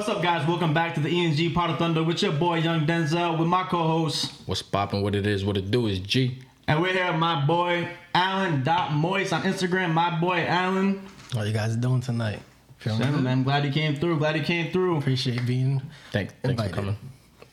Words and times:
What's 0.00 0.08
up, 0.08 0.22
guys? 0.22 0.48
Welcome 0.48 0.72
back 0.72 0.94
to 0.94 1.00
the 1.00 1.10
E&G 1.10 1.50
Pod 1.50 1.68
of 1.68 1.76
Thunder 1.78 2.02
with 2.02 2.22
your 2.22 2.32
boy 2.32 2.54
Young 2.60 2.86
Denzel 2.86 3.38
with 3.38 3.46
my 3.46 3.64
co-host, 3.64 4.32
What's 4.46 4.62
poppin'? 4.62 5.02
What 5.02 5.14
it 5.14 5.26
is? 5.26 5.44
What 5.44 5.58
it 5.58 5.70
do 5.70 5.88
is 5.88 5.98
G. 6.00 6.38
and 6.66 6.80
we're 6.80 6.94
here 6.94 7.08
with 7.08 7.20
my 7.20 7.44
boy 7.44 7.86
Alain 8.14 8.64
Dot 8.64 8.94
Moise 8.94 9.30
on 9.30 9.42
Instagram. 9.42 9.92
My 9.92 10.18
boy 10.18 10.46
Alain. 10.48 11.06
How 11.34 11.42
you 11.42 11.52
guys 11.52 11.76
doing 11.76 12.00
tonight? 12.00 12.38
Feeling 12.78 13.00
Seven, 13.00 13.16
good? 13.16 13.24
man. 13.24 13.42
Glad 13.42 13.66
you 13.66 13.72
came 13.72 13.94
through. 13.94 14.16
Glad 14.16 14.38
you 14.38 14.42
came 14.42 14.72
through. 14.72 14.96
Appreciate 14.96 15.44
being 15.44 15.82
Thanks. 16.12 16.32
thanks 16.42 16.62
for 16.62 16.68
coming. 16.70 16.96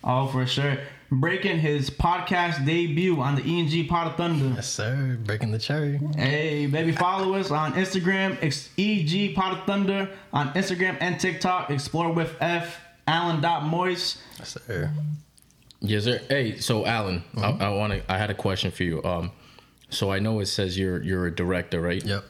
Oh, 0.02 0.28
for 0.28 0.46
sure. 0.48 0.78
Breaking 1.10 1.58
his 1.60 1.90
podcast 1.90 2.66
debut 2.66 3.20
on 3.22 3.36
the 3.36 3.42
E&G 3.50 3.86
Pod 3.86 4.08
of 4.08 4.16
Thunder. 4.18 4.54
yes, 4.56 4.68
sir. 4.68 5.18
Breaking 5.24 5.52
the 5.52 5.58
cherry. 5.60 6.00
Hey, 6.18 6.66
baby, 6.66 6.92
follow 6.92 7.34
us 7.36 7.50
on 7.50 7.74
Instagram, 7.74 8.38
ex- 8.44 8.70
EG 8.78 9.34
Pod 9.34 9.58
of 9.58 9.66
Thunder 9.66 10.10
on 10.34 10.50
Instagram 10.54 10.98
and 11.00 11.18
TikTok. 11.20 11.70
Explore 11.72 12.12
with 12.12 12.36
Ef. 12.42 12.78
Alain 13.08 13.40
Dot 13.40 13.64
Moise. 13.66 14.18
Yes, 14.38 14.58
sir. 14.68 14.92
Yes, 15.80 16.04
sir. 16.04 16.20
Hey, 16.28 16.58
so 16.60 16.82
Alain, 16.86 17.24
Mm-hmm. 17.36 17.62
I, 17.64 17.68
I 17.68 17.70
want 17.70 17.94
to. 17.94 18.12
I 18.12 18.18
had 18.18 18.30
a 18.30 18.34
question 18.36 18.70
for 18.72 18.84
you. 18.84 19.02
Um, 19.06 19.32
so 19.90 20.12
I 20.12 20.20
know 20.20 20.42
it 20.42 20.48
says 20.48 20.78
you're 20.78 21.02
you're 21.02 21.26
a 21.28 21.34
director, 21.34 21.80
right? 21.80 22.04
Yep. 22.04 22.26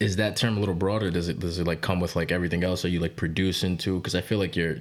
Is 0.00 0.16
that 0.16 0.36
term 0.36 0.56
a 0.58 0.60
little 0.60 0.74
broader? 0.74 1.10
Does 1.10 1.28
it 1.28 1.40
does 1.40 1.58
it 1.58 1.66
like 1.66 1.80
come 1.80 1.98
with 1.98 2.14
like 2.14 2.30
everything 2.30 2.62
else? 2.62 2.84
Are 2.84 2.88
you 2.88 3.00
like 3.00 3.16
producing 3.16 3.78
too? 3.78 3.96
Because 3.96 4.14
I 4.14 4.20
feel 4.20 4.38
like 4.38 4.54
you're 4.54 4.76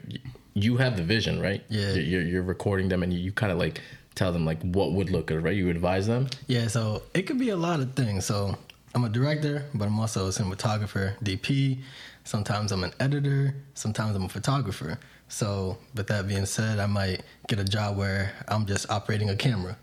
you 0.53 0.77
have 0.77 0.97
the 0.97 1.03
vision, 1.03 1.39
right? 1.41 1.63
Yeah. 1.69 1.93
You're 1.93 2.21
you're, 2.21 2.43
recording 2.43 2.89
them 2.89 3.03
and 3.03 3.13
you, 3.13 3.19
you 3.19 3.31
kind 3.31 3.51
of 3.51 3.57
like 3.57 3.81
tell 4.15 4.31
them 4.31 4.45
like 4.45 4.61
what 4.61 4.93
would 4.93 5.09
look 5.09 5.27
good, 5.27 5.43
right? 5.43 5.55
You 5.55 5.69
advise 5.69 6.07
them. 6.07 6.27
Yeah, 6.47 6.67
so 6.67 7.03
it 7.13 7.23
could 7.23 7.39
be 7.39 7.49
a 7.49 7.57
lot 7.57 7.79
of 7.79 7.93
things. 7.93 8.25
So 8.25 8.57
I'm 8.95 9.03
a 9.03 9.09
director, 9.09 9.65
but 9.73 9.87
I'm 9.87 9.99
also 9.99 10.27
a 10.27 10.29
cinematographer, 10.29 11.17
DP. 11.19 11.79
Sometimes 12.23 12.71
I'm 12.71 12.83
an 12.83 12.93
editor. 12.99 13.55
Sometimes 13.75 14.15
I'm 14.15 14.23
a 14.23 14.29
photographer. 14.29 14.99
So, 15.27 15.77
with 15.93 16.07
that 16.07 16.27
being 16.27 16.47
said, 16.47 16.79
I 16.79 16.87
might 16.87 17.21
get 17.47 17.59
a 17.59 17.63
job 17.63 17.97
where 17.97 18.33
I'm 18.47 18.65
just 18.65 18.89
operating 18.89 19.29
a 19.29 19.35
camera. 19.35 19.77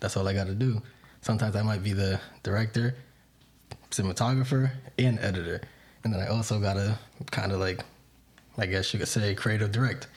That's 0.00 0.16
all 0.16 0.26
I 0.26 0.32
got 0.32 0.48
to 0.48 0.54
do. 0.54 0.82
Sometimes 1.22 1.54
I 1.54 1.62
might 1.62 1.84
be 1.84 1.92
the 1.92 2.20
director, 2.42 2.96
cinematographer, 3.90 4.72
and 4.98 5.18
editor. 5.20 5.60
And 6.02 6.12
then 6.12 6.20
I 6.20 6.26
also 6.26 6.58
got 6.58 6.74
to 6.74 6.98
kind 7.30 7.52
of 7.52 7.60
like, 7.60 7.84
I 8.58 8.66
guess 8.66 8.92
you 8.92 8.98
could 8.98 9.08
say, 9.08 9.34
creative 9.34 9.72
direct, 9.72 10.08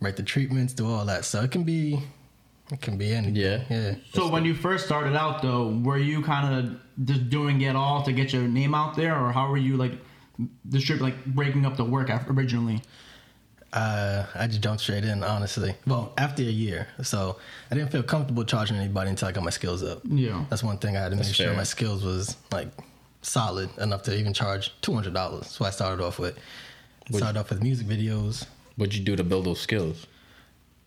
write 0.00 0.16
the 0.16 0.22
treatments, 0.22 0.72
do 0.72 0.86
all 0.88 1.04
that. 1.06 1.24
So 1.24 1.42
it 1.42 1.50
can 1.50 1.64
be, 1.64 2.00
it 2.70 2.80
can 2.80 2.96
be 2.96 3.12
anything. 3.12 3.36
Yeah. 3.36 3.64
Yeah. 3.68 3.94
So 4.14 4.28
when 4.28 4.44
you 4.44 4.54
first 4.54 4.86
started 4.86 5.16
out, 5.16 5.42
though, 5.42 5.80
were 5.82 5.98
you 5.98 6.22
kind 6.22 6.54
of 6.54 7.06
just 7.06 7.28
doing 7.28 7.60
it 7.62 7.74
all 7.76 8.02
to 8.04 8.12
get 8.12 8.32
your 8.32 8.42
name 8.42 8.74
out 8.74 8.96
there, 8.96 9.18
or 9.18 9.32
how 9.32 9.50
were 9.50 9.56
you 9.56 9.76
like 9.76 9.92
distribute 10.68 11.02
like 11.04 11.24
breaking 11.26 11.66
up 11.66 11.76
the 11.76 11.84
work 11.84 12.08
af- 12.08 12.28
originally? 12.30 12.82
Uh, 13.72 14.26
I 14.34 14.46
just 14.48 14.60
jumped 14.60 14.82
straight 14.82 15.02
in, 15.04 15.24
honestly. 15.24 15.74
Well, 15.86 16.12
after 16.18 16.42
a 16.42 16.46
year, 16.46 16.88
so 17.02 17.38
I 17.70 17.74
didn't 17.74 17.90
feel 17.90 18.02
comfortable 18.02 18.44
charging 18.44 18.76
anybody 18.76 19.08
until 19.08 19.28
I 19.28 19.32
got 19.32 19.44
my 19.44 19.50
skills 19.50 19.82
up. 19.82 20.02
Yeah. 20.04 20.44
That's 20.50 20.62
one 20.62 20.76
thing 20.76 20.94
I 20.94 21.00
had 21.00 21.08
to 21.08 21.16
make 21.16 21.24
That's 21.24 21.34
sure 21.34 21.54
my 21.54 21.62
skills 21.62 22.04
was 22.04 22.36
like 22.50 22.68
solid 23.22 23.70
enough 23.78 24.02
to 24.02 24.14
even 24.16 24.34
charge 24.34 24.72
two 24.82 24.92
hundred 24.92 25.14
dollars. 25.14 25.46
So 25.46 25.64
I 25.64 25.70
started 25.70 26.04
off 26.04 26.18
with 26.18 26.38
started 27.10 27.38
off 27.38 27.50
with 27.50 27.62
music 27.62 27.86
videos. 27.86 28.46
What'd 28.76 28.94
you 28.94 29.04
do 29.04 29.16
to 29.16 29.24
build 29.24 29.46
those 29.46 29.60
skills? 29.60 30.06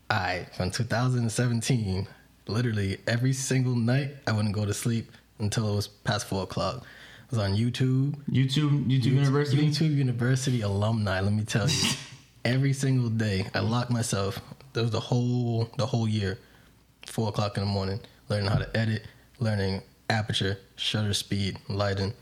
I 0.10 0.48
from 0.56 0.72
2017, 0.72 2.08
literally 2.48 2.98
every 3.08 3.34
single 3.34 3.76
night 3.76 4.16
I 4.28 4.32
wouldn't 4.32 4.56
go 4.56 4.66
to 4.66 4.74
sleep 4.74 5.12
until 5.40 5.72
it 5.72 5.76
was 5.76 5.88
past 5.88 6.28
four 6.28 6.44
o'clock. 6.44 6.84
I 6.84 7.36
was 7.36 7.40
on 7.40 7.52
YouTube, 7.56 8.16
YouTube, 8.30 8.86
YouTube 8.86 9.06
University. 9.06 9.68
YouTube 9.68 9.96
University 9.96 10.62
alumni. 10.62 11.20
Let 11.20 11.34
me 11.34 11.44
tell 11.44 11.68
you, 11.68 11.90
every 12.46 12.74
single 12.74 13.10
day 13.10 13.48
I 13.54 13.60
locked 13.60 13.92
myself. 13.92 14.40
There 14.74 14.84
was 14.84 14.92
the 14.92 15.00
whole 15.00 15.70
the 15.78 15.86
whole 15.86 16.08
year, 16.08 16.38
four 17.08 17.30
o'clock 17.30 17.58
in 17.58 17.64
the 17.64 17.70
morning, 17.70 18.00
learning 18.30 18.50
how 18.50 18.59
to 18.59 18.78
edit, 18.78 19.04
learning 19.40 19.81
aperture, 20.09 20.59
shutter 20.75 21.14
speed, 21.14 21.58
lighting, 21.68 22.14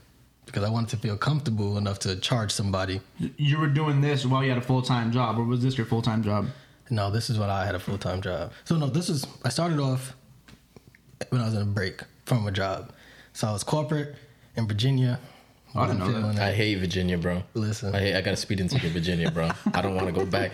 because 0.54 0.68
I 0.68 0.70
wanted 0.70 0.90
to 0.90 0.96
feel 0.98 1.16
comfortable 1.16 1.76
enough 1.78 1.98
to 2.00 2.14
charge 2.14 2.52
somebody. 2.52 3.00
You 3.18 3.58
were 3.58 3.66
doing 3.66 4.00
this 4.00 4.24
while 4.24 4.44
you 4.44 4.50
had 4.50 4.58
a 4.58 4.62
full 4.62 4.82
time 4.82 5.10
job, 5.10 5.36
or 5.36 5.42
was 5.42 5.60
this 5.60 5.76
your 5.76 5.84
full 5.84 6.00
time 6.00 6.22
job? 6.22 6.46
No, 6.90 7.10
this 7.10 7.28
is 7.28 7.40
what 7.40 7.50
I 7.50 7.66
had 7.66 7.74
a 7.74 7.80
full 7.80 7.98
time 7.98 8.22
job. 8.22 8.52
So 8.62 8.76
no, 8.76 8.86
this 8.86 9.08
is 9.08 9.26
I 9.44 9.48
started 9.48 9.80
off 9.80 10.14
when 11.30 11.40
I 11.40 11.46
was 11.46 11.54
in 11.54 11.62
a 11.62 11.64
break 11.64 12.02
from 12.24 12.46
a 12.46 12.52
job. 12.52 12.92
So 13.32 13.48
I 13.48 13.52
was 13.52 13.64
corporate 13.64 14.14
in 14.54 14.68
Virginia. 14.68 15.18
Oh, 15.74 15.80
I 15.80 15.86
didn't 15.88 15.98
know 15.98 16.32
that. 16.32 16.40
I 16.40 16.52
hate 16.52 16.78
Virginia, 16.78 17.18
bro. 17.18 17.42
Listen. 17.54 17.92
I 17.92 17.98
hate, 17.98 18.14
I 18.14 18.20
gotta 18.20 18.36
speed 18.36 18.60
into 18.60 18.78
Virginia, 18.90 19.32
bro. 19.32 19.50
I 19.72 19.82
don't 19.82 19.96
want 19.96 20.06
to 20.06 20.12
go 20.12 20.24
back. 20.24 20.52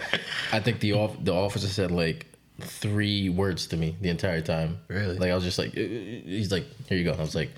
I 0.50 0.61
think 0.61 0.81
the 0.81 0.94
off 0.94 1.15
the 1.22 1.34
officer 1.34 1.67
said 1.67 1.91
like 1.91 2.25
three 2.62 3.28
words 3.28 3.67
to 3.67 3.77
me 3.77 3.97
the 4.00 4.09
entire 4.09 4.41
time. 4.41 4.81
Really? 4.88 5.19
Like 5.19 5.31
I 5.31 5.34
was 5.34 5.44
just 5.44 5.59
like, 5.59 5.75
he's 5.75 6.50
like, 6.50 6.65
here 6.88 6.97
you 6.97 7.05
go. 7.05 7.12
I 7.12 7.21
was 7.21 7.34
like, 7.34 7.50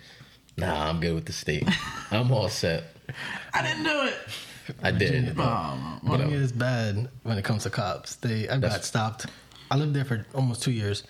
nah, 0.56 0.88
I'm 0.88 1.00
good 1.00 1.14
with 1.14 1.26
the 1.26 1.32
state. 1.32 1.68
I'm 2.10 2.30
all 2.32 2.48
set. 2.48 2.84
I 3.54 3.62
didn't 3.62 3.84
do 3.84 4.02
it. 4.04 4.14
I 4.82 4.90
did. 4.92 5.34
Oh, 5.38 6.00
well, 6.04 6.16
Virginia 6.18 6.38
uh, 6.38 6.40
is 6.40 6.52
bad 6.52 7.08
when 7.24 7.36
it 7.36 7.44
comes 7.44 7.64
to 7.64 7.70
cops. 7.70 8.16
They 8.16 8.44
I 8.48 8.52
got 8.52 8.60
That's- 8.62 8.86
stopped. 8.86 9.26
I 9.70 9.76
lived 9.76 9.94
there 9.94 10.04
for 10.04 10.24
almost 10.34 10.62
two 10.62 10.70
years. 10.70 11.02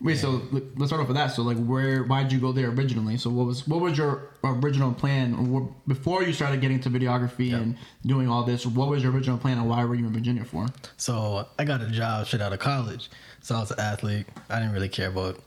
wait, 0.00 0.18
so 0.18 0.42
l- 0.52 0.60
let's 0.76 0.88
start 0.90 1.00
off 1.00 1.06
with 1.08 1.16
that. 1.16 1.28
So, 1.28 1.42
like, 1.42 1.56
where, 1.64 2.02
why 2.02 2.22
did 2.24 2.32
you 2.32 2.40
go 2.40 2.50
there 2.52 2.68
originally? 2.68 3.16
So, 3.16 3.30
what 3.30 3.46
was 3.46 3.66
what 3.66 3.80
was 3.80 3.96
your 3.96 4.30
original 4.44 4.92
plan 4.92 5.34
or 5.34 5.42
what- 5.44 5.88
before 5.88 6.22
you 6.24 6.32
started 6.32 6.60
getting 6.60 6.80
to 6.80 6.90
videography 6.90 7.54
and 7.54 7.76
doing 8.04 8.28
all 8.28 8.42
this? 8.44 8.66
What 8.66 8.88
was 8.88 9.02
your 9.02 9.12
original 9.12 9.38
plan, 9.38 9.58
and 9.58 9.68
why 9.68 9.84
were 9.84 9.94
you 9.94 10.06
in 10.06 10.12
Virginia 10.12 10.44
for? 10.44 10.66
So 10.96 11.46
I 11.58 11.64
got 11.64 11.80
a 11.80 11.86
job 11.88 12.26
straight 12.26 12.42
out 12.42 12.52
of 12.52 12.58
college. 12.58 13.08
So 13.40 13.54
I 13.56 13.60
was 13.60 13.70
an 13.70 13.80
athlete. 13.80 14.26
I 14.50 14.58
didn't 14.58 14.72
really 14.74 14.88
care 14.88 15.08
about 15.08 15.38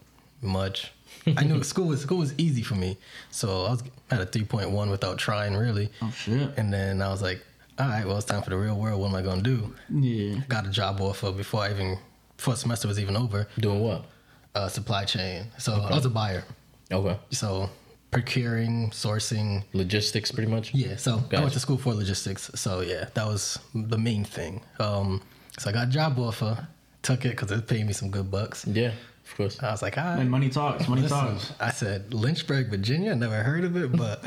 much. 0.41 0.91
I 1.37 1.43
knew 1.43 1.63
school 1.63 1.87
was 1.87 2.01
school 2.01 2.19
was 2.19 2.33
easy 2.37 2.61
for 2.61 2.75
me. 2.75 2.97
So 3.31 3.65
I 3.65 3.71
was 3.71 3.83
at 4.11 4.21
a 4.21 4.25
three 4.25 4.43
point 4.43 4.69
one 4.71 4.89
without 4.89 5.17
trying 5.17 5.55
really. 5.55 5.89
Oh 6.01 6.11
shit! 6.11 6.51
And 6.57 6.71
then 6.71 7.01
I 7.01 7.09
was 7.09 7.21
like, 7.21 7.43
all 7.79 7.87
right, 7.87 8.05
well 8.05 8.17
it's 8.17 8.25
time 8.25 8.41
for 8.43 8.51
the 8.51 8.57
real 8.57 8.77
world. 8.77 9.01
What 9.01 9.09
am 9.09 9.15
I 9.15 9.21
gonna 9.21 9.41
do? 9.41 9.73
Yeah. 9.89 10.41
Got 10.47 10.67
a 10.67 10.69
job 10.69 11.01
offer 11.01 11.31
before 11.31 11.61
I 11.61 11.71
even 11.71 11.97
before 12.37 12.55
semester 12.55 12.87
was 12.87 12.99
even 12.99 13.15
over. 13.15 13.47
Doing 13.59 13.81
what? 13.81 14.05
Uh, 14.53 14.67
supply 14.69 15.03
chain. 15.05 15.47
So 15.57 15.73
I 15.73 15.93
was 15.93 16.05
a 16.05 16.09
buyer. 16.09 16.43
Okay. 16.91 17.17
So 17.31 17.69
procuring, 18.11 18.89
sourcing, 18.91 19.63
Logistics, 19.73 20.31
pretty 20.31 20.49
much. 20.49 20.73
Yeah, 20.73 20.95
so 20.95 21.21
I 21.33 21.41
went 21.41 21.51
to 21.53 21.59
school 21.59 21.77
for 21.77 21.93
logistics. 21.93 22.49
So 22.55 22.79
yeah, 22.79 23.09
that 23.13 23.25
was 23.25 23.59
the 23.73 23.97
main 23.97 24.23
thing. 24.23 24.61
Um, 24.79 25.21
so 25.59 25.69
I 25.69 25.73
got 25.73 25.87
a 25.87 25.91
job 25.91 26.17
offer, 26.17 26.65
took 27.01 27.25
it 27.25 27.31
because 27.31 27.51
it 27.51 27.67
paid 27.67 27.85
me 27.85 27.91
some 27.91 28.09
good 28.09 28.31
bucks. 28.31 28.65
Yeah, 28.65 28.91
of 29.27 29.35
course. 29.37 29.61
I 29.61 29.71
was 29.71 29.81
like, 29.81 29.97
all 29.97 30.03
right. 30.05 30.19
And 30.19 30.29
money 30.31 30.49
talks. 30.49 30.87
Money 30.87 31.01
Listen, 31.03 31.17
talks. 31.17 31.51
I 31.59 31.71
said 31.71 32.13
Lynchburg, 32.13 32.69
Virginia. 32.69 33.15
Never 33.15 33.41
heard 33.43 33.63
of 33.63 33.75
it, 33.75 33.91
but 33.91 34.23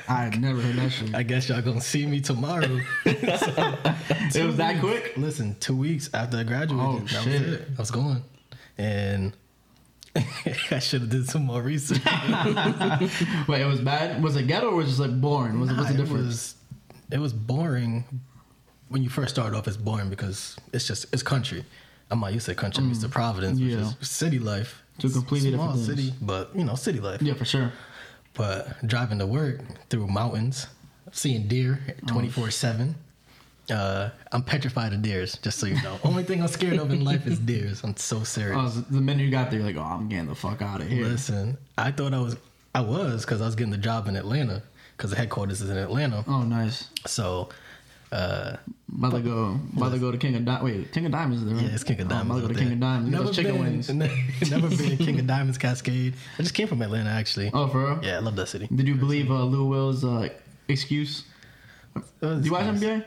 I 0.08 0.24
had 0.24 0.40
never 0.40 0.60
heard 0.60 0.76
that 0.76 0.90
shit. 0.90 1.14
I 1.14 1.22
guess 1.22 1.48
y'all 1.48 1.62
gonna 1.62 1.80
see 1.80 2.06
me 2.06 2.20
tomorrow. 2.20 2.80
it 3.04 4.44
was 4.46 4.56
that 4.56 4.80
quick. 4.80 5.12
Listen, 5.16 5.56
two 5.60 5.76
weeks 5.76 6.10
after 6.14 6.38
I 6.38 6.42
graduated, 6.44 6.84
Oh, 6.84 6.98
that 7.00 7.08
shit. 7.22 7.42
was 7.42 7.52
it. 7.52 7.68
I 7.76 7.80
was 7.80 7.90
going, 7.90 8.22
and 8.78 9.36
I 10.70 10.78
should 10.80 11.02
have 11.02 11.10
did 11.10 11.28
some 11.28 11.42
more 11.46 11.62
research. 11.62 12.00
Wait, 12.04 13.60
it 13.60 13.66
was 13.68 13.80
bad. 13.80 14.22
Was 14.22 14.36
it 14.36 14.46
ghetto 14.46 14.70
or 14.70 14.76
was 14.76 14.86
it 14.86 14.90
just 14.90 15.00
like 15.00 15.20
boring? 15.20 15.60
Was 15.60 15.70
it, 15.70 15.76
what's 15.76 15.88
the 15.90 15.94
Nah, 15.94 16.00
it 16.00 16.04
difference? 16.04 16.26
was 16.26 16.54
it 17.12 17.18
was 17.18 17.32
boring 17.32 18.04
when 18.88 19.02
you 19.02 19.08
first 19.10 19.34
start 19.34 19.54
off. 19.54 19.68
It's 19.68 19.76
boring 19.76 20.08
because 20.10 20.56
it's 20.72 20.86
just 20.86 21.06
it's 21.12 21.22
country. 21.22 21.64
I'm 22.10 22.20
not 22.20 22.32
used 22.32 22.46
to 22.46 22.54
country. 22.54 22.82
I'm 22.82 22.88
used 22.88 23.02
to 23.02 23.08
Providence, 23.08 23.58
which 23.60 23.70
Mm. 23.70 23.80
Yeah. 23.80 23.92
is 24.00 24.08
city 24.08 24.38
life. 24.38 24.82
Two 24.98 25.10
completely 25.10 25.52
Small 25.52 25.68
different 25.72 25.86
things. 25.96 26.08
city, 26.08 26.14
but 26.20 26.50
you 26.54 26.64
know 26.64 26.74
city 26.74 27.00
life. 27.00 27.22
yeah, 27.22 27.34
for 27.34 27.44
sure. 27.44 27.72
But 28.34 28.86
driving 28.86 29.18
to 29.18 29.26
work 29.26 29.60
through 29.88 30.06
mountains, 30.08 30.66
seeing 31.12 31.48
deer 31.48 31.80
Oh, 32.04 32.06
24 32.06 32.50
seven. 32.50 32.94
Uh, 33.70 34.10
I'm 34.32 34.42
petrified 34.42 34.92
of 34.92 35.00
deers. 35.02 35.38
Just 35.42 35.58
so 35.60 35.66
you 35.66 35.80
know, 35.82 35.98
only 36.02 36.24
thing 36.24 36.42
I'm 36.42 36.48
scared 36.48 36.78
of 36.78 36.90
in 36.90 37.04
life 37.04 37.26
is 37.26 37.38
deers. 37.52 37.82
I'm 37.84 37.96
so 37.96 38.24
serious. 38.24 38.58
Oh, 38.60 38.68
so 38.68 38.80
the 38.90 39.00
minute 39.00 39.24
you 39.24 39.30
got 39.30 39.50
there, 39.50 39.60
you're 39.60 39.68
like, 39.68 39.76
oh, 39.76 39.82
I'm 39.82 40.08
getting 40.08 40.26
the 40.26 40.34
fuck 40.34 40.60
out 40.60 40.80
of 40.80 40.88
here. 40.88 41.04
Listen, 41.06 41.56
I 41.78 41.92
thought 41.92 42.12
I 42.12 42.18
was 42.20 42.36
I 42.74 42.80
was 42.80 43.24
because 43.24 43.40
I 43.40 43.46
was 43.46 43.54
getting 43.54 43.70
the 43.70 43.78
job 43.78 44.08
in 44.08 44.16
Atlanta 44.16 44.62
because 44.96 45.10
the 45.10 45.16
headquarters 45.16 45.60
is 45.60 45.70
in 45.70 45.76
Atlanta. 45.76 46.24
Oh, 46.26 46.42
nice. 46.42 46.88
So 47.06 47.48
uh, 48.12 48.56
About 48.96 49.12
to 49.12 49.20
go, 49.20 49.58
about 49.76 49.92
to 49.92 49.98
go 49.98 50.10
to 50.10 50.18
King 50.18 50.34
of 50.36 50.44
Diamonds. 50.44 50.64
Wait, 50.64 50.92
King 50.92 51.06
of 51.06 51.12
Diamonds 51.12 51.42
is 51.42 51.46
there? 51.48 51.54
Right? 51.56 51.64
Yeah, 51.64 51.74
it's 51.74 51.84
King 51.84 52.00
of 52.00 52.08
Diamonds. 52.08 52.32
Oh, 52.32 52.38
about 52.38 52.48
to 52.48 52.54
go 52.54 52.58
to 52.58 52.64
King 52.64 52.72
of 52.72 52.80
Diamonds. 52.80 53.10
Never 53.10 53.24
those 53.24 53.36
chicken 53.36 53.52
been, 53.52 53.60
wings. 53.62 53.88
never 54.50 54.68
been 54.68 54.92
a 54.92 54.96
King 55.06 55.20
of 55.20 55.26
Diamonds 55.26 55.58
Cascade. 55.58 56.14
I 56.38 56.42
just 56.42 56.54
came 56.54 56.66
from 56.66 56.82
Atlanta 56.82 57.10
actually. 57.10 57.50
Oh, 57.54 57.68
for 57.68 57.84
real? 57.86 58.00
Yeah, 58.04 58.16
I 58.16 58.20
love 58.20 58.36
that 58.36 58.46
city. 58.48 58.68
Did 58.74 58.88
you 58.88 58.96
believe 58.96 59.30
uh, 59.30 59.44
Lou 59.44 59.66
Will's 59.66 60.04
uh, 60.04 60.28
excuse? 60.68 61.24
Do 62.20 62.40
you 62.42 62.52
watch 62.52 62.64
NBA? 62.66 63.04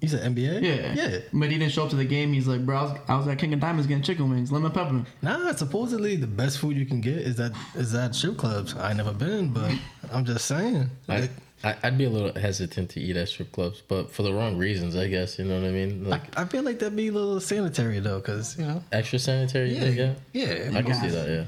You 0.00 0.08
said 0.08 0.34
NBA? 0.34 0.62
Yeah, 0.62 0.92
Yeah. 0.92 1.18
But 1.32 1.50
he 1.50 1.58
didn't 1.58 1.72
show 1.72 1.84
up 1.84 1.90
to 1.90 1.96
the 1.96 2.04
game. 2.04 2.32
He's 2.32 2.46
like, 2.46 2.64
bro, 2.66 2.76
I 2.76 2.82
was, 2.82 2.92
I 3.08 3.16
was 3.16 3.28
at 3.28 3.38
King 3.38 3.54
of 3.54 3.60
Diamonds 3.60 3.86
getting 3.86 4.02
chicken 4.02 4.28
wings, 4.28 4.52
lemon 4.52 4.70
pepper. 4.70 5.04
Nah, 5.22 5.52
supposedly 5.52 6.16
the 6.16 6.26
best 6.26 6.58
food 6.58 6.76
you 6.76 6.84
can 6.84 7.00
get 7.00 7.16
is 7.16 7.36
that 7.36 7.52
is 7.74 7.92
that 7.92 8.10
at 8.10 8.14
strip 8.14 8.36
clubs. 8.36 8.74
I 8.76 8.92
never 8.92 9.12
been, 9.12 9.48
but 9.52 9.72
I'm 10.12 10.24
just 10.24 10.44
saying. 10.46 10.90
I, 11.08 11.30
I, 11.64 11.76
I'd 11.82 11.96
be 11.96 12.04
a 12.04 12.10
little 12.10 12.38
hesitant 12.38 12.90
to 12.90 13.00
eat 13.00 13.16
at 13.16 13.28
strip 13.28 13.52
clubs, 13.52 13.82
but 13.88 14.10
for 14.10 14.22
the 14.22 14.32
wrong 14.32 14.58
reasons, 14.58 14.94
I 14.96 15.08
guess. 15.08 15.38
You 15.38 15.46
know 15.46 15.60
what 15.60 15.66
I 15.66 15.72
mean? 15.72 16.08
Like 16.08 16.38
I, 16.38 16.42
I 16.42 16.44
feel 16.44 16.62
like 16.62 16.78
that'd 16.78 16.94
be 16.94 17.08
a 17.08 17.12
little 17.12 17.40
sanitary 17.40 17.98
though, 18.00 18.18
because 18.18 18.58
you 18.58 18.66
know. 18.66 18.82
extra 18.92 19.18
sanitary. 19.18 19.74
Yeah, 19.74 19.84
Yeah, 19.84 20.14
yeah. 20.32 20.70
yeah. 20.70 20.78
I 20.78 20.82
can 20.82 20.94
see 20.94 21.08
that. 21.08 21.28
Yeah. 21.28 21.44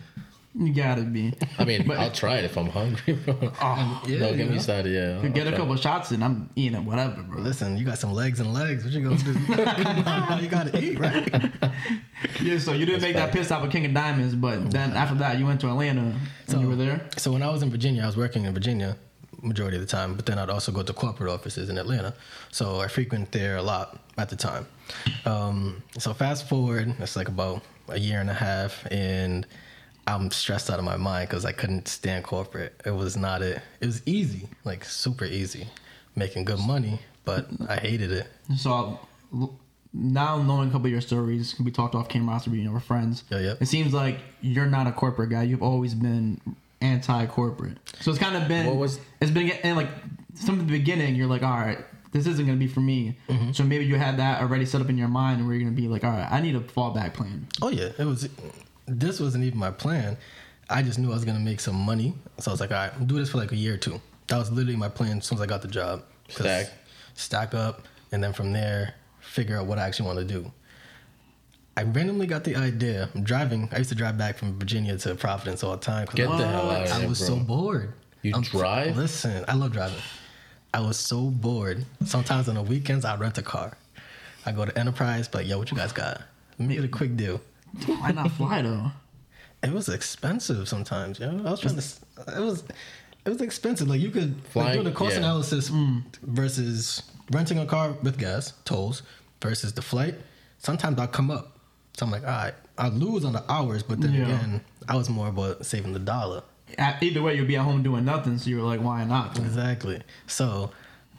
You 0.55 0.73
gotta 0.73 1.03
be. 1.03 1.35
I 1.59 1.65
mean, 1.65 1.89
I'll 1.91 2.11
try 2.11 2.39
it 2.39 2.45
if 2.45 2.57
I'm 2.57 2.69
hungry. 2.69 3.13
Bro. 3.15 3.53
Oh, 3.61 4.03
Yeah, 4.07 4.19
Don't 4.21 4.37
get 4.37 4.49
me 4.49 4.55
know. 4.57 4.61
started. 4.61 4.93
Yeah. 4.93 5.21
I'll 5.23 5.31
get 5.33 5.47
a 5.47 5.51
try. 5.51 5.59
couple 5.59 5.77
shots 5.77 6.11
and 6.11 6.25
I'm 6.25 6.49
eating 6.57 6.79
it, 6.79 6.85
whatever, 6.85 7.23
bro. 7.23 7.41
Listen, 7.41 7.77
you 7.77 7.85
got 7.85 7.99
some 7.99 8.13
legs 8.13 8.41
and 8.41 8.53
legs. 8.53 8.83
What 8.83 8.93
you 8.93 9.03
gonna 9.03 9.17
do? 9.19 9.35
Come 9.65 10.43
you 10.43 10.49
gotta 10.49 10.83
eat, 10.83 10.99
right? 10.99 11.53
Yeah, 12.43 12.59
so 12.59 12.73
you 12.73 12.85
didn't 12.87 13.03
make 13.03 13.15
that 13.15 13.33
piss 13.33 13.51
off 13.53 13.63
of 13.65 13.71
King 13.71 13.87
of 13.87 13.95
Diamonds, 13.95 14.35
but 14.35 14.71
then 14.73 14.93
after 14.93 15.15
that, 15.17 15.39
you 15.39 15.47
went 15.47 15.61
to 15.61 15.69
Atlanta 15.69 16.01
and 16.01 16.15
So- 16.49 16.59
you 16.61 16.69
were 16.69 16.77
there. 16.77 17.09
So 17.17 17.31
when 17.33 17.43
I 17.43 17.51
was 17.51 17.63
in 17.63 17.71
Virginia, 17.71 18.03
I 18.03 18.07
was 18.07 18.17
working 18.17 18.45
in 18.45 18.53
Virginia 18.55 18.97
majority 19.43 19.77
of 19.77 19.81
the 19.81 19.87
time, 19.89 20.15
but 20.15 20.27
then 20.27 20.37
I'd 20.39 20.51
also 20.51 20.73
go 20.73 20.83
to 20.83 20.93
corporate 20.93 21.31
offices 21.31 21.69
in 21.69 21.79
Atlanta. 21.79 22.13
So 22.51 22.81
I 22.81 22.89
frequent 22.89 23.31
there 23.31 23.57
a 23.57 23.63
lot 23.63 23.99
at 24.17 24.29
the 24.31 24.37
time. 24.37 24.67
Um, 25.25 25.83
so 25.99 26.13
fast 26.13 26.49
forward, 26.49 26.93
it's 26.99 27.15
like 27.15 27.29
about 27.29 27.63
a 27.89 27.99
year 28.01 28.21
and 28.21 28.29
a 28.31 28.35
half, 28.35 28.85
and 28.91 29.47
I'm 30.09 30.31
stressed 30.31 30.71
out 30.71 30.79
of 30.79 30.85
my 30.85 30.97
mind 30.97 31.29
because 31.29 31.45
I 31.45 31.53
couldn't 31.53 31.87
stand 31.87 32.25
corporate. 32.25 32.81
It 32.87 32.93
was 32.93 33.17
not 33.17 33.43
it. 33.43 33.61
It 33.81 33.87
was 33.87 34.03
easy, 34.07 34.49
like 34.65 34.85
super 34.85 35.25
easy, 35.27 35.67
making 36.17 36.45
good 36.47 36.61
money, 36.61 37.01
but 37.25 37.47
I 37.69 37.77
hated 37.77 38.11
it. 38.13 38.27
So 38.57 38.99
now 39.93 40.43
knowing 40.43 40.69
a 40.69 40.73
couple 40.73 40.87
of 40.87 40.93
your 40.93 41.01
stories, 41.03 41.55
we 41.61 41.71
talked 41.71 41.95
off 41.95 42.09
camera 42.09 42.35
after 42.37 42.49
being 42.51 42.67
over 42.69 42.81
friends. 42.81 43.25
Yeah, 43.31 43.41
yeah. 43.41 43.55
It 43.61 43.67
seems 43.67 43.93
like 43.93 44.19
you're 44.41 44.67
not 44.67 44.87
a 44.87 44.93
corporate 44.93 45.31
guy. 45.31 45.43
You've 45.43 45.63
always 45.63 45.95
been 45.95 46.41
anti-corporate. 46.81 47.77
So 48.01 48.11
it's 48.11 48.21
kind 48.21 48.37
of 48.37 48.49
been. 48.49 48.67
What 48.67 48.77
was- 48.77 49.01
It's 49.21 49.31
been 49.31 49.51
and 49.63 49.77
like 49.77 49.89
from 50.47 50.59
the 50.59 50.65
beginning. 50.65 51.15
You're 51.17 51.27
like, 51.27 51.43
all 51.43 51.51
right, 51.59 51.79
this 52.13 52.27
isn't 52.27 52.47
gonna 52.47 52.59
be 52.59 52.67
for 52.69 52.81
me. 52.81 53.17
Mm-hmm. 53.29 53.53
So 53.53 53.63
maybe 53.65 53.85
you 53.85 53.97
had 53.97 54.17
that 54.19 54.41
already 54.41 54.65
set 54.65 54.81
up 54.81 54.89
in 54.89 54.97
your 54.97 55.09
mind, 55.09 55.47
where 55.47 55.55
you're 55.55 55.65
gonna 55.69 55.77
be 55.77 55.89
like, 55.89 56.05
all 56.05 56.11
right, 56.13 56.29
I 56.31 56.41
need 56.41 56.55
a 56.57 56.61
fallback 56.61 57.13
plan. 57.15 57.47
Oh 57.61 57.69
yeah, 57.69 57.91
it 57.99 58.05
was. 58.05 58.29
This 58.89 59.21
wasn't 59.21 59.45
even 59.45 59.59
my 59.59 59.71
plan. 59.71 60.17
I 60.71 60.83
just 60.83 60.99
knew 60.99 61.11
I 61.11 61.15
was 61.15 61.25
gonna 61.25 61.39
make 61.39 61.61
some 61.61 61.77
money, 61.77 62.15
so 62.39 62.51
I 62.51 62.53
was 62.53 62.61
like, 62.61 62.71
all 62.71 62.77
right, 62.77 62.93
I'll 62.99 63.07
do 63.07 63.17
this 63.19 63.31
for 63.31 63.39
like 63.39 63.53
a 63.53 63.57
year 63.57 63.75
or 63.75 63.79
two. 63.79 64.01
That 64.27 64.39
was 64.39 64.51
literally 64.51 64.77
my 64.77 64.89
plan 64.89 65.19
as 65.19 65.27
soon 65.27 65.39
as 65.39 65.43
I 65.43 65.47
got 65.47 65.63
the 65.63 65.69
job. 65.69 66.03
Stack. 66.29 66.67
stack 67.15 67.55
up, 67.55 67.87
and 68.13 68.23
then 68.23 68.33
from 68.35 68.53
there, 68.53 68.95
figure 69.21 69.59
out 69.59 69.67
what 69.67 69.79
I 69.79 69.87
actually 69.87 70.07
want 70.07 70.19
to 70.19 70.25
do. 70.27 70.53
I 71.77 71.85
randomly 71.85 72.27
got 72.27 72.45
the 72.45 72.57
idea. 72.57 73.09
I'm 73.15 73.23
driving. 73.23 73.69
I 73.73 73.79
used 73.79 73.91
to 73.91 73.95
drive 73.95 74.19
back 74.19 74.37
from 74.37 74.59
Virginia 74.59 74.99
to 74.99 75.15
Providence 75.15 75.63
all 75.63 75.77
the 75.77 75.83
time. 75.85 76.09
Get 76.15 76.29
I, 76.29 76.39
the 76.39 76.47
hell 76.47 76.71
out 76.71 76.87
of 76.87 76.93
I 76.93 77.07
was 77.07 77.21
bro. 77.21 77.29
so 77.29 77.37
bored. 77.37 77.93
You 78.23 78.33
drive? 78.43 78.97
Listen, 78.97 79.45
I 79.47 79.55
love 79.55 79.73
driving. 79.73 79.99
I 80.75 80.81
was 80.81 80.99
so 80.99 81.31
bored. 81.31 81.85
Sometimes 82.05 82.49
on 82.49 82.57
the 82.57 82.63
weekends, 82.63 83.05
I 83.05 83.17
rent 83.17 83.39
a 83.39 83.43
car. 83.43 83.79
I 84.45 84.53
go 84.53 84.65
to 84.65 84.77
Enterprise, 84.79 85.29
but 85.29 85.47
yo, 85.47 85.57
what 85.59 85.71
you 85.71 85.77
guys 85.77 85.93
got? 85.93 86.21
Make 86.59 86.79
it 86.79 86.85
a 86.85 86.89
quick 86.89 87.17
deal. 87.17 87.41
Why 87.87 88.11
not 88.13 88.31
fly 88.33 88.63
though? 88.63 88.91
It 89.63 89.73
was 89.73 89.89
expensive 89.89 90.69
sometimes, 90.69 91.19
yo. 91.19 91.31
I 91.45 91.51
was 91.51 91.61
trying 91.61 91.77
to. 91.77 92.37
It 92.37 92.41
was, 92.41 92.63
it 93.25 93.29
was 93.29 93.41
expensive. 93.41 93.89
Like 93.89 94.01
you 94.01 94.11
could 94.11 94.35
like, 94.37 94.45
Flying, 94.47 94.73
doing 94.75 94.85
the 94.85 94.93
cost 94.93 95.13
yeah. 95.13 95.19
analysis 95.19 95.71
versus 96.23 97.03
renting 97.31 97.59
a 97.59 97.67
car 97.67 97.93
with 98.03 98.19
gas 98.19 98.53
tolls 98.65 99.03
versus 99.43 99.73
the 99.73 99.83
flight. 99.83 100.15
Sometimes 100.59 100.99
I'll 100.99 101.07
come 101.09 101.31
up. 101.31 101.59
So 101.95 102.07
I'm 102.07 102.13
like, 102.13 102.23
all 102.23 102.29
right, 102.29 102.55
I 102.77 102.89
lose 102.89 103.25
on 103.25 103.33
the 103.33 103.45
hours, 103.51 103.83
but 103.83 104.01
then 104.01 104.13
Yeah. 104.15 104.23
again, 104.23 104.61
I 104.89 104.97
was 104.97 105.09
more 105.11 105.29
about 105.29 105.67
saving 105.67 105.93
the 105.93 105.99
dollar. 105.99 106.43
At- 106.79 107.03
Either 107.03 107.23
way, 107.23 107.35
you'll 107.35 107.47
be 107.47 107.57
at 107.57 107.63
home 107.65 107.83
doing 107.83 108.05
nothing. 108.05 108.39
So 108.39 108.51
you 108.51 108.57
were 108.59 108.63
like, 108.63 108.81
why 108.81 109.03
not? 109.05 109.37
Exactly. 109.39 110.01
So 110.29 110.71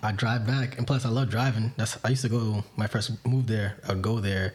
I 0.01 0.13
drive 0.13 0.47
back, 0.47 0.77
and 0.77 0.87
plus 0.87 1.05
I 1.05 1.09
love 1.09 1.29
driving. 1.29 1.73
That's 1.75 1.97
I 2.05 2.09
used 2.09 2.21
to 2.21 2.29
go. 2.29 2.63
My 2.77 2.87
first 2.87 3.11
move 3.25 3.47
there, 3.47 3.75
I'd 3.89 4.01
go 4.01 4.19
there 4.21 4.53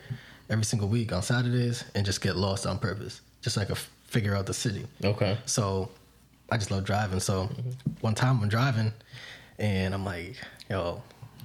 every 0.51 0.65
single 0.65 0.89
week 0.89 1.13
on 1.13 1.23
Saturdays 1.23 1.85
and 1.95 2.05
just 2.05 2.21
get 2.21 2.37
lost 2.37 2.67
on 2.67 2.79
purpose, 2.79 3.21
just 3.41 3.55
so 3.55 3.63
I 3.63 3.65
could 3.65 3.79
figure 3.79 4.35
out 4.35 4.47
the 4.47 4.55
city. 4.55 4.87
Okay. 5.03 5.39
So 5.47 5.91
I 6.51 6.57
just 6.57 6.71
love 6.71 6.85
driving. 6.85 7.21
So 7.21 7.45
mm-hmm. 7.45 7.71
one 8.01 8.15
time 8.15 8.41
I'm 8.43 8.49
driving 8.49 8.93
and 9.59 9.95
I'm 9.95 10.05
like, 10.05 10.37
yo, 10.71 11.03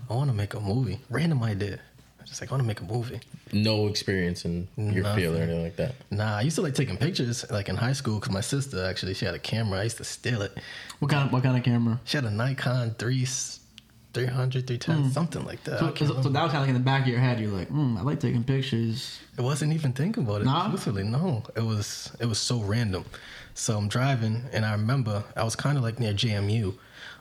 I 0.10 0.14
want 0.14 0.30
to 0.30 0.36
make 0.36 0.54
a 0.54 0.60
movie. 0.60 1.00
Random 1.10 1.42
idea. 1.44 1.80
I'm 2.20 2.26
just 2.26 2.42
like, 2.42 2.52
I 2.52 2.54
want 2.54 2.64
to 2.64 2.68
make 2.68 2.82
a 2.82 2.84
movie. 2.84 3.20
No 3.52 3.88
experience 3.88 4.46
in 4.46 4.68
your 4.78 5.04
Nothing. 5.04 5.24
field 5.24 5.36
or 5.36 5.42
anything 5.42 5.64
like 5.64 5.76
that. 5.78 5.96
Nah, 6.12 6.38
I 6.38 6.42
used 6.42 6.56
to 6.58 6.62
like 6.62 6.76
taking 6.76 6.98
pictures 6.98 7.50
like 7.50 7.70
in 7.70 7.76
high 7.76 7.94
school 7.94 8.20
because 8.20 8.34
my 8.34 8.42
sister 8.42 8.86
actually, 8.86 9.14
she 9.14 9.26
had 9.26 9.36
a 9.36 9.40
camera. 9.40 9.80
I 9.80 9.84
used 9.84 9.98
to 9.98 10.04
steal 10.04 10.42
it. 10.42 10.58
What 11.00 11.10
kind 11.10 11.26
of 11.26 11.34
what 11.34 11.44
kind 11.44 11.58
of 11.58 11.64
camera? 11.64 12.00
She 12.06 12.18
had 12.18 12.26
a 12.26 12.32
Nikon 12.32 12.96
3, 13.00 13.26
300, 14.14 14.66
310, 14.66 15.12
something 15.12 15.46
like 15.46 15.64
that. 15.66 15.80
So, 15.80 15.92
can't 15.92 16.12
so, 16.12 16.22
so 16.22 16.30
that 16.30 16.44
was 16.44 16.52
kind 16.52 16.56
of 16.56 16.62
like 16.62 16.70
in 16.70 16.74
the 16.74 16.80
back 16.80 17.04
of 17.04 17.08
your 17.08 17.20
head. 17.20 17.40
You're 17.40 17.52
like, 17.52 17.70
mm, 17.70 17.98
I 17.98 18.02
like 18.02 18.20
taking 18.20 18.44
pictures. 18.44 19.20
It 19.38 19.42
wasn't 19.42 19.74
even 19.74 19.94
thinking 19.94 20.24
about 20.24 20.42
it. 20.42 20.46
Nah? 20.46 20.62
Exclusively, 20.62 21.04
no. 21.04 21.44
It 21.56 21.62
was 21.62 22.12
it 22.20 22.26
was 22.26 22.40
so 22.40 22.60
random. 22.60 23.06
So 23.54 23.78
I'm 23.78 23.88
driving, 23.88 24.44
and 24.52 24.66
I 24.66 24.72
remember 24.72 25.24
I 25.36 25.44
was 25.44 25.56
kind 25.56 25.78
of 25.78 25.84
like 25.84 26.00
near 26.00 26.14
JMU, 26.14 26.76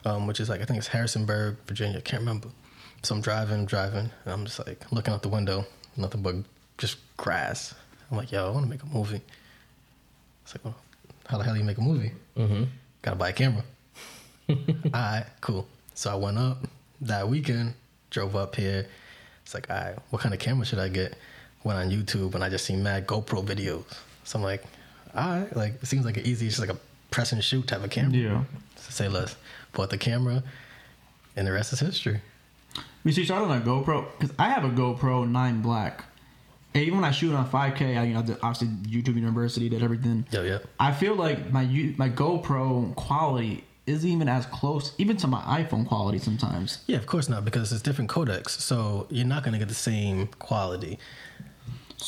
um, 0.05 0.25
which 0.25 0.39
is 0.39 0.49
like 0.49 0.61
I 0.61 0.65
think 0.65 0.79
it's 0.79 0.87
Harrisonburg, 0.87 1.57
Virginia. 1.67 1.99
I 1.99 2.01
can't 2.01 2.21
remember. 2.21 2.47
So 3.03 3.15
I'm 3.15 3.21
driving, 3.21 3.65
driving, 3.65 4.09
and 4.25 4.33
I'm 4.33 4.45
just 4.45 4.65
like 4.65 4.91
looking 4.91 5.13
out 5.13 5.21
the 5.21 5.29
window, 5.29 5.65
nothing 5.95 6.21
but 6.21 6.35
just 6.77 6.97
grass. 7.17 7.75
I'm 8.09 8.17
like, 8.17 8.31
yo, 8.31 8.47
I 8.47 8.51
want 8.51 8.65
to 8.65 8.69
make 8.69 8.81
a 8.81 8.87
movie. 8.87 9.21
It's 10.43 10.55
like, 10.55 10.65
well, 10.65 10.75
how 11.27 11.37
the 11.37 11.43
hell 11.43 11.53
do 11.53 11.59
you 11.59 11.65
make 11.65 11.77
a 11.77 11.81
movie? 11.81 12.11
Mm-hmm. 12.35 12.63
Gotta 13.03 13.15
buy 13.15 13.29
a 13.29 13.33
camera. 13.33 13.63
All 14.49 14.55
right, 14.93 15.25
cool. 15.41 15.67
So 15.93 16.11
I 16.11 16.15
went 16.15 16.37
up 16.37 16.65
that 17.01 17.27
weekend, 17.27 17.73
drove 18.09 18.35
up 18.35 18.55
here. 18.55 18.87
It's 19.43 19.53
like, 19.53 19.69
all 19.69 19.75
right, 19.75 19.95
what 20.09 20.21
kind 20.21 20.33
of 20.33 20.39
camera 20.39 20.65
should 20.65 20.79
I 20.79 20.89
get? 20.89 21.15
Went 21.63 21.79
on 21.79 21.89
YouTube 21.89 22.35
and 22.35 22.43
I 22.43 22.49
just 22.49 22.65
seen 22.65 22.83
mad 22.83 23.07
GoPro 23.07 23.43
videos. 23.43 23.85
So 24.23 24.37
I'm 24.37 24.43
like, 24.43 24.63
all 25.15 25.39
right, 25.39 25.55
like 25.55 25.81
it 25.81 25.85
seems 25.85 26.05
like 26.05 26.17
an 26.17 26.25
easy, 26.25 26.47
just 26.47 26.59
like 26.59 26.69
a 26.69 26.77
press 27.11 27.31
and 27.31 27.43
shoot 27.43 27.67
type 27.67 27.83
of 27.83 27.89
camera. 27.89 28.17
Yeah. 28.17 28.43
To 28.85 28.93
say 28.93 29.07
less. 29.07 29.35
Bought 29.73 29.89
the 29.89 29.97
camera, 29.97 30.43
and 31.35 31.45
the 31.45 31.51
rest 31.51 31.73
is 31.73 31.79
history. 31.79 32.21
We 33.03 33.11
see 33.11 33.25
started 33.25 33.45
on 33.45 33.61
a 33.61 33.65
GoPro 33.65 34.07
because 34.17 34.35
I 34.39 34.49
have 34.49 34.65
a 34.65 34.69
GoPro 34.69 35.29
Nine 35.29 35.61
Black. 35.61 36.05
And 36.73 36.83
even 36.83 36.99
when 36.99 37.05
I 37.05 37.11
shoot 37.11 37.33
on 37.33 37.49
5K, 37.49 37.97
I 37.97 38.03
you 38.03 38.13
know 38.13 38.19
obviously 38.43 38.67
YouTube 38.67 39.15
University 39.15 39.69
did 39.69 39.81
everything. 39.83 40.25
Yo, 40.31 40.43
yeah. 40.43 40.59
I 40.79 40.91
feel 40.91 41.15
like 41.15 41.51
my 41.51 41.65
my 41.97 42.09
GoPro 42.09 42.95
quality 42.95 43.63
isn't 43.89 44.09
even 44.09 44.29
as 44.29 44.45
close, 44.47 44.93
even 44.97 45.17
to 45.17 45.27
my 45.27 45.41
iPhone 45.41 45.87
quality 45.87 46.19
sometimes. 46.19 46.83
Yeah, 46.87 46.97
of 46.97 47.05
course 47.05 47.27
not, 47.29 47.43
because 47.45 47.71
it's 47.71 47.81
different 47.81 48.09
codecs, 48.09 48.49
so 48.49 49.07
you're 49.09 49.25
not 49.25 49.43
gonna 49.43 49.59
get 49.59 49.67
the 49.67 49.73
same 49.73 50.27
quality. 50.39 50.99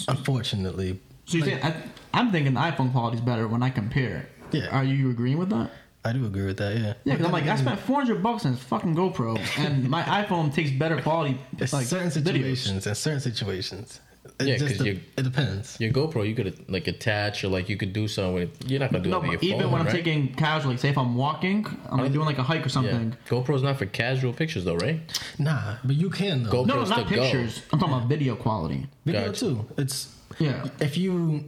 Unfortunately. 0.07 0.99
So 1.25 1.37
you 1.37 1.43
think 1.43 1.63
I, 1.63 1.75
I'm 2.13 2.31
thinking 2.31 2.53
the 2.53 2.59
iPhone 2.59 2.91
quality 2.91 3.17
is 3.17 3.21
better 3.21 3.47
when 3.47 3.63
I 3.63 3.69
compare. 3.69 4.27
Yeah. 4.51 4.67
Are 4.67 4.83
you 4.83 5.09
agreeing 5.09 5.37
with 5.37 5.49
that? 5.49 5.71
I 6.03 6.13
do 6.13 6.25
agree 6.25 6.45
with 6.45 6.57
that, 6.57 6.75
yeah. 6.75 6.93
Yeah, 7.03 7.13
because 7.13 7.25
I'm 7.27 7.31
like, 7.31 7.45
I 7.45 7.55
spent 7.55 7.79
400 7.79 8.23
bucks 8.23 8.45
on 8.45 8.53
this 8.53 8.63
fucking 8.63 8.95
GoPro, 8.95 9.39
and 9.59 9.87
my 9.87 10.01
iPhone 10.23 10.53
takes 10.53 10.71
better 10.71 10.99
quality. 10.99 11.37
Like 11.59 11.69
certain 11.85 12.07
videos. 12.09 12.13
situations 12.13 12.87
and 12.87 12.97
certain 12.97 13.19
situations. 13.19 13.99
It 14.39 14.47
Yeah, 14.47 14.53
because 14.57 14.77
de- 14.77 14.85
you- 14.85 14.99
it 15.17 15.23
depends. 15.23 15.77
Your 15.79 15.91
GoPro, 15.91 16.27
you 16.27 16.35
could 16.35 16.69
like 16.69 16.87
attach 16.87 17.43
or 17.43 17.47
like 17.47 17.69
you 17.69 17.77
could 17.77 17.91
do 17.91 18.07
something 18.07 18.33
with 18.35 18.61
it. 18.61 18.69
You're 18.69 18.79
not 18.79 18.91
gonna 18.91 19.03
do 19.03 19.09
No, 19.09 19.19
that 19.19 19.29
with 19.29 19.39
but 19.39 19.43
your 19.47 19.55
even 19.55 19.63
phone, 19.69 19.71
when 19.79 19.81
I'm 19.87 19.91
taking 19.91 20.33
casually, 20.35 20.77
say 20.77 20.89
if 20.89 20.97
I'm 20.97 21.15
walking, 21.15 21.65
I'm 21.89 21.99
like 21.99 22.11
doing 22.13 22.25
like 22.27 22.37
a 22.37 22.43
hike 22.43 22.59
or 22.59 22.63
yeah. 22.63 22.67
something. 22.69 23.15
GoPro's 23.27 23.63
not 23.63 23.77
for 23.77 23.87
casual 23.87 24.31
pictures 24.33 24.63
though, 24.63 24.75
right? 24.75 24.99
Nah, 25.39 25.77
but 25.83 25.95
you 25.95 26.09
can 26.09 26.43
though. 26.43 26.51
Go- 26.51 26.65
No, 26.65 26.75
no, 26.75 26.85
not 26.85 27.07
to 27.07 27.15
go. 27.15 27.21
pictures. 27.21 27.61
I'm 27.73 27.79
talking 27.79 27.95
about 27.95 28.07
video 28.07 28.35
quality. 28.35 28.87
Video 29.05 29.25
Gotcha. 29.27 29.39
too. 29.39 29.65
It's 29.77 30.13
Yeah. 30.39 30.67
if 30.79 30.97
you. 30.97 31.45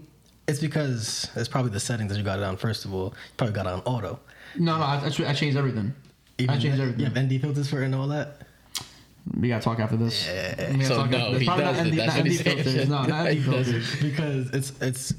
It's 0.47 0.59
because 0.59 1.29
it's 1.37 1.47
probably 1.47 1.71
the 1.71 1.79
settings 1.79 2.11
that 2.11 2.17
you 2.17 2.23
got 2.23 2.37
it 2.39 2.43
on. 2.43 2.57
First 2.57 2.83
of 2.85 2.93
all, 2.93 3.05
you 3.15 3.33
probably 3.37 3.53
got 3.55 3.65
it 3.65 3.69
on 3.71 3.79
auto. 3.81 4.19
No, 4.57 4.77
no, 4.77 4.83
I, 4.83 5.05
I 5.05 5.09
changed 5.33 5.57
everything. 5.57 5.93
I 6.39 6.57
changed 6.57 6.65
You 6.65 6.71
everything. 6.83 7.05
have 7.05 7.17
ND 7.17 7.39
filters 7.39 7.69
for 7.69 7.81
it 7.81 7.85
and 7.85 7.95
all 7.95 8.07
that. 8.09 8.41
We 9.39 9.47
gotta 9.49 9.63
talk 9.63 9.79
after 9.79 9.95
this. 9.97 10.27
We 10.27 10.33
gotta 10.33 10.85
So, 10.85 10.95
talk 10.97 11.09
no, 11.09 11.17
after 11.17 11.31
this. 11.31 11.39
he 11.41 11.45
Probably 11.45 11.63
not 11.65 11.73
does 11.75 11.85
it. 11.87 11.91
ND, 11.93 11.97
That's 11.97 12.15
not 12.17 12.25
ND 12.25 12.35
filters. 12.39 12.89
No, 12.89 13.03
not 13.05 13.25
ND 13.25 13.33
He 13.37 13.51
does 13.51 13.69
it. 13.69 13.81
filters. 13.83 14.01
because 14.01 14.49
it's 14.51 14.81
it's 14.81 15.13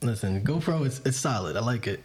listen 0.00 0.42
GoPro 0.44 0.86
it's 0.86 1.00
it's 1.04 1.16
solid. 1.16 1.56
I 1.56 1.60
like 1.60 1.86
it. 1.86 2.00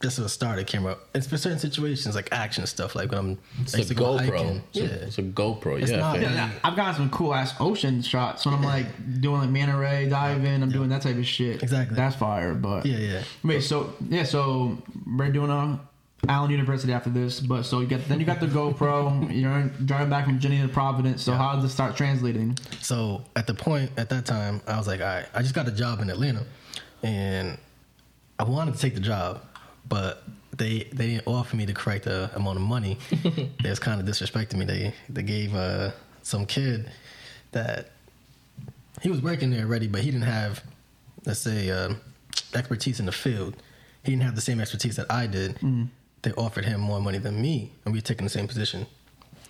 Just 0.00 0.20
as 0.20 0.24
a 0.26 0.28
starter 0.28 0.62
camera. 0.62 0.96
It's 1.12 1.26
for 1.26 1.36
certain 1.36 1.58
situations 1.58 2.14
like 2.14 2.28
action 2.32 2.66
stuff. 2.66 2.94
Like 2.94 3.10
when 3.10 3.18
I'm 3.18 3.38
It's 3.62 3.74
a 3.90 3.94
go 3.94 4.16
GoPro. 4.16 4.60
It's, 4.70 4.78
a, 4.78 4.80
Yeah, 4.80 4.86
it's 4.86 5.18
a 5.18 5.22
GoPro. 5.22 5.80
It's 5.82 5.90
yeah, 5.90 5.96
not- 5.96 6.20
Yeah, 6.20 6.32
yeah, 6.34 6.50
I've 6.62 6.76
gotten 6.76 6.94
some 6.94 7.10
cool 7.10 7.34
ass 7.34 7.52
ocean 7.58 8.02
shots 8.02 8.44
when 8.46 8.54
I'm 8.54 8.62
like 8.62 8.86
doing 9.20 9.40
like 9.40 9.50
manta 9.50 9.76
ray 9.76 10.08
diving. 10.08 10.62
I'm 10.62 10.70
doing 10.70 10.88
that 10.90 11.02
type 11.02 11.16
of 11.16 11.26
shit. 11.26 11.64
Exactly. 11.64 11.96
That's 11.96 12.14
fire. 12.14 12.54
But 12.54 12.86
yeah, 12.86 12.98
yeah. 12.98 13.22
wait, 13.42 13.62
so 13.62 13.92
yeah, 14.08 14.22
so 14.22 14.78
we're 15.16 15.30
doing 15.32 15.50
a 15.50 15.80
Alain 16.28 16.50
University 16.50 16.92
after 16.92 17.10
this, 17.10 17.38
but 17.40 17.62
so 17.62 17.80
you 17.80 17.86
get 17.86 18.06
then 18.08 18.18
you 18.18 18.26
got 18.26 18.40
the 18.40 18.46
GoPro. 18.46 19.32
You're 19.32 19.70
driving 19.84 20.10
back 20.10 20.24
from 20.24 20.34
Virginia 20.34 20.66
to 20.66 20.72
Providence. 20.72 21.22
So 21.22 21.32
how 21.32 21.54
did 21.54 21.62
this 21.62 21.72
start 21.72 21.96
translating? 21.96 22.58
So 22.80 23.22
at 23.36 23.46
the 23.46 23.54
point 23.54 23.92
at 23.96 24.08
that 24.08 24.26
time, 24.26 24.60
I 24.66 24.76
was 24.76 24.86
like, 24.86 25.00
all 25.00 25.06
right, 25.06 25.26
I 25.32 25.42
just 25.42 25.54
got 25.54 25.68
a 25.68 25.72
job 25.72 26.00
in 26.00 26.10
Atlanta, 26.10 26.44
and 27.02 27.56
I 28.38 28.44
wanted 28.44 28.74
to 28.74 28.80
take 28.80 28.94
the 28.94 29.00
job, 29.00 29.42
but 29.88 30.24
they 30.56 30.88
they 30.92 31.06
didn't 31.06 31.26
offer 31.26 31.54
me 31.56 31.64
the 31.64 31.72
correct 31.72 32.06
uh, 32.06 32.28
amount 32.34 32.56
of 32.56 32.62
money. 32.62 32.98
they 33.62 33.70
was 33.70 33.78
kind 33.78 34.00
of 34.00 34.06
disrespecting 34.06 34.54
me. 34.54 34.64
They 34.64 34.94
they 35.08 35.22
gave 35.22 35.54
uh, 35.54 35.92
some 36.22 36.46
kid 36.46 36.90
that 37.52 37.90
he 39.02 39.08
was 39.08 39.22
working 39.22 39.50
there 39.50 39.64
already, 39.64 39.86
but 39.86 40.00
he 40.00 40.10
didn't 40.10 40.26
have, 40.26 40.62
let's 41.24 41.40
say, 41.40 41.70
uh, 41.70 41.94
expertise 42.54 42.98
in 42.98 43.06
the 43.06 43.12
field. 43.12 43.54
He 44.02 44.12
didn't 44.12 44.24
have 44.24 44.34
the 44.34 44.40
same 44.40 44.60
expertise 44.60 44.96
that 44.96 45.06
I 45.10 45.26
did. 45.26 45.58
They 46.22 46.32
offered 46.32 46.64
him 46.64 46.80
more 46.80 47.00
money 47.00 47.18
than 47.18 47.40
me, 47.40 47.70
and 47.84 47.92
we 47.92 47.98
were 47.98 48.04
taking 48.04 48.24
the 48.24 48.30
same 48.30 48.48
position. 48.48 48.86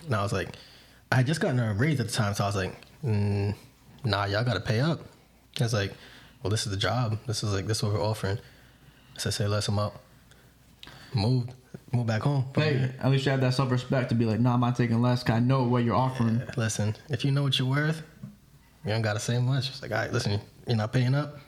And 0.07 0.15
I 0.15 0.23
was 0.23 0.33
like, 0.33 0.51
I 1.11 1.17
had 1.17 1.27
just 1.27 1.41
gotten 1.41 1.59
a 1.59 1.73
raise 1.73 1.99
at 2.01 2.07
the 2.07 2.13
time, 2.13 2.35
so 2.35 2.45
I 2.45 2.47
was 2.47 2.57
like, 2.57 2.75
mm, 3.05 3.55
Nah, 4.05 4.27
y'all 4.27 4.45
got 4.45 4.55
to 4.55 4.61
pay 4.61 4.81
up. 4.81 5.01
I 5.61 5.65
was 5.65 5.75
like, 5.75 5.93
Well, 6.43 6.51
this 6.51 6.67
is 6.67 6.71
the 6.71 6.79
job. 6.79 7.19
This 7.27 7.43
is 7.43 7.53
like 7.53 7.67
this 7.67 7.79
is 7.79 7.83
what 7.83 7.95
we're 7.95 8.05
offering. 8.05 8.39
So 9.17 9.29
I 9.29 9.33
said, 9.33 9.51
Let's 9.51 9.69
him 9.69 9.79
out. 9.79 9.95
Moved, 11.15 11.53
moved 11.93 12.07
back 12.07 12.23
home. 12.23 12.45
Hey, 12.55 12.91
at 13.01 13.11
least 13.11 13.25
you 13.25 13.33
have 13.33 13.41
that 13.41 13.55
self 13.55 13.71
respect 13.71 14.11
to 14.11 14.15
be 14.15 14.25
like, 14.25 14.41
no, 14.41 14.51
I'm 14.51 14.61
not 14.61 14.77
taking 14.77 15.01
less. 15.01 15.23
Cause 15.23 15.37
I 15.37 15.41
know 15.41 15.65
what 15.65 15.85
you're 15.85 15.95
offering. 15.95 16.43
Listen, 16.57 16.95
if 17.09 17.25
you 17.25 17.31
know 17.31 17.43
what 17.43 17.59
you're 17.59 17.69
worth, 17.69 18.03
you 18.85 18.91
don't 18.91 19.03
gotta 19.03 19.19
say 19.19 19.39
much. 19.39 19.71
It's 19.71 19.83
like, 19.83 19.91
all 19.91 19.99
right, 19.99 20.13
listen, 20.13 20.41
you're 20.67 20.77
not 20.77 20.93
paying 20.93 21.15
up. 21.15 21.39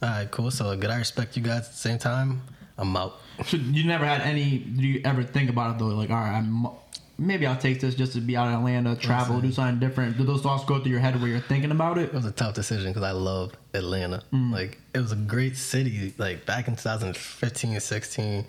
All 0.00 0.08
right, 0.08 0.30
cool. 0.30 0.50
So 0.50 0.76
good. 0.76 0.90
I 0.90 0.98
respect 0.98 1.36
you 1.36 1.42
guys 1.42 1.66
at 1.66 1.72
the 1.72 1.76
same 1.78 1.98
time. 1.98 2.42
I'm 2.76 2.96
out. 2.96 3.20
So 3.44 3.56
you 3.56 3.84
never 3.84 4.04
had 4.04 4.20
any? 4.20 4.58
Do 4.58 4.86
you 4.86 5.00
ever 5.04 5.22
think 5.22 5.50
about 5.50 5.76
it 5.76 5.78
though? 5.78 5.86
Like, 5.86 6.10
all 6.10 6.16
right, 6.16 6.36
I'm 6.36 6.66
maybe 7.18 7.46
I'll 7.46 7.56
take 7.58 7.80
this 7.80 7.94
just 7.94 8.12
to 8.12 8.20
be 8.20 8.36
out 8.36 8.48
in 8.48 8.54
Atlanta, 8.54 8.94
travel, 8.96 9.40
do 9.40 9.50
something 9.50 9.80
different. 9.80 10.16
Do 10.16 10.24
those 10.24 10.40
thoughts 10.40 10.64
go 10.64 10.80
through 10.80 10.92
your 10.92 11.00
head 11.00 11.20
where 11.20 11.28
you're 11.28 11.40
thinking 11.40 11.72
about 11.72 11.98
it? 11.98 12.04
It 12.04 12.14
was 12.14 12.24
a 12.24 12.32
tough 12.32 12.54
decision 12.54 12.90
because 12.90 13.02
I 13.02 13.10
love 13.10 13.52
Atlanta. 13.74 14.22
Mm. 14.32 14.52
Like 14.52 14.78
it 14.94 15.00
was 15.00 15.12
a 15.12 15.16
great 15.16 15.56
city. 15.56 16.14
Like 16.16 16.46
back 16.46 16.68
in 16.68 16.76
2015, 16.76 17.80
16, 17.80 18.46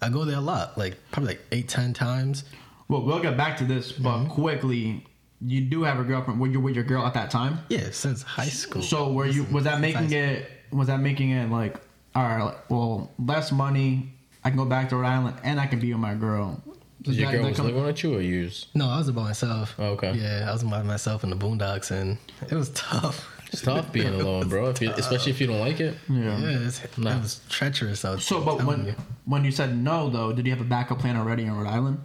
I 0.00 0.08
go 0.08 0.24
there 0.24 0.38
a 0.38 0.40
lot. 0.40 0.78
Like 0.78 0.96
probably 1.10 1.34
like 1.34 1.42
eight, 1.52 1.68
ten 1.68 1.92
times. 1.92 2.44
Well, 2.88 3.02
we'll 3.02 3.20
get 3.20 3.36
back 3.36 3.58
to 3.58 3.64
this, 3.64 3.92
but 3.92 4.18
mm-hmm. 4.18 4.30
quickly, 4.30 5.04
you 5.42 5.60
do 5.60 5.82
have 5.82 5.98
a 5.98 6.04
girlfriend. 6.04 6.40
Were 6.40 6.46
you 6.46 6.60
with 6.60 6.74
your 6.74 6.84
girl 6.84 7.04
at 7.04 7.14
that 7.14 7.30
time? 7.30 7.58
Yeah, 7.68 7.90
since 7.90 8.22
high 8.22 8.46
school. 8.46 8.82
So 8.82 9.12
were 9.12 9.26
you? 9.26 9.44
Was 9.52 9.64
that 9.64 9.80
making 9.80 10.12
it? 10.12 10.50
Was 10.70 10.88
that 10.88 11.00
making 11.00 11.30
it 11.30 11.50
like, 11.50 11.76
all 12.18 12.24
right, 12.46 12.54
well, 12.68 13.10
less 13.24 13.52
money. 13.52 14.12
I 14.44 14.50
can 14.50 14.56
go 14.58 14.64
back 14.64 14.88
to 14.90 14.96
Rhode 14.96 15.08
Island 15.08 15.36
and 15.44 15.60
I 15.60 15.66
can 15.66 15.78
be 15.78 15.92
with 15.92 16.00
my 16.00 16.14
girl. 16.14 16.60
Did 17.02 17.14
your 17.14 17.26
that- 17.26 17.32
girl 17.32 17.42
that 17.44 17.48
was 17.50 17.56
come- 17.58 17.66
living 17.66 17.84
with 17.84 18.02
you 18.02 18.14
or 18.16 18.20
you? 18.20 18.44
was- 18.44 18.66
No, 18.74 18.88
I 18.88 18.98
was 18.98 19.10
by 19.10 19.22
myself. 19.22 19.74
Oh, 19.78 19.86
okay. 19.92 20.14
Yeah, 20.14 20.46
I 20.48 20.52
was 20.52 20.64
by 20.64 20.82
myself 20.82 21.22
in 21.24 21.30
the 21.30 21.36
boondocks, 21.36 21.90
and 21.90 22.18
it 22.50 22.54
was 22.54 22.70
tough. 22.70 23.34
It's 23.52 23.62
tough 23.62 23.92
being 23.92 24.08
alone, 24.08 24.48
bro. 24.48 24.68
If 24.70 24.82
you, 24.82 24.90
especially 24.90 25.32
if 25.32 25.40
you 25.40 25.46
don't 25.46 25.60
like 25.60 25.80
it. 25.80 25.96
Yeah. 26.08 26.38
Yeah, 26.38 26.66
it's, 26.66 26.80
Nah. 26.98 27.16
it 27.16 27.22
was 27.22 27.40
treacherous 27.48 28.04
out 28.04 28.20
So, 28.20 28.42
but 28.44 28.62
when 28.64 28.86
you. 28.86 28.94
when 29.24 29.44
you 29.44 29.50
said 29.52 29.76
no, 29.78 30.10
though, 30.10 30.32
did 30.32 30.44
you 30.44 30.52
have 30.52 30.60
a 30.60 30.68
backup 30.68 30.98
plan 30.98 31.16
already 31.16 31.44
in 31.44 31.52
Rhode 31.56 31.66
Island? 31.70 31.98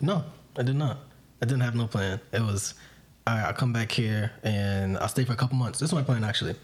No, 0.00 0.24
I 0.58 0.62
did 0.62 0.76
not. 0.76 0.98
I 1.40 1.46
didn't 1.46 1.62
have 1.62 1.74
no 1.74 1.86
plan. 1.86 2.20
It 2.32 2.42
was, 2.42 2.74
all 3.26 3.34
right, 3.34 3.44
I'll 3.46 3.54
come 3.54 3.72
back 3.72 3.90
here 3.92 4.32
and 4.42 4.98
I'll 4.98 5.08
stay 5.08 5.24
for 5.24 5.32
a 5.32 5.36
couple 5.36 5.56
months. 5.56 5.78
This 5.78 5.88
is 5.88 5.94
my 5.94 6.02
plan, 6.02 6.22
actually. 6.24 6.54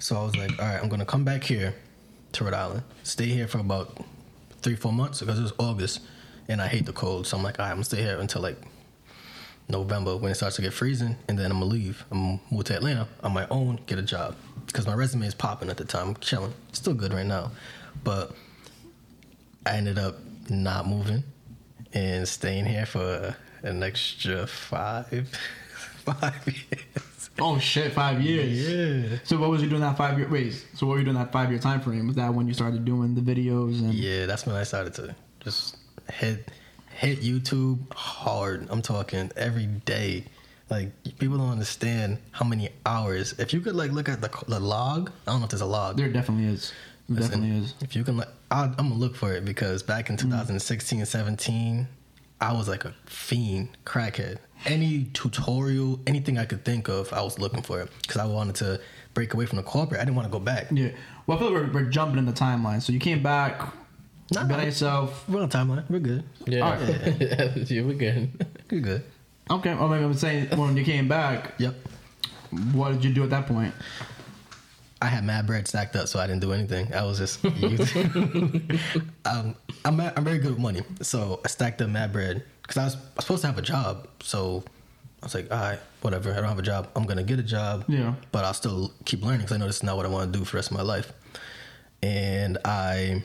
So 0.00 0.16
I 0.20 0.24
was 0.24 0.34
like, 0.36 0.58
all 0.58 0.66
right, 0.66 0.80
I'm 0.82 0.88
going 0.88 0.98
to 1.00 1.06
come 1.06 1.24
back 1.24 1.44
here 1.44 1.72
to 2.32 2.44
Rhode 2.44 2.54
Island, 2.54 2.82
stay 3.02 3.26
here 3.26 3.48
for 3.48 3.58
about 3.58 4.04
three, 4.62 4.76
four 4.76 4.92
months 4.92 5.20
because 5.20 5.38
it 5.38 5.42
was 5.42 5.52
August 5.58 6.00
and 6.48 6.60
I 6.60 6.66
hate 6.66 6.86
the 6.86 6.92
cold. 6.92 7.26
So 7.26 7.36
I'm 7.36 7.42
like, 7.42 7.58
all 7.58 7.66
right, 7.66 7.72
I'm 7.72 7.78
to 7.78 7.84
stay 7.84 8.02
here 8.02 8.18
until 8.18 8.42
like 8.42 8.58
November 9.68 10.16
when 10.16 10.32
it 10.32 10.34
starts 10.34 10.56
to 10.56 10.62
get 10.62 10.72
freezing 10.72 11.16
and 11.28 11.38
then 11.38 11.50
I'm 11.50 11.60
to 11.60 11.64
leave. 11.64 12.04
I'm 12.10 12.38
to 12.38 12.54
move 12.54 12.64
to 12.64 12.76
Atlanta 12.76 13.08
on 13.22 13.32
my 13.32 13.46
own, 13.48 13.80
get 13.86 13.98
a 13.98 14.02
job 14.02 14.34
because 14.66 14.86
my 14.86 14.94
resume 14.94 15.26
is 15.26 15.34
popping 15.34 15.70
at 15.70 15.76
the 15.76 15.84
time. 15.84 16.08
I'm 16.08 16.16
chilling. 16.16 16.54
Still 16.72 16.94
good 16.94 17.12
right 17.12 17.26
now. 17.26 17.50
But 18.04 18.32
I 19.66 19.76
ended 19.76 19.98
up 19.98 20.16
not 20.48 20.86
moving 20.86 21.24
and 21.92 22.26
staying 22.26 22.66
here 22.66 22.86
for 22.86 23.34
an 23.62 23.82
extra 23.82 24.46
five 24.46 25.30
five 26.04 26.46
years. 26.46 27.07
Oh 27.40 27.58
shit, 27.58 27.92
five 27.92 28.20
years. 28.20 28.68
Yeah. 28.68 29.18
So 29.24 29.38
what 29.38 29.50
was 29.50 29.62
you 29.62 29.68
doing 29.68 29.82
that 29.82 29.96
five 29.96 30.18
year? 30.18 30.28
Wait, 30.28 30.52
so 30.74 30.86
what 30.86 30.94
were 30.94 30.98
you 30.98 31.04
doing 31.04 31.16
that 31.16 31.32
five 31.32 31.50
year 31.50 31.58
time 31.58 31.80
frame? 31.80 32.06
Was 32.06 32.16
that 32.16 32.32
when 32.34 32.48
you 32.48 32.54
started 32.54 32.84
doing 32.84 33.14
the 33.14 33.20
videos 33.20 33.80
and? 33.80 33.94
Yeah, 33.94 34.26
that's 34.26 34.46
when 34.46 34.56
I 34.56 34.64
started 34.64 34.94
to 34.94 35.14
just 35.40 35.76
hit 36.12 36.50
hit 36.90 37.20
YouTube 37.20 37.92
hard. 37.92 38.66
I'm 38.70 38.82
talking 38.82 39.30
every 39.36 39.66
day. 39.66 40.24
Like 40.70 40.90
people 41.18 41.38
don't 41.38 41.50
understand 41.50 42.18
how 42.32 42.44
many 42.44 42.70
hours. 42.84 43.34
If 43.38 43.54
you 43.54 43.60
could 43.60 43.74
like 43.74 43.92
look 43.92 44.08
at 44.08 44.20
the, 44.20 44.30
the 44.48 44.60
log, 44.60 45.10
I 45.26 45.30
don't 45.30 45.40
know 45.40 45.44
if 45.44 45.50
there's 45.50 45.62
a 45.62 45.66
log. 45.66 45.96
There 45.96 46.08
definitely 46.08 46.46
is. 46.46 46.72
There 47.08 47.20
Listen, 47.20 47.40
definitely 47.40 47.64
is. 47.64 47.74
If 47.80 47.96
you 47.96 48.04
can, 48.04 48.18
like, 48.18 48.28
I, 48.50 48.64
I'm 48.64 48.74
gonna 48.74 48.94
look 48.94 49.16
for 49.16 49.32
it 49.32 49.44
because 49.44 49.82
back 49.82 50.10
in 50.10 50.16
mm. 50.16 50.20
2016 50.20 50.98
and 50.98 51.08
17, 51.08 51.88
I 52.40 52.52
was 52.52 52.68
like 52.68 52.84
a 52.84 52.94
fiend, 53.06 53.70
crackhead. 53.86 54.38
Any 54.66 55.04
tutorial, 55.12 56.00
anything 56.06 56.38
I 56.38 56.44
could 56.44 56.64
think 56.64 56.88
of, 56.88 57.12
I 57.12 57.22
was 57.22 57.38
looking 57.38 57.62
for 57.62 57.80
it 57.80 57.90
because 58.02 58.16
I 58.16 58.26
wanted 58.26 58.56
to 58.56 58.80
break 59.14 59.34
away 59.34 59.46
from 59.46 59.56
the 59.56 59.62
corporate. 59.62 60.00
I 60.00 60.04
didn't 60.04 60.16
want 60.16 60.26
to 60.26 60.32
go 60.32 60.40
back. 60.40 60.66
Yeah. 60.70 60.90
Well, 61.26 61.38
I 61.38 61.40
feel 61.40 61.50
like 61.52 61.72
we're, 61.72 61.82
we're 61.84 61.90
jumping 61.90 62.18
in 62.18 62.26
the 62.26 62.32
timeline. 62.32 62.82
So 62.82 62.92
you 62.92 62.98
came 62.98 63.22
back, 63.22 63.72
Nah, 64.30 64.44
bet 64.44 64.60
on 64.60 64.66
yourself. 64.66 65.26
We're 65.28 65.42
on 65.42 65.48
timeline. 65.48 65.88
We're 65.88 66.00
good. 66.00 66.24
Yeah, 66.46 66.64
Alright. 66.66 67.20
yeah, 67.70 67.82
we're 67.82 67.94
good. 67.94 68.46
We're 68.70 68.80
good. 68.80 69.04
Okay. 69.50 69.74
Well, 69.74 69.88
maybe 69.88 70.04
I'm 70.04 70.14
saying 70.14 70.48
when 70.58 70.76
you 70.76 70.84
came 70.84 71.08
back, 71.08 71.54
Yep. 71.58 71.74
what 72.72 72.92
did 72.92 73.04
you 73.04 73.14
do 73.14 73.24
at 73.24 73.30
that 73.30 73.46
point? 73.46 73.74
I 75.00 75.06
had 75.06 75.24
mad 75.24 75.46
bread 75.46 75.66
stacked 75.68 75.94
up, 75.96 76.08
so 76.08 76.18
I 76.18 76.26
didn't 76.26 76.42
do 76.42 76.52
anything. 76.52 76.92
I 76.92 77.04
was 77.04 77.18
just. 77.18 77.42
um, 79.24 79.54
I'm 79.84 80.00
I'm 80.00 80.24
very 80.24 80.38
good 80.38 80.50
with 80.50 80.58
money, 80.58 80.82
so 81.00 81.40
I 81.44 81.48
stacked 81.48 81.80
up 81.80 81.88
mad 81.88 82.12
bread 82.12 82.44
because 82.68 82.80
I 82.80 82.84
was, 82.84 82.94
I 82.94 82.98
was 83.16 83.24
supposed 83.24 83.40
to 83.40 83.46
have 83.48 83.58
a 83.58 83.62
job. 83.62 84.06
So 84.22 84.62
I 85.22 85.26
was 85.26 85.34
like, 85.34 85.50
all 85.50 85.58
right, 85.58 85.80
whatever. 86.02 86.30
I 86.32 86.36
don't 86.36 86.44
have 86.44 86.58
a 86.58 86.62
job. 86.62 86.90
I'm 86.94 87.04
gonna 87.04 87.24
get 87.24 87.38
a 87.38 87.42
job. 87.42 87.84
Yeah. 87.88 88.14
But 88.30 88.44
I'll 88.44 88.54
still 88.54 88.92
keep 89.06 89.22
learning 89.24 89.40
because 89.40 89.52
I 89.52 89.56
know 89.56 89.66
this 89.66 89.76
is 89.76 89.82
not 89.82 89.96
what 89.96 90.04
I 90.04 90.10
want 90.10 90.30
to 90.32 90.38
do 90.38 90.44
for 90.44 90.52
the 90.52 90.58
rest 90.58 90.70
of 90.70 90.76
my 90.76 90.82
life. 90.82 91.12
And 92.02 92.58
I 92.64 93.24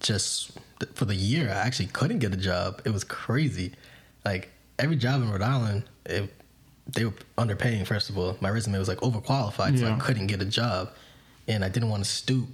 just 0.00 0.52
for 0.94 1.06
the 1.06 1.14
year, 1.14 1.48
I 1.48 1.54
actually 1.66 1.86
couldn't 1.86 2.18
get 2.18 2.34
a 2.34 2.36
job. 2.36 2.82
It 2.84 2.90
was 2.90 3.02
crazy. 3.02 3.72
Like 4.24 4.50
every 4.78 4.96
job 4.96 5.22
in 5.22 5.30
Rhode 5.30 5.42
Island, 5.42 5.84
it, 6.04 6.32
they 6.86 7.06
were 7.06 7.14
underpaying. 7.38 7.86
First 7.86 8.10
of 8.10 8.18
all, 8.18 8.36
my 8.40 8.50
resume 8.50 8.78
was 8.78 8.88
like 8.88 8.98
overqualified, 8.98 9.78
so 9.78 9.86
I 9.86 9.96
couldn't 9.98 10.26
get 10.26 10.42
a 10.42 10.46
job, 10.46 10.90
and 11.48 11.64
I 11.64 11.68
didn't 11.68 11.88
want 11.88 12.04
to 12.04 12.10
stoop 12.10 12.48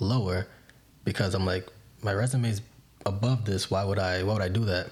lower 0.00 0.46
because 1.04 1.34
I'm 1.34 1.46
like, 1.46 1.68
my 2.02 2.12
resume 2.12 2.48
is 2.48 2.60
above 3.06 3.44
this. 3.44 3.70
Why 3.70 3.84
would 3.84 3.98
I? 3.98 4.22
Why 4.24 4.32
would 4.32 4.42
I 4.42 4.48
do 4.48 4.64
that? 4.64 4.90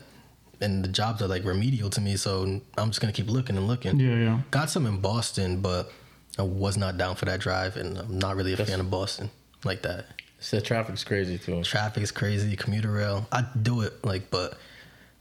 And 0.63 0.85
the 0.85 0.89
jobs 0.89 1.21
are 1.21 1.29
like 1.29 1.45
remedial 1.45 1.91
to 1.91 2.01
me, 2.01 2.17
so 2.17 2.61
I'm 2.79 2.89
just 2.91 3.01
gonna 3.01 3.13
keep 3.13 3.29
looking 3.29 3.57
and 3.57 3.67
looking. 3.67 3.99
Yeah, 4.01 4.15
yeah. 4.17 4.41
Got 4.51 4.71
some 4.71 4.87
in 4.87 4.99
Boston, 5.01 5.61
but 5.61 5.91
I 6.39 6.43
was 6.43 6.77
not 6.77 6.97
down 6.97 7.17
for 7.17 7.25
that 7.27 7.41
drive, 7.41 7.77
and 7.77 7.99
I'm 7.99 8.19
not 8.19 8.37
really 8.37 8.53
a 8.55 8.57
fan 8.57 8.81
of 8.81 8.91
Boston 8.91 9.31
like 9.65 9.83
that. 9.83 10.07
So 10.41 10.59
traffic's 10.61 11.05
crazy 11.05 11.39
too. 11.39 11.63
Traffic 11.63 12.03
is 12.03 12.11
crazy, 12.11 12.57
commuter 12.57 12.91
rail. 12.91 13.27
I 13.31 13.45
do 13.61 13.83
it 13.83 14.05
like, 14.05 14.31
but 14.31 14.57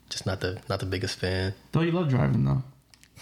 just 0.09 0.25
not 0.25 0.39
the 0.41 0.59
not 0.69 0.79
the 0.79 0.85
biggest 0.85 1.17
fan. 1.19 1.53
Though 1.71 1.81
you 1.81 1.91
love 1.91 2.09
driving 2.09 2.45
though. 2.45 2.63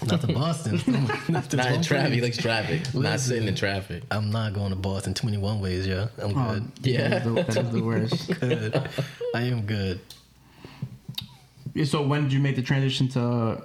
Not 0.06 0.22
to 0.22 0.28
Boston. 0.28 0.80
Not 1.28 1.50
to 1.50 1.58
Not 1.58 1.72
in 1.74 1.82
traffic. 1.82 2.14
He 2.14 2.22
likes 2.22 2.38
traffic. 2.38 2.94
Not 2.94 3.20
sitting 3.20 3.50
in 3.50 3.56
traffic. 3.56 4.04
I'm 4.10 4.32
not 4.32 4.54
going 4.54 4.70
to 4.70 4.78
Boston. 4.78 5.14
Too 5.14 5.28
many 5.28 5.38
one 5.38 5.60
ways, 5.60 5.86
yeah. 5.86 6.08
I'm 6.24 6.38
Oh, 6.38 6.54
good. 6.54 6.72
Yeah. 6.84 7.08
That 7.10 7.18
is 7.18 7.24
the, 7.26 7.44
that 7.44 7.58
is 7.66 7.72
the 7.72 7.84
worst. 7.84 8.40
good. 8.40 8.90
I 9.36 9.42
am 9.42 9.64
good. 9.64 10.00
So 11.86 12.06
when 12.06 12.24
did 12.24 12.34
you 12.34 12.40
make 12.40 12.56
the 12.56 12.62
transition 12.62 13.08
to 13.10 13.64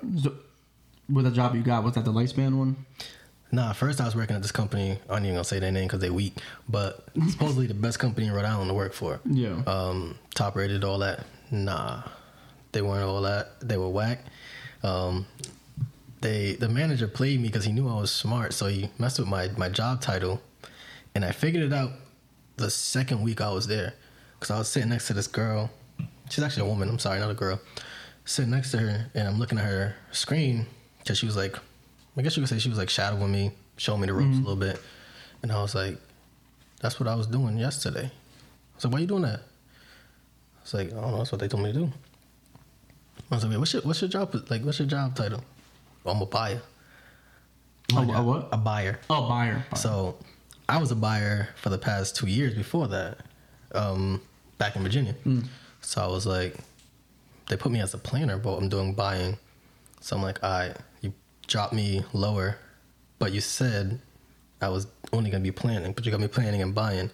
with 1.09 1.25
the 1.25 1.31
job 1.31 1.55
you 1.55 1.63
got? 1.63 1.85
Was 1.85 1.95
that 1.95 2.05
the 2.05 2.13
lifespan 2.13 2.57
one? 2.59 2.77
Nah, 3.53 3.73
first 3.73 4.01
I 4.01 4.05
was 4.05 4.17
working 4.17 4.35
at 4.35 4.43
this 4.43 4.51
company. 4.53 4.99
I 5.09 5.17
ain't 5.17 5.25
even 5.25 5.37
gonna 5.37 5.45
say 5.45 5.61
their 5.61 5.71
name 5.71 5.87
because 5.87 6.01
they 6.01 6.11
weak, 6.11 6.35
but 6.69 7.09
supposedly 7.29 7.67
the 7.67 7.75
best 7.75 7.99
company 7.99 8.27
in 8.27 8.33
Rhode 8.33 8.45
Island 8.45 8.69
to 8.69 8.75
work 8.75 8.93
for. 8.93 9.21
Yeah. 9.25 9.63
Um, 9.67 10.19
top 10.35 10.57
rated, 10.57 10.83
all 10.83 10.99
that. 10.99 11.25
Nah, 11.51 12.03
they 12.73 12.83
weren't 12.83 13.05
all 13.05 13.23
that. 13.23 13.61
They 13.61 13.77
were 13.77 13.89
whack. 13.89 14.25
Um, 14.83 15.27
they 16.21 16.55
the 16.55 16.69
manager 16.69 17.07
played 17.07 17.41
me 17.41 17.49
because 17.49 17.65
he 17.65 17.73
knew 17.73 17.89
I 17.89 18.01
was 18.01 18.11
smart, 18.11 18.55
so 18.55 18.67
he 18.67 18.91
messed 18.99 19.19
with 19.19 19.29
my 19.29 19.49
my 19.57 19.69
job 19.69 20.01
title, 20.01 20.43
and 21.15 21.25
I 21.25 21.31
figured 21.31 21.63
it 21.63 21.73
out 21.73 21.93
the 22.57 22.71
second 22.71 23.23
week 23.23 23.41
I 23.41 23.53
was 23.53 23.67
there 23.67 23.95
because 24.35 24.51
I 24.51 24.59
was 24.59 24.69
sitting 24.69 24.89
next 24.89 25.07
to 25.09 25.13
this 25.13 25.27
girl. 25.27 25.71
She's 26.29 26.43
actually 26.43 26.67
a 26.67 26.71
woman. 26.71 26.89
I'm 26.89 26.99
sorry, 26.99 27.21
not 27.21 27.31
a 27.31 27.35
girl. 27.35 27.61
Sitting 28.25 28.51
next 28.51 28.71
to 28.71 28.79
her, 28.79 29.11
and 29.15 29.29
I'm 29.29 29.39
looking 29.39 29.59
at 29.59 29.65
her 29.65 29.95
screen 30.11 30.67
because 30.99 31.19
she 31.19 31.27
was 31.27 31.37
like, 31.37 31.57
I 32.17 32.23
guess 32.23 32.37
you 32.37 32.43
could 32.43 32.49
say 32.49 32.59
she 32.59 32.71
was 32.71 32.79
like 32.79 32.89
shadowing 32.89 33.31
me, 33.31 33.53
showing 33.77 34.01
me 34.01 34.07
the 34.07 34.15
ropes 34.15 34.37
a 34.37 34.41
little 34.41 34.57
bit, 34.57 34.81
and 35.43 35.53
I 35.53 35.61
was 35.61 35.75
like, 35.75 35.99
that's 36.81 36.99
what 36.99 37.09
I 37.09 37.15
was 37.15 37.27
doing 37.27 37.59
yesterday. 37.59 38.07
I 38.07 38.77
was 38.77 38.85
like, 38.85 38.93
why 38.93 38.99
are 38.99 39.01
you 39.03 39.07
doing 39.07 39.23
that? 39.23 39.41
I 39.41 40.63
was 40.63 40.75
like, 40.75 40.87
I 40.93 41.01
don't 41.01 41.11
know, 41.11 41.19
that's 41.19 41.33
what 41.33 41.41
they 41.41 41.49
told 41.49 41.63
me 41.63 41.73
to 41.73 41.79
do. 41.81 41.93
I 43.31 43.35
was 43.35 43.45
like, 43.45 43.59
what's 43.59 43.73
your, 43.75 43.83
what's 43.83 44.01
your 44.01 44.09
job, 44.11 44.35
like, 44.49 44.63
what's 44.63 44.79
your 44.79 44.89
job 44.89 45.15
title? 45.15 45.43
I'm 46.07 46.21
a 46.21 46.27
buyer. 46.27 46.61
Oh, 47.95 48.11
a 48.11 48.23
what? 48.23 48.49
A 48.53 48.57
buyer. 48.57 49.01
Oh, 49.11 49.29
buyer. 49.29 49.65
buyer. 49.71 49.77
So 49.77 50.17
I 50.69 50.79
was 50.79 50.91
a 50.91 50.97
buyer 50.97 51.51
for 51.57 51.69
the 51.69 51.79
past 51.79 52.17
two 52.17 52.27
years 52.27 52.55
before 52.55 52.89
that, 52.89 53.19
um, 53.75 54.23
back 54.57 54.77
in 54.77 54.83
Virginia. 54.83 55.15
So 55.83 56.03
I 56.03 56.07
was 56.07 56.27
like, 56.27 56.57
they 57.49 57.57
put 57.57 57.73
me 57.73 57.81
as 57.81 57.95
a 57.95 57.99
planner, 57.99 58.39
but 58.39 58.57
I'm 58.57 58.69
doing 58.69 58.95
buying. 58.95 59.37
So 60.01 60.17
I'm 60.17 60.23
like, 60.23 60.43
all 60.43 60.51
right, 60.51 60.77
you 61.01 61.13
dropped 61.47 61.73
me 61.73 62.05
lower, 62.13 62.59
but 63.19 63.33
you 63.33 63.41
said 63.41 64.01
I 64.61 64.69
was 64.69 64.87
only 65.13 65.31
gonna 65.31 65.43
be 65.43 65.53
planning, 65.53 65.93
but 65.93 66.05
you 66.05 66.11
got 66.11 66.21
me 66.21 66.29
planning 66.29 66.63
and 66.63 66.75
buying. 66.75 67.11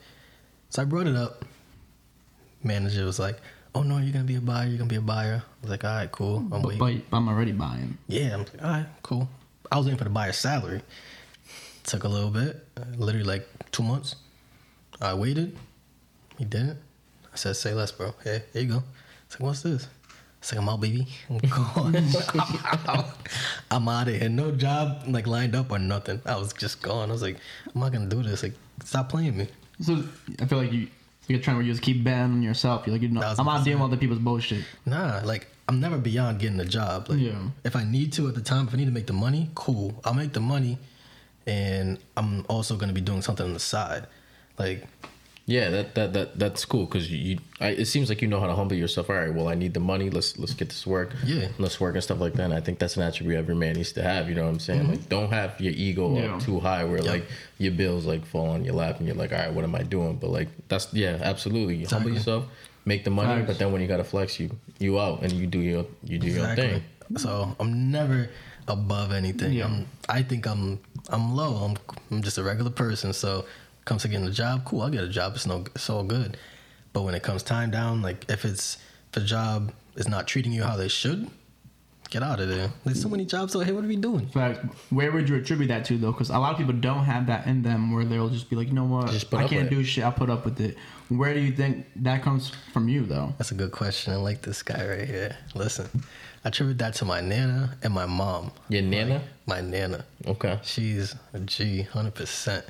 So 0.70 0.82
I 0.82 0.84
brought 0.84 1.06
it 1.06 1.16
up. 1.16 1.44
Manager 2.62 3.04
was 3.04 3.18
like, 3.18 3.38
oh 3.74 3.82
no, 3.82 3.98
you're 3.98 4.12
gonna 4.12 4.24
be 4.24 4.36
a 4.36 4.40
buyer, 4.40 4.68
you're 4.68 4.78
gonna 4.78 4.88
be 4.88 4.96
a 4.96 5.00
buyer. 5.00 5.42
I 5.44 5.62
was 5.62 5.70
like, 5.70 5.84
all 5.84 5.94
right, 5.96 6.10
cool. 6.12 6.38
I'm 6.38 6.48
but, 6.62 6.78
waiting. 6.78 7.02
but 7.10 7.16
I'm 7.16 7.28
already 7.28 7.52
buying. 7.52 7.98
Yeah, 8.08 8.34
I'm 8.34 8.40
like, 8.40 8.62
all 8.62 8.70
right, 8.70 8.86
cool. 9.02 9.28
I 9.70 9.76
was 9.76 9.86
waiting 9.86 9.98
for 9.98 10.04
the 10.04 10.10
buyer's 10.10 10.36
salary. 10.36 10.82
Took 11.84 12.04
a 12.04 12.08
little 12.08 12.30
bit, 12.30 12.66
uh, 12.76 12.84
literally 12.96 13.24
like 13.24 13.48
two 13.72 13.82
months. 13.82 14.16
I 15.00 15.14
waited. 15.14 15.56
He 16.38 16.44
didn't. 16.44 16.78
I 17.32 17.36
said, 17.36 17.56
say 17.56 17.72
less, 17.74 17.92
bro. 17.92 18.14
Hey, 18.22 18.42
here 18.52 18.62
you 18.62 18.68
go. 18.68 18.82
It's 19.26 19.36
like, 19.36 19.42
what's 19.42 19.62
this? 19.62 19.88
It's 20.40 20.52
oh, 20.52 20.56
like, 20.60 20.62
I'm 20.62 20.68
out, 20.68 20.80
baby. 20.80 21.06
I'm 21.28 21.38
gone. 21.38 21.96
I'm 21.96 22.88
out. 22.88 23.06
I'm 23.70 23.88
out 23.88 24.08
of 24.08 24.14
here. 24.14 24.28
No 24.28 24.50
job 24.52 25.02
like 25.06 25.26
lined 25.26 25.54
up 25.54 25.70
or 25.70 25.78
nothing. 25.78 26.20
I 26.24 26.36
was 26.36 26.52
just 26.52 26.82
gone. 26.82 27.10
I 27.10 27.12
was 27.12 27.22
like, 27.22 27.36
I'm 27.74 27.80
not 27.80 27.92
gonna 27.92 28.06
do 28.06 28.22
this. 28.22 28.42
Like, 28.42 28.54
stop 28.84 29.08
playing 29.10 29.36
me. 29.36 29.48
So 29.80 30.02
I 30.40 30.46
feel 30.46 30.58
like 30.58 30.72
you. 30.72 30.88
You're 31.28 31.38
trying 31.38 31.60
to 31.60 31.64
just 31.64 31.80
keep 31.82 32.02
betting 32.02 32.32
on 32.32 32.42
yourself. 32.42 32.84
You're 32.86 32.94
like, 32.94 33.02
you 33.02 33.08
know, 33.08 33.20
I'm 33.20 33.36
not 33.36 33.44
Thousand 33.46 33.64
dealing 33.64 33.80
with 33.82 33.92
other 33.92 34.00
people's 34.00 34.18
bullshit. 34.18 34.64
Nah, 34.84 35.20
like 35.24 35.46
I'm 35.68 35.78
never 35.78 35.96
beyond 35.96 36.40
getting 36.40 36.58
a 36.58 36.64
job. 36.64 37.08
Like 37.08 37.20
Yeah. 37.20 37.38
if 37.62 37.76
I 37.76 37.84
need 37.84 38.12
to 38.14 38.26
at 38.26 38.34
the 38.34 38.40
time, 38.40 38.66
if 38.66 38.74
I 38.74 38.76
need 38.78 38.86
to 38.86 38.90
make 38.90 39.06
the 39.06 39.12
money, 39.12 39.48
cool. 39.54 40.00
I'll 40.04 40.14
make 40.14 40.32
the 40.32 40.40
money 40.40 40.78
and 41.46 41.98
I'm 42.16 42.44
also 42.48 42.76
gonna 42.76 42.92
be 42.92 43.00
doing 43.00 43.22
something 43.22 43.46
on 43.46 43.52
the 43.52 43.60
side. 43.60 44.08
Like 44.58 44.88
Yeah, 45.50 45.68
that 45.70 45.94
that, 45.96 46.12
that 46.12 46.38
that's 46.38 46.64
cool 46.64 46.86
because 46.86 47.10
you. 47.10 47.38
I, 47.60 47.70
it 47.70 47.86
seems 47.86 48.08
like 48.08 48.22
you 48.22 48.28
know 48.28 48.38
how 48.38 48.46
to 48.46 48.54
humble 48.54 48.76
yourself. 48.76 49.10
All 49.10 49.16
right, 49.16 49.34
well, 49.34 49.48
I 49.48 49.54
need 49.56 49.74
the 49.74 49.80
money. 49.80 50.08
Let's 50.08 50.38
let's 50.38 50.54
get 50.54 50.68
this 50.68 50.86
work. 50.86 51.10
Yeah. 51.26 51.48
let's 51.58 51.80
work 51.80 51.94
and 51.96 52.04
stuff 52.04 52.20
like 52.20 52.34
that. 52.34 52.44
And 52.44 52.54
I 52.54 52.60
think 52.60 52.78
that's 52.78 52.96
an 52.96 53.02
attribute 53.02 53.36
every 53.36 53.56
man 53.56 53.74
needs 53.74 53.90
to 53.98 54.02
have. 54.02 54.28
You 54.28 54.36
know 54.36 54.44
what 54.44 54.50
I'm 54.50 54.60
saying? 54.60 54.82
Mm-hmm. 54.82 54.90
Like, 54.92 55.08
don't 55.08 55.30
have 55.32 55.60
your 55.60 55.72
ego 55.74 56.04
Yeah. 56.16 56.34
up 56.36 56.40
too 56.42 56.60
high 56.60 56.84
where 56.84 56.98
Yep. 57.02 57.06
like 57.14 57.24
your 57.58 57.72
bills 57.72 58.06
like 58.06 58.24
fall 58.24 58.50
on 58.50 58.64
your 58.64 58.74
lap 58.74 58.98
and 58.98 59.06
you're 59.08 59.16
like, 59.16 59.32
all 59.32 59.38
right, 59.38 59.52
what 59.52 59.64
am 59.64 59.74
I 59.74 59.82
doing? 59.82 60.16
But 60.22 60.30
like 60.30 60.48
that's 60.68 60.86
yeah, 60.94 61.18
absolutely. 61.20 61.74
You 61.74 61.82
Exactly. 61.82 61.98
Humble 62.04 62.16
yourself, 62.18 62.44
make 62.84 63.02
the 63.02 63.10
money, 63.10 63.42
but 63.42 63.58
then 63.58 63.72
when 63.72 63.80
you 63.82 63.88
gotta 63.88 64.04
flex, 64.04 64.38
you 64.38 64.50
you 64.78 65.00
out 65.00 65.22
and 65.24 65.32
you 65.32 65.48
do 65.48 65.58
your 65.58 65.84
you 66.04 66.18
do 66.18 66.28
your 66.28 66.54
thing. 66.54 66.82
So 67.16 67.56
I'm 67.58 67.90
never 67.90 68.30
above 68.68 69.10
anything. 69.10 69.52
Yeah. 69.54 69.64
I'm, 69.66 69.86
I 70.08 70.22
think 70.22 70.46
I'm 70.46 70.78
I'm 71.08 71.34
low. 71.34 71.54
I'm 71.64 71.76
I'm 72.12 72.22
just 72.22 72.38
a 72.38 72.44
regular 72.44 72.70
person. 72.70 73.12
So 73.12 73.44
comes 73.90 74.02
to 74.02 74.08
getting 74.08 74.28
a 74.28 74.30
job, 74.30 74.64
cool. 74.64 74.82
I'll 74.82 74.88
get 74.88 75.02
a 75.02 75.08
job. 75.08 75.34
It's 75.34 75.46
no 75.46 75.64
it's 75.74 75.90
all 75.90 76.04
good. 76.04 76.36
But 76.92 77.02
when 77.02 77.16
it 77.16 77.24
comes 77.24 77.42
time 77.42 77.72
down, 77.72 78.02
like 78.02 78.24
if 78.30 78.44
it's 78.44 78.76
if 79.06 79.12
the 79.12 79.20
job 79.20 79.72
is 79.96 80.06
not 80.06 80.28
treating 80.28 80.52
you 80.52 80.62
how 80.62 80.76
they 80.76 80.86
should, 80.86 81.28
get 82.08 82.22
out 82.22 82.38
of 82.38 82.48
there. 82.48 82.70
There's 82.84 83.02
so 83.02 83.08
many 83.08 83.24
jobs 83.24 83.56
out 83.56 83.66
here. 83.66 83.74
What 83.74 83.82
are 83.82 83.88
we 83.88 83.96
doing? 83.96 84.28
Fact. 84.28 84.64
Where 84.90 85.10
would 85.10 85.28
you 85.28 85.34
attribute 85.34 85.70
that 85.70 85.84
to 85.86 85.98
though? 85.98 86.12
Because 86.12 86.30
a 86.30 86.38
lot 86.38 86.52
of 86.52 86.58
people 86.58 86.74
don't 86.74 87.04
have 87.04 87.26
that 87.26 87.48
in 87.48 87.62
them, 87.62 87.92
where 87.92 88.04
they'll 88.04 88.28
just 88.28 88.48
be 88.48 88.54
like, 88.54 88.68
you 88.68 88.74
know 88.74 88.84
what, 88.84 89.10
Just 89.10 89.34
I 89.34 89.48
can't 89.48 89.68
with 89.68 89.70
do 89.70 89.82
shit. 89.82 90.04
I'll 90.04 90.12
put 90.12 90.30
up 90.30 90.44
with 90.44 90.60
it. 90.60 90.76
Where 91.08 91.34
do 91.34 91.40
you 91.40 91.50
think 91.50 91.86
that 91.96 92.22
comes 92.22 92.52
from 92.72 92.88
you 92.88 93.04
though? 93.04 93.34
That's 93.38 93.50
a 93.50 93.56
good 93.56 93.72
question. 93.72 94.12
I 94.12 94.16
like 94.18 94.42
this 94.42 94.62
guy 94.62 94.86
right 94.86 95.08
here. 95.08 95.36
Listen, 95.56 95.88
I 96.44 96.48
attribute 96.48 96.78
that 96.78 96.94
to 96.94 97.04
my 97.04 97.20
nana 97.20 97.76
and 97.82 97.92
my 97.92 98.06
mom. 98.06 98.52
Your 98.68 98.82
nana? 98.82 99.20
My 99.46 99.60
nana. 99.60 100.04
Okay. 100.28 100.60
She's 100.62 101.16
a 101.32 101.40
G, 101.40 101.82
hundred 101.82 102.14
percent. 102.14 102.64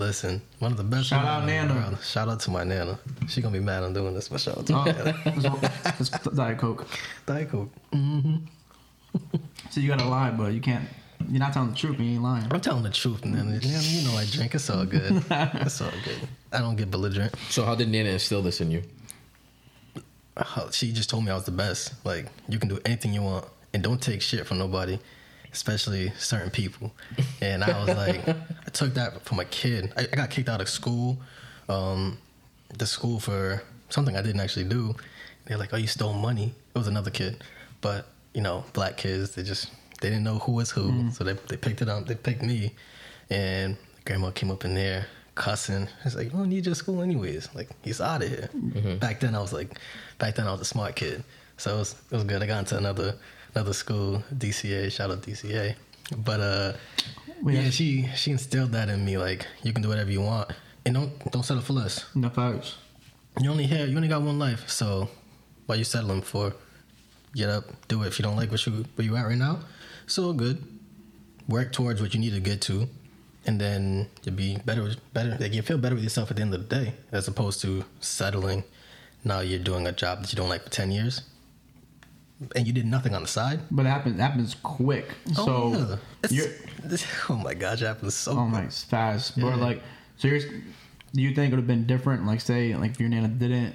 Listen, 0.00 0.40
one 0.60 0.72
of 0.72 0.78
the 0.78 0.84
best. 0.84 1.08
Shout 1.08 1.26
out 1.26 1.40
in 1.42 1.46
the 1.46 1.52
Nana. 1.52 1.74
world. 1.74 2.02
Shout 2.02 2.26
out 2.28 2.40
to 2.40 2.50
my 2.50 2.64
nana. 2.64 2.98
She 3.28 3.42
gonna 3.42 3.52
be 3.52 3.62
mad 3.62 3.82
I'm 3.82 3.92
doing 3.92 4.14
this, 4.14 4.28
but 4.30 4.40
shout 4.40 4.56
out 4.56 4.66
to 4.66 4.72
Oh, 4.72 4.78
my 4.78 4.92
nana. 4.92 5.22
it's, 5.98 6.10
it's 6.14 6.26
Diet 6.36 6.56
Coke. 6.56 6.86
Diet 7.26 7.50
Coke. 7.50 7.70
Mm-hmm. 7.92 8.36
So 9.70 9.80
you 9.80 9.88
gotta 9.88 10.08
lie, 10.08 10.30
but 10.30 10.52
you 10.54 10.60
can't. 10.62 10.88
You're 11.28 11.38
not 11.38 11.52
telling 11.52 11.70
the 11.70 11.76
truth. 11.76 12.00
You 12.00 12.14
ain't 12.14 12.22
lying. 12.22 12.46
I'm 12.50 12.60
telling 12.62 12.82
the 12.82 12.90
truth, 12.90 13.24
Nana. 13.26 13.58
You 13.58 13.72
know- 13.72 13.78
You 13.80 14.08
know 14.08 14.16
I 14.16 14.24
drink. 14.24 14.54
It's 14.54 14.70
all 14.70 14.84
good. 14.86 15.22
It's 15.30 15.80
all 15.82 15.90
good. 16.04 16.28
I 16.50 16.58
don't 16.60 16.76
get 16.76 16.90
belligerent. 16.90 17.34
So 17.50 17.64
how 17.66 17.74
did 17.74 17.88
Nana 17.90 18.08
instill 18.08 18.40
this 18.42 18.60
in 18.62 18.70
you? 18.70 18.82
She 20.72 20.92
just 20.92 21.10
told 21.10 21.24
me 21.26 21.30
I 21.30 21.34
was 21.34 21.44
the 21.44 21.50
best. 21.52 21.92
Like 22.06 22.26
you 22.48 22.58
can 22.58 22.68
do 22.70 22.78
anything 22.86 23.12
you 23.12 23.20
want, 23.22 23.44
and 23.74 23.82
don't 23.82 24.00
take 24.00 24.22
shit 24.22 24.46
from 24.46 24.56
nobody, 24.58 24.98
especially 25.52 26.12
certain 26.18 26.50
people. 26.50 26.92
And 27.40 27.64
I 27.64 27.84
was 27.84 27.96
like, 27.96 28.28
I 28.66 28.70
took 28.72 28.94
that 28.94 29.24
from 29.24 29.40
a 29.40 29.44
kid. 29.44 29.92
I, 29.96 30.02
I 30.02 30.16
got 30.16 30.30
kicked 30.30 30.48
out 30.48 30.60
of 30.60 30.68
school, 30.68 31.18
um, 31.68 32.18
the 32.78 32.86
school 32.86 33.18
for 33.20 33.62
something 33.88 34.16
I 34.16 34.22
didn't 34.22 34.40
actually 34.40 34.64
do. 34.64 34.94
They're 35.46 35.58
like, 35.58 35.72
"Oh, 35.72 35.76
you 35.76 35.86
stole 35.88 36.12
money." 36.12 36.54
It 36.74 36.78
was 36.78 36.86
another 36.86 37.10
kid, 37.10 37.42
but 37.80 38.06
you 38.34 38.40
know, 38.40 38.64
black 38.72 38.96
kids 38.96 39.34
they 39.34 39.42
just 39.42 39.70
they 40.00 40.08
didn't 40.08 40.22
know 40.24 40.38
who 40.38 40.52
was 40.52 40.70
who, 40.70 41.10
so 41.10 41.24
they 41.24 41.32
they 41.48 41.56
picked 41.56 41.82
it 41.82 41.88
up. 41.88 42.06
They 42.06 42.14
picked 42.14 42.42
me, 42.42 42.72
and 43.30 43.76
grandma 44.04 44.30
came 44.30 44.50
up 44.50 44.64
in 44.64 44.74
there 44.74 45.06
cussing. 45.34 45.88
It's 46.04 46.14
like, 46.14 46.26
"You 46.26 46.38
don't 46.38 46.48
need 46.48 46.66
your 46.66 46.74
school 46.76 47.02
anyways." 47.02 47.48
Like 47.54 47.68
he's 47.82 48.00
out 48.00 48.22
of 48.22 48.28
here. 48.28 48.48
Back 49.00 49.18
then, 49.20 49.34
I 49.34 49.40
was 49.40 49.52
like, 49.52 49.78
back 50.18 50.36
then 50.36 50.46
I 50.46 50.52
was 50.52 50.60
a 50.60 50.64
smart 50.64 50.94
kid, 50.94 51.24
so 51.56 51.74
it 51.74 51.78
was 51.78 51.94
it 52.12 52.14
was 52.14 52.24
good. 52.24 52.42
I 52.42 52.46
got 52.46 52.60
into 52.60 52.76
another 52.78 53.16
another 53.54 53.72
school, 53.72 54.22
DCA. 54.34 54.90
Shout 54.90 55.10
out 55.10 55.22
DCA. 55.22 55.74
But 56.16 56.40
uh, 56.40 56.72
yeah, 57.46 57.70
she 57.70 58.08
she 58.16 58.32
instilled 58.32 58.72
that 58.72 58.88
in 58.88 59.04
me. 59.04 59.18
Like 59.18 59.46
you 59.62 59.72
can 59.72 59.82
do 59.82 59.88
whatever 59.88 60.10
you 60.10 60.20
want, 60.22 60.50
and 60.84 60.94
don't 60.94 61.32
don't 61.32 61.44
settle 61.44 61.62
for 61.62 61.74
less. 61.74 62.04
No 62.14 62.28
facts. 62.28 62.76
You 63.40 63.50
only 63.50 63.64
have 63.66 63.88
you 63.88 63.96
only 63.96 64.08
got 64.08 64.22
one 64.22 64.38
life, 64.38 64.68
so 64.68 65.08
what 65.66 65.78
you 65.78 65.84
settling 65.84 66.22
for? 66.22 66.52
Get 67.34 67.48
up, 67.48 67.64
do 67.86 68.02
it. 68.02 68.08
If 68.08 68.18
you 68.18 68.24
don't 68.24 68.36
like 68.36 68.50
what 68.50 68.66
you 68.66 68.84
where 68.96 69.04
you 69.04 69.16
at 69.16 69.26
right 69.26 69.38
now, 69.38 69.60
so 70.06 70.32
good. 70.32 70.62
Work 71.48 71.72
towards 71.72 72.00
what 72.00 72.14
you 72.14 72.20
need 72.20 72.32
to 72.34 72.40
get 72.40 72.60
to, 72.62 72.88
and 73.46 73.60
then 73.60 74.08
you'll 74.24 74.34
be 74.34 74.58
better. 74.64 74.90
Better, 75.12 75.36
like 75.40 75.52
you 75.52 75.62
feel 75.62 75.78
better 75.78 75.94
with 75.94 76.04
yourself 76.04 76.30
at 76.30 76.36
the 76.36 76.42
end 76.42 76.54
of 76.54 76.68
the 76.68 76.74
day, 76.76 76.94
as 77.12 77.28
opposed 77.28 77.60
to 77.62 77.84
settling. 78.00 78.64
Now 79.24 79.40
you're 79.40 79.58
doing 79.58 79.86
a 79.86 79.92
job 79.92 80.22
that 80.22 80.32
you 80.32 80.36
don't 80.36 80.48
like 80.48 80.64
for 80.64 80.70
ten 80.70 80.90
years, 80.90 81.22
and 82.56 82.66
you 82.66 82.72
did 82.72 82.86
nothing 82.86 83.14
on 83.14 83.22
the 83.22 83.28
side. 83.28 83.60
But 83.70 83.86
it 83.86 83.90
happens. 83.90 84.18
It 84.18 84.22
happens 84.22 84.56
quick. 84.62 85.08
Oh, 85.38 85.44
so 85.46 85.52
oh, 85.76 85.98
yeah. 86.30 86.44
It's- 86.84 87.06
oh 87.28 87.36
my 87.36 87.54
gosh, 87.54 87.82
it 87.82 87.86
happens 87.86 88.14
so. 88.14 88.32
Oh 88.32 88.46
my, 88.46 88.62
it's 88.62 88.82
fast. 88.84 89.38
But 89.38 89.58
like, 89.58 89.82
so 90.16 90.28
you're. 90.28 90.40
Do 91.12 91.20
you 91.22 91.34
think 91.34 91.52
it 91.52 91.56
would 91.56 91.60
have 91.60 91.66
been 91.66 91.86
different? 91.86 92.24
Like, 92.24 92.40
say, 92.40 92.74
like 92.76 92.92
if 92.92 93.00
your 93.00 93.08
nana 93.08 93.28
didn't 93.28 93.74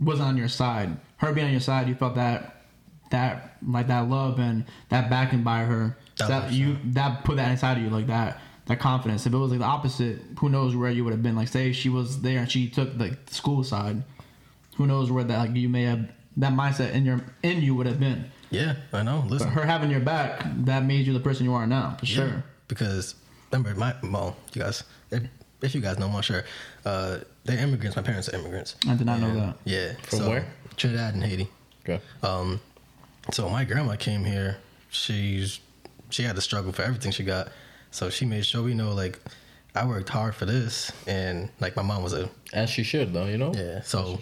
wasn't 0.00 0.28
on 0.28 0.36
your 0.36 0.48
side, 0.48 0.96
her 1.18 1.32
being 1.32 1.46
on 1.46 1.52
your 1.52 1.60
side, 1.60 1.88
you 1.88 1.94
felt 1.94 2.16
that 2.16 2.64
that 3.10 3.56
like 3.66 3.86
that 3.88 4.08
love 4.08 4.38
and 4.38 4.64
that 4.88 5.08
backing 5.08 5.42
by 5.42 5.60
her. 5.60 5.96
Thousand 6.16 6.40
That 6.40 6.52
you 6.52 6.76
that 6.86 7.24
put 7.24 7.36
that 7.36 7.50
inside 7.50 7.78
of 7.78 7.84
you 7.84 7.90
like 7.90 8.08
that 8.08 8.40
that 8.66 8.80
confidence. 8.80 9.24
If 9.26 9.32
it 9.32 9.36
was 9.36 9.50
like 9.50 9.60
the 9.60 9.66
opposite, 9.66 10.20
who 10.38 10.48
knows 10.48 10.76
where 10.76 10.90
you 10.90 11.04
would 11.04 11.12
have 11.12 11.22
been? 11.22 11.36
Like, 11.36 11.48
say 11.48 11.72
she 11.72 11.88
was 11.88 12.20
there 12.20 12.40
and 12.40 12.50
she 12.50 12.68
took 12.68 12.90
like 12.98 13.24
the 13.26 13.34
school 13.34 13.62
side, 13.64 14.02
who 14.76 14.86
knows 14.86 15.10
where 15.10 15.24
that 15.24 15.38
like 15.38 15.56
you 15.56 15.68
may 15.68 15.84
have 15.84 16.10
that 16.38 16.52
mindset 16.52 16.92
in 16.92 17.04
your 17.04 17.20
in 17.42 17.60
you 17.62 17.74
would 17.74 17.86
have 17.86 18.00
been. 18.00 18.30
Yeah, 18.50 18.76
I 18.92 19.02
know. 19.02 19.20
But 19.22 19.30
Listen, 19.32 19.48
her 19.50 19.64
having 19.66 19.90
your 19.90 20.00
back 20.00 20.42
that 20.64 20.84
made 20.84 21.06
you 21.06 21.12
the 21.12 21.20
person 21.20 21.44
you 21.44 21.52
are 21.54 21.66
now 21.66 21.96
for 21.98 22.06
Yeah, 22.06 22.14
sure. 22.14 22.44
Because 22.66 23.14
remember, 23.52 23.78
my 23.78 23.94
well, 24.02 24.36
you 24.54 24.62
guys, 24.62 24.84
if, 25.10 25.22
if 25.60 25.74
you 25.74 25.80
guys 25.82 25.98
know, 25.98 26.06
I'm 26.06 26.12
not 26.12 26.24
sure. 26.24 26.44
Uh, 26.84 27.18
they're 27.44 27.58
immigrants. 27.58 27.96
My 27.96 28.02
parents 28.02 28.28
are 28.28 28.36
immigrants. 28.36 28.76
I 28.88 28.94
did 28.94 29.06
not 29.06 29.20
know 29.20 29.34
that. 29.34 29.56
Yeah. 29.64 29.92
From 30.04 30.18
so, 30.18 30.28
where? 30.30 30.46
Trinidad 30.76 31.14
and 31.14 31.22
Haiti. 31.24 31.48
Okay. 31.86 32.00
Um, 32.22 32.60
so 33.32 33.48
my 33.48 33.64
grandma 33.64 33.96
came 33.96 34.24
here. 34.24 34.56
She's 34.90 35.60
she 36.10 36.22
had 36.22 36.36
to 36.36 36.42
struggle 36.42 36.72
for 36.72 36.82
everything 36.82 37.12
she 37.12 37.24
got. 37.24 37.48
So 37.90 38.08
she 38.10 38.24
made 38.24 38.46
sure 38.46 38.62
we 38.62 38.74
know 38.74 38.92
like 38.92 39.18
I 39.74 39.86
worked 39.86 40.08
hard 40.08 40.34
for 40.34 40.46
this, 40.46 40.90
and 41.06 41.50
like 41.60 41.76
my 41.76 41.82
mom 41.82 42.02
was 42.02 42.12
a 42.14 42.30
As 42.52 42.70
she 42.70 42.82
should, 42.82 43.12
though, 43.12 43.26
you 43.26 43.36
know. 43.38 43.52
yeah. 43.54 43.80
As 43.80 43.88
So 43.88 44.18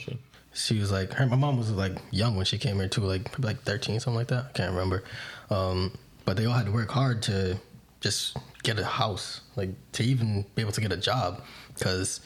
she 0.56 0.78
was 0.78 0.90
like, 0.90 1.12
her, 1.12 1.26
my 1.26 1.36
mom 1.36 1.58
was 1.58 1.70
like 1.70 1.96
young 2.10 2.36
when 2.36 2.46
she 2.46 2.58
came 2.58 2.76
here 2.76 2.88
too, 2.88 3.02
like 3.02 3.30
probably 3.30 3.48
like 3.50 3.62
thirteen, 3.62 4.00
something 4.00 4.16
like 4.16 4.28
that. 4.28 4.46
I 4.46 4.52
can't 4.52 4.72
remember. 4.72 5.04
Um, 5.50 5.92
but 6.24 6.36
they 6.36 6.46
all 6.46 6.54
had 6.54 6.66
to 6.66 6.72
work 6.72 6.90
hard 6.90 7.22
to 7.24 7.58
just 8.00 8.36
get 8.62 8.78
a 8.78 8.84
house, 8.84 9.42
like 9.54 9.70
to 9.92 10.02
even 10.02 10.44
be 10.54 10.62
able 10.62 10.72
to 10.72 10.80
get 10.80 10.92
a 10.92 10.96
job, 10.96 11.42
because 11.74 12.20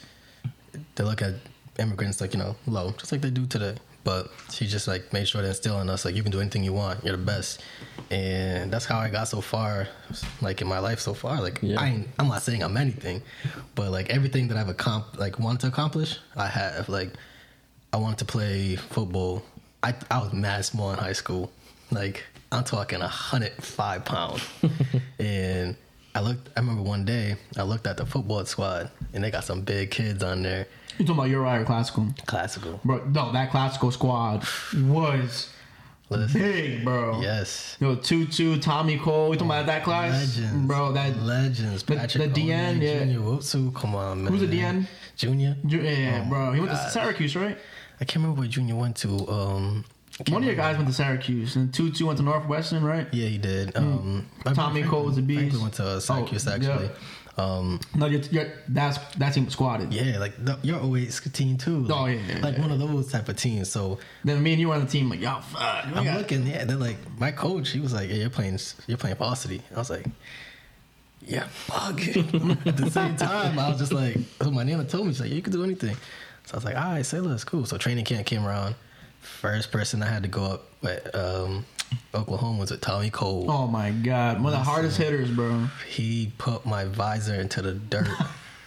they 0.95 1.03
look 1.03 1.21
at 1.21 1.35
immigrants 1.77 2.21
like 2.21 2.33
you 2.33 2.39
know 2.39 2.55
low, 2.65 2.91
just 2.97 3.11
like 3.11 3.21
they 3.21 3.29
do 3.29 3.45
today. 3.45 3.75
But 4.03 4.31
she 4.49 4.65
just 4.65 4.87
like 4.87 5.13
made 5.13 5.27
sure 5.27 5.41
to 5.41 5.47
instill 5.47 5.79
in 5.79 5.89
us 5.89 6.05
like 6.05 6.15
you 6.15 6.23
can 6.23 6.31
do 6.31 6.39
anything 6.39 6.63
you 6.63 6.73
want, 6.73 7.03
you're 7.03 7.15
the 7.15 7.23
best, 7.23 7.61
and 8.09 8.71
that's 8.71 8.85
how 8.85 8.97
I 8.97 9.09
got 9.09 9.27
so 9.27 9.41
far, 9.41 9.87
like 10.41 10.61
in 10.61 10.67
my 10.67 10.79
life 10.79 10.99
so 10.99 11.13
far. 11.13 11.39
Like 11.39 11.59
Yeah. 11.61 11.79
I, 11.79 11.89
ain't, 11.89 12.07
I'm 12.17 12.27
not 12.27 12.41
saying 12.41 12.63
I'm 12.63 12.77
anything, 12.77 13.21
but 13.75 13.91
like 13.91 14.09
everything 14.09 14.47
that 14.47 14.57
I've 14.57 14.69
accomplished 14.69 15.19
like 15.19 15.37
wanted 15.37 15.61
to 15.61 15.67
accomplish, 15.67 16.17
I 16.35 16.47
have. 16.47 16.89
Like 16.89 17.13
I 17.93 17.97
wanted 17.97 18.19
to 18.19 18.25
play 18.25 18.75
football. 18.75 19.43
I 19.83 19.93
I 20.09 20.19
was 20.19 20.33
mad 20.33 20.63
small 20.65 20.91
in 20.91 20.97
high 20.99 21.13
school. 21.13 21.51
Like 21.91 22.23
I'm 22.51 22.63
talking 22.63 23.01
a 23.01 23.07
hundred 23.07 23.53
five 23.53 24.05
pound. 24.05 24.41
and 25.19 25.75
I 26.15 26.21
looked. 26.21 26.49
I 26.55 26.59
remember 26.61 26.83
one 26.83 27.05
day 27.05 27.35
I 27.57 27.63
looked 27.63 27.87
at 27.87 27.97
the 27.97 28.05
football 28.05 28.45
squad, 28.45 28.89
and 29.13 29.23
they 29.23 29.31
got 29.31 29.43
some 29.43 29.61
big 29.61 29.91
kids 29.91 30.23
on 30.23 30.43
there. 30.43 30.67
You 30.97 31.05
talking 31.05 31.19
about 31.19 31.29
Uriah 31.29 31.63
classical? 31.65 32.07
Classical. 32.25 32.79
Bro, 32.83 33.05
no, 33.09 33.31
that 33.31 33.49
classical 33.51 33.91
squad 33.91 34.45
was 34.73 35.49
Listen, 36.09 36.41
big, 36.41 36.83
bro. 36.83 37.21
yes. 37.21 37.77
Yo, 37.79 37.95
Tutu, 37.95 38.59
Tommy 38.59 38.97
Cole. 38.97 39.29
You 39.29 39.35
talking 39.35 39.47
about 39.47 39.65
that 39.67 39.83
class? 39.85 40.37
Legends, 40.37 40.67
Bro, 40.67 40.91
that 40.91 41.17
legends. 41.21 41.83
the- 41.83 41.95
Patrick 41.95 42.33
the 42.33 42.41
DN, 42.41 42.81
yeah. 42.81 42.99
Junior 42.99 43.19
Wotsu. 43.19 43.73
Come 43.73 43.95
on, 43.95 44.23
man. 44.25 44.33
Who's 44.33 44.41
the 44.41 44.47
DN? 44.59 44.85
Junior. 45.15 45.55
Ju- 45.65 45.81
yeah, 45.81 46.23
Oh 46.25 46.29
bro. 46.29 46.51
He 46.51 46.59
went 46.59 46.71
to 46.73 46.89
Syracuse, 46.89 47.37
right? 47.37 47.57
I 48.01 48.05
can't 48.05 48.17
remember 48.23 48.39
where 48.39 48.49
Junior 48.49 48.75
went 48.75 48.95
to. 48.97 49.09
Um, 49.29 49.85
One 50.29 50.41
of 50.41 50.47
your 50.47 50.55
guys 50.55 50.75
went 50.75 50.89
to 50.89 50.93
Syracuse, 50.93 51.55
and 51.55 51.73
Tutu 51.73 52.05
went 52.05 52.17
to 52.17 52.23
Northwestern, 52.23 52.83
right? 52.83 53.07
Yeah, 53.13 53.27
he 53.27 53.37
did. 53.37 53.77
Um, 53.77 54.27
Hmm. 54.43 54.53
Tommy 54.53 54.81
brother 54.81 54.91
Cole 54.91 55.05
was 55.05 55.17
a 55.17 55.21
beast. 55.21 55.39
Franklin 55.39 55.61
went 55.61 55.73
to 55.75 55.85
uh, 55.85 55.99
Syracuse 55.99 56.47
Oh, 56.47 56.51
actually. 56.51 56.89
Um, 57.37 57.79
No, 57.95 58.07
you're, 58.07 58.21
you're, 58.23 58.51
that's 58.67 58.97
that 59.15 59.33
team 59.33 59.45
was 59.45 59.53
squatted. 59.53 59.93
yeah, 59.93 60.17
like 60.19 60.33
the, 60.43 60.57
your 60.63 60.79
08 60.97 61.21
team 61.33 61.57
too. 61.57 61.79
Like, 61.85 61.97
Oh, 61.97 62.05
yeah, 62.07 62.19
yeah, 62.27 62.39
like 62.43 62.55
yeah. 62.55 62.61
one 62.61 62.71
of 62.71 62.79
those 62.79 63.09
type 63.11 63.29
of 63.29 63.37
teams. 63.37 63.69
So 63.71 63.99
Then 64.25 64.43
me 64.43 64.51
and 64.51 64.59
you 64.59 64.67
were 64.67 64.75
on 64.75 64.81
the 64.81 64.91
team, 64.91 65.09
like, 65.09 65.21
yo, 65.21 65.39
fuck. 65.39 65.85
I'm 65.95 66.03
got- 66.03 66.17
looking, 66.17 66.45
yeah. 66.45 66.65
They're 66.65 66.75
like 66.75 66.97
my 67.19 67.31
coach. 67.31 67.69
He 67.69 67.79
was 67.79 67.93
like, 67.93 68.09
"Yeah, 68.09 68.15
you're 68.15 68.29
playing, 68.29 68.59
you're 68.87 68.97
playing 68.97 69.15
varsity." 69.15 69.61
I 69.73 69.79
was 69.79 69.89
like, 69.89 70.05
"Yeah, 71.25 71.47
fuck." 71.47 71.99
At 72.67 72.77
the 72.77 72.89
same 72.91 73.15
time, 73.15 73.57
I 73.57 73.69
was 73.69 73.79
just 73.79 73.93
like, 73.93 74.17
so 74.41 74.51
my 74.51 74.63
nana 74.63 74.83
told 74.83 75.07
me, 75.07 75.13
she's 75.13 75.21
like, 75.21 75.29
yeah, 75.29 75.35
"You 75.37 75.41
can 75.41 75.53
do 75.53 75.63
anything." 75.63 75.95
So 76.51 76.55
I 76.55 76.57
was 76.57 76.65
like, 76.65 76.75
"All 76.75 76.91
right, 76.91 77.05
say 77.05 77.21
less, 77.21 77.45
cool." 77.45 77.65
So 77.65 77.77
training 77.77 78.03
camp 78.03 78.25
came 78.27 78.45
around. 78.45 78.75
First 79.21 79.71
person 79.71 80.03
I 80.03 80.07
had 80.07 80.23
to 80.23 80.27
go 80.29 80.43
up 80.43 80.63
at 80.83 81.15
um, 81.15 81.65
Oklahoma 82.13 82.59
was 82.59 82.71
with 82.71 82.81
Tommy 82.81 83.09
Cole. 83.09 83.49
Oh 83.49 83.67
my 83.67 83.91
god, 83.91 84.43
one 84.43 84.51
of 84.51 84.59
the 84.59 84.63
hardest 84.65 84.97
hitters, 84.97 85.31
bro. 85.31 85.67
He 85.87 86.33
put 86.37 86.65
my 86.65 86.83
visor 86.85 87.35
into 87.35 87.61
the 87.61 87.71
dirt. 87.73 88.09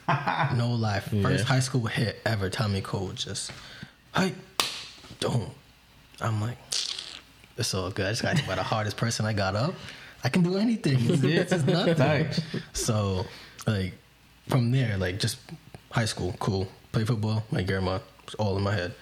no 0.57 0.71
lie. 0.73 1.01
First 1.01 1.41
Yeah. 1.41 1.45
high 1.45 1.61
school 1.61 1.85
hit 1.85 2.23
ever. 2.25 2.49
Tommy 2.49 2.81
Cole 2.81 3.11
just, 3.15 3.51
hey, 4.17 4.33
don't. 5.21 5.51
I'm 6.23 6.41
like, 6.41 6.57
it's 7.59 7.75
all 7.75 7.91
good. 7.91 8.07
I 8.07 8.11
just 8.13 8.23
got 8.23 8.37
to 8.39 8.47
by 8.47 8.55
the 8.55 8.63
hardest 8.63 8.97
person 8.97 9.27
I 9.27 9.35
got 9.35 9.57
up. 9.57 9.75
I 10.23 10.31
can 10.31 10.43
do 10.43 10.57
anything. 10.57 10.97
It's, 11.01 11.23
it's 11.23 11.51
just 11.51 11.67
nothing. 11.67 12.29
So, 12.73 13.27
like, 13.67 13.93
from 14.49 14.71
there, 14.71 14.97
like, 14.97 15.19
just 15.19 15.37
high 15.91 16.07
school, 16.07 16.35
cool. 16.39 16.67
Play 16.95 17.05
football, 17.05 17.45
My 17.51 17.63
grandma, 17.63 17.99
it's 18.25 18.35
all 18.35 18.57
in 18.57 18.63
my 18.63 18.75
head. 18.75 18.95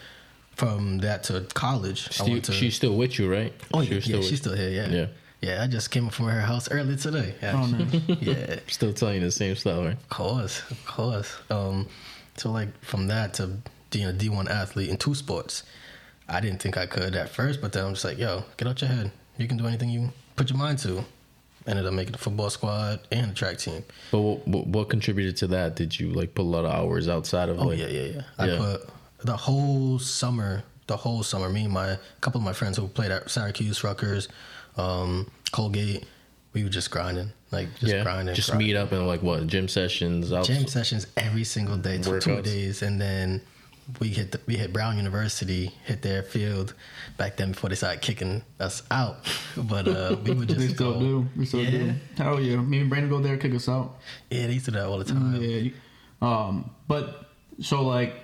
From 0.57 0.99
that 0.99 1.25
to 1.25 1.47
college, 1.55 2.09
I 2.21 2.25
went 2.25 2.45
to. 2.47 2.53
she's 2.53 2.75
still 2.77 2.97
with 2.97 3.19
you, 3.19 3.31
right? 3.31 3.53
oh, 3.73 3.83
She 3.83 3.91
yeah, 3.91 3.95
was 3.97 4.07
yeah, 4.09 4.17
with 4.19 4.27
she's 4.27 4.39
still 4.41 4.55
here, 4.55 4.69
yeah. 4.71 4.89
Yeah. 4.89 5.07
Yeah, 5.41 5.63
I 5.63 5.67
just 5.67 5.91
came 5.91 6.09
from 6.09 6.27
her 6.29 6.41
house 6.41 6.71
early 6.71 6.97
today. 6.97 7.35
Oh, 7.43 7.67
nice. 7.67 8.01
yeah. 8.21 8.61
Still 8.69 8.93
telling 8.93 9.17
you 9.17 9.21
the 9.23 9.31
same 9.33 9.57
story. 9.57 9.87
right? 9.89 9.93
Of 9.97 10.09
course, 10.09 10.63
of 10.71 10.85
course. 10.87 11.35
Um, 11.51 11.89
so 12.37 12.51
like 12.53 12.69
from 12.85 13.09
that 13.09 13.35
to 13.35 13.59
being 13.91 14.07
a 14.07 14.13
D 14.13 14.29
one 14.29 14.47
athlete 14.47 14.89
in 14.91 14.97
two 14.99 15.15
sports, 15.15 15.65
I 16.29 16.41
didn't 16.41 16.63
think 16.63 16.77
I 16.79 16.87
could 16.87 17.17
at 17.17 17.29
first, 17.29 17.61
but 17.61 17.73
then 17.73 17.85
I'm 17.87 17.93
just 17.95 18.05
like, 18.05 18.19
yo, 18.19 18.45
get 18.57 18.69
out 18.69 18.81
your 18.81 18.89
head. 18.91 19.11
You 19.37 19.49
can 19.49 19.57
do 19.57 19.67
anything 19.67 19.89
you 19.91 20.11
put 20.37 20.49
your 20.49 20.59
mind 20.59 20.79
to. 20.81 21.05
Ended 21.67 21.87
up 21.87 21.93
making 21.93 22.13
the 22.13 22.19
football 22.19 22.51
squad 22.51 23.01
and 23.13 23.31
the 23.31 23.35
track 23.35 23.59
team. 23.59 23.85
But 24.11 24.21
what, 24.21 24.67
what, 24.67 24.89
contributed 24.89 25.37
to 25.39 25.47
that? 25.49 25.77
Did 25.77 25.99
you 25.99 26.11
like 26.11 26.35
put 26.35 26.43
a 26.43 26.51
lot 26.51 26.65
of 26.65 26.73
hours 26.73 27.09
outside 27.09 27.49
of? 27.49 27.61
Oh 27.61 27.67
like, 27.67 27.79
yeah, 27.79 27.87
yeah, 27.87 28.03
yeah. 28.03 28.23
I 28.39 28.47
Yeah. 28.49 28.59
put 28.59 28.89
the 29.25 29.37
whole 29.37 29.99
summer, 29.99 30.65
the 30.89 30.97
whole 30.97 31.23
summer. 31.23 31.49
Me 31.49 31.65
and 31.65 31.73
my 31.73 31.99
couple 32.21 32.41
of 32.41 32.45
my 32.45 32.53
friends 32.53 32.77
who 32.79 32.89
played 32.89 33.13
at 33.13 33.31
Syracuse, 33.31 33.85
Rutgers, 33.85 34.29
um, 34.77 35.31
Colgate, 35.53 36.05
we 36.53 36.65
were 36.65 36.71
just 36.71 36.91
grinding, 36.91 37.33
like 37.51 37.69
just 37.79 37.95
yeah. 37.95 38.03
grinding. 38.03 38.35
Just 38.35 38.51
grinding. 38.51 38.69
meet 38.69 38.77
up 38.77 38.93
and 38.93 39.07
like 39.07 39.23
what 39.23 39.47
gym 39.47 39.69
sessions. 39.69 40.33
Out, 40.33 40.45
Jam 40.45 40.67
sessions 40.67 41.07
every 41.17 41.45
single 41.45 41.77
day, 41.77 41.99
two, 41.99 42.21
two 42.21 42.43
days, 42.43 42.83
and 42.83 43.01
then 43.01 43.41
we 44.01 44.09
hit 44.09 44.33
the, 44.33 44.41
we 44.47 44.57
hit 44.57 44.73
Brown 44.73 44.97
University, 44.97 45.73
hit 45.85 46.03
their 46.03 46.23
field 46.23 46.75
back 47.17 47.37
then 47.37 47.53
before 47.53 47.69
they 47.71 47.77
started 47.77 48.01
kicking 48.03 48.43
us 48.61 48.83
out. 48.91 49.17
But 49.57 49.87
uh, 49.89 50.17
we 50.25 50.33
would 50.33 50.49
just 50.49 50.61
They 50.61 50.69
still 50.69 50.95
go, 50.95 51.01
do. 51.01 51.29
They 51.37 51.45
still 51.45 51.63
yeah, 51.63 51.71
do. 51.71 51.95
Hell 52.17 52.41
yeah. 52.41 52.57
Me 52.57 52.81
and 52.81 52.89
Brandon 52.91 53.11
go 53.11 53.19
there, 53.21 53.37
kick 53.37 53.55
us 53.55 53.69
out. 53.69 53.99
yeah, 54.31 54.47
they 54.47 54.55
used 54.55 54.65
to 54.67 54.71
do 54.71 54.79
that 54.79 54.87
all 54.87 54.99
the 54.99 55.05
time. 55.05 55.35
Yeah. 55.37 55.49
you- 55.49 55.73
Um, 56.23 56.71
but 56.89 57.31
so 57.61 57.83
like, 57.83 58.15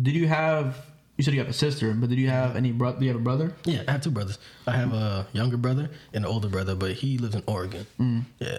did 0.00 0.14
you 0.14 0.26
have? 0.26 0.76
You 1.18 1.24
said 1.24 1.34
you 1.34 1.40
have 1.40 1.48
a 1.50 1.52
sister, 1.52 1.92
but 1.92 2.08
did 2.08 2.18
you 2.18 2.30
have 2.30 2.56
any 2.56 2.72
brother? 2.72 2.98
Do 2.98 3.04
you 3.04 3.12
have 3.12 3.20
a 3.20 3.24
brother? 3.24 3.54
Yeah, 3.64 3.82
I 3.86 3.92
have 3.92 4.00
two 4.00 4.10
brothers. 4.10 4.38
I 4.66 4.72
have 4.72 4.92
a 4.94 5.26
younger 5.34 5.58
brother 5.58 5.90
and 6.14 6.24
an 6.24 6.30
older 6.30 6.48
brother, 6.48 6.74
but 6.74 6.92
he 6.92 7.18
lives 7.18 7.34
in 7.34 7.42
Oregon. 7.46 7.86
Mm. 8.00 8.24
Yeah. 8.38 8.58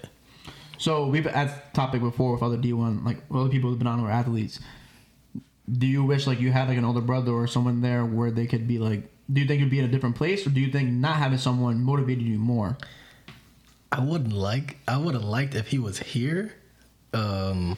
So 0.78 1.08
we've 1.08 1.26
had 1.26 1.74
topic 1.74 2.02
before 2.02 2.34
with 2.34 2.44
other 2.44 2.58
D 2.58 2.72
one, 2.74 3.04
like 3.04 3.18
other 3.34 3.50
people 3.50 3.70
who've 3.72 3.80
been 3.80 3.88
on 3.88 4.00
who 4.00 4.06
are 4.06 4.12
athletes. 4.12 4.60
Do 5.72 5.88
you 5.88 6.04
wish 6.04 6.28
like 6.28 6.40
you 6.40 6.52
had 6.52 6.68
like 6.68 6.78
an 6.78 6.86
older 6.86 7.02
brother 7.02 7.32
or 7.32 7.48
someone 7.48 7.82
there 7.82 8.06
where 8.06 8.32
they 8.32 8.48
could 8.48 8.68
be 8.68 8.80
like? 8.80 9.10
Do 9.32 9.40
you 9.40 9.48
think 9.48 9.62
you'd 9.62 9.70
be 9.70 9.80
in 9.80 9.86
a 9.86 9.90
different 9.90 10.18
place, 10.18 10.46
or 10.46 10.50
do 10.50 10.60
you 10.60 10.72
think 10.72 10.90
not 10.90 11.16
having 11.16 11.38
someone 11.38 11.82
motivated 11.82 12.24
you 12.24 12.38
more? 12.38 12.78
I 13.92 14.02
wouldn't 14.02 14.34
like. 14.34 14.78
I 14.88 14.98
would 14.98 15.14
have 15.14 15.24
liked 15.24 15.56
if 15.56 15.68
he 15.68 15.80
was 15.80 16.00
here, 16.00 16.54
um, 17.14 17.78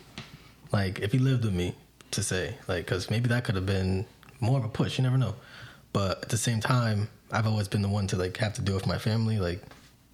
like 0.71 1.00
if 1.00 1.12
he 1.12 1.19
lived 1.19 1.45
with 1.45 1.54
me 1.54 1.76
to 2.12 2.24
say, 2.24 2.56
like, 2.67 2.86
because 2.86 3.12
maybe 3.12 3.28
that 3.30 3.43
could 3.43 3.56
have 3.56 3.65
been 3.65 4.06
more 4.39 4.58
of 4.58 4.65
a 4.65 4.69
push. 4.69 4.98
You 4.98 5.04
never 5.04 5.17
know. 5.17 5.36
But 5.93 6.24
at 6.24 6.30
the 6.30 6.38
same 6.38 6.62
time, 6.62 7.10
I've 7.32 7.48
always 7.48 7.67
been 7.67 7.82
the 7.82 7.89
one 7.89 8.08
to 8.08 8.15
like 8.17 8.38
have 8.38 8.54
to 8.54 8.62
deal 8.62 8.76
with 8.76 8.88
my 8.88 8.98
family, 8.98 9.39
like 9.39 9.62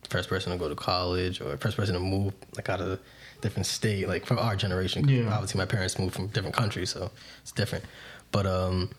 first 0.09 0.27
person 0.27 0.51
to 0.51 0.57
go 0.57 0.67
to 0.67 0.75
college 0.75 1.39
or 1.39 1.55
first 1.57 1.77
person 1.77 1.93
to 1.93 1.99
move 1.99 2.33
like 2.55 2.67
out 2.67 2.81
of 2.81 2.99
different 3.41 3.65
state. 3.65 4.07
Like 4.07 4.25
for 4.25 4.37
our 4.37 4.55
generation. 4.55 5.07
Yeah. 5.07 5.33
obviously 5.33 5.57
my 5.59 5.65
parents 5.65 5.97
moved 5.99 6.15
from 6.15 6.27
different 6.27 6.55
countries, 6.55 6.89
so 6.91 7.11
it's 7.41 7.51
different. 7.51 7.83
But 8.31 8.45
um, 8.45 8.89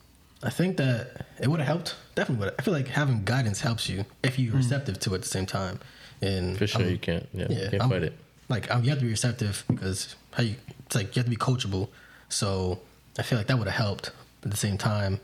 I 0.43 0.51
think 0.51 0.77
that 0.77 1.27
it 1.41 1.49
would 1.49 1.61
have 1.61 1.67
helped. 1.69 1.95
Definitely 2.15 2.45
would. 2.47 2.55
I 2.59 2.63
feel 2.63 2.75
like 2.75 2.89
having 2.89 3.25
guidance 3.25 3.61
helps 3.61 3.89
you 3.89 4.05
if 4.23 4.39
you're 4.39 4.55
receptive 4.55 4.99
to 5.01 5.13
it 5.13 5.17
at 5.17 5.23
the 5.23 5.29
same 5.29 5.47
time. 5.47 5.79
And 6.21 6.57
For 6.59 6.67
sure, 6.67 6.83
I'm- 6.83 6.91
you 6.91 6.99
can't. 6.99 7.29
Yeah, 7.33 7.47
yeah, 7.49 7.65
you 7.65 7.71
can't 7.71 7.83
I'm- 7.83 7.91
fight 7.91 8.03
it. 8.03 8.15
Like 8.49 8.71
um, 8.71 8.83
you 8.85 8.91
have 8.91 8.99
to 8.99 9.05
be 9.05 9.11
receptive 9.11 9.65
because 9.69 10.15
how 10.33 10.43
you 10.43 10.57
it's 10.87 10.95
like 10.95 11.17
you 11.17 11.21
have 11.21 11.27
to 11.27 11.31
be 11.31 11.37
coachable. 11.37 11.89
So 12.29 12.81
I 13.19 13.23
feel 13.23 13.39
like 13.39 13.47
that 13.47 13.57
would 13.59 13.67
have 13.69 13.77
helped. 13.87 14.11
But 14.41 14.49
at 14.49 14.51
the 14.51 14.57
same 14.59 14.77
time, 14.77 15.21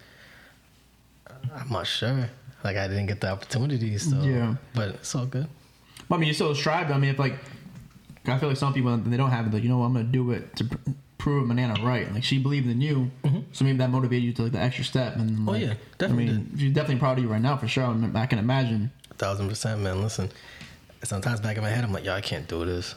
I'm 1.55 1.69
not 1.71 1.87
sure. 1.87 2.31
Like 2.65 2.77
I 2.77 2.89
didn't 2.89 3.07
get 3.07 3.21
the 3.21 3.31
opportunity. 3.31 3.99
So 3.99 4.21
Yeah. 4.23 4.55
but 4.75 4.89
it's 4.91 5.15
all 5.15 5.27
good. 5.27 5.47
But, 6.09 6.17
I 6.17 6.19
mean, 6.19 6.29
you 6.29 6.35
still 6.35 6.55
strive. 6.55 6.91
I 6.91 6.97
mean, 6.99 7.11
if 7.11 7.19
like, 7.19 7.35
I 8.29 8.39
feel 8.39 8.49
like 8.49 8.59
some 8.59 8.73
people 8.75 8.97
they 8.97 9.17
don't 9.17 9.31
have 9.31 9.47
it. 9.47 9.53
Like, 9.53 9.63
you 9.63 9.69
know, 9.69 9.83
I'm 9.83 9.93
gonna 9.93 10.05
do 10.05 10.31
it 10.33 10.55
to 10.57 10.65
pr- 10.65 10.77
prove 11.19 11.47
Manana 11.47 11.83
right. 11.85 12.13
Like 12.13 12.25
she 12.25 12.39
believed 12.39 12.69
in 12.69 12.81
you, 12.81 13.11
so 13.53 13.65
maybe 13.65 13.79
that 13.79 13.91
motivated 13.91 14.25
you 14.25 14.33
to 14.35 14.43
like 14.45 14.53
the 14.53 14.61
extra 14.61 14.85
step. 14.85 15.17
And 15.17 15.31
Mm-hmm. 15.31 15.49
Oh, 15.49 15.53
like, 15.53 15.63
yeah, 15.63 15.75
definitely 15.99 16.25
I 16.25 16.33
mean, 16.33 16.53
she's 16.59 16.73
definitely 16.73 17.01
proud 17.01 17.19
of 17.19 17.25
you 17.25 17.31
right 17.31 17.41
now 17.43 17.57
for 17.57 17.69
sure. 17.69 17.85
I, 17.85 17.93
mean, 17.93 18.15
I 18.15 18.27
can 18.27 18.39
imagine. 18.39 18.91
A 19.11 19.15
thousand 19.15 19.49
percent, 19.49 19.81
man. 19.81 20.01
Listen, 20.03 20.31
sometimes 21.03 21.41
back 21.41 21.57
in 21.57 21.63
my 21.63 21.71
head, 21.71 21.85
I'm 21.85 21.93
like, 21.93 22.05
yo, 22.05 22.15
I 22.15 22.21
can't 22.21 22.47
do 22.49 22.65
this. 22.65 22.95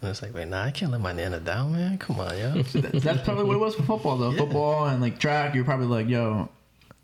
And 0.00 0.10
it's 0.10 0.22
like, 0.22 0.32
wait, 0.32 0.46
nah, 0.46 0.62
I 0.62 0.70
can't 0.70 0.92
let 0.92 1.00
my 1.00 1.12
nana 1.12 1.40
down, 1.40 1.72
man. 1.72 1.98
Come 1.98 2.20
on, 2.20 2.36
yo. 2.38 2.62
That- 2.72 3.00
That's 3.02 3.22
probably 3.24 3.44
what 3.44 3.54
it 3.56 3.60
was 3.60 3.74
for 3.74 3.82
football, 3.82 4.16
though. 4.16 4.30
Yeah. 4.30 4.38
Football 4.38 4.86
and 4.86 5.00
like 5.02 5.18
track, 5.18 5.54
you're 5.56 5.64
probably 5.64 5.86
like, 5.86 6.08
yo, 6.08 6.48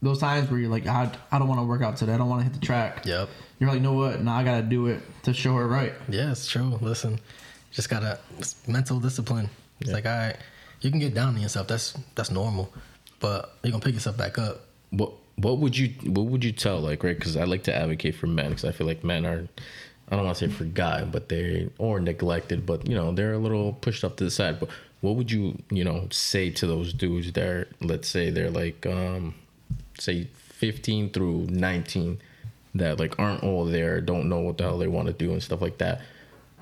those 0.02 0.18
times 0.20 0.50
where 0.50 0.60
you're 0.60 0.70
like, 0.70 0.86
I, 0.86 1.10
I 1.32 1.38
don't 1.38 1.48
want 1.48 1.60
to 1.60 1.64
work 1.64 1.82
out 1.82 1.96
today. 1.96 2.12
I 2.12 2.18
don't 2.18 2.28
want 2.28 2.42
to 2.42 2.44
hit 2.44 2.52
the 2.60 2.64
track. 2.64 3.04
yep. 3.06 3.28
You're 3.58 3.68
like, 3.70 3.76
you 3.78 3.82
know 3.82 3.94
what? 3.94 4.20
Now 4.22 4.34
I 4.36 4.44
gotta 4.44 4.62
do 4.62 4.86
it 4.88 5.00
to 5.22 5.32
show 5.32 5.54
her 5.54 5.66
right. 5.66 5.92
Yeah, 6.08 6.30
it's 6.32 6.46
true. 6.46 6.78
Listen, 6.82 7.18
just 7.74 7.90
gotta 7.90 8.18
mental 8.66 9.00
discipline. 9.00 9.50
It's 9.80 9.90
like, 9.90 10.06
all 10.06 10.12
right, 10.12 10.36
you 10.80 10.90
can 10.90 11.00
get 11.00 11.12
down 11.12 11.34
on 11.34 11.40
yourself. 11.40 11.68
That's 11.68 11.98
that's 12.14 12.30
normal, 12.30 12.72
but 13.20 13.56
you're 13.62 13.72
gonna 13.72 13.84
pick 13.84 13.94
yourself 13.94 14.16
back 14.16 14.38
up. 14.38 14.60
What 14.90 15.12
what 15.36 15.58
would 15.58 15.76
you 15.76 15.88
what 16.04 16.26
would 16.26 16.44
you 16.44 16.52
tell 16.52 16.80
like 16.80 17.02
right? 17.02 17.18
Because 17.18 17.36
I 17.36 17.44
like 17.44 17.64
to 17.64 17.74
advocate 17.74 18.14
for 18.14 18.28
men 18.28 18.50
because 18.50 18.64
I 18.64 18.72
feel 18.72 18.86
like 18.86 19.04
men 19.04 19.26
are. 19.26 19.48
I 20.10 20.16
don't 20.16 20.26
want 20.26 20.36
to 20.36 20.50
say 20.50 20.54
forgotten, 20.54 21.10
but 21.10 21.30
they 21.30 21.70
or 21.78 21.98
neglected, 21.98 22.66
but 22.66 22.86
you 22.86 22.94
know 22.94 23.12
they're 23.12 23.32
a 23.32 23.38
little 23.38 23.72
pushed 23.72 24.04
up 24.04 24.16
to 24.18 24.24
the 24.24 24.30
side. 24.30 24.60
But 24.60 24.68
what 25.00 25.16
would 25.16 25.32
you 25.32 25.58
you 25.70 25.82
know 25.82 26.08
say 26.10 26.50
to 26.50 26.66
those 26.66 26.92
dudes? 26.92 27.32
They're 27.32 27.66
let's 27.80 28.08
say 28.08 28.30
they're 28.30 28.50
like 28.50 28.86
um 28.86 29.34
say 29.98 30.28
fifteen 30.34 31.10
through 31.10 31.46
nineteen 31.50 32.20
that 32.74 33.00
like 33.00 33.18
aren't 33.18 33.42
all 33.42 33.64
there, 33.64 34.00
don't 34.00 34.28
know 34.28 34.40
what 34.40 34.58
the 34.58 34.64
hell 34.64 34.78
they 34.78 34.88
want 34.88 35.06
to 35.06 35.14
do 35.14 35.32
and 35.32 35.42
stuff 35.42 35.62
like 35.62 35.78
that. 35.78 36.02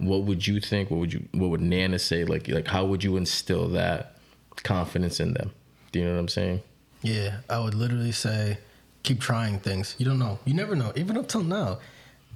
What 0.03 0.23
would 0.25 0.47
you 0.47 0.61
think? 0.61 0.91
What 0.91 1.01
would 1.01 1.13
you 1.13 1.29
what 1.33 1.51
would 1.51 1.61
Nana 1.61 1.99
say? 1.99 2.25
Like 2.25 2.49
like 2.49 2.67
how 2.67 2.85
would 2.85 3.05
you 3.05 3.17
instill 3.17 3.69
that 3.69 4.17
confidence 4.63 5.21
in 5.21 5.35
them? 5.35 5.53
Do 5.93 5.99
you 5.99 6.05
know 6.07 6.13
what 6.13 6.21
I'm 6.21 6.29
saying? 6.29 6.63
Yeah, 7.03 7.39
I 7.51 7.59
would 7.59 7.75
literally 7.75 8.13
say, 8.13 8.59
keep 9.03 9.21
trying 9.21 9.59
things. 9.59 9.97
You 9.99 10.07
don't 10.07 10.19
know. 10.19 10.39
You 10.45 10.55
never 10.55 10.77
know. 10.77 10.93
Even 10.95 11.19
up 11.19 11.29
till 11.29 11.43
now, 11.43 11.79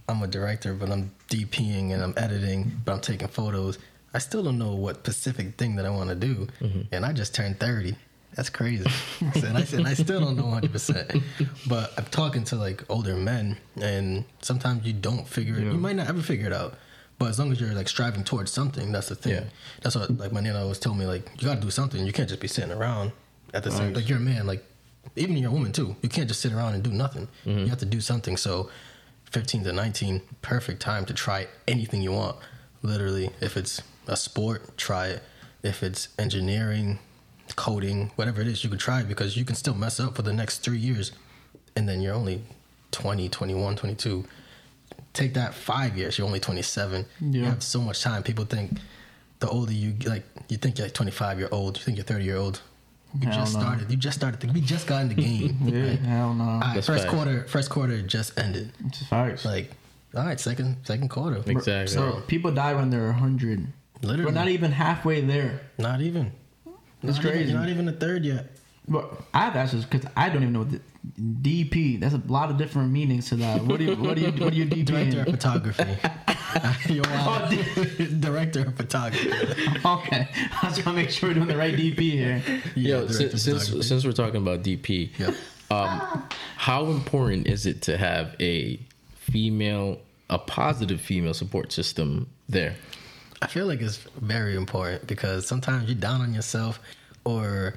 I'm 0.09 0.23
a 0.23 0.27
director, 0.27 0.75
but 0.75 0.91
I'm 0.91 1.13
DPing 1.29 1.93
and 1.93 2.03
I'm 2.03 2.15
editing, 2.17 2.73
but 2.85 2.93
I'm 2.93 3.01
taking 3.01 3.29
photos. 3.29 3.79
I 4.13 4.19
still 4.19 4.43
don't 4.43 4.59
know 4.59 4.75
what 4.75 4.99
specific 4.99 5.57
thing 5.57 5.77
that 5.77 5.87
I 5.87 5.91
want 5.91 6.09
to 6.09 6.17
do, 6.17 6.49
mm-hmm. 6.61 6.83
and 6.93 7.05
I 7.05 7.13
just 7.13 7.35
turned 7.35 7.61
30. 7.61 7.95
That's 8.35 8.51
crazy. 8.51 8.85
and 9.21 9.57
I 9.57 9.65
said, 9.65 9.81
and 9.81 9.89
I 9.89 9.95
still 9.95 10.21
don't 10.21 10.37
know 10.37 10.47
100. 10.47 10.71
percent 10.71 11.23
But 11.67 11.93
I'm 11.97 12.05
talking 12.07 12.45
to 12.45 12.57
like 12.57 12.83
older 12.91 13.17
men, 13.17 13.57
and 13.81 14.25
sometimes 14.43 14.87
you 14.87 14.93
don't 14.93 15.27
figure 15.27 15.57
it. 15.57 15.65
Yeah. 15.65 15.73
You 15.73 15.79
might 15.79 15.97
not 15.97 16.09
ever 16.09 16.23
figure 16.23 16.47
it 16.47 16.53
out. 16.53 16.75
But 17.19 17.31
as 17.31 17.39
long 17.39 17.51
as 17.51 17.61
you're 17.61 17.73
like 17.73 17.89
striving 17.89 18.25
towards 18.25 18.51
something, 18.51 18.93
that's 18.93 19.09
the 19.09 19.15
thing. 19.15 19.35
Yeah. 19.35 19.45
That's 19.83 19.97
what 19.97 20.17
like 20.19 20.33
my 20.33 20.41
nana 20.41 20.61
always 20.61 20.79
told 20.79 20.99
me. 20.99 21.07
Like 21.07 21.31
you 21.41 21.49
got 21.49 21.55
to 21.55 21.61
do 21.61 21.71
something. 21.71 22.05
You 22.05 22.13
can't 22.13 22.29
just 22.29 22.41
be 22.41 22.49
sitting 22.49 22.73
around 22.73 23.13
at 23.55 23.65
the 23.65 23.71
same. 23.71 23.95
Like 23.95 24.09
you're 24.09 24.19
a 24.19 24.21
man. 24.21 24.47
Like 24.47 24.65
even 25.17 25.37
you're 25.37 25.51
a 25.51 25.55
woman 25.55 25.73
too. 25.73 25.97
You 26.03 26.09
can't 26.09 26.29
just 26.29 26.41
sit 26.41 26.53
around 26.53 26.75
and 26.75 26.83
do 26.83 26.91
nothing. 26.91 27.29
Mm-hmm. 27.47 27.61
You 27.61 27.67
have 27.69 27.79
to 27.79 27.87
do 27.87 28.01
something. 28.01 28.37
So 28.37 28.71
15 29.31 29.65
to 29.65 29.73
19, 29.73 30.23
perfect 30.43 30.81
time 30.81 31.05
to 31.07 31.15
try 31.15 31.47
anything 31.67 32.03
you 32.03 32.13
want. 32.13 32.37
Literally, 32.83 33.31
if 33.41 33.57
it's 33.57 33.83
a 34.07 34.17
sport, 34.17 34.77
try 34.77 35.09
it. 35.09 35.23
If 35.63 35.83
it's 35.83 36.09
engineering, 36.19 36.99
coding, 37.57 38.13
whatever 38.17 38.41
it 38.41 38.47
is, 38.47 38.63
you 38.63 38.71
can 38.71 38.79
try 38.79 39.01
it 39.01 39.09
because 39.09 39.37
you 39.37 39.45
can 39.45 39.57
still 39.57 39.75
mess 39.75 39.99
up 39.99 40.17
for 40.17 40.23
the 40.23 40.33
next 40.33 40.59
three 40.59 40.79
years. 40.79 41.13
And 41.75 41.89
then 41.89 42.01
you're 42.01 42.15
only 42.15 42.43
20, 42.93 43.29
21, 43.29 43.77
22. 43.77 44.25
Take 45.17 45.33
that 45.35 45.55
five 45.55 45.97
years, 45.97 46.19
you're 46.19 46.27
only 46.27 46.41
27. 46.41 47.07
You 47.23 47.45
have 47.45 47.63
so 47.63 47.81
much 47.81 48.03
time. 48.03 48.23
People 48.23 48.45
think 48.45 48.73
the 49.41 49.49
older 49.49 49.73
you 49.73 49.95
like, 50.05 50.25
you 50.51 50.59
think 50.59 50.77
you're 50.77 50.87
like 50.87 50.93
25 50.95 51.39
year 51.39 51.49
old, 51.51 51.79
you 51.79 51.83
think 51.83 51.97
you're 51.97 52.05
30 52.05 52.25
year 52.25 52.37
old. 52.37 52.61
You 53.19 53.29
Hell 53.29 53.39
just 53.39 53.55
no. 53.55 53.61
started. 53.61 53.91
You 53.91 53.97
just 53.97 54.19
started. 54.19 54.53
We 54.53 54.61
just 54.61 54.87
got 54.87 55.01
in 55.03 55.09
the 55.09 55.15
game. 55.29 55.57
Yeah, 55.65 55.89
right? 55.89 55.99
hell 56.01 56.35
no. 56.35 56.45
All 56.45 56.61
right, 56.61 56.75
That's 56.75 56.87
first 56.87 57.05
facts. 57.05 57.15
quarter. 57.15 57.45
First 57.49 57.71
quarter 57.71 58.03
just 58.03 58.39
ended. 58.39 58.73
It's 58.85 59.07
facts. 59.07 59.47
Like, 59.47 59.71
all 60.15 60.25
right, 60.27 60.39
second 60.39 60.77
second 60.85 61.09
quarter. 61.09 61.43
Exactly. 61.47 61.87
So 61.95 62.21
people 62.27 62.51
die 62.53 62.75
when 62.75 62.91
they're 62.91 63.07
100. 63.07 63.67
Literally, 64.03 64.25
We're 64.27 64.33
not 64.33 64.49
even 64.49 64.71
halfway 64.73 65.23
there. 65.23 65.63
not 65.79 66.03
even. 66.03 66.31
That's 67.03 67.17
Not 67.17 67.25
even- 67.25 67.33
crazy. 67.33 67.51
You're 67.53 67.61
not 67.61 67.71
even 67.71 67.89
a 67.89 67.93
third 67.93 68.23
yet. 68.27 68.51
But 68.89 69.11
I 69.35 69.41
have 69.45 69.53
to 69.55 69.59
ask 69.59 69.73
this 69.73 69.85
because 69.85 70.09
I 70.17 70.29
don't 70.29 70.43
even 70.43 70.53
know 70.53 70.61
what 70.61 70.71
the 70.71 70.81
DP. 71.21 71.99
That's 72.01 72.15
a 72.15 72.23
lot 72.29 72.51
of 72.51 72.57
different 72.57 72.93
meanings 72.93 73.29
to 73.31 73.37
that. 73.37 73.63
What 73.65 73.79
do 73.79 73.85
you 73.85 73.97
what 73.97 74.15
do 74.17 74.23
you 74.23 74.31
what 74.33 74.53
do 74.53 74.59
you 74.59 74.67
DP? 74.67 74.85
Director 74.87 75.21
of 75.23 75.27
in? 75.27 75.33
photography. 75.35 75.99
You're 76.95 77.05
wild. 77.05 77.53
Oh, 77.55 77.85
Director 78.21 78.61
of 78.67 78.77
photography. 78.77 79.31
Okay, 79.85 80.29
I 80.63 80.67
was 80.69 80.79
trying 80.79 80.95
to 80.97 81.03
make 81.03 81.11
sure 81.11 81.29
we're 81.31 81.35
doing 81.35 81.49
the 81.49 81.57
right 81.57 81.75
DP 81.75 81.99
here. 81.99 82.43
Yeah, 82.75 82.99
Yo, 83.01 83.07
director 83.07 83.39
since, 83.39 83.67
since 83.69 83.87
since 83.89 84.05
we're 84.05 84.13
talking 84.13 84.37
about 84.43 84.63
DP, 84.63 85.11
Yep. 85.19 85.35
um, 85.71 86.23
how 86.57 86.87
important 86.87 87.47
is 87.47 87.67
it 87.67 87.83
to 87.83 87.97
have 87.97 88.35
a 88.41 88.79
female, 89.17 89.99
a 90.31 90.39
positive 90.39 91.01
female 91.01 91.35
support 91.35 91.73
system 91.73 92.29
there? 92.49 92.77
I 93.43 93.49
feel 93.49 93.67
like 93.67 93.81
it's 93.83 93.99
very 94.21 94.57
important 94.57 95.07
because 95.07 95.47
sometimes 95.47 95.89
you're 95.89 95.95
down 95.99 96.21
on 96.21 96.33
yourself, 96.35 96.81
or 97.25 97.75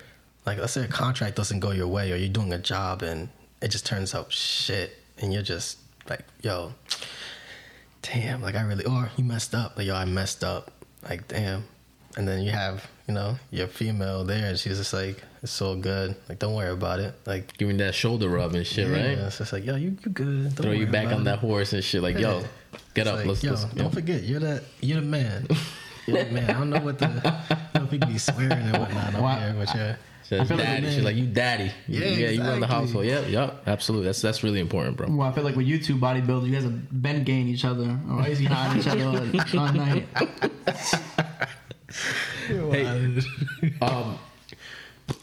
like 0.49 0.57
let's 0.59 0.73
say 0.73 0.83
a 0.83 0.88
contract 0.88 1.35
doesn't 1.35 1.59
go 1.59 1.71
your 1.71 1.88
way, 1.88 2.12
or 2.12 2.15
you're 2.15 2.29
doing 2.29 2.51
a 2.53 2.57
job 2.57 3.01
and 3.03 3.29
it 3.62 3.69
just 3.69 3.85
turns 3.85 4.15
out 4.15 4.31
shit, 4.31 4.97
and 5.19 5.31
you're 5.33 5.43
just 5.43 5.77
like, 6.09 6.23
yo, 6.41 6.73
damn, 8.01 8.41
like 8.41 8.55
I 8.55 8.62
really, 8.63 8.85
or 8.85 9.09
you 9.17 9.23
messed 9.23 9.53
up, 9.53 9.77
like 9.77 9.88
yo, 9.88 9.95
I 9.95 10.05
messed 10.05 10.43
up, 10.43 10.71
like 11.07 11.27
damn, 11.27 11.63
and 12.17 12.27
then 12.27 12.41
you 12.43 12.51
have 12.51 12.88
you 13.07 13.13
know 13.13 13.38
your 13.51 13.67
female 13.67 14.23
there, 14.23 14.49
and 14.49 14.57
she's 14.59 14.77
just 14.77 14.93
like, 14.93 15.21
it's 15.43 15.51
so 15.51 15.75
good, 15.75 16.15
like 16.27 16.39
don't 16.39 16.55
worry 16.55 16.71
about 16.71 16.99
it, 16.99 17.13
like. 17.25 17.55
Giving 17.57 17.77
that 17.77 17.93
shoulder 17.95 18.29
rub 18.29 18.55
and 18.55 18.65
shit, 18.65 18.88
yeah, 18.88 18.93
right? 18.93 19.17
It's 19.17 19.53
like, 19.53 19.65
yo, 19.65 19.75
you, 19.75 19.97
you 20.03 20.12
good. 20.12 20.43
Don't 20.55 20.63
Throw 20.63 20.71
you 20.71 20.88
back 20.88 21.05
about 21.05 21.15
on 21.15 21.21
it. 21.21 21.25
that 21.25 21.39
horse 21.39 21.73
and 21.73 21.83
shit. 21.83 22.01
Like, 22.01 22.17
yo, 22.17 22.39
Yeah. 22.39 22.47
get 22.93 23.01
It's 23.01 23.09
up. 23.09 23.15
like, 23.17 23.25
let's, 23.25 23.43
yo, 23.43 23.51
let's 23.51 23.63
don't 23.65 23.77
yeah. 23.85 23.89
forget, 23.89 24.23
you're 24.23 24.39
the 24.39 24.63
you're 24.81 25.01
the 25.01 25.07
man. 25.07 25.47
You're 26.07 26.23
the 26.23 26.31
man. 26.31 26.49
I 26.49 26.53
don't 26.53 26.71
know 26.71 26.79
what 26.79 26.97
the 26.97 27.05
I 27.05 27.55
don't 27.75 27.83
know 27.83 27.88
if 27.88 27.93
you 27.93 27.99
can 27.99 28.12
be 28.12 28.17
swearing 28.17 28.51
and 28.51 28.77
whatnot 28.79 29.13
up 29.13 29.21
Why- 29.21 29.39
here, 29.41 29.55
but 29.59 29.75
yeah. 29.75 29.95
Says 30.29 30.47
feel 30.47 30.57
like 30.57 30.67
daddy. 30.67 30.81
man. 30.83 30.93
She's 30.93 31.03
like, 31.03 31.15
you 31.15 31.25
daddy. 31.25 31.71
Yeah, 31.87 32.05
yeah, 32.05 32.29
you 32.29 32.41
run 32.41 32.59
the 32.59 32.67
household. 32.67 33.03
Yep, 33.03 33.29
yep, 33.29 33.63
absolutely. 33.65 34.05
That's 34.05 34.21
that's 34.21 34.43
really 34.43 34.59
important, 34.59 34.95
bro. 34.95 35.07
Well, 35.09 35.27
I 35.27 35.31
feel 35.31 35.43
like 35.43 35.55
with 35.55 35.65
you 35.65 35.79
two 35.79 35.95
bodybuilders, 35.95 36.45
you 36.45 36.53
guys 36.53 36.65
have 36.65 37.01
been 37.01 37.23
gaying 37.23 37.47
each 37.47 37.65
other 37.65 37.99
or 38.11 38.27
is 38.27 38.39
you 38.39 38.47
on 38.47 38.77
each 38.77 38.85
other 38.85 39.05
all, 39.05 39.15
all 39.59 39.73
night. 39.73 40.05
Hey, 42.47 42.85
um, 43.81 44.19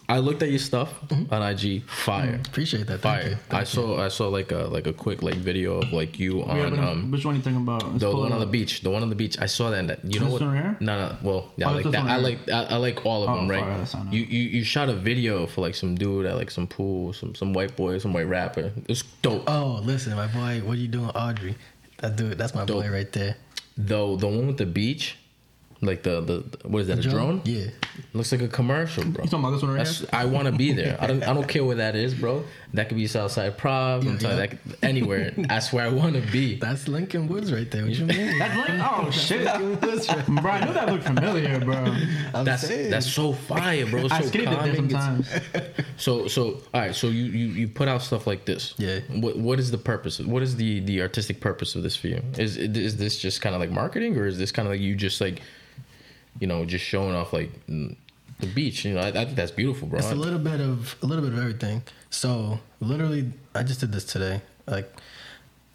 I 0.08 0.18
looked 0.18 0.42
at 0.42 0.50
your 0.50 0.60
stuff 0.60 0.90
on 1.30 1.42
IG. 1.42 1.82
Fire, 1.84 2.40
Appreciate 2.46 2.86
that. 2.86 3.00
Thank 3.00 3.22
fire. 3.22 3.30
you. 3.30 3.36
I 3.50 3.64
saw 3.64 4.00
I 4.04 4.08
saw 4.08 4.28
like 4.28 4.52
a 4.52 4.68
like 4.76 4.86
a 4.86 4.92
quick 4.92 5.22
like 5.22 5.34
video 5.34 5.78
of 5.82 5.92
like 5.92 6.18
you 6.20 6.38
Yeah, 6.38 6.44
on 6.66 6.70
but 6.70 6.78
um 6.78 7.10
which 7.10 7.24
one 7.24 7.34
are 7.34 7.38
you 7.38 7.42
thinking 7.42 7.62
about? 7.62 7.82
Let's 7.88 8.00
the, 8.04 8.10
pull 8.12 8.20
one 8.22 8.32
on 8.32 8.38
the 8.40 8.46
beach. 8.46 8.82
The 8.82 8.90
one 8.90 9.02
on 9.02 9.08
the 9.10 9.16
beach. 9.16 9.36
I 9.40 9.46
saw 9.46 9.70
that. 9.70 9.78
And 9.80 9.90
that 9.90 10.04
you 10.04 10.20
know 10.20 10.26
This 10.26 10.32
what? 10.34 10.42
one 10.42 10.56
here? 10.56 10.76
No, 10.80 10.98
no. 11.08 11.16
Well, 11.22 11.52
yeah, 11.56 11.68
I 11.68 11.72
Oh, 11.72 11.74
like 11.76 11.90
that. 11.90 12.04
I 12.06 12.16
like 12.16 12.48
I, 12.48 12.62
I 12.64 12.76
like 12.76 13.04
all 13.04 13.24
of 13.24 13.30
Oh, 13.30 13.36
them, 13.36 13.48
right? 13.50 13.88
fire, 13.88 14.06
You, 14.12 14.20
you 14.22 14.42
you 14.58 14.64
shot 14.64 14.88
a 14.88 14.94
video 14.94 15.46
for 15.48 15.60
like 15.62 15.74
some 15.74 15.96
dude 15.96 16.26
at 16.26 16.36
like 16.36 16.50
some 16.52 16.66
pool, 16.68 17.12
some 17.12 17.34
some 17.34 17.52
white 17.52 17.74
boy, 17.76 17.98
some 17.98 18.12
white 18.12 18.28
rapper. 18.28 18.72
It's 18.88 19.02
dope. 19.22 19.42
Oh, 19.48 19.80
listen, 19.82 20.14
my 20.14 20.28
boy, 20.28 20.60
what 20.66 20.74
are 20.78 20.80
you 20.80 20.88
doing, 20.88 21.10
Audrey? 21.10 21.56
That 21.98 22.14
dude, 22.16 22.38
that's 22.38 22.54
my 22.54 22.64
Dope. 22.64 22.82
boy 22.84 22.90
right 22.90 23.10
there. 23.12 23.36
Though 23.76 24.16
the 24.16 24.28
one 24.28 24.46
with 24.46 24.58
the 24.58 24.66
beach, 24.66 25.16
like 25.86 26.02
the 26.02 26.20
the 26.20 26.68
what 26.68 26.80
is 26.80 26.88
that? 26.88 26.98
a 26.98 27.02
drone? 27.02 27.40
Yeah. 27.44 27.66
Looks 28.12 28.30
like 28.32 28.42
a 28.42 28.48
commercial, 28.48 29.04
bro. 29.04 29.24
You 29.24 29.30
talking 29.30 29.38
about 29.40 29.50
this 29.52 29.62
one 29.62 29.72
right 29.72 29.78
That's, 29.84 30.00
here? 30.00 30.08
I 30.12 30.24
want 30.26 30.46
to 30.46 30.52
be 30.52 30.72
there. 30.72 30.96
I 31.00 31.06
don't. 31.06 31.22
I 31.22 31.32
don't 31.32 31.48
care 31.54 31.64
where 31.64 31.76
that 31.76 31.96
is, 31.96 32.14
bro. 32.14 32.44
That 32.74 32.88
could 32.88 32.96
be 32.98 33.06
Southside 33.06 33.56
Prov. 33.56 34.06
I'm 34.06 34.18
Yeah, 34.18 34.28
yeah. 34.28 34.36
that 34.36 34.50
could, 34.50 34.60
anywhere. 34.82 35.32
That's 35.36 35.72
where 35.72 35.86
I 35.86 35.88
want 35.88 36.14
to 36.14 36.20
be. 36.32 36.56
That's 36.60 36.88
Lincoln 36.88 37.28
Woods 37.28 37.52
right 37.52 37.70
there. 37.70 37.84
What 37.84 37.92
you 37.94 38.04
mean? 38.06 38.38
That's 38.38 38.56
like, 38.56 38.80
oh 38.82 39.10
shit, 39.12 39.44
Lincoln 39.44 39.80
Woods 39.80 40.08
right 40.08 40.26
bro! 40.26 40.50
I 40.50 40.64
knew 40.66 40.72
that 40.74 40.88
looked 40.92 41.04
familiar, 41.04 41.58
bro. 41.60 41.76
I'm 42.34 42.44
That's 42.44 42.66
saying. 42.66 42.90
that's 42.90 43.06
so 43.10 43.32
fire, 43.32 43.86
bro. 43.86 44.04
It's 44.04 44.12
I 44.12 44.20
so 44.20 44.26
skated 44.28 44.48
calming. 44.48 44.74
It's- 44.74 44.90
sometimes. 44.90 45.28
So 45.96 46.28
so 46.28 46.60
all 46.74 46.80
right. 46.82 46.94
So 46.94 47.06
you 47.08 47.24
you 47.24 47.46
you 47.46 47.68
put 47.68 47.88
out 47.88 48.02
stuff 48.02 48.26
like 48.26 48.44
this. 48.44 48.74
Yeah. 48.76 49.00
What 49.10 49.36
what 49.38 49.58
is 49.58 49.70
the 49.70 49.78
purpose? 49.78 50.18
What 50.20 50.42
is 50.42 50.56
the 50.56 50.80
the 50.80 51.00
artistic 51.00 51.40
purpose 51.40 51.74
of 51.74 51.82
this 51.82 51.96
for 51.96 52.08
you? 52.08 52.20
Is 52.38 52.56
is 52.58 52.96
this 52.98 53.18
just 53.18 53.40
kind 53.40 53.54
of 53.54 53.60
like 53.60 53.70
marketing, 53.70 54.16
or 54.18 54.26
is 54.26 54.36
this 54.38 54.52
kind 54.52 54.68
of 54.68 54.72
like 54.72 54.80
you 54.80 54.94
just 54.94 55.20
like, 55.20 55.40
you 56.40 56.46
know, 56.46 56.64
just 56.64 56.84
showing 56.84 57.14
off 57.14 57.32
like 57.32 57.50
the 57.66 58.46
beach? 58.54 58.84
You 58.84 58.94
know, 58.94 59.00
I, 59.00 59.08
I 59.08 59.24
think 59.24 59.36
that's 59.36 59.50
beautiful, 59.50 59.88
bro. 59.88 59.98
It's 59.98 60.10
a 60.10 60.14
little 60.14 60.38
bit 60.38 60.60
of 60.60 60.96
a 61.02 61.06
little 61.06 61.24
bit 61.24 61.32
of 61.32 61.38
everything. 61.38 61.82
So 62.10 62.60
literally, 62.80 63.30
I 63.54 63.62
just 63.62 63.80
did 63.80 63.92
this 63.92 64.04
today. 64.04 64.40
Like, 64.66 64.92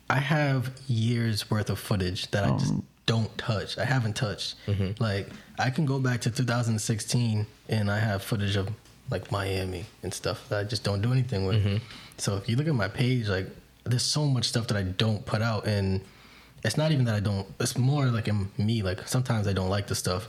I 0.10 0.18
have 0.18 0.72
years 0.88 1.50
worth 1.50 1.70
of 1.70 1.80
footage 1.80 2.30
that 2.32 2.44
I 2.44 2.50
oh. 2.50 2.58
just 2.58 2.74
don't 3.06 3.36
touch. 3.38 3.78
I 3.78 3.86
haven't 3.86 4.16
touched. 4.16 4.56
Mm-hmm. 4.68 5.02
Like, 5.02 5.28
I 5.60 5.70
can 5.70 5.86
go 5.86 6.00
back 6.00 6.22
to 6.22 6.32
2016 6.32 7.46
and 7.70 7.92
I 7.92 8.00
have 8.00 8.24
footage 8.24 8.56
of 8.56 8.70
like 9.10 9.32
Miami 9.32 9.86
and 10.04 10.14
stuff 10.14 10.48
that 10.50 10.60
I 10.60 10.64
just 10.64 10.84
don't 10.84 11.02
do 11.02 11.12
anything 11.12 11.46
with. 11.46 11.64
Mm-hmm. 11.64 11.78
So 12.18 12.38
if 12.38 12.48
you 12.48 12.56
look 12.56 12.68
at 12.68 12.76
my 12.76 12.88
page, 12.88 13.28
like, 13.28 13.48
there's 13.84 14.04
so 14.04 14.26
much 14.26 14.46
stuff 14.46 14.68
that 14.68 14.78
I 14.78 14.84
don't 14.84 15.26
put 15.26 15.42
out, 15.42 15.66
and 15.66 16.02
it's 16.64 16.78
not 16.78 16.92
even 16.92 17.06
that 17.06 17.16
I 17.16 17.20
don't. 17.20 17.48
It's 17.60 17.78
more 17.78 18.06
like 18.08 18.28
in 18.28 18.50
me. 18.58 18.82
Like 18.84 19.08
sometimes 19.08 19.48
I 19.48 19.54
don't 19.54 19.70
like 19.70 19.88
the 19.88 19.96
stuff. 19.96 20.28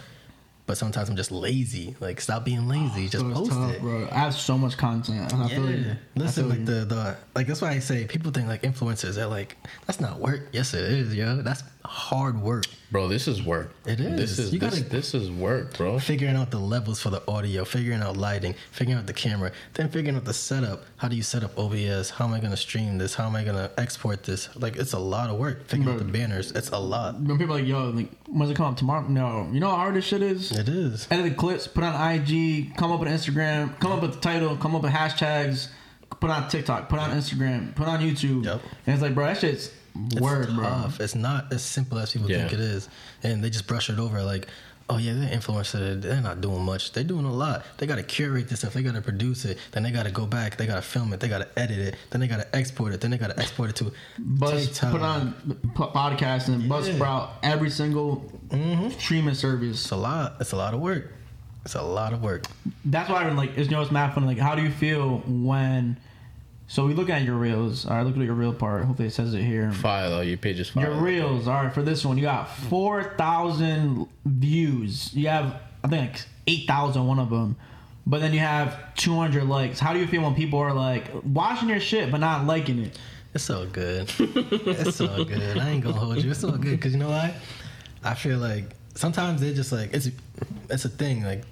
But 0.72 0.78
sometimes 0.78 1.10
I'm 1.10 1.16
just 1.16 1.30
lazy. 1.30 1.94
Like, 2.00 2.18
stop 2.18 2.46
being 2.46 2.66
lazy. 2.66 3.04
Ah, 3.04 3.08
just 3.10 3.18
So 3.26 3.30
post 3.30 3.50
tough, 3.50 3.72
it. 3.74 3.82
bro. 3.82 4.08
I 4.10 4.14
have 4.20 4.32
so 4.32 4.56
much 4.56 4.78
content. 4.78 5.30
I 5.34 5.46
feel 5.48 5.60
like, 5.60 5.76
Yeah. 5.76 5.92
I 5.92 6.18
Listen, 6.18 6.44
feel 6.44 6.48
like 6.48 6.58
you. 6.60 6.64
the 6.64 6.84
the 6.86 7.16
like 7.34 7.46
that's 7.46 7.60
why 7.60 7.72
I 7.72 7.78
say 7.78 8.06
people 8.06 8.30
think 8.32 8.48
like 8.48 8.62
influencers. 8.62 9.16
They're 9.16 9.26
like, 9.26 9.58
that's 9.86 10.00
not 10.00 10.18
work. 10.18 10.48
Yes, 10.52 10.72
it 10.72 10.80
is, 10.90 11.14
yo. 11.14 11.42
That's 11.42 11.62
hard 11.92 12.40
work. 12.40 12.64
bro, 12.90 13.06
this 13.06 13.28
is 13.28 13.42
work. 13.42 13.70
It 13.86 14.00
is. 14.00 14.16
This 14.16 14.30
is. 14.32 14.38
is 14.38 14.52
You 14.54 14.60
this, 14.60 14.78
gotta- 14.78 14.88
this 14.90 15.14
is 15.14 15.30
work, 15.30 15.76
bro. 15.76 15.98
Figuring 15.98 16.36
out 16.36 16.50
the 16.50 16.58
levels 16.58 17.00
for 17.00 17.10
the 17.10 17.22
audio, 17.30 17.64
figuring 17.66 18.00
out 18.00 18.16
lighting, 18.16 18.54
figuring 18.70 18.98
out 18.98 19.06
the 19.06 19.12
camera, 19.12 19.52
then 19.74 19.90
figuring 19.90 20.16
out 20.16 20.24
the 20.24 20.32
setup. 20.32 20.84
How 20.96 21.08
do 21.08 21.16
you 21.16 21.22
set 21.22 21.44
up 21.44 21.58
OBS? 21.58 22.08
How 22.10 22.24
am 22.26 22.32
I 22.32 22.40
gonna 22.40 22.56
stream 22.56 22.96
this? 22.98 23.14
How 23.14 23.26
am 23.26 23.36
I 23.36 23.44
gonna 23.44 23.70
export 23.76 24.22
this? 24.24 24.48
Like 24.56 24.76
it's 24.76 24.94
a 24.94 24.98
lot 24.98 25.28
of 25.28 25.36
work. 25.38 25.66
Figuring 25.68 25.92
out 25.94 25.98
the 25.98 26.10
banners. 26.10 26.50
It's 26.52 26.70
a 26.70 26.78
lot. 26.78 27.20
when 27.20 27.38
people 27.38 27.54
are 27.56 27.58
like, 27.58 27.68
yo, 27.68 27.90
like, 27.90 28.08
when's 28.26 28.50
it 28.50 28.56
come 28.56 28.66
up 28.66 28.76
tomorrow? 28.78 29.06
No, 29.06 29.48
you 29.52 29.60
know 29.60 29.68
how 29.70 29.76
hard 29.76 29.94
this 29.94 30.06
shit 30.06 30.22
is. 30.22 30.50
It 30.52 30.68
is. 30.68 31.06
Edit 31.10 31.24
the 31.26 31.34
clips, 31.34 31.66
put 31.66 31.84
on 31.84 31.94
IG, 32.12 32.74
come 32.76 32.90
up 32.90 33.00
with 33.00 33.08
Instagram, 33.10 33.78
come 33.80 33.92
up 33.92 34.00
with 34.00 34.14
the 34.14 34.20
title, 34.20 34.56
come 34.56 34.74
up 34.74 34.82
with 34.82 34.92
hashtags, 34.92 35.68
put 36.20 36.30
on 36.30 36.48
TikTok, 36.48 36.88
put 36.88 36.98
on 36.98 37.10
Instagram, 37.10 37.74
put 37.74 37.86
on 37.86 38.00
YouTube. 38.00 38.44
Yep. 38.46 38.60
And 38.86 38.94
it's 38.94 39.02
like, 39.02 39.14
bro, 39.14 39.26
that 39.26 39.38
shit's 39.38 39.70
It's 39.94 40.20
word, 40.20 40.48
bro. 40.54 40.88
It's 41.00 41.14
not 41.14 41.52
as 41.52 41.62
simple 41.62 41.98
as 41.98 42.12
people 42.12 42.30
Yeah. 42.30 42.38
think 42.48 42.54
it 42.54 42.60
is, 42.60 42.88
and 43.22 43.42
they 43.44 43.50
just 43.50 43.66
brush 43.66 43.90
it 43.90 43.98
over 43.98 44.22
like, 44.22 44.48
oh 44.90 44.98
yeah, 44.98 45.12
they're 45.14 45.30
influencer. 45.30 46.00
They're 46.00 46.20
not 46.20 46.40
doing 46.40 46.62
much. 46.64 46.92
They're 46.92 47.04
doing 47.04 47.24
a 47.24 47.32
lot. 47.32 47.64
They 47.78 47.86
got 47.86 47.96
to 47.96 48.02
curate 48.02 48.48
this 48.48 48.60
stuff. 48.60 48.72
They 48.74 48.82
got 48.82 48.94
to 48.94 49.00
produce 49.00 49.44
it. 49.44 49.58
Then 49.70 49.82
they 49.84 49.90
got 49.90 50.04
to 50.04 50.10
go 50.10 50.26
back. 50.26 50.56
They 50.56 50.66
got 50.66 50.76
to 50.76 50.82
film 50.82 51.12
it. 51.12 51.20
They 51.20 51.28
got 51.28 51.38
to 51.38 51.48
edit 51.58 51.78
it. 51.78 51.94
Then 52.10 52.20
they 52.20 52.26
got 52.26 52.38
to 52.40 52.56
export 52.56 52.92
it. 52.92 53.00
Then 53.00 53.10
they 53.10 53.16
got 53.18 53.30
to 53.30 53.38
export 53.38 53.70
it 53.70 53.76
to 53.76 53.92
Buzz, 54.18 54.78
put 54.80 55.00
on 55.00 55.32
p- 55.34 55.82
podcast 55.82 56.48
and 56.48 56.62
Yeah. 56.64 56.68
Mm-hmm. 56.68 57.02
Buzzsprout, 57.02 57.30
every 57.42 57.70
single 57.70 58.30
streaming 58.98 59.34
service. 59.34 59.82
It's 59.82 59.90
a 59.92 59.96
lot. 59.96 60.36
It's 60.40 60.52
a 60.52 60.56
lot 60.56 60.74
of 60.74 60.80
work. 60.80 61.12
It's 61.64 61.74
a 61.76 61.82
lot 61.82 62.12
of 62.12 62.22
work. 62.22 62.44
That's 62.84 63.08
why 63.08 63.22
I'm 63.24 63.36
like, 63.36 63.50
it's 63.56 63.70
you 63.70 63.76
know, 63.76 63.82
it's 63.82 63.92
mad 63.92 64.14
fun. 64.14 64.26
Like, 64.26 64.38
how 64.38 64.54
do 64.54 64.62
you 64.62 64.70
feel 64.70 65.18
when? 65.26 65.96
So 66.72 66.86
we 66.86 66.94
look 66.94 67.10
at 67.10 67.20
your 67.20 67.34
reels. 67.36 67.84
All 67.84 67.94
right, 67.98 68.06
look 68.06 68.16
at 68.16 68.22
your 68.22 68.32
reel 68.32 68.54
part. 68.54 68.86
Hopefully 68.86 69.08
it 69.08 69.10
says 69.10 69.34
it 69.34 69.42
here. 69.42 69.70
File 69.72 70.08
though, 70.08 70.20
your 70.22 70.38
page 70.38 70.58
is 70.58 70.70
file. 70.70 70.84
Your 70.84 70.94
reels, 70.94 71.46
all 71.46 71.64
right, 71.64 71.70
for 71.74 71.82
this 71.82 72.02
one, 72.02 72.16
you 72.16 72.22
got 72.22 72.48
4,000 72.48 74.06
views. 74.24 75.12
You 75.14 75.28
have, 75.28 75.60
I 75.84 75.88
think, 75.88 76.12
like 76.12 76.22
8,000 76.46 77.06
one 77.06 77.18
of 77.18 77.28
them. 77.28 77.56
but 78.06 78.22
then 78.22 78.32
you 78.32 78.38
have 78.38 78.94
200 78.94 79.44
likes. 79.44 79.80
How 79.80 79.92
do 79.92 79.98
you 79.98 80.06
feel 80.06 80.22
when 80.22 80.34
people 80.34 80.60
are 80.60 80.72
like 80.72 81.10
watching 81.24 81.68
your 81.68 81.78
shit 81.78 82.10
but 82.10 82.20
not 82.20 82.46
liking 82.46 82.78
it? 82.78 82.98
It's 83.34 83.44
so 83.44 83.66
good. 83.66 84.10
it's 84.18 84.96
so 84.96 85.24
good. 85.26 85.58
I 85.58 85.68
ain't 85.68 85.84
gonna 85.84 85.94
hold 85.96 86.24
you. 86.24 86.30
It's 86.30 86.40
so 86.40 86.52
good 86.52 86.62
because 86.78 86.92
you 86.94 86.98
know 86.98 87.10
why? 87.10 87.34
I 88.02 88.14
feel 88.14 88.38
like 88.38 88.64
sometimes 88.94 89.42
they're 89.42 89.52
just 89.52 89.72
like 89.72 89.92
it's 89.92 90.08
it's 90.70 90.86
a 90.86 90.88
thing. 90.88 91.22
Like 91.22 91.42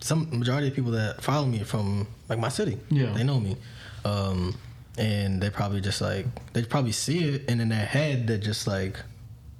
some 0.00 0.26
majority 0.38 0.68
of 0.68 0.74
people 0.74 0.92
that 0.92 1.22
follow 1.22 1.44
me 1.46 1.64
from 1.64 2.06
like 2.30 2.38
my 2.38 2.48
city, 2.48 2.78
Yeah. 2.88 3.12
they 3.12 3.24
know 3.24 3.40
me, 3.40 3.56
um, 4.06 4.54
and 4.98 5.40
they 5.42 5.50
probably 5.50 5.80
just 5.80 6.00
like 6.00 6.26
they 6.52 6.62
probably 6.64 6.92
see 6.92 7.24
it, 7.28 7.44
and 7.48 7.60
in 7.60 7.68
their 7.68 7.84
head 7.86 8.26
they're 8.26 8.38
just 8.38 8.66
like, 8.66 8.96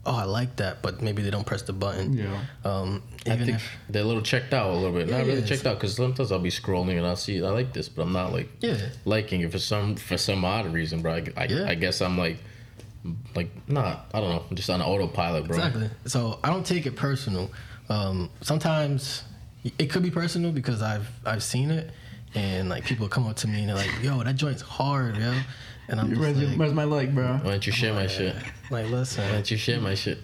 oh, 0.07 0.17
I 0.17 0.25
like 0.25 0.57
that, 0.57 0.83
but 0.83 1.03
maybe 1.03 1.23
they 1.23 1.31
don't 1.31 1.47
press 1.47 1.63
the 1.63 1.73
button. 1.73 2.13
Yeah. 2.15 2.41
Um, 2.65 3.03
I 3.27 3.37
think 3.37 3.51
if 3.51 3.71
they're 3.89 4.03
a 4.03 4.05
little 4.07 4.23
checked 4.23 4.55
out 4.55 4.71
a 4.71 4.75
little 4.75 4.93
bit. 4.93 5.09
Yeah, 5.09 5.19
Not 5.19 5.27
really 5.27 5.41
yeah, 5.41 5.47
checked 5.47 5.67
out 5.67 5.77
because 5.77 5.95
sometimes 5.95 6.33
I'll 6.33 6.39
be 6.39 6.51
scrolling 6.51 6.97
and 6.97 7.07
I'll 7.07 7.17
see 7.17 7.43
I 7.45 7.51
like 7.51 7.73
this, 7.73 7.89
but 7.89 8.03
I'm 8.03 8.13
not 8.13 8.33
like 8.33 8.49
Yeah. 8.61 8.79
liking 9.05 9.43
it 9.43 9.53
for 9.53 9.59
some 9.59 9.97
for 9.97 10.17
some 10.17 10.45
odd 10.45 10.73
reason, 10.73 11.03
bro. 11.03 11.15
I, 11.17 11.25
I, 11.37 11.45
Yeah. 11.45 11.69
I 11.69 11.75
guess 11.75 12.01
I'm 12.01 12.17
like 12.19 12.39
like 13.35 13.51
not 13.69 14.07
I 14.13 14.21
don't 14.21 14.31
know, 14.31 14.45
just 14.55 14.69
on 14.71 14.81
autopilot, 14.83 15.47
bro. 15.49 15.57
Exactly. 15.57 15.91
So 16.07 16.39
I 16.43 16.49
don't 16.51 16.67
take 16.67 16.87
it 16.87 16.97
personal. 16.97 17.51
Um, 17.89 18.31
sometimes 18.41 19.23
it 19.79 19.91
could 19.91 20.03
be 20.03 20.11
personal 20.11 20.53
because 20.53 20.81
I've 20.83 21.09
I've 21.27 21.43
seen 21.43 21.71
it, 21.71 21.91
and 22.35 22.69
like 22.69 22.85
people 22.85 23.09
come 23.09 23.27
up 23.27 23.37
to 23.37 23.49
me 23.49 23.61
and 23.61 23.69
they're 23.69 23.77
like, 23.77 23.91
"Yo, 24.03 24.23
that 24.23 24.37
joint's 24.37 24.63
hard, 24.63 25.17
yo," 25.17 25.35
and 25.89 26.01
I'm 26.01 26.09
just 26.11 26.21
Where's, 26.21 26.39
your- 26.39 26.51
like, 26.51 26.59
where's 26.59 26.73
my 26.73 26.85
leg, 26.85 27.15
bro? 27.15 27.39
Why 27.43 27.51
don't 27.51 27.67
you 27.67 27.73
share 27.73 27.93
my 27.95 28.07
shit? 28.07 28.37
like, 28.71 28.87
listen. 28.91 29.25
Why 29.25 29.33
don't 29.33 29.51
you 29.51 29.57
share 29.57 29.81
my 29.81 29.95
shit? 29.95 30.19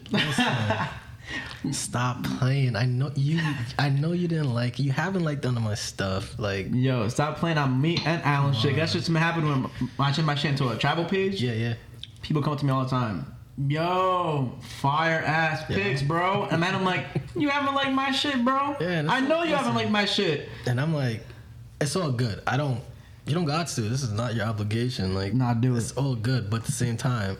stop 1.72 2.22
playing. 2.24 2.76
I 2.76 2.84
know 2.86 3.10
you. 3.16 3.40
I 3.78 3.88
know 3.88 4.12
you 4.12 4.28
didn't 4.28 4.54
like. 4.54 4.78
You 4.78 4.92
haven't 4.92 5.24
liked 5.24 5.44
none 5.44 5.56
of 5.56 5.62
my 5.62 5.74
stuff. 5.74 6.38
Like, 6.38 6.68
Yo, 6.72 7.08
stop 7.08 7.38
playing 7.38 7.58
on 7.58 7.80
me 7.80 7.98
and 8.04 8.22
Alain 8.24 8.54
shit. 8.54 8.76
That's 8.76 8.92
just 8.92 9.08
happened 9.08 9.48
when 9.48 9.70
I 9.98 10.12
change 10.12 10.26
my 10.26 10.34
shit 10.34 10.52
into 10.52 10.68
a 10.68 10.76
travel 10.76 11.04
page. 11.04 11.42
yeah, 11.42 11.52
yeah. 11.52 11.74
People 12.22 12.42
come 12.42 12.52
up 12.52 12.58
to 12.60 12.66
me 12.66 12.72
all 12.72 12.84
the 12.84 12.90
time. 12.90 13.32
Yo, 13.68 14.52
fire 14.80 15.20
ass 15.24 15.64
Yeah. 15.70 15.76
pics, 15.76 16.02
bro. 16.02 16.44
And 16.50 16.62
then 16.62 16.74
I'm 16.74 16.84
like, 16.84 17.06
you 17.36 17.48
haven't 17.48 17.74
liked 17.74 17.92
my 17.92 18.10
shit, 18.10 18.44
bro. 18.44 18.76
Yeah, 18.80 19.04
I 19.08 19.20
know 19.20 19.38
you 19.38 19.50
listen. 19.50 19.56
haven't 19.56 19.74
liked 19.74 19.90
my 19.90 20.04
shit. 20.04 20.48
And 20.66 20.80
I'm 20.80 20.94
like, 20.94 21.24
it's 21.80 21.96
all 21.96 22.10
good. 22.12 22.42
I 22.46 22.56
don't. 22.56 22.80
You 23.26 23.34
don't 23.34 23.44
got 23.44 23.66
to. 23.68 23.80
This 23.80 24.02
is 24.02 24.12
not 24.12 24.34
your 24.34 24.46
obligation. 24.46 25.14
Like, 25.14 25.34
Nah, 25.34 25.54
do 25.54 25.74
it. 25.74 25.78
It's 25.78 25.92
all 25.92 26.14
good, 26.14 26.48
but 26.48 26.60
at 26.60 26.66
the 26.66 26.72
same 26.72 26.96
time, 26.96 27.36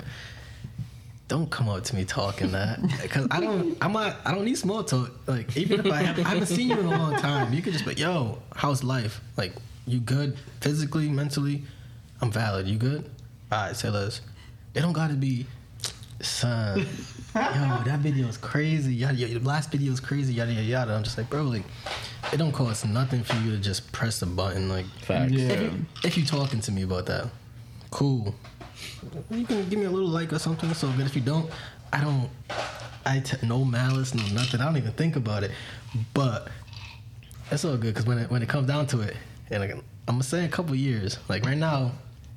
don't 1.29 1.51
come 1.51 1.69
up 1.69 1.83
to 1.85 1.97
me 1.97 2.05
talking 2.05 2.53
that 2.53 2.81
because 3.03 3.27
I 3.31 3.41
don't. 3.41 3.77
I'm 3.81 3.93
not. 3.93 4.17
I 4.25 4.33
don't 4.35 4.45
need 4.45 4.59
small 4.59 4.83
talk. 4.85 5.11
Like, 5.27 5.57
even 5.57 5.81
if 5.87 5.93
I, 5.93 6.03
have, 6.03 6.19
I 6.19 6.29
haven't 6.29 6.47
seen 6.47 6.71
you 6.71 6.79
in 6.79 6.87
a 6.87 6.91
long 6.91 7.17
time, 7.17 7.53
you 7.53 7.63
could 7.63 7.73
just 7.73 7.87
be, 7.87 7.95
yo, 7.95 8.39
how's 8.55 8.83
life? 8.85 9.21
Like, 9.37 9.53
you 9.87 10.01
good 10.01 10.37
physically, 10.61 11.09
mentally? 11.09 11.63
I'm 12.21 12.31
valid. 12.33 12.67
You 12.67 12.79
good? 12.79 13.09
All 13.53 13.59
right, 13.67 13.77
say 13.77 13.91
less. 13.91 14.21
It 14.75 14.81
don't 14.81 14.93
got 14.93 15.11
to 15.11 15.17
be, 15.17 15.47
son. 16.21 16.79
yo, 17.35 17.83
that 17.85 17.99
video 18.01 18.27
is 18.29 18.37
crazy. 18.37 18.95
Yada, 18.95 19.15
yada, 19.15 19.33
your 19.33 19.43
last 19.43 19.71
video 19.71 19.93
is 19.93 20.01
crazy. 20.01 20.35
Yada 20.35 20.53
yada 20.53 20.65
yada. 20.65 20.95
I'm 20.95 21.03
just 21.03 21.19
like, 21.19 21.29
bro, 21.29 21.43
like, 21.43 21.65
it 22.33 22.37
don't 22.37 22.53
cost 22.53 22.87
nothing 22.87 23.23
for 23.23 23.37
you 23.37 23.53
to 23.53 23.59
just 23.59 23.93
press 23.93 24.21
the 24.21 24.27
button. 24.27 24.69
Like, 24.69 24.87
Facts. 25.03 25.33
Yeah. 25.33 25.49
if, 25.49 25.61
you, 25.63 25.87
if 26.05 26.19
you 26.19 26.25
talking 26.25 26.61
to 26.61 26.73
me 26.73 26.83
about 26.83 27.07
that, 27.07 27.29
cool. 27.91 28.35
You 29.31 29.45
can 29.45 29.69
give 29.69 29.79
me 29.79 29.87
a 29.87 29.91
little 29.91 30.09
like 30.09 30.33
or 30.33 30.39
something. 30.39 30.73
So, 30.75 30.93
but 30.97 31.07
if 31.07 31.15
you 31.15 31.23
don't, 31.23 31.51
I 31.93 32.01
don't. 32.01 32.29
I 33.05 33.21
t- 33.21 33.47
no 33.47 33.65
malice, 33.65 34.15
no 34.15 34.23
nothing. 34.35 34.61
I 34.61 34.65
don't 34.65 34.77
even 34.77 34.93
think 34.93 35.17
about 35.17 35.45
it. 35.45 35.53
But 36.13 36.49
it's 37.51 37.65
all 37.65 37.77
good 37.77 37.95
because 37.95 38.07
when 38.07 38.19
it 38.19 38.31
when 38.31 38.43
it 38.43 38.49
comes 38.49 38.67
down 38.67 38.87
to 38.89 39.01
it, 39.01 39.17
and 39.51 39.61
like, 39.61 39.71
I'm 39.71 39.83
gonna 40.09 40.23
say 40.23 40.45
a 40.45 40.49
couple 40.49 40.75
years. 40.75 41.19
Like 41.29 41.45
right 41.45 41.57
now, 41.57 41.93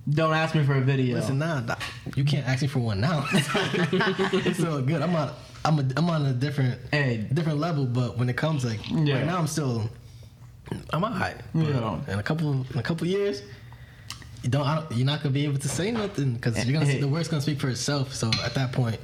Don't 0.07 0.33
ask 0.33 0.55
me 0.55 0.63
for 0.63 0.75
a 0.75 0.81
video. 0.81 1.17
listen, 1.17 1.37
nah, 1.39 1.59
nah, 1.61 1.75
you 2.15 2.23
can't 2.23 2.47
ask 2.47 2.61
me 2.61 2.67
for 2.67 2.79
one 2.79 2.99
now. 3.01 3.25
it's 3.33 4.63
all 4.63 4.81
good. 4.81 5.01
I'm 5.01 5.15
on. 5.15 5.31
I'm 5.65 5.77
a, 5.79 5.85
I'm 5.97 6.09
on 6.09 6.25
a 6.25 6.33
different 6.33 6.79
Hey. 6.91 7.27
different 7.33 7.59
level. 7.59 7.85
But 7.85 8.17
when 8.17 8.29
it 8.29 8.37
comes 8.37 8.63
like 8.65 8.79
Yeah. 8.89 9.15
right 9.17 9.25
now, 9.25 9.37
I'm 9.37 9.47
still. 9.47 9.89
I'm 10.91 11.03
alright. 11.03 11.35
Yeah. 11.53 11.99
In 12.07 12.17
a 12.19 12.23
couple 12.23 12.65
in 12.71 12.77
a 12.79 12.83
couple 12.83 13.05
years, 13.07 13.41
you 14.43 14.49
don't, 14.49 14.65
I 14.65 14.75
don't 14.75 14.91
you're 14.97 15.05
not 15.05 15.21
gonna 15.21 15.33
be 15.33 15.43
able 15.45 15.59
to 15.59 15.67
say 15.69 15.91
nothing 15.91 16.33
because 16.35 16.63
you're 16.65 16.73
gonna 16.73 16.85
Hey. 16.91 16.99
the 17.01 17.07
word's 17.07 17.27
gonna 17.27 17.41
speak 17.41 17.59
for 17.59 17.69
itself. 17.69 18.13
So 18.13 18.31
at 18.43 18.53
that 18.55 18.71
point, 18.71 18.99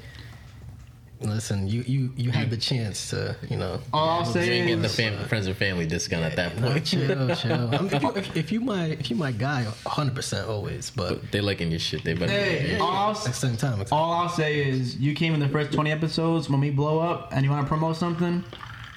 listen, 1.21 1.67
you 1.67 1.81
you 1.81 2.11
you 2.15 2.31
had 2.31 2.49
the 2.49 2.57
mm. 2.57 2.61
chance 2.61 3.09
to 3.11 3.35
you 3.49 3.57
know. 3.57 3.79
All 3.93 4.09
I'll 4.21 4.25
You 4.25 4.33
say 4.33 4.75
the 4.75 4.89
fam- 4.89 5.27
friends 5.27 5.47
and 5.47 5.55
family 5.55 5.85
discount 5.85 6.23
at 6.23 6.35
that 6.35 6.59
Nah, 6.59 6.71
point. 6.73 6.85
chill, 6.85 7.35
chill. 7.35 7.69
I 7.75 7.81
mean, 7.81 7.93
if, 7.93 8.01
you, 8.03 8.11
if, 8.15 8.37
if 8.37 8.51
you 8.51 8.61
my 8.61 8.85
if 8.85 9.09
you 9.09 9.15
my 9.15 9.31
guy, 9.31 9.63
100 9.63 10.15
percent 10.15 10.47
always. 10.47 10.89
But 10.91 11.21
But 11.21 11.31
they 11.31 11.41
liking 11.41 11.69
your 11.71 11.79
shit. 11.79 12.03
They 12.03 12.13
better. 12.13 12.31
hey, 12.31 12.77
all 12.77 12.89
I'll, 12.91 13.11
at 13.11 13.23
the 13.23 13.33
same 13.33 13.57
time, 13.57 13.73
it's- 13.81 13.91
all 13.91 14.11
I'll 14.13 14.29
say 14.29 14.67
is, 14.67 14.97
you 14.97 15.13
came 15.13 15.33
in 15.33 15.39
the 15.39 15.49
first 15.49 15.71
20 15.73 15.91
episodes. 15.91 16.49
When 16.49 16.59
we 16.59 16.69
blow 16.69 16.99
up 16.99 17.29
and 17.31 17.43
you 17.45 17.51
want 17.51 17.65
to 17.65 17.67
promote 17.67 17.97
something, 17.97 18.43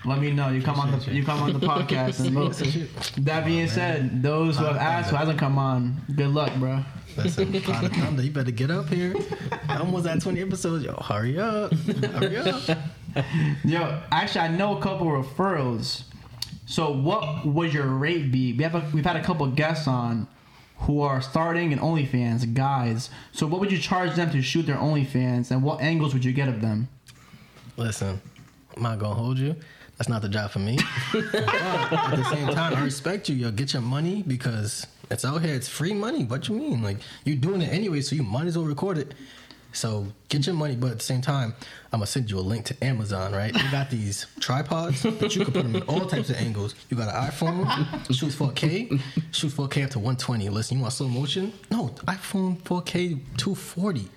let 0.05 0.21
me 0.21 0.31
know. 0.31 0.49
You 0.49 0.63
come 0.63 0.79
on 0.81 0.91
the 0.99 1.13
you 1.13 1.25
come 1.25 1.43
on 1.43 1.53
the 1.53 1.59
podcast 1.61 2.21
and 2.21 2.35
look. 2.35 2.55
That 3.25 3.45
being 3.45 3.69
said, 3.69 4.23
those 4.23 4.57
who 4.57 4.65
have 4.65 4.77
asked 4.77 5.11
who 5.11 5.17
hasn't 5.17 5.39
come 5.39 5.59
on, 5.59 6.01
good 6.15 6.29
luck, 6.29 6.55
bro. 6.57 6.85
Listen, 7.25 7.61
Father 7.61 7.89
Thunder, 7.89 8.23
you 8.23 8.31
better 8.31 8.51
get 8.51 8.71
up 8.71 8.89
here. 8.89 9.15
I 9.69 9.79
almost 9.79 10.07
at 10.07 10.21
20 10.21 10.41
episodes. 10.41 10.85
Yo, 10.85 10.95
hurry 10.95 11.39
up. 11.39 11.73
Hurry 11.73 12.37
up. 12.37 12.79
Yo, 13.65 14.03
actually, 14.13 14.41
I 14.43 14.49
know 14.49 14.79
a 14.79 14.81
couple 14.81 15.09
referrals. 15.09 16.05
So, 16.67 16.93
what 16.93 17.47
would 17.47 17.73
your 17.73 17.87
rate 17.87 18.31
be? 18.31 18.53
We 18.53 18.63
have 18.63 18.75
a, 18.75 18.89
we've 18.93 19.05
had 19.05 19.17
a 19.17 19.23
couple 19.23 19.47
guests 19.49 19.89
on 19.89 20.29
who 20.81 21.01
are 21.01 21.21
starting 21.21 21.73
in 21.73 21.79
OnlyFans, 21.79 22.55
guys. 22.55 23.11
So, 23.33 23.47
what 23.47 23.61
would 23.61 23.73
you 23.73 23.79
charge 23.79 24.15
them 24.15 24.31
to 24.31 24.43
shoot 24.43 24.67
their 24.67 24.77
OnlyFans, 24.77 25.51
and 25.51 25.63
what 25.63 25.81
angles 25.81 26.15
would 26.15 26.25
you 26.25 26.33
get 26.33 26.49
of 26.49 26.61
them? 26.61 26.89
Listen, 27.77 28.21
I'm 28.77 28.83
not 28.83 28.99
gonna 28.99 29.15
hold 29.15 29.39
you. 29.39 29.57
That's 29.97 30.09
not 30.09 30.23
the 30.23 30.29
job 30.29 30.51
for 30.53 30.61
me. 30.61 30.79
but 31.13 31.35
at 31.35 32.17
the 32.17 32.25
same 32.31 32.49
time, 32.49 32.77
I 32.77 32.85
respect 32.85 33.29
you. 33.29 33.35
Yo, 33.35 33.51
get 33.51 33.73
your 33.73 33.83
money 33.83 34.23
because 34.27 34.87
it's 35.11 35.25
out 35.25 35.43
here. 35.43 35.55
It's 35.55 35.69
free 35.69 35.95
money. 35.95 36.25
What 36.25 36.49
you 36.49 36.55
mean? 36.57 36.83
Like 36.83 36.99
you're 37.25 37.37
doing 37.37 37.63
it 37.63 37.73
anyway, 37.73 38.01
so 38.01 38.17
you 38.17 38.23
might 38.23 38.47
as 38.47 38.57
well 38.57 38.67
record 38.67 38.99
it. 38.99 39.15
So 39.73 40.07
get 40.29 40.47
your 40.47 40.55
money, 40.55 40.77
but 40.77 40.91
at 40.91 40.99
the 40.99 41.05
same 41.05 41.21
time, 41.21 41.55
I'm 41.93 41.99
gonna 42.01 42.07
send 42.07 42.31
you 42.31 42.39
a 42.39 42.41
link 42.41 42.65
to 42.67 42.85
Amazon. 42.85 43.33
Right? 43.33 43.55
You 43.55 43.71
got 43.71 43.91
these 43.91 44.27
tripods 44.41 45.03
that 45.03 45.37
you 45.37 45.45
can 45.45 45.53
put 45.53 45.63
them 45.63 45.77
in 45.77 45.83
all 45.83 46.07
types 46.07 46.31
of 46.31 46.37
angles. 46.37 46.75
You 46.89 46.97
got 46.97 47.15
an 47.15 47.31
iPhone, 47.31 47.67
shoots 48.15 48.35
4K, 48.37 49.01
shoots 49.33 49.55
4K 49.55 49.85
up 49.85 49.91
to 49.91 49.99
120. 49.99 50.49
Listen, 50.49 50.79
you 50.79 50.83
want 50.83 50.95
slow 50.95 51.09
motion? 51.09 51.53
No, 51.71 51.89
iPhone 52.07 52.61
4K 52.63 53.21
240. 53.37 54.09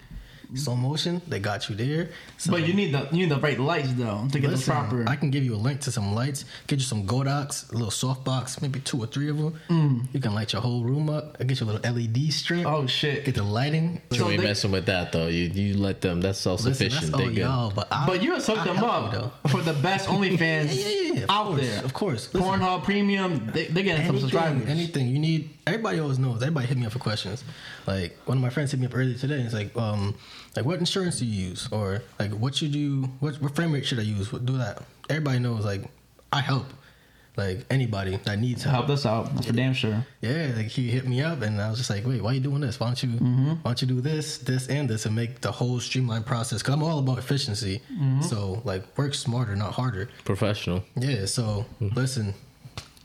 Slow 0.53 0.75
motion, 0.75 1.21
they 1.29 1.39
got 1.39 1.69
you 1.69 1.75
there. 1.75 2.09
So- 2.37 2.51
But 2.51 2.67
you 2.67 2.73
need 2.73 2.93
the 2.93 3.07
you 3.11 3.19
need 3.25 3.29
the 3.29 3.39
right 3.39 3.57
lights 3.59 3.93
though 3.93 4.27
to 4.31 4.39
get 4.39 4.49
Listen, 4.51 4.73
the 4.75 4.79
proper. 4.81 5.09
I 5.09 5.15
can 5.15 5.29
give 5.31 5.43
you 5.45 5.55
a 5.55 5.61
link 5.67 5.79
to 5.81 5.91
some 5.91 6.13
lights. 6.13 6.43
Get 6.67 6.79
you 6.79 6.85
some 6.85 7.05
Godox, 7.07 7.71
a 7.71 7.75
little 7.75 7.89
softbox, 7.89 8.61
maybe 8.61 8.79
two 8.81 8.99
or 9.01 9.07
three 9.07 9.29
of 9.29 9.37
them. 9.37 9.53
Mm. 9.69 10.07
You 10.13 10.19
can 10.19 10.33
light 10.33 10.51
your 10.53 10.61
whole 10.61 10.83
room 10.83 11.09
up. 11.09 11.37
I 11.39 11.45
get 11.45 11.59
you 11.61 11.65
a 11.65 11.69
little 11.71 11.93
LED 11.93 12.31
strip. 12.33 12.65
oh 12.65 12.85
shit! 12.87 13.23
Get 13.25 13.35
the 13.35 13.43
lighting. 13.43 14.01
You 14.11 14.17
So 14.19 14.29
ain't 14.29 14.41
they- 14.41 14.47
messing 14.47 14.71
with 14.71 14.85
that 14.87 15.11
though. 15.13 15.27
You 15.27 15.43
you 15.49 15.77
let 15.77 16.01
them. 16.01 16.19
That's 16.21 16.39
self 16.39 16.63
Listen, 16.65 16.89
sufficient. 16.89 17.11
that's, 17.13 17.17
They 17.17 17.23
oh, 17.23 17.27
good. 17.29 17.37
yo, 17.37 17.71
but 17.75 17.87
I, 17.91 18.05
But 18.05 18.21
you 18.21 18.35
hook 18.35 18.49
I 18.57 18.63
them 18.65 18.75
help 18.75 19.13
you, 19.13 19.19
up 19.19 19.41
though. 19.43 19.49
for 19.49 19.61
the 19.61 19.73
best 19.73 20.07
OnlyFans 20.13 20.75
Yeah, 20.75 20.87
yeah, 20.89 21.13
yeah, 21.13 21.23
of 21.23 21.29
out 21.29 21.45
course, 21.47 21.61
there. 21.61 21.83
of 21.85 21.93
course. 21.93 22.33
Listen. 22.33 22.49
Pornhub 22.49 22.83
Premium, 22.83 23.49
they, 23.53 23.67
they're 23.67 23.83
getting 23.83 24.05
some 24.05 24.19
subscribers. 24.19 24.67
anything 24.67 25.07
you 25.07 25.19
need. 25.19 25.49
Everybody 25.67 25.99
always 25.99 26.19
knows. 26.19 26.41
Everybody 26.41 26.67
hit 26.67 26.77
me 26.77 26.85
up 26.87 26.91
for 26.91 26.99
questions. 26.99 27.43
Like 27.87 28.17
one 28.25 28.37
of 28.37 28.41
my 28.41 28.49
friends 28.49 28.71
hit 28.71 28.79
me 28.79 28.85
up 28.87 28.95
earlier 28.95 29.17
today. 29.17 29.35
And 29.35 29.45
it's 29.45 29.53
like, 29.53 29.75
um, 29.77 30.15
like 30.55 30.65
what 30.65 30.79
insurance 30.79 31.19
do 31.19 31.25
you 31.25 31.49
use, 31.49 31.67
or 31.71 32.03
like 32.19 32.31
what 32.31 32.55
should 32.55 32.75
you, 32.75 33.09
what, 33.19 33.41
what 33.41 33.55
frame 33.55 33.71
rate 33.71 33.85
should 33.85 33.99
I 33.99 34.03
use? 34.03 34.31
What, 34.31 34.45
do 34.45 34.57
that. 34.57 34.83
Everybody 35.09 35.39
knows. 35.39 35.65
Like 35.65 35.83
I 36.31 36.41
help. 36.41 36.65
Like 37.37 37.65
anybody 37.69 38.17
that 38.25 38.39
needs 38.39 38.63
to 38.63 38.69
help. 38.69 38.87
help 38.87 38.97
us 38.97 39.05
out. 39.05 39.33
That's 39.33 39.47
for 39.47 39.53
damn 39.53 39.73
sure. 39.73 40.05
Yeah, 40.19 40.51
like 40.53 40.67
he 40.67 40.91
hit 40.91 41.07
me 41.07 41.21
up, 41.21 41.41
and 41.41 41.61
I 41.61 41.69
was 41.69 41.77
just 41.77 41.89
like, 41.89 42.05
"Wait, 42.05 42.21
why 42.21 42.31
are 42.31 42.33
you 42.33 42.41
doing 42.41 42.59
this? 42.59 42.77
Why 42.77 42.87
don't 42.87 43.01
you, 43.01 43.09
mm-hmm. 43.09 43.49
why 43.51 43.61
don't 43.63 43.81
you 43.81 43.87
do 43.87 44.01
this, 44.01 44.37
this, 44.39 44.67
and 44.67 44.89
this, 44.89 45.05
and 45.05 45.15
make 45.15 45.39
the 45.39 45.49
whole 45.49 45.79
streamlined 45.79 46.25
process?" 46.25 46.61
Because 46.61 46.73
I'm 46.73 46.83
all 46.83 46.99
about 46.99 47.19
efficiency. 47.19 47.81
Mm-hmm. 47.89 48.23
So 48.23 48.61
like, 48.65 48.83
work 48.97 49.13
smarter, 49.13 49.55
not 49.55 49.71
harder. 49.71 50.09
Professional. 50.25 50.83
Yeah. 50.97 51.25
So 51.25 51.65
mm-hmm. 51.81 51.95
listen, 51.95 52.33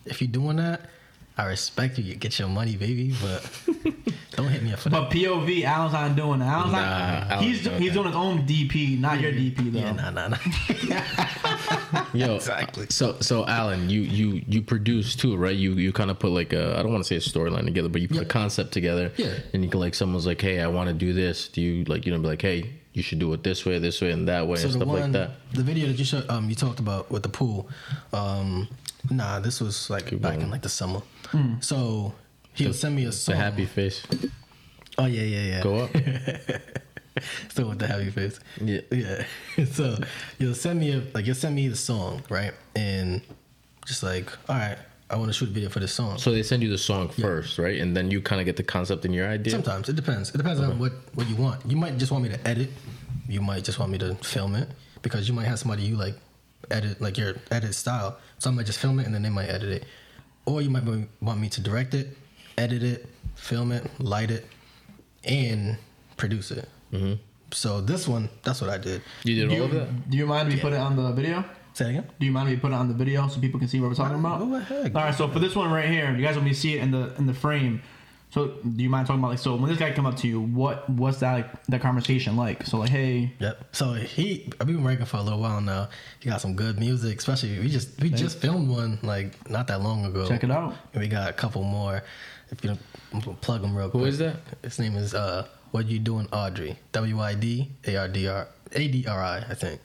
if 0.06 0.20
you're 0.20 0.26
doing 0.26 0.56
that, 0.56 0.90
I 1.38 1.44
respect 1.46 1.98
you. 1.98 2.04
You 2.04 2.14
get 2.16 2.38
your 2.38 2.48
money, 2.48 2.76
baby, 2.76 3.14
but 3.20 3.46
don't 4.32 4.48
hit 4.48 4.62
me 4.62 4.72
up 4.72 4.78
for 4.78 4.88
that. 4.88 5.02
But 5.02 5.10
POV, 5.10 5.64
Alain's 5.66 5.92
not 5.92 6.16
doing 6.16 6.38
that. 6.40 6.56
Alain's 6.56 6.72
Nah, 6.72 6.78
not. 6.80 7.32
Alain's 7.32 7.42
he's 7.44 7.64
doing 7.64 7.82
he's 7.82 7.92
doing 7.92 8.06
his 8.06 8.16
own 8.16 8.46
DP, 8.46 8.98
not 8.98 9.20
your 9.20 9.32
DP 9.32 9.70
though. 9.70 9.78
Yeah, 9.80 9.92
nah, 9.92 10.10
nah, 10.10 10.28
nah. 10.28 12.04
Yo, 12.14 12.36
Exactly. 12.36 12.86
So, 12.88 13.16
so 13.20 13.46
Alan, 13.46 13.90
you 13.90 14.00
you 14.00 14.42
you 14.48 14.62
produce 14.62 15.14
too, 15.14 15.36
right? 15.36 15.54
You 15.54 15.74
you 15.74 15.92
kind 15.92 16.10
of 16.10 16.18
put 16.18 16.30
like 16.30 16.52
a 16.54 16.78
I 16.78 16.82
don't 16.82 16.90
want 16.92 17.04
to 17.04 17.08
say 17.08 17.16
a 17.16 17.20
storyline 17.20 17.64
together, 17.66 17.88
but 17.90 18.00
you 18.00 18.08
put 18.08 18.22
a 18.22 18.24
concept 18.24 18.72
together. 18.72 19.12
Yeah. 19.16 19.34
And 19.52 19.62
you 19.62 19.70
can 19.70 19.80
like 19.80 19.94
someone's 19.94 20.26
like, 20.26 20.40
hey, 20.40 20.60
I 20.60 20.68
want 20.68 20.88
to 20.88 20.94
do 20.94 21.12
this. 21.12 21.48
Do 21.48 21.60
you 21.60 21.84
like 21.84 22.06
you 22.06 22.12
know 22.12 22.18
be 22.18 22.28
like, 22.28 22.42
hey, 22.42 22.70
you 22.96 23.02
should 23.02 23.18
do 23.18 23.32
it 23.34 23.42
this 23.42 23.64
way, 23.66 23.78
this 23.78 24.00
way, 24.00 24.10
and 24.10 24.26
that 24.28 24.46
way, 24.48 24.60
and 24.62 24.72
stuff 24.72 24.88
like 24.88 25.12
that. 25.12 25.30
the 25.52 25.62
video 25.62 25.86
that 25.88 25.98
you 25.98 26.04
showed, 26.04 26.28
um, 26.30 26.48
you 26.48 26.54
talked 26.56 26.80
about 26.80 27.10
with 27.10 27.22
the 27.22 27.28
pool. 27.28 27.68
Um, 28.12 28.68
nah, 29.10 29.38
this 29.38 29.60
was 29.60 29.90
like 29.90 30.06
Keep 30.06 30.22
back 30.22 30.32
going. 30.32 30.46
in 30.46 30.50
like 30.50 30.62
the 30.62 30.68
summer. 30.70 31.02
So 31.60 32.14
he'll 32.54 32.72
send 32.72 32.96
me 32.96 33.02
a 33.04 33.06
The 33.06 33.12
song. 33.12 33.36
happy 33.36 33.66
face. 33.66 34.02
Oh 34.98 35.04
yeah, 35.06 35.22
yeah, 35.22 35.42
yeah. 35.42 35.62
Go 35.62 35.76
up. 35.84 35.90
Still 37.48 37.68
with 37.70 37.78
the 37.78 37.86
happy 37.86 38.10
face. 38.10 38.40
Yeah. 38.60 38.80
Yeah. 38.90 39.24
so 39.72 39.96
you'll 40.38 40.54
send 40.54 40.80
me 40.80 40.92
a 40.92 41.02
like 41.14 41.26
you'll 41.26 41.34
send 41.34 41.54
me 41.54 41.68
the 41.68 41.76
song, 41.76 42.22
right? 42.30 42.52
And 42.74 43.20
just 43.86 44.02
like, 44.02 44.30
all 44.48 44.56
right, 44.56 44.78
I 45.08 45.16
want 45.16 45.28
to 45.28 45.32
shoot 45.32 45.48
a 45.48 45.52
video 45.52 45.68
for 45.68 45.78
this 45.78 45.92
song. 45.92 46.18
So 46.18 46.32
they 46.32 46.42
send 46.42 46.62
you 46.62 46.68
the 46.68 46.78
song 46.78 47.08
first, 47.08 47.58
right? 47.58 47.78
And 47.80 47.96
then 47.96 48.10
you 48.10 48.20
kind 48.20 48.40
of 48.40 48.44
get 48.44 48.56
the 48.56 48.64
concept 48.64 49.04
in 49.04 49.12
your 49.12 49.28
idea. 49.28 49.52
Sometimes 49.52 49.88
it 49.88 49.94
depends. 49.94 50.30
It 50.30 50.38
depends 50.38 50.60
on 50.60 50.78
what 50.78 50.92
what 51.14 51.28
you 51.28 51.36
want. 51.36 51.64
You 51.66 51.76
might 51.76 51.96
just 51.96 52.10
want 52.10 52.24
me 52.24 52.30
to 52.30 52.48
edit. 52.48 52.70
You 53.28 53.40
might 53.40 53.64
just 53.64 53.78
want 53.78 53.92
me 53.92 53.98
to 53.98 54.14
film 54.16 54.54
it 54.56 54.68
because 55.02 55.28
you 55.28 55.34
might 55.34 55.46
have 55.46 55.58
somebody 55.58 55.82
you 55.82 55.96
like 55.96 56.14
edit 56.70 57.00
like 57.00 57.16
your 57.18 57.36
edit 57.50 57.74
style. 57.74 58.18
So 58.38 58.50
I 58.50 58.52
might 58.52 58.66
just 58.66 58.80
film 58.80 58.98
it 58.98 59.06
and 59.06 59.14
then 59.14 59.22
they 59.22 59.30
might 59.30 59.48
edit 59.48 59.70
it, 59.70 59.84
or 60.44 60.60
you 60.60 60.70
might 60.70 60.84
want 61.20 61.40
me 61.40 61.48
to 61.50 61.60
direct 61.60 61.94
it, 61.94 62.16
edit 62.58 62.82
it, 62.82 63.06
film 63.36 63.70
it, 63.70 63.88
light 64.00 64.30
it, 64.32 64.46
and 65.24 65.76
produce 66.16 66.50
it. 66.50 66.68
Mm-hmm. 66.92 67.14
So 67.52 67.80
this 67.80 68.08
one, 68.08 68.28
that's 68.42 68.60
what 68.60 68.70
I 68.70 68.78
did. 68.78 69.02
You 69.22 69.36
did 69.36 69.50
Do 69.50 69.54
all 69.54 69.56
you, 69.56 69.64
of 69.78 69.86
that. 69.86 70.10
do 70.10 70.16
you 70.16 70.26
mind 70.26 70.48
if 70.48 70.54
we 70.54 70.60
put 70.60 70.72
it 70.72 70.80
on 70.80 70.96
the 70.96 71.12
video? 71.12 71.44
Say 71.76 71.84
it 71.84 71.90
again. 71.90 72.06
Do 72.18 72.24
you 72.24 72.32
mind 72.32 72.48
if 72.48 72.54
we 72.54 72.58
put 72.58 72.72
it 72.72 72.74
on 72.74 72.88
the 72.88 72.94
video 72.94 73.28
so 73.28 73.38
people 73.38 73.60
can 73.60 73.68
see 73.68 73.80
what 73.80 73.90
we're 73.90 73.94
talking 73.94 74.18
about? 74.18 74.38
Go 74.38 74.54
ahead. 74.54 74.96
All 74.96 75.02
right, 75.02 75.14
so 75.14 75.28
for 75.28 75.40
this 75.40 75.54
one 75.54 75.70
right 75.70 75.86
here, 75.86 76.10
you 76.16 76.24
guys 76.24 76.34
want 76.34 76.46
me 76.46 76.54
to 76.54 76.58
see 76.58 76.74
it 76.74 76.80
in 76.82 76.90
the 76.90 77.14
in 77.18 77.26
the 77.26 77.34
frame. 77.34 77.82
So 78.30 78.46
do 78.46 78.82
you 78.82 78.88
mind 78.88 79.06
talking 79.06 79.20
about 79.20 79.28
like 79.28 79.38
so 79.38 79.54
when 79.56 79.68
this 79.68 79.78
guy 79.78 79.92
come 79.92 80.06
up 80.06 80.16
to 80.16 80.26
you, 80.26 80.40
what 80.40 80.88
what's 80.88 81.18
that 81.18 81.32
like 81.34 81.66
that 81.66 81.82
conversation 81.82 82.34
like? 82.34 82.64
So 82.64 82.78
like, 82.78 82.88
hey, 82.88 83.34
Yep. 83.40 83.76
So 83.76 83.92
he, 83.92 84.50
I've 84.58 84.66
been 84.66 84.82
working 84.82 85.04
for 85.04 85.18
a 85.18 85.22
little 85.22 85.38
while 85.38 85.60
now. 85.60 85.90
He 86.20 86.30
got 86.30 86.40
some 86.40 86.56
good 86.56 86.78
music, 86.78 87.18
especially 87.18 87.58
we 87.58 87.68
just 87.68 88.00
we 88.00 88.08
just 88.08 88.38
filmed 88.38 88.70
one 88.70 88.98
like 89.02 89.50
not 89.50 89.66
that 89.66 89.82
long 89.82 90.06
ago. 90.06 90.26
check 90.26 90.44
it 90.44 90.50
out. 90.50 90.74
And 90.94 91.02
we 91.02 91.08
got 91.08 91.28
a 91.28 91.34
couple 91.34 91.62
more. 91.62 92.02
If 92.50 92.64
you 92.64 92.70
don't 92.70 93.22
gonna 93.22 93.36
plug 93.36 93.60
them 93.60 93.76
real 93.76 93.90
quick. 93.90 94.00
Who 94.00 94.06
is 94.06 94.16
that? 94.18 94.36
His 94.62 94.78
name 94.78 94.96
is 94.96 95.12
uh, 95.12 95.46
What 95.72 95.86
You 95.86 95.98
Doing, 95.98 96.28
Audrey. 96.32 96.78
W 96.92 97.20
I 97.20 97.34
D 97.34 97.70
A 97.86 97.96
R 97.96 98.08
D 98.08 98.26
R 98.28 98.48
A 98.72 98.88
D 98.88 99.06
R 99.06 99.20
I, 99.22 99.38
I 99.38 99.54
think. 99.54 99.80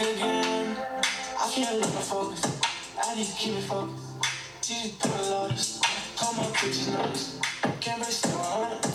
never 0.03 0.17
speak. 0.17 1.39
I 1.41 1.51
can't 1.55 1.81
let 1.81 1.95
my 1.95 2.01
focus. 2.01 2.61
I 3.05 3.15
need 3.15 3.27
to 3.27 3.33
keep 3.35 3.55
it 3.57 3.63
focused. 3.63 4.05
She 4.63 4.75
just 4.75 4.99
put 5.01 5.11
a 5.11 5.23
lotus. 5.31 5.81
Call 6.17 6.35
my 6.35 6.45
pictures 6.45 6.89
notice. 6.89 7.41
Can't 7.81 7.99
break 8.01 8.13
still 8.13 8.39
on 8.39 8.73
it. 8.73 8.87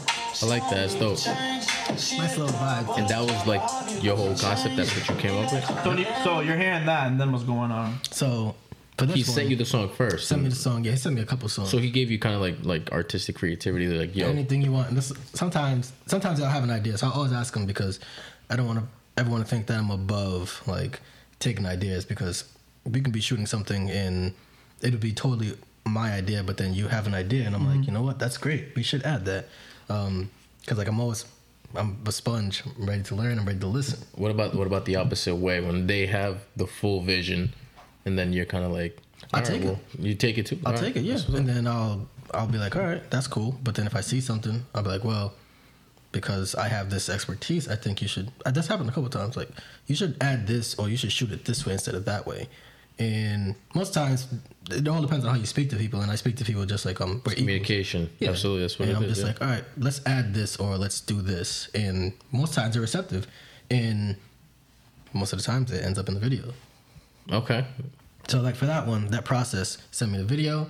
I 0.42 0.46
like 0.46 0.70
that. 0.70 0.86
It's 0.86 0.96
dope. 0.96 1.18
Nice 1.26 2.38
little 2.38 2.48
vibe. 2.48 2.98
And 2.98 3.08
that 3.10 3.22
was 3.22 3.48
like 3.48 4.04
your 4.04 4.16
whole 4.16 4.36
concept. 4.38 4.76
That's 4.78 4.96
what 4.96 5.10
you 5.10 5.16
came 5.16 5.38
up 5.44 5.52
with. 5.52 5.66
So, 5.84 5.92
you- 5.94 6.06
so 6.24 6.40
you're 6.42 6.58
hearing 6.58 6.86
that, 6.86 7.08
and 7.08 7.20
then 7.20 7.32
what's 7.32 7.44
going 7.44 7.72
on? 7.72 8.00
So 8.12 8.56
for 8.98 9.06
this 9.08 9.16
He 9.16 9.24
one, 9.24 9.36
sent 9.36 9.50
you 9.50 9.56
the 9.56 9.66
song 9.66 9.90
first. 9.90 10.28
sent 10.28 10.44
me 10.44 10.50
the 10.50 10.56
song. 10.56 10.84
Yeah, 10.84 10.92
he 10.92 10.98
sent 10.98 11.16
me 11.16 11.22
a 11.22 11.26
couple 11.26 11.50
songs. 11.50 11.70
So 11.70 11.80
he 11.80 11.90
gave 11.90 12.12
you 12.12 12.20
kind 12.20 12.36
of 12.36 12.42
like 12.42 12.58
like 12.64 12.92
artistic 12.92 13.36
creativity. 13.36 13.88
Like 13.88 14.16
yo, 14.16 14.28
anything 14.30 14.62
you 14.62 14.72
want. 14.72 14.90
And 14.90 14.98
this, 14.98 15.12
sometimes, 15.34 15.92
sometimes 16.06 16.40
I'll 16.42 16.50
have 16.50 16.64
an 16.64 16.72
idea, 16.72 16.98
so 16.98 17.08
I 17.08 17.12
always 17.12 17.34
ask 17.34 17.56
him 17.56 17.66
because 17.66 18.00
I 18.50 18.56
don't 18.56 18.68
want 18.68 18.80
to 18.80 18.86
everyone 19.18 19.42
to 19.42 19.48
think 19.48 19.68
that 19.68 19.78
I'm 19.80 19.90
above 19.92 20.62
like 20.68 21.00
taking 21.40 21.66
ideas 21.66 22.06
because 22.06 22.46
we 22.86 23.02
can 23.02 23.12
be 23.12 23.20
shooting 23.22 23.46
something 23.46 23.90
and 23.90 24.34
it'll 24.82 25.00
be 25.00 25.12
totally 25.14 25.58
my 25.86 26.14
idea, 26.14 26.44
but 26.44 26.58
then 26.58 26.74
you 26.74 26.88
have 26.88 27.08
an 27.08 27.14
idea 27.14 27.46
and 27.46 27.56
I'm 27.56 27.66
like, 27.66 27.88
you 27.88 27.94
know 27.94 28.02
what, 28.02 28.20
that's 28.20 28.38
great. 28.38 28.76
We 28.76 28.84
should 28.84 29.04
add 29.04 29.26
that 29.26 29.46
Um, 29.90 30.30
because 30.62 30.78
like 30.78 30.88
I'm 30.88 31.00
always 31.00 31.26
I'm 31.76 31.98
a 32.06 32.12
sponge. 32.12 32.64
I'm 32.80 32.86
ready 32.86 33.04
to 33.04 33.16
learn. 33.16 33.38
I'm 33.40 33.46
ready 33.46 33.60
to 33.60 33.68
listen. 33.68 34.00
what 34.16 34.32
about 34.32 34.56
what 34.56 34.68
about 34.68 34.86
the 34.86 34.96
opposite 34.98 35.36
way 35.36 35.60
when 35.62 35.88
they 35.88 36.06
have 36.08 36.40
the 36.56 36.66
full 36.68 37.02
vision, 37.02 37.54
and 38.06 38.18
then 38.18 38.32
you're 38.32 38.46
kind 38.46 38.64
of 38.64 38.72
like, 38.72 38.98
I'll 39.34 39.42
"All 39.42 39.42
right, 39.42 39.52
take 39.54 39.62
it. 39.64 39.66
well, 39.66 39.80
You 40.00 40.16
take 40.16 40.38
it 40.38 40.46
too. 40.46 40.58
I'll 40.66 40.72
All 40.74 40.78
take 40.80 40.96
right. 40.96 41.04
it, 41.04 41.08
yeah. 41.08 41.14
That's 41.16 41.28
what's 41.28 41.34
up. 41.36 41.40
And 41.40 41.50
then 41.50 41.68
I'll 41.68 42.08
I'll 42.34 42.48
be 42.48 42.58
like, 42.58 42.76
all 42.78 42.84
right, 42.84 43.04
that's 43.12 43.28
cool. 43.28 43.60
But 43.64 43.76
then 43.76 43.86
if 43.86 43.96
I 43.96 44.02
see 44.02 44.22
something, 44.22 44.66
I'll 44.74 44.84
be 44.84 44.90
like, 44.90 45.04
well, 45.04 45.34
because 46.20 46.56
I 46.56 46.68
have 46.78 46.90
this 46.90 47.06
expertise, 47.10 47.64
I 47.76 47.76
think 47.84 48.02
you 48.04 48.08
should. 48.14 48.28
uh, 48.46 48.52
That's 48.52 48.68
happened 48.72 48.90
a 48.90 48.94
couple 48.96 49.10
times. 49.10 49.34
Like 49.42 49.50
you 49.90 49.96
should 50.00 50.14
add 50.32 50.40
this, 50.48 50.68
or 50.80 50.90
you 50.92 50.98
should 51.02 51.12
shoot 51.18 51.32
it 51.32 51.46
this 51.46 51.60
way 51.66 51.74
instead 51.74 51.96
of 51.96 52.04
that 52.06 52.26
way. 52.32 52.42
And 53.00 53.54
most 53.76 53.94
times, 53.94 54.20
it 54.72 54.88
all 54.88 55.02
depends 55.08 55.24
on 55.26 55.30
how 55.34 55.38
you 55.40 55.46
speak 55.46 55.70
to 55.74 55.76
people. 55.76 56.02
And 56.02 56.10
I 56.12 56.16
speak 56.16 56.36
to 56.38 56.46
people 56.50 56.66
just 56.66 56.84
like 56.90 57.00
um. 57.06 57.22
Communication. 57.22 58.10
Yeah. 58.20 58.32
Absolutely. 58.32 58.64
That's 58.64 58.80
what 58.80 58.88
and 58.88 58.98
I'm 58.98 59.04
is, 59.04 59.10
just 59.10 59.22
yeah. 59.22 59.28
like, 59.28 59.42
all 59.44 59.48
right, 59.48 59.64
let's 59.78 60.02
add 60.08 60.34
this 60.34 60.58
or 60.58 60.78
let's 60.78 61.00
do 61.02 61.22
this. 61.22 61.70
And 61.76 62.14
most 62.32 62.54
times 62.56 62.74
they're 62.74 62.82
receptive, 62.90 63.28
and 63.70 64.16
most 65.14 65.32
of 65.34 65.40
the 65.40 65.46
times 65.46 65.72
it 65.72 65.84
ends 65.86 66.00
up 66.00 66.08
in 66.10 66.16
the 66.16 66.20
video. 66.30 66.54
okay. 67.32 67.66
So 68.28 68.42
like 68.42 68.56
for 68.56 68.66
that 68.66 68.86
one, 68.88 69.08
that 69.16 69.24
process 69.24 69.78
sent 69.92 70.12
me 70.12 70.18
the 70.18 70.26
video, 70.36 70.68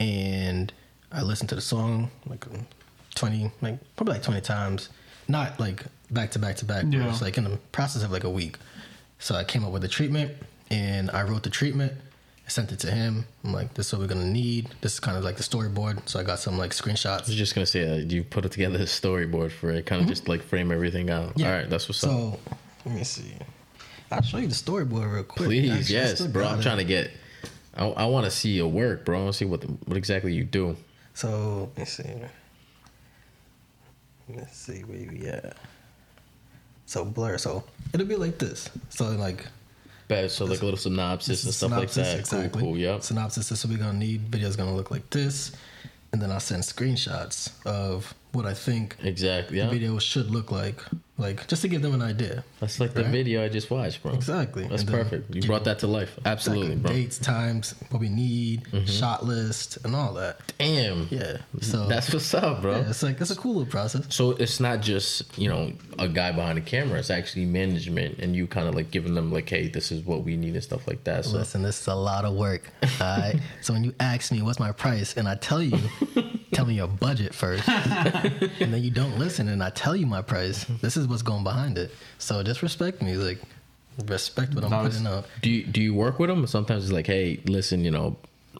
and 0.00 0.72
I 1.12 1.20
listened 1.22 1.50
to 1.50 1.54
the 1.54 1.60
song 1.60 2.10
like 2.26 2.44
twenty, 3.16 3.50
like 3.60 3.78
probably 3.96 4.14
like 4.14 4.22
twenty 4.22 4.40
times, 4.40 4.88
not 5.26 5.58
like 5.58 5.84
back 6.10 6.30
to 6.32 6.38
back 6.38 6.56
to 6.56 6.64
back. 6.64 6.84
but 6.84 6.92
Yeah. 6.92 7.08
It's 7.10 7.20
like 7.22 7.36
in 7.36 7.44
the 7.44 7.56
process 7.72 8.02
of 8.04 8.12
like 8.12 8.24
a 8.24 8.30
week. 8.30 8.58
So 9.18 9.34
I 9.34 9.44
came 9.44 9.64
up 9.64 9.72
with 9.72 9.82
the 9.82 9.88
treatment, 9.88 10.32
and 10.70 11.10
I 11.10 11.22
wrote 11.22 11.42
the 11.42 11.50
treatment. 11.50 11.92
I 12.44 12.48
sent 12.48 12.70
it 12.70 12.78
to 12.80 12.90
him. 12.92 13.24
I'm 13.42 13.52
like, 13.52 13.74
this 13.74 13.88
is 13.88 13.92
what 13.92 14.02
we're 14.02 14.06
gonna 14.06 14.26
need. 14.30 14.68
This 14.80 14.92
is 14.94 15.00
kind 15.00 15.16
of 15.16 15.24
like 15.24 15.36
the 15.36 15.42
storyboard. 15.42 16.08
So 16.08 16.20
I 16.20 16.22
got 16.22 16.38
some 16.38 16.56
like 16.56 16.70
screenshots. 16.70 17.06
I 17.06 17.18
screenshots. 17.22 17.26
was 17.26 17.34
just 17.36 17.54
gonna 17.56 17.66
say 17.66 17.84
that 17.84 18.10
you 18.12 18.22
put 18.22 18.44
it 18.44 18.52
together 18.52 18.76
a 18.78 18.82
storyboard 18.82 19.50
for 19.50 19.70
it, 19.72 19.84
kind 19.86 20.00
of 20.00 20.06
just 20.06 20.28
like 20.28 20.42
frame 20.42 20.70
everything 20.70 21.10
out. 21.10 21.30
Mm-hmm. 21.30 21.40
Yeah. 21.40 21.50
All 21.50 21.58
right, 21.58 21.70
that's 21.70 21.88
what's 21.88 22.04
up. 22.04 22.10
So 22.10 22.38
let 22.84 22.94
me 22.94 23.02
see. 23.02 23.32
I'll 24.12 24.22
show 24.22 24.38
you 24.38 24.46
the 24.46 24.54
storyboard 24.54 25.12
real 25.12 25.24
quick. 25.24 25.46
Please, 25.48 25.70
Actually, 25.72 25.96
I 25.96 26.00
yes, 26.02 26.26
bro. 26.28 26.46
I'm 26.46 26.60
it. 26.60 26.62
trying 26.62 26.78
to 26.78 26.84
get. 26.84 27.10
I, 27.74 27.86
I 27.86 28.04
want 28.06 28.24
to 28.26 28.30
see 28.30 28.50
your 28.50 28.68
work, 28.68 29.04
bro. 29.04 29.18
I 29.18 29.22
want 29.24 29.32
to 29.34 29.38
see 29.38 29.44
what 29.44 29.62
the, 29.62 29.66
what 29.66 29.96
exactly 29.96 30.32
you 30.32 30.44
do. 30.44 30.76
So 31.14 31.70
let 31.74 31.78
me 31.78 31.84
see. 31.84 32.04
Let's 34.28 34.56
see 34.56 34.80
where 34.82 34.98
you 34.98 35.26
at. 35.28 35.56
So 36.86 37.04
blur. 37.04 37.38
So 37.38 37.64
it'll 37.92 38.06
be 38.06 38.16
like 38.16 38.38
this. 38.38 38.68
So 38.90 39.10
like 39.10 39.46
Bad. 40.08 40.30
So 40.30 40.44
like 40.44 40.62
a 40.62 40.64
little 40.64 40.78
synopsis 40.78 41.44
and 41.44 41.52
stuff 41.52 41.72
like 41.72 41.90
that. 41.92 42.20
Exactly. 42.20 42.60
Cool, 42.60 42.70
cool. 42.72 42.78
Yep. 42.78 43.02
Synopsis. 43.02 43.48
This 43.48 43.58
is 43.58 43.66
what 43.66 43.78
we're 43.78 43.84
gonna 43.84 43.98
need. 43.98 44.20
Video's 44.22 44.54
gonna 44.56 44.74
look 44.74 44.90
like 44.92 45.10
this, 45.10 45.50
and 46.12 46.22
then 46.22 46.30
I'll 46.30 46.38
send 46.40 46.62
screenshots 46.62 47.50
of 47.66 48.14
what 48.32 48.46
I 48.46 48.54
think 48.54 48.96
Exactly. 49.02 49.58
the 49.58 49.64
Yeah. 49.64 49.70
video 49.70 49.98
should 49.98 50.30
look 50.30 50.52
like, 50.52 50.80
like 51.18 51.46
just 51.48 51.62
to 51.62 51.68
give 51.68 51.82
them 51.82 51.94
an 51.94 52.02
idea. 52.02 52.44
That's 52.60 52.78
like 52.78 52.92
the 52.94 53.02
video 53.04 53.44
I 53.44 53.48
just 53.48 53.70
watched, 53.70 54.02
bro. 54.02 54.12
Exactly. 54.12 54.66
That's 54.66 54.82
And 54.82 54.90
then 54.90 55.04
perfect. 55.04 55.34
You 55.34 55.40
give 55.40 55.48
brought 55.48 55.64
that 55.64 55.78
to 55.80 55.86
life. 55.86 56.18
Absolutely, 56.24 56.72
Exactly. 56.72 56.82
bro. 56.82 56.90
Mm-hmm. 56.92 57.00
Dates, 57.02 57.18
times, 57.18 57.74
what 57.90 58.00
we 58.00 58.08
need, 58.08 58.62
shot 58.86 59.24
list, 59.24 59.78
and 59.84 59.96
all 59.96 60.12
that. 60.14 60.40
Damn. 60.58 61.08
Yeah. 61.10 61.38
So 61.60 61.86
That's 61.86 62.12
what's 62.12 62.32
up, 62.34 62.62
bro. 62.62 62.72
yeah, 62.80 62.90
it's 62.90 63.02
like 63.02 63.20
it's 63.20 63.30
a 63.30 63.36
cool 63.36 63.54
little 63.54 63.70
process. 63.70 64.04
So 64.14 64.32
it's 64.32 64.60
not 64.60 64.80
just 64.82 65.36
you 65.38 65.48
know 65.48 65.72
a 65.98 66.08
guy 66.08 66.32
behind 66.32 66.58
the 66.58 66.62
camera. 66.62 66.98
It's 66.98 67.10
actually 67.10 67.46
management, 67.46 68.18
and 68.18 68.36
you 68.36 68.46
kind 68.46 68.68
of 68.68 68.74
like 68.74 68.90
giving 68.90 69.14
them 69.14 69.32
like, 69.32 69.48
hey, 69.48 69.68
this 69.68 69.90
is 69.90 70.04
what 70.04 70.22
we 70.24 70.36
need 70.36 70.54
and 70.54 70.62
stuff 70.62 70.86
like 70.86 71.04
that. 71.04 71.24
So 71.24 71.38
Listen, 71.38 71.62
this 71.62 71.80
is 71.80 71.86
a 71.86 71.94
lot 71.94 72.24
of 72.24 72.34
work. 72.34 72.70
All 72.82 72.88
right. 73.00 73.40
so 73.62 73.72
when 73.72 73.84
you 73.84 73.94
ask 74.00 74.30
me 74.32 74.42
what's 74.42 74.60
my 74.60 74.72
price, 74.72 75.16
and 75.16 75.26
I 75.28 75.36
tell 75.36 75.62
you, 75.62 75.78
tell 76.52 76.66
me 76.66 76.74
your 76.74 76.88
budget 76.88 77.34
first, 77.34 77.66
and 77.68 78.72
then 78.72 78.82
you 78.82 78.90
don't 78.90 79.18
listen, 79.18 79.48
and 79.48 79.62
I 79.62 79.70
tell 79.70 79.96
you 79.96 80.06
my 80.06 80.20
price. 80.22 80.66
This 80.82 80.96
is 80.96 81.05
what's 81.10 81.22
going 81.22 81.44
behind 81.44 81.78
it. 81.78 81.90
So 82.18 82.42
just 82.42 82.62
respect 82.62 83.02
me. 83.02 83.14
Like 83.14 83.40
respect 84.06 84.54
what 84.54 84.64
I'm 84.64 84.90
putting 84.90 85.06
out. 85.06 85.26
Do 85.42 85.50
you 85.50 85.64
do 85.64 85.80
you 85.80 85.94
work 85.94 86.18
with 86.18 86.30
them? 86.30 86.46
Sometimes 86.46 86.84
it's 86.84 86.92
like, 86.92 87.06
hey, 87.06 87.40
listen, 87.46 87.84
you 87.84 87.90
know, 87.90 88.16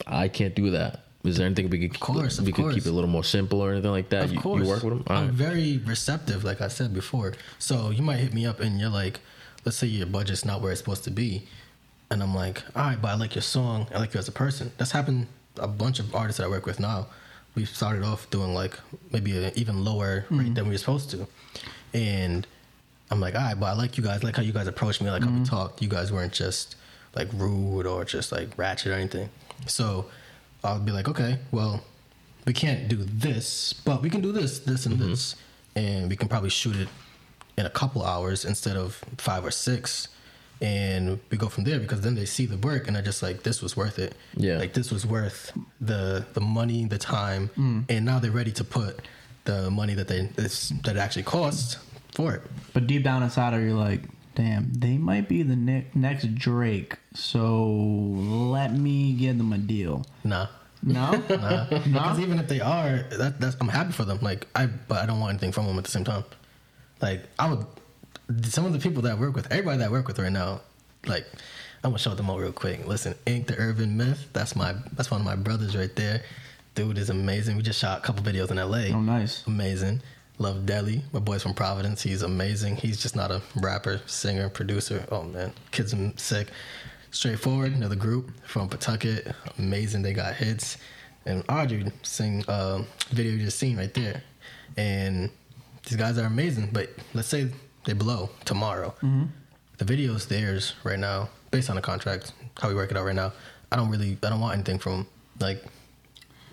I 0.07 0.29
can't 0.29 0.55
do 0.55 0.71
that. 0.71 1.01
Is 1.25 1.39
there 1.39 1.47
anything 1.47 1.69
we 1.69 1.89
could 1.89 1.99
course, 1.99 2.41
we 2.41 2.51
of 2.51 2.55
could 2.55 2.63
course. 2.63 2.75
keep 2.75 2.87
it 2.87 2.89
a 2.89 2.93
little 2.93 3.11
more 3.11 3.25
simple 3.25 3.61
or 3.61 3.73
anything 3.73 3.91
like 3.91 4.11
that? 4.11 4.27
Of 4.27 4.33
you, 4.33 4.41
course, 4.41 4.63
you 4.63 4.69
work 4.69 4.83
with 4.85 4.95
them. 4.95 5.05
I'm 5.09 5.33
very 5.33 5.79
receptive, 5.79 6.45
like 6.45 6.61
I 6.61 6.69
said 6.69 6.95
before. 6.95 7.35
So 7.59 7.91
you 7.91 8.03
might 8.03 8.19
hit 8.19 8.33
me 8.33 8.47
up 8.47 8.61
and 8.61 8.79
you're 8.79 8.91
like, 8.91 9.19
let's 9.65 9.77
say 9.77 9.89
your 9.89 10.07
budget's 10.07 10.45
not 10.45 10.61
where 10.63 10.71
it's 10.71 10.81
supposed 10.81 11.03
to 11.05 11.11
be, 11.11 11.49
and 12.11 12.23
I'm 12.23 12.35
like, 12.35 12.63
all 12.77 12.85
right, 12.85 13.01
but 13.01 13.09
I 13.09 13.15
like 13.15 13.35
your 13.35 13.43
song. 13.43 13.89
I 13.93 13.99
like 13.99 14.15
you 14.15 14.21
as 14.21 14.29
a 14.29 14.33
person. 14.33 14.71
That's 14.79 14.93
happened 14.93 15.27
a 15.59 15.67
bunch 15.67 15.99
of 15.99 16.15
artists 16.15 16.39
that 16.39 16.45
I 16.45 16.49
work 16.49 16.67
with 16.67 16.79
now. 16.79 17.07
We 17.55 17.65
started 17.65 18.05
off 18.05 18.29
doing 18.31 18.55
like 18.55 18.79
maybe 19.11 19.37
an 19.45 19.53
even 19.57 19.85
lower 19.85 20.27
rate 20.31 20.49
hmm. 20.49 20.55
than 20.55 20.65
we 20.67 20.73
were 20.73 20.79
supposed 20.79 21.11
to, 21.11 21.27
and 21.95 22.47
I'm 23.11 23.21
like, 23.21 23.35
all 23.35 23.41
right, 23.41 23.59
but 23.59 23.67
I 23.67 23.73
like 23.75 23.97
you 23.97 24.05
guys. 24.05 24.25
Like 24.25 24.37
how 24.37 24.43
you 24.43 24.53
guys 24.53 24.67
approached 24.67 25.01
me. 25.01 25.11
Like 25.11 25.23
how 25.23 25.29
we 25.29 25.35
mm-hmm. 25.37 25.45
talked. 25.45 25.83
You 25.83 25.89
guys 25.89 26.13
weren't 26.13 26.33
just 26.33 26.77
like 27.15 27.29
rude 27.35 27.87
or 27.87 28.05
just 28.05 28.33
like 28.33 28.57
ratchet 28.59 28.93
or 28.93 28.95
anything. 28.95 29.29
So 29.67 30.07
I'll 30.65 30.81
be 30.81 30.93
like, 30.93 31.09
okay, 31.09 31.39
well, 31.51 31.83
we 32.47 32.53
can't 32.53 32.89
do 32.89 32.99
this, 32.99 33.73
but 33.73 34.03
we 34.03 34.11
can 34.11 34.21
do 34.21 34.33
this, 34.33 34.61
this, 34.61 34.87
and 34.87 34.97
mm-hmm. 34.97 35.11
this, 35.11 35.37
and 35.75 36.09
we 36.09 36.17
can 36.17 36.29
probably 36.29 36.51
shoot 36.51 36.77
it 36.77 36.89
in 37.57 37.67
a 37.67 37.71
couple 37.71 38.05
hours 38.05 38.45
instead 38.45 38.77
of 38.77 39.03
five 39.19 39.45
or 39.45 39.51
six. 39.51 40.09
And 40.61 41.21
we 41.31 41.37
go 41.37 41.49
from 41.49 41.65
there 41.65 41.79
because 41.79 42.01
then 42.01 42.15
they 42.15 42.25
see 42.25 42.47
the 42.47 42.57
work 42.57 42.87
and 42.87 42.97
they're 42.97 43.03
just 43.03 43.23
like, 43.23 43.43
this 43.43 43.61
was 43.61 43.77
worth 43.77 43.99
it. 43.99 44.15
Yeah. 44.37 44.57
Like 44.57 44.73
this 44.73 44.91
was 44.91 45.05
worth 45.05 45.53
the 45.81 46.25
the 46.33 46.41
money, 46.41 46.87
the 46.87 46.97
time, 46.97 47.51
mm. 47.59 47.85
and 47.91 48.07
now 48.07 48.19
they're 48.19 48.31
ready 48.31 48.53
to 48.53 48.65
put 48.65 49.01
the 49.47 49.71
money 49.71 49.95
that 49.95 50.09
they 50.09 50.27
this, 50.37 50.69
that 50.85 50.97
it 50.97 50.99
actually 50.99 51.23
costs 51.25 51.79
for 52.13 52.35
it. 52.35 52.43
But 52.75 52.87
deep 52.87 53.03
down 53.05 53.23
inside, 53.23 53.55
are 53.55 53.61
you 53.61 53.75
like, 53.77 54.03
damn, 54.35 54.73
they 54.73 54.99
might 54.99 55.29
be 55.29 55.43
the 55.43 55.57
ne- 55.57 55.87
next 55.95 56.35
Drake, 56.35 56.97
so 57.15 57.65
let 57.67 58.73
me 58.75 59.13
give 59.15 59.39
them 59.39 59.53
a 59.53 59.59
deal. 59.59 60.05
Nah. 60.25 60.49
No, 60.83 61.11
Nah. 61.29 61.67
no. 61.71 61.81
Because 61.85 62.21
even 62.21 62.39
if 62.39 62.47
they 62.49 62.61
are, 62.61 63.05
that, 63.11 63.41
that's 63.41 63.57
I'm 63.61 63.69
happy 63.69 63.93
for 63.93 64.05
them. 64.05 64.19
Like 64.21 64.47
I, 64.55 64.67
but 64.67 64.99
I 64.99 65.07
don't 65.07 65.19
want 65.21 65.31
anything 65.31 65.53
from 65.53 65.67
them 65.67 65.79
at 65.79 65.85
the 65.85 65.91
same 65.91 66.05
time. 66.05 66.23
Like 67.01 67.25
I 67.39 67.51
would, 67.53 67.67
some 68.45 68.67
of 68.67 68.73
the 68.73 68.79
people 68.79 69.03
that 69.03 69.13
I 69.13 69.15
work 69.15 69.35
with, 69.35 69.51
everybody 69.51 69.79
that 69.79 69.87
I 69.87 69.91
work 69.91 70.07
with 70.07 70.19
right 70.19 70.31
now, 70.31 70.61
like 71.07 71.27
I'm 71.83 71.91
gonna 71.91 71.99
show 71.99 72.15
them 72.15 72.29
all 72.31 72.39
real 72.39 72.53
quick. 72.53 72.87
Listen, 72.87 73.15
Ink 73.27 73.47
the 73.49 73.57
Urban 73.59 73.97
Myth. 73.97 74.29
That's 74.33 74.55
my, 74.55 74.75
that's 74.93 75.11
one 75.11 75.21
of 75.21 75.25
my 75.25 75.35
brothers 75.37 75.77
right 75.77 75.95
there. 75.97 76.23
Dude 76.77 76.99
is 76.99 77.09
amazing. 77.09 77.57
We 77.57 77.63
just 77.63 77.81
shot 77.81 77.99
a 77.99 78.03
couple 78.03 78.23
videos 78.23 78.51
in 78.51 78.59
LA. 78.59 78.95
Oh, 78.95 79.01
nice. 79.01 79.45
Amazing. 79.47 80.03
Love 80.39 80.67
Deli. 80.67 81.03
My 81.11 81.21
boy's 81.21 81.43
from 81.43 81.55
Providence. 81.55 82.03
He's 82.03 82.21
amazing. 82.21 82.77
He's 82.77 83.01
just 83.01 83.17
not 83.17 83.31
a 83.31 83.41
rapper, 83.57 84.03
singer, 84.05 84.51
producer. 84.51 85.07
Oh 85.11 85.23
man, 85.23 85.55
kids 85.71 85.95
are 85.95 86.13
sick. 86.17 86.49
Straightforward. 87.13 87.73
Another 87.73 87.97
group 87.97 88.31
from 88.47 88.69
Pawtucket. 88.69 89.35
Amazing. 89.59 90.03
They 90.03 90.13
got 90.13 90.35
hits. 90.35 90.77
And 91.25 91.43
Audrey 91.49 91.91
sing 92.03 92.45
uh, 92.47 92.83
video 93.09 93.33
you 93.33 93.39
just 93.39 93.59
seen 93.59 93.79
right 93.79 93.93
there. 93.95 94.23
And 94.77 95.31
these 95.87 95.97
guys 95.97 96.19
are 96.19 96.27
amazing. 96.27 96.69
But 96.75 96.91
let's 97.15 97.29
say 97.29 97.49
they 97.85 97.95
blow 97.95 98.29
tomorrow. 98.45 98.95
The 99.79 99.85
video's 99.87 100.27
theirs 100.27 100.75
right 100.85 100.99
now, 100.99 101.31
based 101.51 101.71
on 101.71 101.77
the 101.77 101.83
contract. 101.83 102.35
How 102.61 102.69
we 102.69 102.75
work 102.75 102.91
it 102.91 102.99
out 102.99 103.07
right 103.07 103.15
now. 103.17 103.33
I 103.73 103.77
don't 103.77 103.89
really. 103.89 104.19
I 104.23 104.29
don't 104.29 104.41
want 104.41 104.53
anything 104.53 104.79
from 104.79 105.07
like 105.41 105.65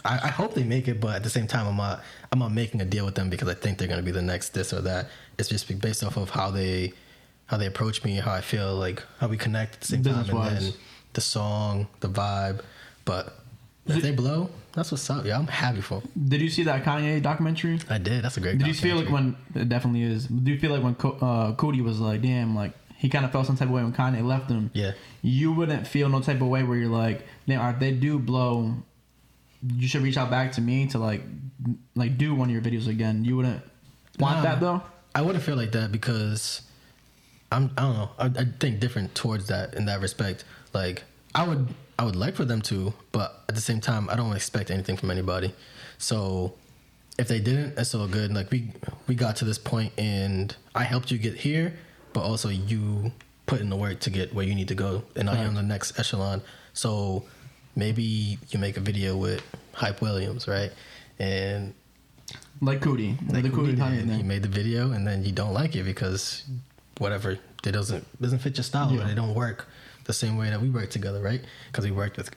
I, 0.06 0.16
I 0.16 0.28
hope 0.28 0.54
they 0.54 0.64
make 0.64 0.88
it, 0.88 1.00
but 1.00 1.16
at 1.16 1.24
the 1.24 1.30
same 1.30 1.48
time, 1.48 1.66
I'm 1.68 1.78
not. 1.78 2.04
I'm 2.32 2.40
not 2.40 2.52
making 2.52 2.82
a 2.82 2.86
deal 2.86 3.06
with 3.06 3.16
them 3.16 3.30
because 3.30 3.48
I 3.48 3.54
think 3.54 3.78
they're 3.78 3.88
gonna 3.88 4.02
be 4.02 4.12
the 4.12 4.22
next 4.22 4.50
this 4.50 4.74
or 4.74 4.82
that. 4.82 5.08
It's 5.38 5.48
just 5.50 5.68
based 5.82 6.04
off 6.04 6.18
of 6.18 6.30
how 6.30 6.52
they, 6.52 6.94
how 7.46 7.58
they 7.58 7.68
approach 7.68 8.04
me, 8.04 8.16
how 8.16 8.34
I 8.34 8.42
feel, 8.42 8.76
like 8.76 9.02
how 9.20 9.28
we 9.28 9.38
connect 9.38 9.76
at 9.76 9.82
the 9.82 9.88
same 9.88 10.04
time, 10.04 10.30
and 10.30 10.58
then 10.58 10.74
the 11.14 11.22
song, 11.22 11.88
the 12.02 12.10
vibe. 12.10 12.62
But 13.06 13.40
if 13.86 14.02
they 14.02 14.12
blow, 14.12 14.50
that's 14.74 14.92
what's 14.92 15.10
up. 15.10 15.26
Yeah, 15.26 15.38
I'm 15.38 15.48
happy 15.48 15.82
for. 15.82 15.96
'em. 16.02 16.10
Did 16.30 16.42
you 16.42 16.50
see 16.50 16.64
that 16.64 16.84
Kanye 16.84 17.22
documentary? 17.22 17.80
I 17.90 17.98
did. 17.98 18.24
That's 18.24 18.38
a 18.38 18.40
great. 18.42 18.58
Did 18.58 18.68
you 18.68 18.74
feel 18.74 18.96
like 18.98 19.10
when 19.10 19.36
it 19.56 19.70
definitely 19.70 20.04
is? 20.04 20.26
Do 20.28 20.52
you 20.52 20.60
feel 20.60 20.72
like 20.72 20.84
when 20.84 20.96
Co- 20.96 21.18
uh, 21.22 21.54
Cody 21.56 21.82
was 21.82 22.00
like, 22.00 22.22
damn, 22.22 22.56
like 22.56 22.74
he 22.98 23.10
kind 23.10 23.26
of 23.26 23.32
felt 23.32 23.46
some 23.46 23.56
type 23.58 23.68
of 23.68 23.74
way 23.74 23.84
when 23.84 23.94
Kanye 23.94 24.26
left 24.26 24.50
him? 24.50 24.72
Yeah. 24.74 24.92
You 25.22 25.52
wouldn't 25.54 25.88
feel 25.88 26.10
no 26.10 26.20
type 26.22 26.42
of 26.42 26.48
way 26.48 26.64
where 26.64 26.78
you're 26.78 26.90
like, 26.90 27.26
damn, 27.48 27.74
if 27.74 27.80
they 27.80 27.92
do 27.92 28.20
blow, 28.20 28.76
you 29.68 29.88
should 29.88 30.02
reach 30.02 30.18
out 30.18 30.30
back 30.30 30.52
to 30.54 30.62
me 30.62 30.88
to 30.88 31.00
like, 31.00 31.22
like 31.96 32.18
do 32.18 32.36
one 32.36 32.50
of 32.50 32.54
your 32.54 32.62
videos 32.62 32.88
again. 32.88 33.24
You 33.24 33.38
wouldn't 33.38 33.62
want 34.20 34.44
that 34.44 34.60
though. 34.60 34.82
I 35.16 35.22
wouldn't 35.22 35.44
feel 35.44 35.56
like 35.56 35.72
that 35.74 35.92
because 35.92 36.62
I'm 37.52 37.72
I 37.78 37.82
don't 37.82 37.94
know. 37.94 38.10
I, 38.18 38.26
I 38.26 38.46
think 38.60 38.80
different 38.80 39.16
towards 39.16 39.48
that 39.48 39.76
in 39.76 39.86
that 39.86 40.02
respect. 40.02 40.44
Like 40.74 41.04
I 41.36 41.48
would 41.48 41.68
I 42.00 42.06
would 42.06 42.16
like 42.16 42.36
for 42.36 42.46
them 42.46 42.62
to, 42.64 42.94
but 43.12 43.44
at 43.48 43.56
the 43.56 43.62
same 43.62 43.80
time 43.80 44.10
I 44.10 44.16
don't 44.16 44.36
expect 44.36 44.72
anything 44.72 44.98
from 44.98 45.12
anybody. 45.12 45.54
So 45.98 46.56
if 47.20 47.28
they 47.28 47.40
didn't, 47.40 47.78
it's 47.78 47.94
all 47.94 48.08
good. 48.08 48.34
Like 48.34 48.50
we 48.52 48.72
we 49.08 49.16
got 49.16 49.36
to 49.38 49.46
this 49.46 49.60
point 49.60 49.94
and 49.98 50.56
I 50.74 50.84
helped 50.84 51.12
you 51.12 51.18
get 51.18 51.36
here, 51.36 51.74
but 52.14 52.22
also 52.22 52.50
you 52.50 53.12
put 53.46 53.62
in 53.62 53.70
the 53.70 53.76
work 53.76 54.00
to 54.02 54.10
get 54.10 54.34
where 54.34 54.46
you 54.46 54.56
need 54.56 54.70
to 54.70 54.76
go, 54.76 55.04
and 55.16 55.28
now 55.28 55.34
you're 55.34 55.48
on 55.48 55.54
the 55.54 55.62
next 55.62 56.00
echelon. 56.00 56.42
So 56.74 57.26
maybe 57.76 58.38
you 58.50 58.60
make 58.60 58.78
a 58.78 58.80
video 58.80 59.18
with 59.18 59.42
Hype 59.74 60.02
Williams, 60.02 60.48
right? 60.48 60.72
And 61.20 61.74
Like 62.62 62.80
Coodie, 62.82 63.18
like 63.32 63.44
the 63.44 63.50
Coodie 63.50 63.76
did. 63.76 64.08
You 64.18 64.24
made 64.24 64.44
the 64.44 64.48
video 64.50 64.92
and 64.92 65.06
then 65.08 65.24
you 65.24 65.32
don't 65.32 65.54
like 65.54 65.76
it 65.76 65.84
because 65.84 66.44
whatever 66.98 67.32
it 67.32 67.72
doesn't 67.72 68.06
doesn't 68.22 68.40
fit 68.40 68.58
your 68.58 68.64
style 68.64 68.92
or 68.92 68.98
Yeah. 68.98 69.08
they 69.08 69.16
don't 69.16 69.34
work 69.36 69.68
the 70.06 70.14
same 70.14 70.36
way 70.38 70.50
that 70.50 70.62
we 70.62 70.70
work 70.70 70.90
together, 70.90 71.22
right? 71.22 71.42
Because 71.72 71.86
we 71.86 71.92
worked 71.92 72.18
with 72.18 72.30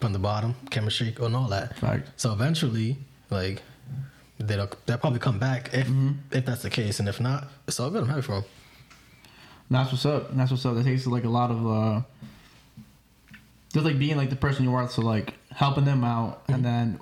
from 0.00 0.12
the 0.12 0.18
bottom, 0.18 0.54
chemistry, 0.70 1.14
and 1.20 1.36
all 1.36 1.48
that. 1.48 1.76
Fact. 1.78 2.08
So 2.16 2.32
eventually, 2.32 2.96
like 3.30 3.62
they'll 4.38 4.68
they'll 4.86 4.98
probably 4.98 5.20
come 5.20 5.38
back 5.38 5.70
if 5.72 5.88
if 6.32 6.44
that's 6.44 6.62
the 6.62 6.70
case, 6.70 6.98
and 7.00 7.08
if 7.08 7.20
not, 7.20 7.48
it's 7.68 7.78
all 7.80 7.90
good. 7.90 8.02
I'm 8.02 8.08
happy 8.08 8.22
for 8.22 8.32
them. 8.40 8.44
That's 9.70 9.90
what's 9.92 10.04
up. 10.04 10.36
That's 10.36 10.50
what's 10.50 10.66
up. 10.66 10.74
That 10.74 10.84
takes 10.84 11.06
like 11.06 11.24
a 11.24 11.28
lot 11.28 11.50
of 11.50 11.66
uh 11.66 12.00
just 13.72 13.84
like 13.84 13.98
being 13.98 14.16
like 14.16 14.30
the 14.30 14.36
person 14.36 14.64
you 14.64 14.74
are, 14.74 14.88
so 14.88 15.02
like 15.02 15.34
helping 15.50 15.84
them 15.84 16.04
out, 16.04 16.42
and 16.48 16.64
then 16.64 17.00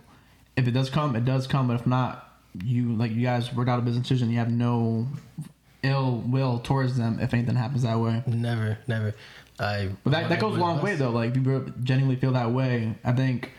if 0.57 0.67
it 0.69 0.73
does 0.73 0.91
come, 0.91 1.17
it 1.17 1.25
does 1.25 1.47
come. 1.47 1.69
But 1.69 1.81
if 1.81 1.87
not, 1.87 2.29
you 2.65 2.93
like 2.95 3.13
you 3.13 3.23
guys 3.23 3.53
worked 3.55 3.69
out 3.71 3.79
a 3.79 3.83
business 3.83 4.07
decision. 4.09 4.31
You 4.31 4.39
have 4.39 4.51
no 4.51 5.07
ill 5.83 6.23
will 6.27 6.59
towards 6.59 6.97
them 6.97 7.19
if 7.21 7.33
anything 7.33 7.55
happens 7.57 7.83
that 7.83 7.99
way. 7.99 8.23
Never, 8.27 8.79
never. 8.87 9.15
I. 9.59 9.91
But 10.05 10.11
that, 10.11 10.29
that 10.29 10.41
goes 10.41 10.57
a 10.57 10.61
long 10.61 10.83
way 10.83 10.95
though. 10.97 11.11
Like 11.11 11.35
people 11.35 11.65
genuinely 11.83 12.17
feel 12.21 12.33
that 12.33 12.51
way. 12.53 12.95
I 13.05 13.13
think 13.13 13.51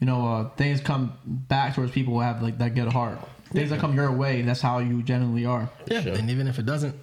you 0.00 0.06
know 0.06 0.26
uh, 0.26 0.48
things 0.50 0.80
come 0.80 1.14
back 1.24 1.74
towards 1.74 1.92
people 1.92 2.14
who 2.14 2.20
have 2.20 2.42
like 2.42 2.58
that 2.58 2.74
good 2.74 2.88
heart. 2.92 3.18
Things 3.52 3.70
that 3.70 3.78
come 3.78 3.94
your 3.94 4.10
way, 4.10 4.42
that's 4.42 4.60
how 4.60 4.78
you 4.80 5.02
genuinely 5.02 5.46
are. 5.46 5.70
Yeah, 5.86 6.00
Sure. 6.02 6.14
and 6.14 6.28
even 6.28 6.48
if 6.48 6.58
it 6.58 6.66
doesn't, 6.66 6.94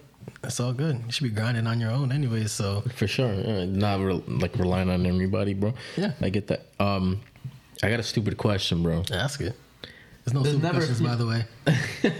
it's 0.43 0.59
all 0.59 0.73
good. 0.73 1.01
You 1.05 1.11
should 1.11 1.23
be 1.23 1.29
grinding 1.29 1.67
on 1.67 1.79
your 1.79 1.91
own 1.91 2.11
anyway. 2.11 2.45
So 2.45 2.81
For 2.95 3.07
sure, 3.07 3.33
yeah, 3.33 3.65
not 3.65 3.99
re- 3.99 4.23
like 4.27 4.55
relying 4.57 4.89
on 4.89 5.05
anybody, 5.05 5.53
bro. 5.53 5.73
Yeah. 5.97 6.13
I 6.21 6.29
get 6.29 6.47
that. 6.47 6.65
Um, 6.79 7.21
I 7.83 7.89
got 7.89 7.99
a 7.99 8.03
stupid 8.03 8.37
question, 8.37 8.83
bro. 8.83 9.03
ask 9.11 9.41
it. 9.41 9.55
There's 10.23 10.33
no 10.35 10.41
There's 10.43 10.53
stupid 10.55 10.63
never- 10.63 10.77
questions, 10.85 11.01
by 11.01 11.15
the 11.15 11.25
way. 11.25 11.45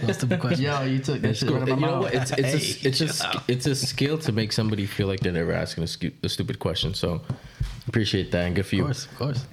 No 0.06 0.12
stupid 0.20 0.40
questions. 0.40 0.60
Yo, 0.60 0.82
you 0.82 0.98
took 0.98 1.20
that 1.20 1.28
It's 1.30 1.38
shit 1.38 1.48
cool. 1.48 1.58
right 1.60 1.68
out 1.68 1.72
of 1.74 1.78
You 1.80 1.86
my 1.86 1.92
know 1.92 2.00
what? 2.00 2.14
mouth. 2.14 2.32
It's 2.38 2.56
it's 2.56 2.82
a, 2.84 2.88
it's 2.88 3.20
a 3.22 3.42
it's 3.46 3.66
a 3.66 3.74
skill 3.76 4.18
to 4.18 4.32
make 4.32 4.52
somebody 4.52 4.86
feel 4.86 5.06
like 5.06 5.20
they're 5.20 5.30
never 5.32 5.52
asking 5.52 5.84
a, 5.84 5.86
stu- 5.86 6.10
a 6.24 6.28
stupid 6.28 6.58
question. 6.58 6.94
So 6.94 7.20
appreciate 7.86 8.32
that 8.32 8.44
and 8.46 8.56
good 8.56 8.66
for 8.66 8.74
you. 8.76 8.82
Of 8.82 8.88
course, 8.88 9.06
of 9.06 9.16
course. 9.18 9.46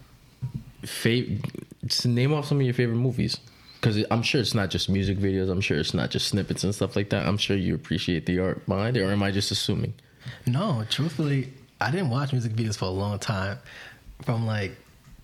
Fav- 0.84 2.06
name 2.06 2.34
off 2.34 2.46
some 2.48 2.60
of 2.60 2.64
your 2.66 2.74
favorite 2.74 2.96
movies. 2.98 3.38
Because 3.80 4.04
I'm 4.12 4.22
sure 4.24 4.42
it's 4.42 4.54
not 4.54 4.70
just 4.70 4.90
music 4.90 5.18
videos. 5.18 5.50
I'm 5.50 5.62
sure 5.62 5.78
it's 5.80 5.94
not 5.94 6.10
just 6.10 6.28
snippets 6.28 6.64
and 6.66 6.76
stuff 6.76 6.96
like 6.98 7.10
that. 7.12 7.26
I'm 7.26 7.38
sure 7.38 7.56
you 7.56 7.76
appreciate 7.76 8.26
the 8.26 8.40
art 8.40 8.66
behind 8.66 8.98
it, 8.98 9.02
or 9.04 9.12
am 9.12 9.24
I 9.24 9.32
just 9.32 9.52
assuming? 9.52 9.94
No, 10.46 10.84
truthfully, 10.90 11.54
I 11.80 11.90
didn't 11.92 12.10
watch 12.10 12.34
music 12.34 12.52
videos 12.54 12.78
for 12.78 12.86
a 12.86 12.90
long 12.90 13.20
time. 13.20 13.58
From 14.24 14.46
like 14.46 14.76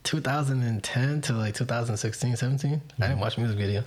2010 0.03 1.21
to 1.21 1.33
like 1.33 1.53
2016, 1.55 2.35
17, 2.37 2.81
I 2.99 3.07
didn't 3.07 3.19
watch 3.19 3.37
music 3.37 3.57
video. 3.57 3.83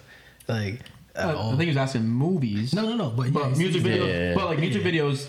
Like, 0.46 0.80
Uh. 1.16 1.34
I 1.46 1.48
think 1.50 1.62
he 1.62 1.68
was 1.68 1.76
asking 1.78 2.06
movies. 2.06 2.74
no, 2.74 2.82
no, 2.82 2.94
no. 2.96 3.10
But, 3.10 3.32
But 3.32 3.50
yeah, 3.52 3.56
music 3.56 3.82
videos, 3.82 4.06
yeah, 4.08 4.28
yeah. 4.28 4.34
but 4.34 4.44
like 4.46 4.58
music 4.58 4.82
videos, 4.82 5.28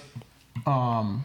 um, 0.67 1.23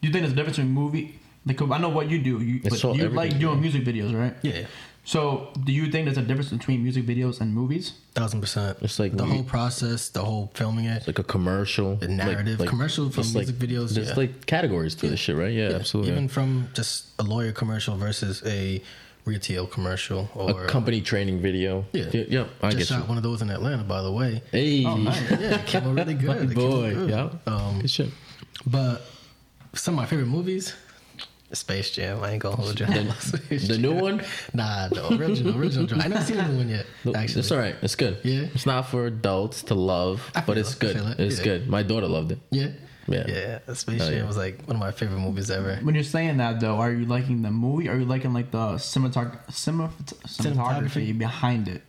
do 0.00 0.06
you 0.08 0.12
think 0.12 0.22
there's 0.22 0.32
a 0.32 0.36
difference 0.36 0.58
between 0.58 0.72
movie? 0.74 1.18
Like 1.46 1.62
I 1.62 1.78
know 1.78 1.88
what 1.88 2.10
you 2.10 2.18
do. 2.18 2.40
You, 2.42 2.60
but 2.62 2.74
so 2.74 2.92
you 2.94 3.08
like 3.08 3.38
doing 3.38 3.60
music 3.60 3.82
videos, 3.84 4.14
right? 4.14 4.34
Yeah, 4.42 4.66
So, 5.04 5.48
do 5.64 5.72
you 5.72 5.90
think 5.90 6.04
there's 6.04 6.18
a 6.18 6.22
difference 6.22 6.50
between 6.50 6.82
music 6.82 7.06
videos 7.06 7.40
and 7.40 7.54
movies? 7.54 7.92
thousand 8.14 8.40
percent. 8.42 8.76
It's 8.82 8.98
like 8.98 9.16
the 9.16 9.24
we- 9.24 9.30
whole 9.30 9.42
process, 9.44 10.10
the 10.10 10.22
whole 10.22 10.50
filming 10.54 10.84
it. 10.84 11.06
Like 11.06 11.18
a 11.18 11.22
commercial, 11.24 11.96
The 11.96 12.08
narrative, 12.08 12.58
commercial 12.66 13.08
from 13.10 13.20
it's 13.22 13.32
music 13.34 13.56
videos, 13.56 13.94
There's 13.94 14.08
yeah. 14.08 14.14
like 14.16 14.44
categories 14.46 14.94
to 14.96 15.08
this 15.08 15.20
shit, 15.20 15.36
right? 15.36 15.52
Yeah, 15.52 15.70
absolutely. 15.76 16.12
Even 16.12 16.28
from 16.28 16.68
just 16.74 17.06
a 17.18 17.22
lawyer 17.22 17.52
commercial 17.52 17.96
versus 17.96 18.42
a 18.44 18.82
retail 19.24 19.66
commercial 19.66 20.28
or 20.34 20.64
a 20.64 20.68
company 20.68 21.00
training 21.00 21.40
video. 21.40 21.84
Yeah. 21.92 22.06
yeah, 22.12 22.24
yeah, 22.28 22.44
I 22.62 22.70
just 22.70 22.78
get 22.78 22.86
shot 22.88 23.02
you. 23.02 23.08
one 23.08 23.16
of 23.18 23.22
those 23.22 23.40
in 23.40 23.50
Atlanta, 23.50 23.84
by 23.84 24.02
the 24.02 24.10
way. 24.12 24.42
Hey, 24.52 24.84
Oh, 24.84 24.96
nice. 24.96 25.20
Yeah, 25.30 25.60
it 25.60 25.66
came 25.66 25.84
out 25.84 25.94
really 25.94 26.14
good. 26.24 26.28
my 26.28 26.36
It 26.52 26.54
boy, 26.54 26.94
good. 26.94 27.10
yeah, 27.10 27.30
Um, 27.46 27.80
good 27.80 27.90
shit. 27.90 28.08
But 28.66 29.02
some 29.74 29.94
of 29.94 29.96
my 29.96 30.06
favorite 30.06 30.26
movies. 30.26 30.74
Space 31.52 31.90
Jam. 31.90 32.22
I 32.22 32.32
ain't 32.32 32.42
gonna 32.42 32.56
hold 32.56 32.78
you. 32.78 32.86
The, 32.86 33.56
the 33.68 33.78
new 33.78 33.94
one? 33.94 34.22
Nah, 34.52 34.88
the 34.88 35.14
original, 35.14 35.58
original. 35.58 35.86
Jam. 35.86 36.00
I 36.00 36.08
never 36.08 36.22
seen 36.24 36.36
the 36.36 36.48
new 36.48 36.58
one 36.58 36.68
yet. 36.68 36.86
Actually, 37.14 37.40
It's 37.40 37.50
all 37.52 37.58
right. 37.58 37.74
It's 37.82 37.94
good. 37.94 38.18
Yeah? 38.22 38.48
It's 38.54 38.66
not 38.66 38.82
for 38.88 39.06
adults 39.06 39.62
to 39.64 39.74
love, 39.74 40.30
I 40.34 40.42
but 40.42 40.58
it's 40.58 40.74
it. 40.74 40.78
Good. 40.78 40.96
it. 40.96 41.20
It's 41.20 41.38
Yeah. 41.38 41.44
good. 41.44 41.68
My 41.68 41.82
daughter 41.82 42.06
loved 42.06 42.32
it. 42.32 42.38
Yeah. 42.50 42.68
Yeah. 43.06 43.24
Yeah. 43.26 43.74
Space 43.74 44.02
Oh, 44.02 44.08
Jam 44.10 44.18
yeah. 44.18 44.26
was 44.26 44.36
like 44.36 44.62
one 44.66 44.76
of 44.76 44.80
my 44.80 44.90
favorite 44.90 45.20
movies 45.20 45.50
ever. 45.50 45.76
When 45.82 45.94
you're 45.94 46.04
saying 46.04 46.36
that 46.36 46.60
though, 46.60 46.76
are 46.76 46.92
you 46.92 47.06
liking 47.06 47.40
the 47.40 47.50
movie? 47.50 47.88
Or 47.88 47.92
are 47.92 47.98
you 47.98 48.04
liking 48.04 48.34
like 48.34 48.50
the 48.50 48.74
cinematog- 48.74 49.50
cinema- 49.50 49.90
cinematography 50.26 51.08
Cinematography? 51.14 51.18
behind 51.18 51.68
it? 51.68 51.82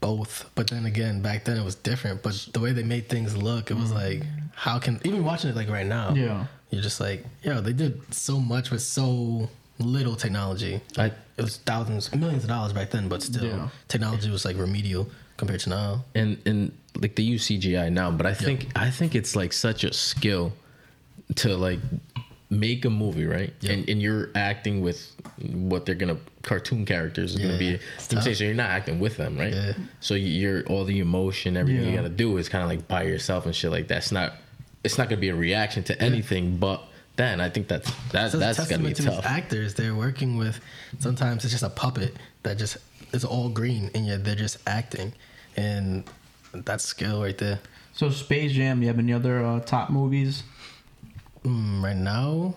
Both, 0.00 0.50
but 0.56 0.68
then 0.68 0.84
again, 0.84 1.22
back 1.22 1.44
then 1.44 1.56
it 1.56 1.64
was 1.64 1.76
different. 1.76 2.24
But 2.24 2.48
the 2.52 2.58
way 2.58 2.72
they 2.72 2.82
made 2.82 3.08
things 3.08 3.36
look, 3.36 3.70
it 3.70 3.74
was 3.76 3.92
mm. 3.92 3.94
like, 3.94 4.22
how 4.56 4.80
can 4.80 5.00
even 5.04 5.24
watching 5.24 5.50
it 5.50 5.54
like 5.54 5.68
right 5.70 5.86
now? 5.86 6.12
Yeah. 6.12 6.46
You're 6.72 6.82
just 6.82 7.00
like, 7.00 7.24
yo, 7.42 7.60
they 7.60 7.72
did 7.72 8.00
so 8.12 8.40
much 8.40 8.70
with 8.70 8.82
so 8.82 9.48
little 9.78 10.16
technology. 10.16 10.80
I 10.96 11.06
It 11.36 11.42
was 11.42 11.58
thousands, 11.58 12.12
millions 12.14 12.42
of 12.44 12.48
dollars 12.48 12.72
back 12.72 12.90
then, 12.90 13.08
but 13.08 13.22
still, 13.22 13.44
Yeah. 13.44 13.68
technology 13.88 14.30
was 14.30 14.44
like 14.44 14.56
remedial 14.56 15.08
compared 15.36 15.60
to 15.60 15.70
now. 15.70 16.04
and 16.14 16.38
and 16.46 16.72
like 17.00 17.14
they 17.16 17.22
use 17.22 17.44
CGI 17.46 17.90
now, 17.90 18.10
but 18.10 18.26
I 18.26 18.34
think 18.34 18.68
I 18.76 18.90
think 18.90 19.14
it's 19.14 19.36
like 19.36 19.52
such 19.52 19.84
a 19.84 19.92
skill 19.92 20.52
to 21.36 21.56
like 21.56 21.78
make 22.50 22.84
a 22.84 22.90
movie, 22.90 23.24
right? 23.26 23.52
Yeah. 23.60 23.72
And 23.72 23.88
and 23.88 24.02
you're 24.02 24.30
acting 24.34 24.82
with 24.82 25.10
what 25.52 25.84
they're 25.86 25.94
gonna 25.94 26.18
cartoon 26.42 26.84
characters 26.84 27.34
is 27.34 27.40
gonna 27.40 27.58
be. 27.58 27.78
so 27.98 28.28
you're 28.44 28.54
not 28.54 28.70
acting 28.70 28.98
with 29.00 29.16
them, 29.16 29.38
right? 29.38 29.52
Yeah. 29.54 29.72
So 30.00 30.14
you're 30.14 30.62
all 30.66 30.84
the 30.84 30.98
emotion, 31.00 31.56
everything 31.56 31.88
you 31.88 31.96
gotta 31.96 32.08
do 32.10 32.36
is 32.38 32.48
kind 32.48 32.62
of 32.62 32.68
like 32.70 32.86
by 32.88 33.02
yourself 33.04 33.46
and 33.46 33.54
shit 33.54 33.70
like 33.70 33.88
that. 33.88 33.98
It's 33.98 34.12
not 34.12 34.34
it's 34.84 34.98
not 34.98 35.08
gonna 35.08 35.20
be 35.20 35.28
a 35.28 35.34
reaction 35.34 35.82
to 35.84 36.02
anything, 36.02 36.56
but 36.56 36.82
then 37.16 37.40
I 37.40 37.48
think 37.50 37.68
that's 37.68 37.90
that 38.12 38.30
So 38.32 38.38
that's 38.38 38.58
gonna 38.58 38.82
be 38.82 38.94
testament 38.94 38.96
to 38.96 39.02
these 39.02 39.14
tough. 39.14 39.26
actors. 39.26 39.74
They're 39.74 39.94
working 39.94 40.36
with. 40.36 40.60
Sometimes 40.98 41.44
it's 41.44 41.52
just 41.52 41.62
a 41.62 41.70
puppet 41.70 42.16
that 42.42 42.58
just 42.58 42.78
is 43.12 43.24
all 43.24 43.48
green, 43.48 43.90
and 43.94 44.06
yet 44.06 44.24
they're 44.24 44.34
just 44.34 44.58
acting, 44.66 45.12
and 45.56 46.04
that's 46.52 46.84
skill 46.84 47.22
right 47.22 47.36
there. 47.36 47.60
So 47.94 48.08
Space 48.10 48.52
Jam. 48.52 48.80
You 48.82 48.88
have 48.88 48.98
any 48.98 49.12
other 49.12 49.44
uh, 49.44 49.60
top 49.60 49.90
movies? 49.90 50.42
Mm, 51.44 51.82
right 51.82 51.96
now, 51.96 52.54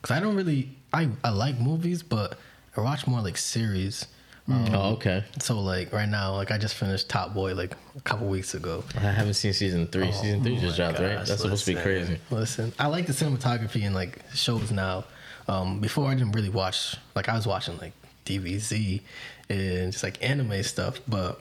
because 0.00 0.16
I 0.16 0.20
don't 0.20 0.34
really. 0.36 0.70
I 0.92 1.08
I 1.22 1.30
like 1.30 1.58
movies, 1.60 2.02
but 2.02 2.38
I 2.76 2.80
watch 2.80 3.06
more 3.06 3.20
like 3.20 3.36
series. 3.36 4.06
Um, 4.48 4.66
Oh, 4.74 4.92
okay. 4.94 5.24
So 5.40 5.60
like 5.60 5.92
right 5.92 6.08
now, 6.08 6.34
like 6.34 6.50
I 6.50 6.58
just 6.58 6.74
finished 6.74 7.08
Top 7.08 7.32
Boy 7.32 7.54
like 7.54 7.76
a 7.96 8.00
couple 8.00 8.26
weeks 8.26 8.54
ago. 8.54 8.82
I 8.96 9.00
haven't 9.00 9.34
seen 9.34 9.52
season 9.52 9.86
three. 9.86 10.10
season 10.12 10.42
three 10.42 10.56
just 10.58 10.74
Oh 10.80 10.84
dropped, 10.84 10.98
right? 11.00 11.18
gosh, 11.18 11.28
That's 11.28 11.42
supposed 11.42 11.64
to 11.66 11.74
be 11.74 11.80
crazy. 11.80 12.18
Listen, 12.30 12.72
I 12.78 12.88
like 12.88 13.06
the 13.06 13.12
cinematography 13.12 13.82
in 13.82 13.94
like 13.94 14.18
shows 14.34 14.70
now. 14.72 15.04
Um, 15.48 15.80
before 15.80 16.08
I 16.08 16.14
didn't 16.14 16.32
really 16.32 16.48
watch 16.48 16.96
like 17.14 17.28
I 17.28 17.34
was 17.36 17.46
watching 17.46 17.76
like 17.78 17.92
DBZ 18.26 19.00
and 19.48 19.92
just 19.92 20.02
like 20.04 20.22
anime 20.26 20.62
stuff, 20.62 21.00
but 21.06 21.40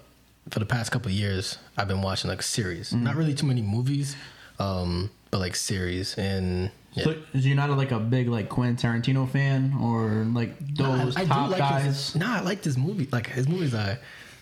for 0.49 0.59
the 0.59 0.65
past 0.65 0.91
couple 0.91 1.09
of 1.09 1.13
years 1.15 1.57
I've 1.77 1.87
been 1.87 2.01
watching 2.01 2.29
like 2.29 2.41
series. 2.41 2.91
Mm. 2.91 3.01
Not 3.03 3.15
really 3.15 3.33
too 3.35 3.45
many 3.45 3.61
movies, 3.61 4.15
um, 4.59 5.09
but 5.31 5.39
like 5.39 5.55
series 5.55 6.15
and 6.17 6.69
yeah. 6.93 7.05
So, 7.05 7.15
is 7.33 7.45
you 7.45 7.55
not 7.55 7.69
like 7.71 7.91
a 7.91 7.99
big 7.99 8.27
like 8.27 8.49
Quentin 8.49 8.75
Tarantino 8.75 9.27
fan 9.29 9.73
or 9.81 10.25
like 10.33 10.59
Nah, 10.77 11.05
those 11.05 11.15
I, 11.15 11.21
I 11.21 11.25
top 11.25 11.45
do 11.45 11.51
like 11.51 11.59
guys? 11.59 11.83
His, 11.85 12.15
nah, 12.15 12.37
I 12.37 12.41
like 12.41 12.61
this 12.63 12.75
movie. 12.77 13.07
Like 13.11 13.27
his 13.27 13.47
movies 13.47 13.73
are 13.73 13.97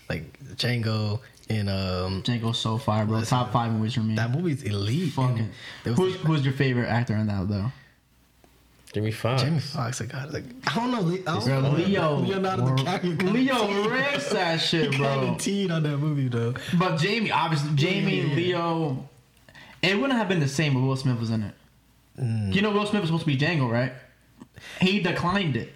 like 0.08 0.24
Django 0.56 1.20
and 1.48 1.70
um 1.70 2.22
Django's 2.24 2.58
so 2.58 2.76
far, 2.76 3.06
bro. 3.06 3.18
Listen, 3.20 3.38
top 3.38 3.52
five 3.52 3.72
movies 3.72 3.94
for 3.94 4.00
me. 4.00 4.16
that 4.16 4.30
movie's 4.32 4.64
elite. 4.64 5.12
Fucking. 5.12 5.38
And 5.38 5.50
there 5.84 5.92
was 5.94 5.98
Who's, 6.14 6.16
who's 6.22 6.44
your 6.44 6.54
favorite 6.54 6.88
actor 6.88 7.14
in 7.14 7.28
that 7.28 7.48
though? 7.48 7.70
Jimmy 8.92 9.12
Fox. 9.12 9.42
Jamie 9.42 9.60
Foxx. 9.60 10.00
I 10.00 10.06
got 10.06 10.32
like 10.32 10.42
I 10.66 10.74
don't 10.74 10.90
know. 10.90 10.98
I 11.12 11.16
don't 11.18 11.44
Bro, 11.44 11.60
know. 11.60 11.70
Leo, 11.70 12.16
Leonardo 12.16 12.64
DiCaprio. 12.74 13.32
Leo 13.32 13.88
rips 13.88 14.30
that 14.30 14.56
shit, 14.56 14.90
He 14.92 14.98
bro. 14.98 15.06
guaranteed 15.20 15.70
on 15.70 15.84
that 15.84 15.98
movie 15.98 16.26
though. 16.26 16.54
But 16.76 16.96
Jamie, 16.96 17.30
obviously, 17.30 17.70
Jamie, 17.76 18.22
Yeah. 18.22 18.34
Leo, 18.34 19.08
it 19.82 19.94
wouldn't 19.98 20.18
have 20.18 20.28
been 20.28 20.40
the 20.40 20.48
same 20.48 20.76
if 20.76 20.82
Will 20.82 20.96
Smith 20.96 21.18
was 21.18 21.30
in 21.30 21.42
it. 21.42 21.54
Mm. 22.20 22.54
You 22.54 22.62
know, 22.62 22.70
Will 22.70 22.86
Smith 22.86 23.00
was 23.02 23.08
supposed 23.08 23.24
to 23.24 23.26
be 23.26 23.36
Django, 23.36 23.70
right? 23.70 23.92
He 24.80 25.00
declined 25.00 25.56
it. 25.56 25.72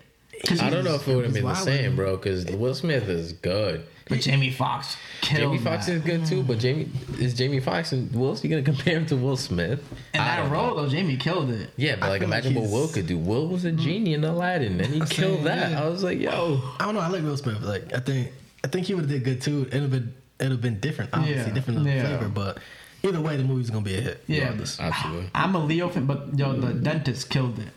I 0.61 0.69
don't 0.69 0.85
know 0.85 0.97
if 0.97 1.09
it 1.09 1.15
would 1.15 1.25
have 1.25 1.33
been 1.35 1.45
the 1.45 1.55
same, 1.55 1.97
bro, 1.97 2.17
because 2.17 2.45
Will 2.47 2.75
Smith 2.75 3.09
is 3.09 3.33
good. 3.33 3.87
But 4.07 4.21
Jamie 4.21 4.51
Foxx 4.51 4.99
killed 5.23 5.55
Jamie 5.55 5.59
Foxx 5.65 5.87
that. 5.87 5.93
is 5.93 6.03
good 6.03 6.27
too, 6.27 6.43
but 6.43 6.59
Jamie 6.59 6.91
is 7.19 7.33
Jamie 7.33 7.61
Foxx 7.61 7.93
and 7.93 8.13
Will. 8.15 8.37
You 8.37 8.51
gonna 8.51 8.63
compare 8.75 8.99
him 8.99 9.07
to 9.07 9.17
Will 9.17 9.39
Smith? 9.39 9.83
And 10.13 10.23
I 10.23 10.43
that 10.43 10.51
role, 10.53 10.75
know. 10.77 10.83
though, 10.83 10.89
Jamie 10.91 11.17
killed 11.17 11.49
it. 11.49 11.71
Yeah, 11.79 11.97
but 11.97 12.07
I 12.07 12.09
like 12.11 12.21
feel 12.21 12.29
like 12.29 12.45
imagine 12.45 12.61
what 12.63 12.71
Will 12.71 12.89
could 12.89 13.07
do. 13.07 13.17
Will 13.17 13.49
was 13.49 13.65
a 13.65 13.73
genie 13.73 14.13
in 14.13 14.23
Aladdin, 14.25 14.79
and 14.83 14.93
he 14.93 15.01
I'm 15.01 15.07
killed 15.07 15.37
saying, 15.37 15.45
that. 15.45 15.71
yeah. 15.71 15.83
I 15.83 15.89
was 15.89 16.05
like, 16.05 16.19
yo, 16.21 16.61
I 16.79 16.85
don't 16.85 16.95
know. 16.95 17.01
I 17.01 17.09
like 17.09 17.23
Will 17.23 17.39
Smith. 17.39 17.63
Like 17.63 17.95
I 17.95 18.01
think 18.01 18.31
I 18.63 18.69
think 18.69 18.87
he 18.87 18.93
would 18.95 19.05
have 19.05 19.11
did 19.11 19.25
good 19.25 19.41
too. 19.41 19.63
It'd 19.69 19.81
have 19.81 19.91
been 19.91 20.13
it'd 20.39 20.53
have 20.53 20.61
been 20.61 20.81
different, 20.81 21.09
obviously 21.15 21.47
Yeah. 21.49 21.55
different 21.55 21.87
Yeah. 21.87 22.07
flavor. 22.19 22.29
But 22.29 22.59
either 23.05 23.21
way, 23.21 23.37
the 23.37 23.45
movie's 23.45 23.71
gonna 23.71 23.85
be 23.85 23.95
a 23.97 24.01
hit. 24.01 24.25
Yeah. 24.27 24.41
regardless. 24.41 24.81
absolutely. 24.81 25.31
I'm 25.35 25.55
a 25.55 25.65
Leo 25.65 25.89
fan, 25.89 26.07
but 26.07 26.37
yo, 26.39 26.55
the 26.55 26.73
dentist 26.75 27.31
killed 27.31 27.59
it. 27.59 27.69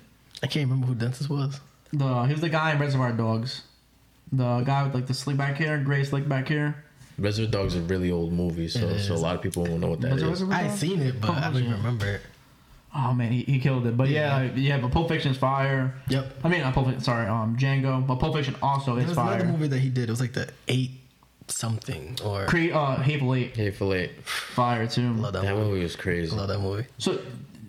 I 0.43 0.47
can't 0.47 0.69
remember 0.69 0.87
who 0.87 0.95
Dentist 0.95 1.29
was. 1.29 1.59
The 1.93 2.23
he 2.25 2.31
was 2.33 2.41
the 2.41 2.49
guy 2.49 2.71
in 2.73 2.79
Reservoir 2.79 3.11
Dogs. 3.11 3.61
The 4.31 4.61
guy 4.61 4.83
with 4.83 4.93
like 4.93 5.07
the 5.07 5.13
slick 5.13 5.37
back 5.37 5.55
hair, 5.55 5.77
gray 5.79 6.03
slick 6.03 6.27
back 6.27 6.47
hair. 6.49 6.83
Reservoir 7.17 7.51
Dogs 7.51 7.75
is 7.75 7.81
a 7.81 7.85
really 7.85 8.11
old 8.11 8.33
movie, 8.33 8.67
so 8.67 8.97
so 8.97 9.13
a 9.13 9.15
lot 9.15 9.35
of 9.35 9.41
people 9.41 9.63
won't 9.63 9.79
know 9.79 9.89
what 9.89 10.01
that 10.01 10.13
Was 10.13 10.21
it 10.21 10.25
is. 10.25 10.29
Reservoir 10.31 10.55
I 10.55 10.61
had 10.63 10.67
Dogs? 10.69 10.79
seen 10.79 11.01
it, 11.01 11.19
but 11.21 11.29
Oh, 11.29 11.33
I 11.33 11.41
don't 11.51 11.55
even 11.57 11.71
remember 11.71 12.05
it. 12.07 12.21
Oh 12.95 13.13
man, 13.13 13.31
he, 13.31 13.43
he 13.43 13.59
killed 13.59 13.85
it. 13.87 13.95
But 13.97 14.09
yeah, 14.09 14.43
yeah, 14.55 14.77
but 14.79 14.91
Pulp 14.91 15.07
Fiction's 15.09 15.37
fire. 15.37 15.93
Yep. 16.09 16.33
I 16.43 16.47
mean, 16.49 16.61
not 16.61 16.73
Pulp 16.73 16.87
Fiction, 16.87 17.03
sorry, 17.03 17.27
um, 17.27 17.55
Django. 17.57 18.05
But 18.05 18.15
Pulp 18.17 18.35
Fiction 18.35 18.55
also 18.61 18.93
There 18.95 19.03
is 19.03 19.09
was 19.09 19.15
fire. 19.17 19.35
another 19.39 19.51
movie 19.51 19.67
that 19.67 19.79
he 19.79 19.89
did. 19.89 20.03
It 20.09 20.11
was 20.11 20.21
like 20.21 20.33
the 20.33 20.49
eight 20.67 20.91
something 21.47 22.17
or 22.23 22.45
Cre- 22.45 22.73
uh, 22.73 22.97
Hateful 23.01 23.33
Eight, 23.35 23.55
Hateful 23.55 23.93
Eight. 23.93 24.11
fire 24.23 24.87
too. 24.87 25.13
love 25.13 25.33
that, 25.33 25.43
That 25.43 25.55
movie. 25.55 25.69
movie 25.69 25.83
was 25.83 25.95
crazy. 25.95 26.35
Love 26.35 26.47
that 26.49 26.59
movie. 26.59 26.85
So 26.97 27.19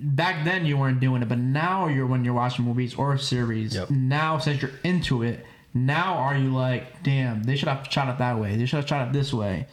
back 0.00 0.44
then 0.44 0.66
you 0.66 0.76
weren't 0.76 1.00
doing 1.00 1.22
it, 1.22 1.28
but 1.28 1.38
now 1.38 1.86
you're 1.88 2.06
when 2.06 2.24
you're 2.24 2.34
watching 2.34 2.64
movies 2.64 2.94
or 2.94 3.16
series. 3.18 3.74
Yep. 3.74 3.90
Now 3.90 4.38
since 4.38 4.62
you're 4.62 4.70
into 4.84 5.22
it, 5.22 5.44
now 5.74 6.14
are 6.14 6.36
you 6.36 6.52
like, 6.54 7.02
damn, 7.02 7.42
they 7.44 7.56
should 7.56 7.68
have 7.68 7.86
shot 7.90 8.08
it 8.08 8.18
that 8.18 8.38
way. 8.38 8.56
They 8.56 8.66
should 8.66 8.76
have 8.76 8.88
shot 8.88 9.08
it 9.08 9.12
this 9.12 9.32
way. 9.32 9.66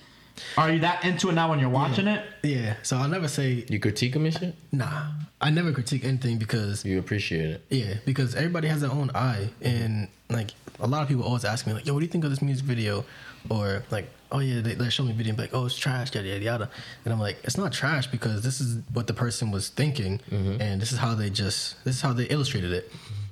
Are 0.58 0.70
you 0.72 0.80
that 0.80 1.06
into 1.06 1.30
it 1.30 1.34
now 1.34 1.50
when 1.50 1.60
you're 1.60 1.70
watching 1.70 2.08
it? 2.08 2.26
Yeah. 2.44 2.76
So 2.84 2.98
I'll 2.98 3.08
never 3.08 3.28
say 3.30 3.66
You 3.70 3.80
critique 3.80 4.16
him 4.16 4.26
and 4.26 4.34
shit. 4.38 4.56
nah. 4.72 5.12
I 5.42 5.50
never 5.50 5.72
critique 5.74 6.04
anything 6.06 6.38
because 6.38 6.84
You 6.86 6.98
appreciate 6.98 7.50
it. 7.50 7.66
Yeah, 7.70 7.96
because 8.06 8.36
everybody 8.36 8.68
has 8.70 8.82
their 8.82 8.90
own 8.92 9.12
eye, 9.14 9.50
and 9.62 10.08
like 10.30 10.52
a 10.80 10.88
lot 10.88 11.04
of 11.04 11.08
people 11.10 11.24
always 11.24 11.44
ask 11.46 11.68
me, 11.68 11.74
like, 11.74 11.86
"Yo, 11.86 11.94
what 11.94 12.00
do 12.00 12.06
you 12.06 12.12
think 12.12 12.24
of 12.24 12.30
this 12.32 12.42
music 12.42 12.66
video?" 12.66 13.04
Or 13.50 13.84
like, 13.92 14.10
"Oh 14.32 14.40
yeah, 14.40 14.62
they, 14.62 14.74
they 14.74 14.90
show 14.90 15.04
me 15.04 15.12
a 15.12 15.14
video, 15.14 15.32
and 15.32 15.38
be 15.38 15.44
like, 15.44 15.54
oh, 15.54 15.66
it's 15.66 15.78
trash, 15.78 16.14
yada 16.14 16.28
yada 16.28 16.44
yada," 16.44 16.70
and 17.04 17.14
I'm 17.14 17.20
like, 17.20 17.38
"It's 17.44 17.58
not 17.58 17.72
trash 17.72 18.08
because 18.08 18.42
this 18.42 18.60
is 18.62 18.80
what 18.94 19.08
the 19.08 19.14
person 19.14 19.52
was 19.52 19.70
thinking, 19.70 20.20
mm-hmm. 20.30 20.62
and 20.62 20.82
this 20.82 20.92
is 20.92 20.98
how 20.98 21.16
they 21.16 21.30
just 21.30 21.84
this 21.84 21.96
is 21.96 22.02
how 22.02 22.14
they 22.14 22.26
illustrated 22.26 22.72
it." 22.72 22.92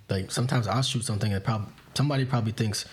Like 0.09 0.32
sometimes 0.32 0.68
I'll 0.68 0.82
shoot 0.82 1.05
something 1.05 1.34
and 1.34 1.43
probably 1.43 1.68
somebody 1.93 2.26
probably 2.26 2.51
thinks, 2.51 2.86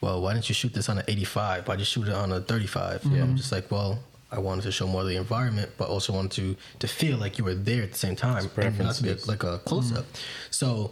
"Well, 0.00 0.20
why 0.20 0.34
didn't 0.34 0.48
you 0.48 0.54
shoot 0.54 0.74
this 0.74 0.88
on 0.88 0.98
an 0.98 1.04
85? 1.08 1.68
Why 1.68 1.76
just 1.76 1.92
shoot 1.92 2.08
it 2.08 2.14
on 2.14 2.32
a 2.32 2.40
35?" 2.40 3.04
And 3.04 3.12
mm-hmm. 3.12 3.22
I'm 3.22 3.36
just 3.36 3.52
like, 3.52 3.70
"Well." 3.70 3.98
I 4.28 4.40
wanted 4.40 4.62
to 4.62 4.72
show 4.72 4.88
more 4.88 5.02
of 5.02 5.06
the 5.06 5.14
environment, 5.14 5.70
but 5.78 5.88
also 5.88 6.12
wanted 6.12 6.32
to 6.32 6.56
to 6.80 6.88
feel 6.88 7.16
like 7.16 7.38
you 7.38 7.44
were 7.44 7.54
there 7.54 7.84
at 7.84 7.92
the 7.92 7.98
same 7.98 8.16
time, 8.16 8.50
and 8.56 8.76
not 8.76 8.96
to 8.96 9.04
be 9.04 9.14
like 9.26 9.44
a 9.44 9.58
close 9.58 9.92
up. 9.92 10.04
Mm-hmm. 10.04 10.50
So 10.50 10.90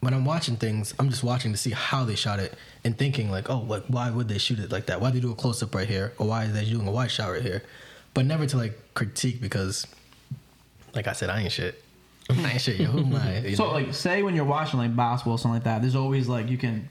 when 0.00 0.12
I'm 0.14 0.24
watching 0.24 0.56
things, 0.56 0.94
I'm 0.98 1.08
just 1.08 1.24
watching 1.24 1.52
to 1.52 1.58
see 1.58 1.70
how 1.70 2.04
they 2.04 2.14
shot 2.14 2.38
it 2.38 2.54
and 2.84 2.96
thinking 2.96 3.30
like, 3.30 3.48
oh, 3.50 3.60
like 3.60 3.84
why 3.88 4.10
would 4.10 4.28
they 4.28 4.38
shoot 4.38 4.58
it 4.58 4.70
like 4.70 4.86
that? 4.86 5.00
Why 5.00 5.10
do 5.10 5.14
they 5.14 5.20
do 5.20 5.32
a 5.32 5.34
close 5.34 5.62
up 5.62 5.74
right 5.74 5.88
here, 5.88 6.12
or 6.18 6.28
why 6.28 6.44
are 6.44 6.48
they 6.48 6.64
doing 6.64 6.86
a 6.86 6.90
wide 6.92 7.10
shot 7.10 7.28
right 7.30 7.42
here? 7.42 7.62
But 8.14 8.26
never 8.26 8.46
to 8.46 8.56
like 8.56 8.78
critique 8.94 9.40
because, 9.40 9.86
like 10.94 11.06
I 11.06 11.12
said, 11.12 11.30
I 11.30 11.40
ain't 11.42 11.52
shit. 11.52 11.82
I 12.30 12.52
ain't 12.52 12.60
shit. 12.60 12.76
Yo, 12.80 12.86
who 12.86 13.00
am 13.00 13.14
I? 13.14 13.38
You 13.40 13.56
So 13.56 13.66
know? 13.66 13.72
like, 13.72 13.94
say 13.94 14.22
when 14.22 14.34
you're 14.34 14.44
watching 14.44 14.78
like 14.78 14.94
basketball 14.94 15.34
or 15.34 15.38
something 15.38 15.54
like 15.54 15.64
that, 15.64 15.82
there's 15.82 15.96
always 15.96 16.28
like 16.28 16.48
you 16.48 16.58
can 16.58 16.88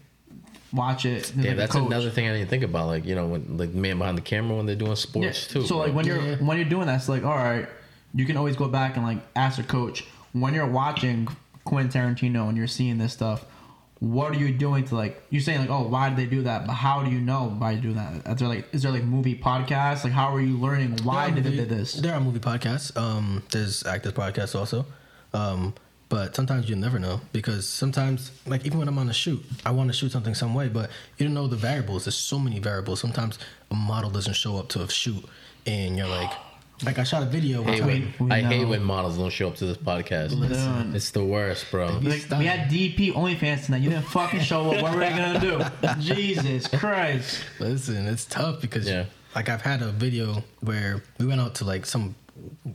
watch 0.74 1.06
it. 1.06 1.32
Yeah, 1.36 1.50
like, 1.50 1.58
that's 1.58 1.76
another 1.76 2.10
thing 2.10 2.28
I 2.28 2.34
didn't 2.34 2.50
think 2.50 2.64
about. 2.64 2.88
Like 2.88 3.06
you 3.06 3.16
know, 3.16 3.28
when 3.28 3.58
like 3.58 3.70
man 3.72 3.98
behind 3.98 4.18
the 4.18 4.22
camera 4.22 4.58
when 4.58 4.66
they're 4.66 4.76
doing 4.76 4.92
Yeah. 4.92 4.96
sports 4.96 5.48
too. 5.48 5.66
So 5.66 5.78
like 5.78 5.94
when 5.94 6.06
you're 6.06 6.22
Yeah. 6.22 6.36
when 6.38 6.58
you're 6.58 6.70
doing 6.70 6.88
that, 6.88 6.96
it's 7.00 7.10
like 7.10 7.24
all 7.24 7.36
right, 7.36 7.68
you 8.14 8.26
can 8.26 8.38
always 8.38 8.56
go 8.56 8.68
back 8.68 8.98
and 8.98 9.06
like 9.06 9.20
ask 9.36 9.60
a 9.60 9.64
coach 9.64 10.06
when 10.34 10.54
you're 10.54 10.68
watching 10.68 11.28
Quentin 11.66 12.16
Tarantino 12.16 12.48
and 12.48 12.58
you're 12.58 12.68
seeing 12.68 12.98
this 12.98 13.14
stuff. 13.14 13.46
What 14.00 14.32
are 14.32 14.38
you 14.38 14.54
doing 14.54 14.86
to 14.86 14.96
like? 14.96 15.22
You're 15.30 15.42
saying 15.42 15.60
like, 15.60 15.70
oh, 15.70 15.88
why 15.88 16.10
did 16.10 16.18
they 16.18 16.26
do 16.26 16.44
that? 16.44 16.68
But 16.68 16.74
how 16.74 17.04
do 17.04 17.10
you 17.10 17.20
know 17.20 17.56
why 17.58 17.72
you 17.72 17.82
do 17.82 17.94
that? 17.94 18.28
Is 18.28 18.40
there 18.40 18.48
like, 18.48 18.74
is 18.74 18.84
there 18.84 18.92
like 18.92 19.04
movie 19.04 19.38
podcasts? 19.38 20.04
Like, 20.04 20.14
how 20.14 20.34
are 20.34 20.42
you 20.42 20.58
learning 20.58 21.00
why 21.04 21.32
did 21.32 21.44
they 21.44 21.56
do 21.56 21.66
this? 21.66 21.94
There 21.94 22.14
are 22.14 22.20
movie 22.20 22.40
podcasts. 22.40 22.96
Um, 22.96 23.44
there's 23.52 23.86
actors 23.86 24.14
podcasts 24.14 24.54
also. 24.54 24.86
Um, 25.34 25.74
but 26.08 26.36
sometimes 26.36 26.70
you 26.70 26.76
never 26.76 27.00
know 27.00 27.20
because 27.34 27.68
sometimes, 27.68 28.32
like 28.46 28.66
even 28.66 28.78
when 28.78 28.88
I'm 28.88 28.98
on 29.00 29.10
a 29.10 29.14
shoot, 29.14 29.44
I 29.66 29.72
want 29.72 29.90
to 29.90 29.94
shoot 29.94 30.12
something 30.12 30.36
some 30.36 30.54
way, 30.54 30.70
but 30.70 30.92
you 31.18 31.26
don't 31.26 31.34
know 31.34 31.48
the 31.48 31.56
variables. 31.56 32.06
There's 32.06 32.16
so 32.16 32.38
many 32.38 32.60
variables. 32.60 33.00
Sometimes 33.00 33.40
a 33.72 33.76
model 33.76 34.12
doesn't 34.12 34.36
show 34.36 34.58
up 34.58 34.70
to 34.70 34.82
a 34.82 34.90
shoot, 34.90 35.26
and 35.66 35.98
you're 35.98 36.08
like, 36.08 36.32
like 36.84 37.00
I 37.00 37.04
shot 37.04 37.24
a 37.24 37.26
video. 37.26 37.62
I 37.64 37.66
hate 37.72 37.72
Which 37.72 37.82
when, 38.20 38.28
we 38.30 38.32
I 38.36 38.42
hate 38.42 38.66
when 38.66 38.84
models 38.84 39.18
don't 39.18 39.30
show 39.30 39.48
up 39.48 39.56
to 39.58 39.66
this 39.66 39.78
podcast. 39.78 40.38
Listen. 40.38 40.96
It's 40.96 41.12
the 41.12 41.24
worst, 41.24 41.70
bro. 41.72 41.88
Like, 42.02 42.30
we 42.38 42.46
had 42.46 42.70
DP 42.70 43.14
OnlyFans 43.14 43.66
tonight. 43.66 43.82
You 43.82 43.90
didn't 43.92 44.08
fucking 44.08 44.42
show 44.42 44.72
up. 44.72 44.82
What 44.82 44.94
were 44.94 45.00
we 45.00 45.10
gonna 45.10 45.40
do? 45.40 45.62
Jesus 46.00 46.68
Christ. 46.68 47.46
Listen, 47.60 48.08
it's 48.08 48.26
tough 48.26 48.60
because 48.62 48.88
Yeah. 48.90 49.06
like 49.36 49.48
I've 49.50 49.62
had 49.62 49.82
a 49.82 49.92
video 49.92 50.44
where 50.62 51.04
we 51.20 51.26
went 51.26 51.40
out 51.42 51.56
to 51.56 51.66
like 51.66 51.86
some 51.86 52.16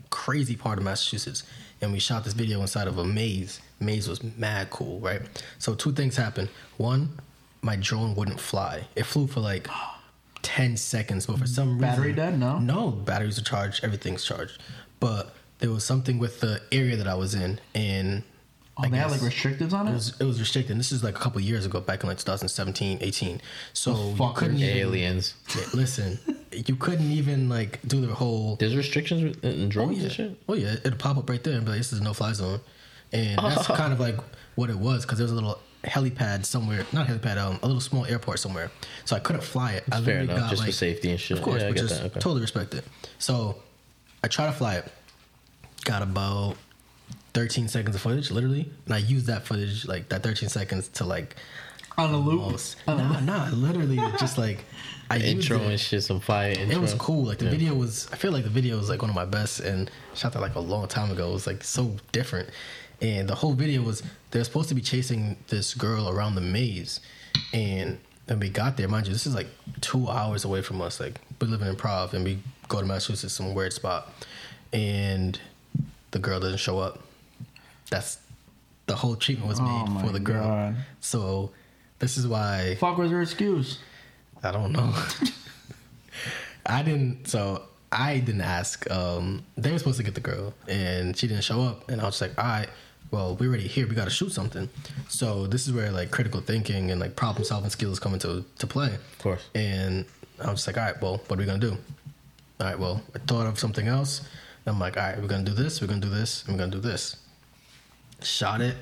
crazy 0.08 0.56
part 0.56 0.78
of 0.78 0.84
Massachusetts 0.84 1.42
and 1.82 1.92
we 1.92 1.98
shot 1.98 2.24
this 2.24 2.32
video 2.32 2.60
inside 2.62 2.88
of 2.88 2.96
a 2.98 3.04
maze. 3.04 3.60
Maze 3.80 4.08
was 4.08 4.22
mad 4.36 4.70
cool, 4.70 5.00
right? 5.00 5.22
So 5.58 5.74
two 5.74 5.92
things 5.92 6.16
happened. 6.16 6.48
One, 6.78 7.20
my 7.62 7.76
drone 7.76 8.14
wouldn't 8.14 8.40
fly. 8.40 8.86
It 8.96 9.04
flew 9.04 9.26
for 9.26 9.40
like 9.40 9.68
10 10.42 10.76
seconds, 10.76 11.26
but 11.26 11.34
for 11.38 11.44
mm-hmm. 11.44 11.52
some 11.54 11.68
reason 11.74 11.80
Battery 11.80 12.12
dead? 12.12 12.38
No? 12.38 12.58
No, 12.58 12.90
batteries 12.90 13.38
are 13.38 13.42
charged, 13.44 13.84
everything's 13.84 14.24
charged. 14.24 14.60
But 15.00 15.34
there 15.58 15.70
was 15.70 15.84
something 15.84 16.18
with 16.18 16.40
the 16.40 16.60
area 16.72 16.96
that 16.96 17.06
I 17.06 17.14
was 17.14 17.34
in 17.34 17.60
and 17.74 18.22
Oh, 18.78 18.84
I 18.84 18.88
they 18.88 18.96
had 18.96 19.10
like 19.10 19.20
guess- 19.20 19.34
restrictives 19.34 19.72
on 19.74 19.88
it 19.88 19.90
it. 19.90 19.94
was 19.94 20.20
it 20.20 20.24
was 20.24 20.40
restricted. 20.40 20.78
This 20.78 20.90
is 20.92 21.04
like 21.04 21.14
a 21.14 21.18
couple 21.18 21.38
years 21.42 21.66
ago, 21.66 21.80
back 21.80 22.02
in 22.02 22.08
like 22.08 22.16
2017, 22.18 22.98
18. 23.02 23.40
So 23.74 24.14
you 24.18 24.32
couldn't 24.34 24.56
even, 24.56 24.76
Aliens. 24.78 25.34
Yeah, 25.54 25.64
listen, 25.74 26.18
you 26.52 26.76
couldn't 26.76 27.10
even 27.10 27.48
like 27.50 27.80
do 27.86 28.00
the 28.06 28.14
whole. 28.14 28.56
There's 28.56 28.76
restrictions 28.76 29.36
in- 29.42 29.50
in 29.50 29.72
Oh 29.78 29.90
yeah, 29.90 30.02
and 30.04 30.12
shit. 30.12 30.40
oh 30.48 30.54
yeah, 30.54 30.76
it'll 30.84 30.96
pop 30.96 31.18
up 31.18 31.28
right 31.28 31.42
there 31.44 31.54
and 31.56 31.64
be 31.64 31.72
like, 31.72 31.78
"This 31.78 31.92
is 31.92 32.00
a 32.00 32.04
no-fly 32.04 32.32
zone," 32.32 32.60
and 33.12 33.38
that's 33.38 33.66
kind 33.82 33.92
of 33.92 34.00
like 34.00 34.16
what 34.54 34.70
it 34.70 34.78
was 34.78 35.04
because 35.04 35.18
there 35.18 35.24
was 35.24 35.32
a 35.32 35.34
little 35.34 35.58
helipad 35.84 36.44
somewhere, 36.44 36.84
not 36.92 37.06
helipad, 37.06 37.36
um, 37.38 37.58
a 37.62 37.66
little 37.66 37.80
small 37.80 38.04
airport 38.06 38.38
somewhere. 38.38 38.70
So 39.04 39.16
I 39.16 39.20
couldn't 39.20 39.42
fly 39.42 39.72
it. 39.72 39.84
I 39.90 40.00
Fair 40.00 40.20
enough, 40.20 40.36
got, 40.38 40.50
just 40.50 40.64
for 40.64 40.72
safety 40.72 41.10
and 41.10 41.18
shit. 41.20 41.38
Of 41.38 41.44
course, 41.44 41.62
Yeah, 41.62 41.68
I 41.68 41.70
which 41.70 41.80
is 41.82 41.92
okay. 41.92 42.20
totally 42.20 42.40
respect 42.42 42.74
it. 42.74 42.84
So 43.18 43.56
I 44.22 44.28
try 44.28 44.46
to 44.46 44.52
fly 44.52 44.76
it. 44.76 44.92
Got 45.84 46.02
about 46.02 46.56
13 47.32 47.68
seconds 47.68 47.94
of 47.96 48.02
footage, 48.02 48.30
literally, 48.30 48.70
and 48.86 48.94
I 48.94 48.98
used 48.98 49.26
that 49.26 49.46
footage, 49.46 49.86
like 49.86 50.08
that 50.10 50.22
13 50.22 50.48
seconds, 50.50 50.88
to 50.88 51.04
like 51.04 51.36
On 51.96 52.12
a 52.12 52.18
loop. 52.18 52.42
almost. 52.42 52.76
Nah, 52.86 53.20
nah, 53.20 53.48
literally 53.50 53.96
just 54.18 54.36
like 54.36 54.64
I 55.10 55.16
used 55.16 55.26
Intro 55.50 55.58
it. 55.60 55.70
and 55.70 55.80
shit, 55.80 56.02
some 56.02 56.20
fire 56.20 56.50
intro. 56.50 56.76
It 56.76 56.80
was 56.80 56.92
cool. 56.94 57.24
Like 57.24 57.38
the 57.38 57.46
Yeah. 57.46 57.50
video 57.52 57.74
was. 57.74 58.08
I 58.12 58.16
feel 58.16 58.30
like 58.32 58.44
the 58.44 58.50
video 58.50 58.76
was 58.76 58.90
like 58.90 59.00
one 59.00 59.08
of 59.10 59.16
my 59.16 59.24
best, 59.24 59.60
and 59.60 59.90
shot 60.14 60.34
that 60.34 60.40
like 60.42 60.54
a 60.56 60.60
long 60.60 60.86
time 60.88 61.10
ago. 61.10 61.30
It 61.30 61.32
was 61.32 61.46
like 61.46 61.64
so 61.64 61.96
different, 62.12 62.50
and 63.00 63.28
the 63.28 63.34
whole 63.34 63.52
video 63.52 63.82
was 63.82 64.02
they're 64.30 64.44
supposed 64.44 64.68
to 64.68 64.74
be 64.74 64.80
chasing 64.80 65.36
this 65.48 65.74
girl 65.74 66.08
around 66.08 66.34
the 66.34 66.40
maze, 66.40 67.00
and 67.52 67.98
then 68.26 68.40
we 68.40 68.48
got 68.48 68.76
there. 68.76 68.88
Mind 68.88 69.06
you, 69.06 69.12
this 69.12 69.26
is 69.26 69.34
like 69.34 69.48
two 69.80 70.08
hours 70.08 70.44
away 70.44 70.62
from 70.62 70.80
us. 70.80 71.00
Like 71.00 71.20
we 71.40 71.46
live 71.48 71.62
in 71.62 71.74
improv, 71.74 72.12
and 72.12 72.24
we 72.24 72.38
go 72.68 72.80
to 72.80 72.86
Massachusetts, 72.86 73.34
some 73.34 73.54
weird 73.54 73.72
spot, 73.72 74.12
and 74.72 75.38
the 76.10 76.18
girl 76.18 76.40
doesn't 76.40 76.58
show 76.58 76.78
up. 76.78 77.00
That's 77.90 78.18
the 78.86 78.96
whole 78.96 79.16
treatment 79.16 79.48
was 79.48 79.60
Oh 79.60 79.64
made 79.64 79.88
my 79.92 80.02
for 80.02 80.12
the 80.12 80.20
girl. 80.20 80.44
God. 80.44 80.76
So 81.00 81.50
this 81.98 82.16
is 82.16 82.26
why 82.26 82.76
Fuck 82.80 82.98
was 82.98 83.10
her 83.10 83.22
excuse? 83.22 83.78
I 84.42 84.50
don't 84.52 84.72
know. 84.72 84.94
I 86.66 86.82
didn't. 86.82 87.28
So 87.28 87.62
I 87.92 88.18
didn't 88.18 88.40
ask. 88.42 88.88
Um, 88.90 89.44
they 89.56 89.72
were 89.72 89.78
supposed 89.78 89.98
to 89.98 90.02
get 90.02 90.14
the 90.14 90.20
girl, 90.20 90.54
and 90.68 91.16
she 91.16 91.26
didn't 91.26 91.44
show 91.44 91.62
up. 91.62 91.90
And 91.90 92.00
I 92.00 92.04
was 92.04 92.18
just 92.18 92.22
like, 92.22 92.38
all 92.38 92.44
right, 92.44 92.68
well, 93.10 93.36
we're 93.36 93.48
already 93.48 93.66
here. 93.66 93.86
We 93.86 93.94
got 93.94 94.04
to 94.04 94.10
shoot 94.10 94.32
something. 94.32 94.68
So 95.08 95.46
this 95.46 95.66
is 95.66 95.72
where 95.72 95.90
like 95.90 96.10
critical 96.10 96.40
thinking 96.40 96.90
and 96.90 97.00
like 97.00 97.16
problem 97.16 97.44
solving 97.44 97.70
skills 97.70 97.98
come 97.98 98.14
into 98.14 98.44
to 98.58 98.66
play. 98.66 98.94
Of 98.94 99.18
course. 99.18 99.48
And 99.54 100.04
I 100.40 100.50
was 100.50 100.64
just 100.64 100.66
like, 100.66 100.78
all 100.78 100.84
right, 100.84 101.02
well, 101.02 101.20
what 101.26 101.38
are 101.38 101.40
we 101.40 101.46
gonna 101.46 101.58
do? 101.58 101.72
All 102.60 102.66
right, 102.66 102.78
well, 102.78 103.02
I 103.14 103.18
thought 103.18 103.46
of 103.46 103.58
something 103.58 103.88
else. 103.88 104.22
I'm 104.66 104.78
like, 104.78 104.96
all 104.96 105.02
right, 105.02 105.20
we're 105.20 105.28
gonna 105.28 105.44
do 105.44 105.54
this. 105.54 105.80
We're 105.80 105.88
gonna 105.88 106.00
do 106.00 106.10
this. 106.10 106.44
And 106.44 106.54
we're 106.54 106.58
gonna 106.58 106.70
do 106.72 106.80
this. 106.80 107.16
Shot 108.22 108.60
it, 108.60 108.76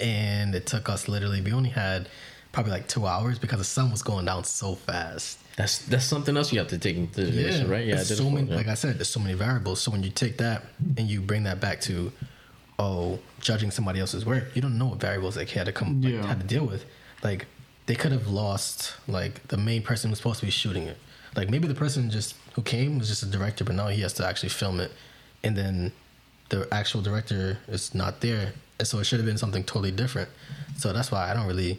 and 0.00 0.54
it 0.54 0.66
took 0.66 0.88
us 0.88 1.08
literally. 1.08 1.40
We 1.40 1.52
only 1.52 1.68
had 1.68 2.08
probably 2.52 2.72
like 2.72 2.88
two 2.88 3.06
hours 3.06 3.38
because 3.38 3.58
the 3.58 3.64
sun 3.64 3.90
was 3.90 4.02
going 4.02 4.24
down 4.24 4.44
so 4.44 4.74
fast. 4.74 5.38
That's 5.56 5.78
that's 5.86 6.04
something 6.04 6.36
else 6.36 6.52
you 6.52 6.58
have 6.58 6.68
to 6.68 6.78
take 6.78 6.96
into 6.96 7.24
consideration, 7.24 7.68
right? 7.68 7.86
Yeah, 7.86 7.96
There's 7.96 8.08
did 8.08 8.18
so 8.18 8.30
many, 8.30 8.48
yeah. 8.48 8.56
like 8.56 8.68
I 8.68 8.74
said, 8.74 8.98
there's 8.98 9.10
so 9.10 9.20
many 9.20 9.34
variables. 9.34 9.80
So 9.82 9.90
when 9.90 10.02
you 10.02 10.10
take 10.10 10.38
that 10.38 10.64
and 10.96 11.08
you 11.08 11.20
bring 11.20 11.42
that 11.44 11.60
back 11.60 11.80
to, 11.82 12.10
oh, 12.78 13.18
judging 13.40 13.70
somebody 13.70 14.00
else's 14.00 14.24
work, 14.24 14.44
you 14.54 14.62
don't 14.62 14.78
know 14.78 14.86
what 14.86 15.00
variables 15.00 15.34
they 15.34 15.44
had 15.44 15.66
to 15.66 15.72
come, 15.72 16.00
like, 16.02 16.24
had 16.24 16.40
to 16.40 16.46
deal 16.46 16.64
with. 16.64 16.84
Like 17.22 17.46
they 17.86 17.94
could 17.94 18.12
have 18.12 18.28
lost 18.28 18.94
like 19.08 19.46
the 19.48 19.56
main 19.56 19.82
person 19.82 20.10
who's 20.10 20.18
supposed 20.18 20.40
to 20.40 20.46
be 20.46 20.50
shooting 20.52 20.84
it. 20.84 20.96
Like 21.36 21.48
maybe 21.48 21.66
the 21.68 21.74
person 21.74 22.10
just 22.10 22.36
who 22.54 22.62
came 22.62 22.98
was 22.98 23.08
just 23.08 23.22
a 23.22 23.26
director, 23.26 23.64
but 23.64 23.74
now 23.74 23.88
he 23.88 24.02
has 24.02 24.12
to 24.14 24.26
actually 24.26 24.50
film 24.50 24.80
it, 24.80 24.92
and 25.42 25.56
then 25.56 25.92
the 26.50 26.68
actual 26.72 27.00
director 27.00 27.58
is 27.68 27.94
not 27.94 28.20
there, 28.20 28.52
and 28.78 28.86
so 28.86 28.98
it 28.98 29.04
should 29.04 29.18
have 29.18 29.26
been 29.26 29.38
something 29.38 29.64
totally 29.64 29.90
different. 29.90 30.28
So 30.76 30.92
that's 30.92 31.10
why 31.10 31.30
I 31.30 31.34
don't 31.34 31.46
really, 31.46 31.72
I 31.72 31.78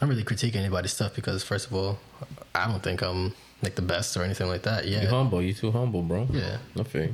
don't 0.00 0.08
really 0.08 0.24
critique 0.24 0.56
anybody's 0.56 0.92
stuff 0.92 1.14
because 1.14 1.42
first 1.42 1.66
of 1.66 1.74
all, 1.74 1.98
I 2.54 2.66
don't 2.66 2.82
think 2.82 3.02
I'm 3.02 3.34
like 3.62 3.74
the 3.74 3.82
best 3.82 4.16
or 4.16 4.22
anything 4.22 4.48
like 4.48 4.62
that. 4.62 4.86
Yeah, 4.86 5.02
You 5.02 5.08
humble. 5.08 5.42
You 5.42 5.52
too 5.52 5.70
humble, 5.70 6.02
bro. 6.02 6.26
Yeah. 6.30 6.58
Feel 6.84 7.10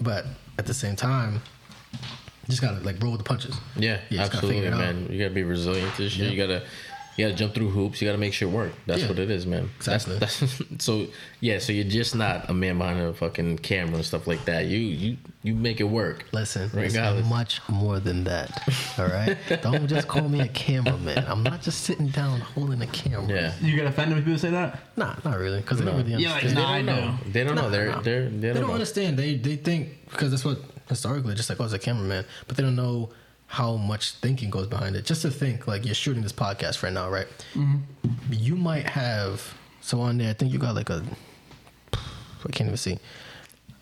but 0.00 0.26
at 0.58 0.66
the 0.66 0.74
same 0.74 0.96
time, 0.96 1.40
just 2.48 2.62
gotta 2.62 2.80
like 2.80 3.02
roll 3.02 3.12
with 3.12 3.20
the 3.20 3.24
punches. 3.28 3.56
Yeah, 3.76 4.00
You 4.10 4.18
just 4.18 4.32
gotta 4.32 4.36
absolutely, 4.46 4.62
figure 4.62 4.72
out. 4.74 4.78
man. 4.94 5.08
You 5.10 5.18
gotta 5.18 5.34
be 5.34 5.42
resilient 5.42 5.94
to 5.96 6.02
this 6.02 6.12
shit. 6.12 6.26
Yeah. 6.26 6.30
You 6.32 6.36
gotta 6.36 6.62
you 7.16 7.24
gotta 7.26 7.36
jump 7.38 7.54
through 7.54 7.70
hoops. 7.70 8.02
You 8.02 8.08
gotta 8.08 8.18
make 8.18 8.32
shit 8.34 8.50
work. 8.50 8.72
That's 8.86 9.02
Yeah. 9.02 9.08
what 9.08 9.20
it 9.20 9.30
is, 9.30 9.46
man. 9.46 9.70
Exactly. 9.76 10.18
That's, 10.18 10.40
that's 10.40 10.62
so 10.84 11.06
yeah. 11.40 11.60
So 11.60 11.72
you're 11.72 11.84
just 11.84 12.16
not 12.16 12.50
a 12.50 12.54
man 12.54 12.76
behind 12.78 12.98
a 13.00 13.14
fucking 13.14 13.58
camera 13.58 13.94
and 13.96 14.04
stuff 14.04 14.26
like 14.26 14.44
that. 14.46 14.66
You 14.66 14.78
you 14.78 15.16
you 15.44 15.54
make 15.54 15.78
it 15.78 15.84
work. 15.84 16.24
Listen, 16.32 16.62
it's 16.64 16.74
Regardless. 16.74 17.28
much 17.28 17.60
more 17.68 18.00
than 18.00 18.24
that. 18.24 18.66
All 18.98 19.06
right, 19.06 19.36
don't 19.62 19.86
just 19.86 20.08
call 20.08 20.28
me 20.28 20.40
a 20.40 20.48
cameraman. 20.48 21.22
I'm 21.28 21.42
not 21.44 21.62
just 21.62 21.82
sitting 21.84 22.08
down 22.08 22.40
holding 22.40 22.82
a 22.82 22.86
camera. 22.88 23.28
Yeah. 23.28 23.52
You 23.60 23.76
get 23.76 23.86
offended 23.86 24.16
when 24.16 24.24
people 24.24 24.38
say 24.40 24.50
that? 24.50 24.80
Nah, 24.96 25.14
not 25.24 25.38
really, 25.38 25.60
because 25.60 25.78
they 25.78 25.84
don't 25.84 25.98
really 25.98 26.20
Yeah, 26.20 26.32
understand. 26.32 26.56
like, 26.56 26.86
They 26.86 26.92
don't 26.92 26.98
I 26.98 27.06
know. 27.06 27.18
do. 27.24 27.30
They 27.30 27.44
don't 27.44 27.54
know. 27.54 27.70
They're 27.70 27.90
nah. 27.90 28.00
they're 28.00 28.28
they 28.28 28.36
They 28.38 28.46
don't 28.48 28.56
don't 28.56 28.66
know. 28.68 28.72
understand. 28.74 29.18
They 29.18 29.36
they 29.36 29.54
think 29.56 29.90
because 30.10 30.30
that's 30.32 30.44
what 30.44 30.58
historically, 30.88 31.34
just 31.34 31.48
like 31.48 31.60
oh, 31.60 31.64
it's 31.64 31.72
a 31.72 31.78
cameraman, 31.78 32.24
but 32.46 32.56
they 32.56 32.62
don't 32.62 32.76
know 32.76 33.10
how 33.46 33.76
much 33.76 34.12
thinking 34.12 34.50
goes 34.50 34.66
behind 34.66 34.96
it. 34.96 35.04
Just 35.04 35.22
to 35.22 35.30
think, 35.30 35.66
like 35.66 35.84
you're 35.84 35.94
shooting 35.94 36.22
this 36.22 36.32
podcast 36.32 36.82
right 36.82 36.92
now, 36.92 37.08
right? 37.10 37.26
Mm-hmm. 37.54 37.78
You 38.32 38.56
might 38.56 38.86
have 38.88 39.54
so 39.80 40.00
on 40.00 40.18
there. 40.18 40.30
I 40.30 40.32
think 40.32 40.52
you 40.52 40.58
got 40.58 40.74
like 40.74 40.90
a. 40.90 41.02
I 41.92 42.50
can't 42.52 42.68
even 42.68 42.76
see. 42.76 42.98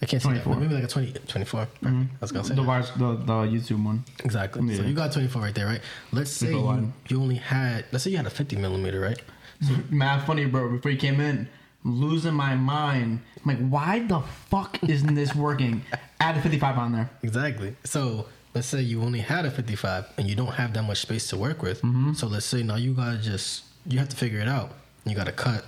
I 0.01 0.07
can't 0.07 0.23
see. 0.23 0.33
That. 0.33 0.45
24. 0.45 0.57
Maybe 0.57 0.75
like 0.75 0.85
a 0.85 0.89
20, 0.89 1.13
24. 1.27 1.61
Mm-hmm. 1.61 2.03
I 2.03 2.07
was 2.21 2.33
gonna 2.33 2.45
say 2.45 2.55
The 2.55 2.63
that. 2.63 2.69
wires, 2.69 2.91
the 2.93 3.15
the 3.17 3.33
YouTube 3.47 3.85
one. 3.85 4.05
Exactly. 4.25 4.75
So 4.77 4.83
you 4.83 4.95
got 4.95 5.13
24 5.13 5.43
right 5.43 5.55
there, 5.55 5.67
right? 5.67 5.81
Let's 6.13 6.31
say 6.31 6.51
you, 6.51 6.93
you 7.09 7.21
only 7.21 7.37
had, 7.37 7.87
let's 7.93 8.05
say 8.05 8.11
you 8.11 8.17
had 8.17 8.27
a 8.27 8.31
50 8.31 8.57
millimeter, 8.57 9.01
right? 9.01 9.21
Mad 9.91 10.25
funny, 10.27 10.45
bro. 10.47 10.71
Before 10.71 10.91
you 10.91 10.99
came 10.99 11.21
in, 11.21 11.49
losing 11.85 12.35
my 12.35 12.55
mind. 12.55 13.21
I'm 13.45 13.49
like, 13.57 13.69
why 13.69 14.01
the 14.01 14.21
fuck 14.21 14.83
isn't 14.89 15.15
this 15.15 15.35
working? 15.35 15.83
Add 16.21 16.37
a 16.37 16.43
55 16.43 16.79
on 16.79 16.93
there. 16.93 17.11
Exactly. 17.23 17.75
So 17.85 18.27
let's 18.55 18.67
say 18.67 18.81
you 18.83 19.03
only 19.03 19.21
had 19.21 19.45
a 19.45 19.51
55 19.51 20.07
and 20.19 20.29
you 20.29 20.37
don't 20.37 20.53
have 20.53 20.73
that 20.75 20.83
much 20.85 20.99
space 21.01 21.29
to 21.29 21.37
work 21.37 21.63
with. 21.63 21.83
Mm-hmm. 21.83 22.13
So 22.13 22.27
let's 22.29 22.47
say 22.47 22.63
now 22.63 22.77
you 22.77 22.95
gotta 22.95 23.19
just, 23.19 23.65
you 23.87 23.99
have 23.99 24.09
to 24.11 24.17
figure 24.17 24.39
it 24.41 24.49
out. 24.49 24.71
You 25.05 25.17
gotta 25.17 25.33
cut, 25.33 25.65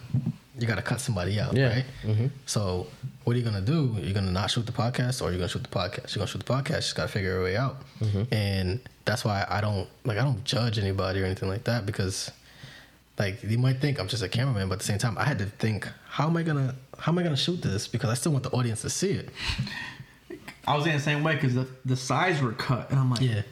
you 0.59 0.67
gotta 0.69 0.83
cut 0.83 1.01
somebody 1.01 1.41
out, 1.41 1.57
Yeah. 1.57 1.69
right? 1.75 1.85
Mm-hmm. 2.05 2.27
So 2.47 2.87
what 3.25 3.35
are 3.35 3.39
you 3.39 3.45
gonna 3.45 3.61
do? 3.61 3.97
You're 4.01 4.15
gonna 4.15 4.31
not 4.31 4.51
shoot 4.53 4.67
the 4.67 4.73
podcast 4.73 5.21
or 5.23 5.31
you're 5.31 5.39
gonna 5.39 5.49
shoot 5.49 5.65
the 5.65 5.69
podcast? 5.71 6.15
You're 6.15 6.21
gonna 6.21 6.29
shoot 6.31 6.45
the 6.47 6.53
podcast, 6.53 6.69
you 6.71 6.77
just 6.83 6.95
gotta 6.97 7.09
figure 7.09 7.31
your 7.31 7.43
way 7.43 7.57
out. 7.57 7.79
Mm-hmm. 8.01 8.33
And 8.33 8.81
that's 9.05 9.25
why 9.25 9.45
I 9.49 9.61
don't, 9.61 9.89
like, 10.05 10.19
I 10.19 10.23
don't 10.23 10.45
judge 10.45 10.79
anybody 10.79 11.21
or 11.21 11.25
anything 11.25 11.49
like 11.49 11.65
that 11.65 11.85
because 11.87 12.31
like 13.19 13.43
you 13.43 13.59
might 13.59 13.81
think 13.81 13.99
I'm 14.01 14.09
just 14.09 14.23
a 14.23 14.29
cameraman, 14.29 14.69
but 14.69 14.75
at 14.75 14.79
the 14.81 14.85
same 14.87 14.99
time, 14.99 15.17
I 15.19 15.25
had 15.25 15.39
to 15.39 15.47
think, 15.47 15.89
how 16.09 16.27
am 16.27 16.37
I 16.37 16.43
gonna 16.43 16.75
how 16.99 17.13
am 17.13 17.19
I 17.19 17.23
gonna 17.23 17.37
shoot 17.37 17.63
this? 17.63 17.87
Because 17.89 18.11
I 18.11 18.15
still 18.15 18.33
want 18.33 18.45
the 18.45 18.51
audience 18.51 18.83
to 18.83 18.91
see 18.91 19.13
it. 19.13 19.29
I 20.67 20.77
was 20.77 20.87
in 20.87 20.93
the 20.93 21.01
same 21.01 21.23
way 21.23 21.35
because 21.35 21.55
the, 21.55 21.69
the 21.85 21.97
sides 21.97 22.41
were 22.41 22.53
cut. 22.53 22.91
And 22.91 22.99
I'm 22.99 23.11
like, 23.11 23.21
Yeah. 23.21 23.43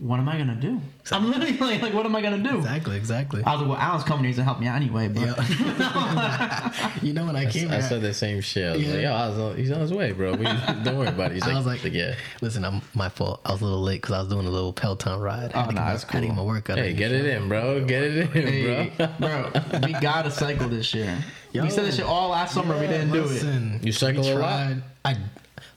What 0.00 0.20
am 0.20 0.28
I 0.28 0.36
going 0.36 0.46
to 0.48 0.54
do? 0.54 0.80
I'm 1.10 1.26
literally 1.28 1.56
like, 1.58 1.82
like, 1.82 1.92
what 1.92 2.06
am 2.06 2.14
I 2.14 2.20
going 2.22 2.40
to 2.40 2.48
do? 2.50 2.58
Exactly, 2.58 2.96
exactly. 2.96 3.42
I 3.42 3.52
was 3.54 3.62
like, 3.62 3.70
well, 3.78 3.88
Alain's 3.90 4.04
coming 4.04 4.24
here. 4.26 4.32
Going 4.34 4.36
to 4.36 4.44
help 4.44 4.60
me 4.60 4.66
out 4.68 4.76
anyway. 4.76 5.08
But 5.08 5.22
Yeah. 5.22 6.94
you 7.02 7.12
know 7.12 7.26
when 7.26 7.34
I 7.34 7.46
came 7.50 7.68
I 7.68 7.74
here, 7.74 7.82
said 7.82 8.02
the 8.02 8.14
same 8.14 8.40
shit. 8.40 8.68
I 8.72 8.76
was 8.76 8.82
Yeah. 8.86 8.92
like, 8.94 9.02
yo, 9.02 9.12
I 9.12 9.28
was 9.28 9.38
on, 9.38 9.56
he's 9.56 9.72
on 9.72 9.80
his 9.80 9.92
way, 9.92 10.12
bro. 10.12 10.34
We, 10.34 10.44
don't 10.84 10.98
worry 10.98 11.08
about 11.08 11.32
it. 11.32 11.34
He's 11.34 11.42
I 11.42 11.48
like, 11.48 11.56
was 11.56 11.66
like, 11.66 11.92
yeah. 11.92 12.14
listen, 12.40 12.64
I'm 12.64 12.80
my 12.94 13.08
fault. 13.08 13.40
I 13.44 13.50
was 13.52 13.60
a 13.60 13.64
little 13.64 13.82
late 13.82 14.00
because 14.02 14.14
I 14.14 14.18
was 14.20 14.28
doing 14.28 14.46
a 14.46 14.50
little 14.50 14.72
Peloton 14.72 15.18
ride. 15.18 15.52
I 15.52 15.58
oh, 15.58 15.62
had 15.62 15.64
Oh, 15.64 15.66
to 15.66 15.66
get 15.68 15.74
nah, 15.74 15.84
my- 15.84 15.90
that's 15.92 16.04
I 16.04 16.12
had 16.12 16.20
to 16.20 16.26
cool. 16.28 16.36
my 16.36 16.42
workout. 16.42 16.78
Hey, 16.78 16.92
get 16.92 17.10
it 17.10 17.26
in, 17.26 17.48
bro. 17.48 17.84
Get 17.84 18.02
it 18.04 18.16
in, 18.18 18.28
hey, 18.28 18.92
bro. 18.96 19.08
bro, 19.18 19.80
we 19.84 19.92
got 19.94 20.22
to 20.26 20.30
cycle 20.30 20.68
this 20.68 20.94
year. 20.94 21.18
Yo. 21.52 21.62
we 21.64 21.70
said 21.70 21.86
this 21.86 21.96
shit 21.96 22.04
all 22.04 22.28
last 22.28 22.54
summer. 22.54 22.78
we 22.78 22.86
didn't 22.86 23.10
do 23.10 23.24
it. 23.28 23.82
You 23.84 23.90
cycle 23.90 24.22
a 24.22 24.38
lot? 24.38 24.72
I 25.04 25.16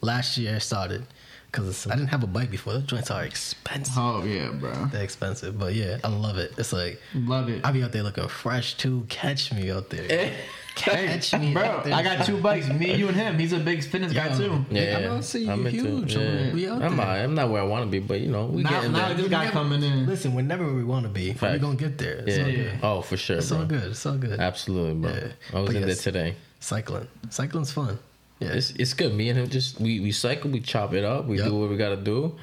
last 0.02 0.38
year 0.38 0.56
I 0.56 0.60
started. 0.60 1.06
Because 1.52 1.86
I 1.88 1.96
didn't 1.96 2.10
have 2.10 2.24
a 2.24 2.28
bike 2.28 2.50
before. 2.50 2.74
Those 2.74 2.84
joints 2.84 3.12
are 3.12 3.24
expensive. 3.24 3.94
Oh 3.98 4.24
yeah, 4.24 4.50
bro. 4.52 4.72
They're 4.92 5.04
expensive, 5.04 5.60
but 5.60 5.74
yeah, 5.74 5.98
I 6.04 6.08
love 6.08 6.38
it. 6.38 6.54
It's 6.58 6.72
like 6.74 7.00
Love 7.14 7.50
it. 7.50 7.62
I'll 7.66 7.74
be 7.74 7.84
out 7.84 7.92
there 7.92 8.04
looking 8.04 8.28
fresh 8.28 8.76
too. 8.78 9.06
Catch 9.10 9.54
me 9.54 9.70
out 9.72 9.90
there. 9.90 10.06
Eh. 10.10 10.32
Catch 10.74 11.34
me, 11.38 11.52
Bro, 11.54 11.64
out 11.64 11.84
there. 11.84 11.94
I 11.94 12.02
got 12.02 12.26
two 12.26 12.38
bikes. 12.42 12.70
Me, 12.70 12.96
you, 12.96 13.10
and 13.10 13.16
him. 13.18 13.38
He's 13.38 13.52
a 13.52 13.60
big 13.60 13.84
fitness 13.84 14.14
guy 14.14 14.36
too. 14.38 14.66
Yeah, 14.72 15.00
I 15.00 15.02
don't 15.02 15.22
see 15.22 15.44
you 15.44 15.52
I'm 15.52 15.66
huge. 15.66 16.16
it. 16.16 16.54
We 16.54 16.66
out 16.70 16.82
I'm, 16.82 16.96
there. 16.96 17.06
not, 17.06 17.18
I'm 17.18 17.36
not 17.36 17.50
where 17.50 17.62
I 17.62 17.66
want 17.66 17.84
to 17.84 17.92
be, 17.92 18.00
but 18.00 18.22
you 18.22 18.30
know, 18.32 18.46
we 18.46 18.64
Now, 18.64 18.70
getting 18.70 18.94
now 18.94 19.10
there. 19.10 19.18
this 19.18 19.28
guy 19.28 19.50
coming 19.52 19.84
in. 19.84 20.06
Listen, 20.08 20.34
whenever 20.34 20.74
we 20.74 20.86
want 20.86 21.04
to 21.04 21.10
be, 21.10 21.34
Facts. 21.34 21.42
we're 21.54 21.60
gonna 21.60 21.76
get 21.76 21.98
there. 21.98 22.24
It's 22.26 22.38
yeah. 22.38 22.44
all 22.46 22.52
good. 22.52 22.80
Oh, 22.84 23.02
for 23.02 23.18
sure, 23.18 23.38
It's 23.40 23.50
bro. 23.50 23.60
all 23.60 23.66
good. 23.66 23.84
It's 23.84 24.06
all 24.06 24.18
good. 24.18 24.40
Absolutely, 24.40 24.94
bro. 24.94 25.12
Yeah. 25.12 25.28
I 25.54 25.60
was 25.60 25.68
But 25.68 25.76
in 25.76 25.88
yes. 25.90 26.04
there 26.04 26.14
today. 26.14 26.36
Cycling, 26.62 27.08
cycling's 27.30 27.74
fun. 27.74 28.00
Yeah, 28.42 28.54
It's 28.54 28.72
it's 28.72 28.94
good. 28.94 29.14
Me 29.14 29.30
and 29.30 29.40
him 29.40 29.50
just 29.50 29.80
we 29.80 30.00
we 30.00 30.12
cycle, 30.12 30.50
we 30.52 30.60
chop 30.60 30.94
it 30.94 31.06
up, 31.06 31.26
we 31.26 31.38
Yep. 31.38 31.46
do 31.48 31.56
what 31.56 31.70
we 31.70 31.78
gotta 31.78 31.96
do. 31.98 32.36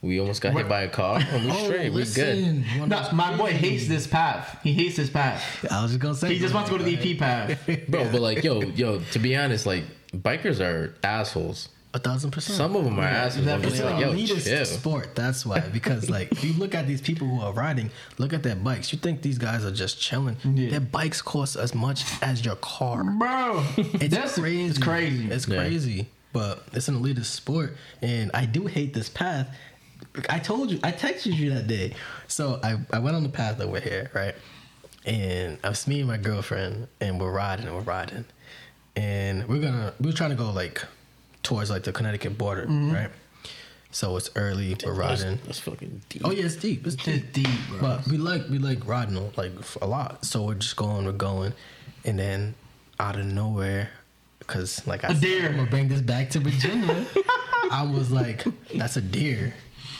We 0.00 0.18
almost 0.18 0.40
got 0.42 0.52
hit 0.54 0.68
by 0.68 0.82
a 0.82 0.88
car, 0.88 1.20
and 1.20 1.44
we 1.44 1.50
Oh, 1.52 1.64
straight. 1.64 1.90
We 1.92 2.02
good. 2.02 2.36
listen, 2.36 2.64
No, 2.88 3.08
my 3.12 3.36
boy 3.36 3.52
hates 3.52 3.86
this 3.86 4.06
path. 4.06 4.58
He 4.64 4.72
hates 4.72 4.96
this 4.96 5.08
path. 5.10 5.64
I 5.70 5.80
was 5.82 5.92
just 5.92 6.00
gonna 6.00 6.14
say 6.16 6.32
He 6.34 6.40
just 6.40 6.54
wants 6.54 6.70
to 6.70 6.76
go 6.78 6.84
to 6.84 6.90
the 6.90 6.96
EP 7.12 7.16
path. 7.18 7.60
bro. 7.88 8.10
But 8.10 8.20
like, 8.20 8.42
yo, 8.42 8.62
yo, 8.62 8.98
to 9.12 9.18
be 9.20 9.36
honest, 9.36 9.64
like 9.66 9.84
bikers 10.12 10.58
are 10.60 10.94
assholes. 11.04 11.68
A 11.94 11.98
thousand 11.98 12.30
percent. 12.30 12.56
Some 12.56 12.74
of 12.74 12.84
them 12.84 12.98
are 12.98 13.02
assholes. 13.02 13.46
I'm 13.46 13.60
definitely 13.60 13.78
just 13.78 13.82
It's 13.82 13.90
like, 13.92 14.04
an 14.04 14.16
yo, 14.18 14.34
elitist 14.36 14.44
chill. 14.44 14.64
sport. 14.64 15.14
That's 15.14 15.44
why. 15.44 15.60
Because 15.72 16.08
like, 16.08 16.32
if 16.32 16.42
you 16.42 16.54
look 16.54 16.74
at 16.74 16.86
these 16.86 17.02
people 17.02 17.26
who 17.28 17.40
are 17.40 17.52
riding, 17.52 17.90
look 18.18 18.32
at 18.32 18.42
their 18.42 18.56
bikes. 18.56 18.92
You 18.94 18.98
think 18.98 19.20
these 19.20 19.36
guys 19.38 19.62
are 19.64 19.70
just 19.70 20.00
chilling? 20.00 20.36
Yeah. 20.42 20.70
Their 20.70 20.80
bikes 20.80 21.20
cost 21.20 21.56
as 21.56 21.74
much 21.74 22.04
as 22.22 22.44
your 22.44 22.56
car. 22.56 23.04
Bro, 23.04 23.62
It's 23.76 24.14
that's 24.14 24.38
crazy. 24.38 24.64
It's 24.70 24.78
crazy. 24.78 25.30
It's 25.30 25.46
Yeah. 25.46 25.56
crazy. 25.58 26.08
But 26.32 26.62
it's 26.72 26.88
an 26.88 26.94
elitist 27.02 27.26
sport, 27.26 27.76
and 28.00 28.30
I 28.32 28.46
do 28.46 28.64
hate 28.66 28.94
this 28.94 29.10
path. 29.10 29.54
I 30.30 30.38
told 30.38 30.70
you, 30.70 30.80
I 30.82 30.90
texted 30.92 31.34
you 31.36 31.52
that 31.52 31.66
day. 31.66 31.94
So 32.26 32.58
I, 32.62 32.78
I 32.90 33.00
went 33.00 33.16
on 33.16 33.22
the 33.22 33.28
path 33.28 33.60
over 33.60 33.78
here, 33.78 34.10
right? 34.14 34.34
And 35.04 35.58
I 35.62 35.68
was 35.68 35.86
me 35.86 35.98
and 36.00 36.08
my 36.08 36.16
girlfriend, 36.16 36.88
and 37.02 37.20
we're 37.20 37.30
riding, 37.32 37.66
and 37.66 37.74
we're 37.74 37.82
riding, 37.82 38.24
and 38.96 39.46
we're 39.46 39.60
gonna 39.60 39.92
we're 40.00 40.12
trying 40.12 40.30
to 40.30 40.36
go 40.36 40.50
like 40.50 40.82
towards 41.42 41.70
like 41.70 41.82
the 41.84 41.92
Connecticut 41.92 42.36
border, 42.38 42.62
mm-hmm. 42.62 42.92
right? 42.92 43.10
So 43.90 44.16
it's 44.16 44.30
early, 44.36 44.74
we're 44.86 44.94
riding. 44.94 45.38
that's 45.44 45.58
fucking 45.58 46.00
deep. 46.08 46.22
Oh 46.24 46.30
yeah, 46.30 46.46
it's 46.46 46.56
deep. 46.56 46.86
It's 46.86 46.96
deep. 46.96 47.24
It's 47.24 47.32
deep, 47.34 47.48
bro. 47.68 47.80
But 47.80 48.08
we 48.08 48.16
like 48.16 48.48
we 48.48 48.58
like 48.58 48.86
riding 48.86 49.30
like 49.36 49.52
a 49.82 49.86
lot. 49.86 50.24
So 50.24 50.44
we're 50.44 50.54
just 50.54 50.76
going, 50.76 51.04
we're 51.04 51.12
going, 51.12 51.52
and 52.04 52.18
then 52.18 52.54
out 52.98 53.16
of 53.16 53.26
nowhere, 53.26 53.90
because 54.38 54.86
like 54.86 55.04
I 55.04 55.08
A 55.08 55.12
said, 55.12 55.20
deer. 55.20 55.48
I'm 55.50 55.56
gonna 55.56 55.70
bring 55.70 55.88
this 55.88 56.00
back 56.00 56.30
to 56.30 56.40
Virginia. 56.40 57.06
I 57.70 57.82
was 57.90 58.10
like, 58.10 58.44
that's 58.74 58.96
a 58.96 59.02
deer. 59.02 59.52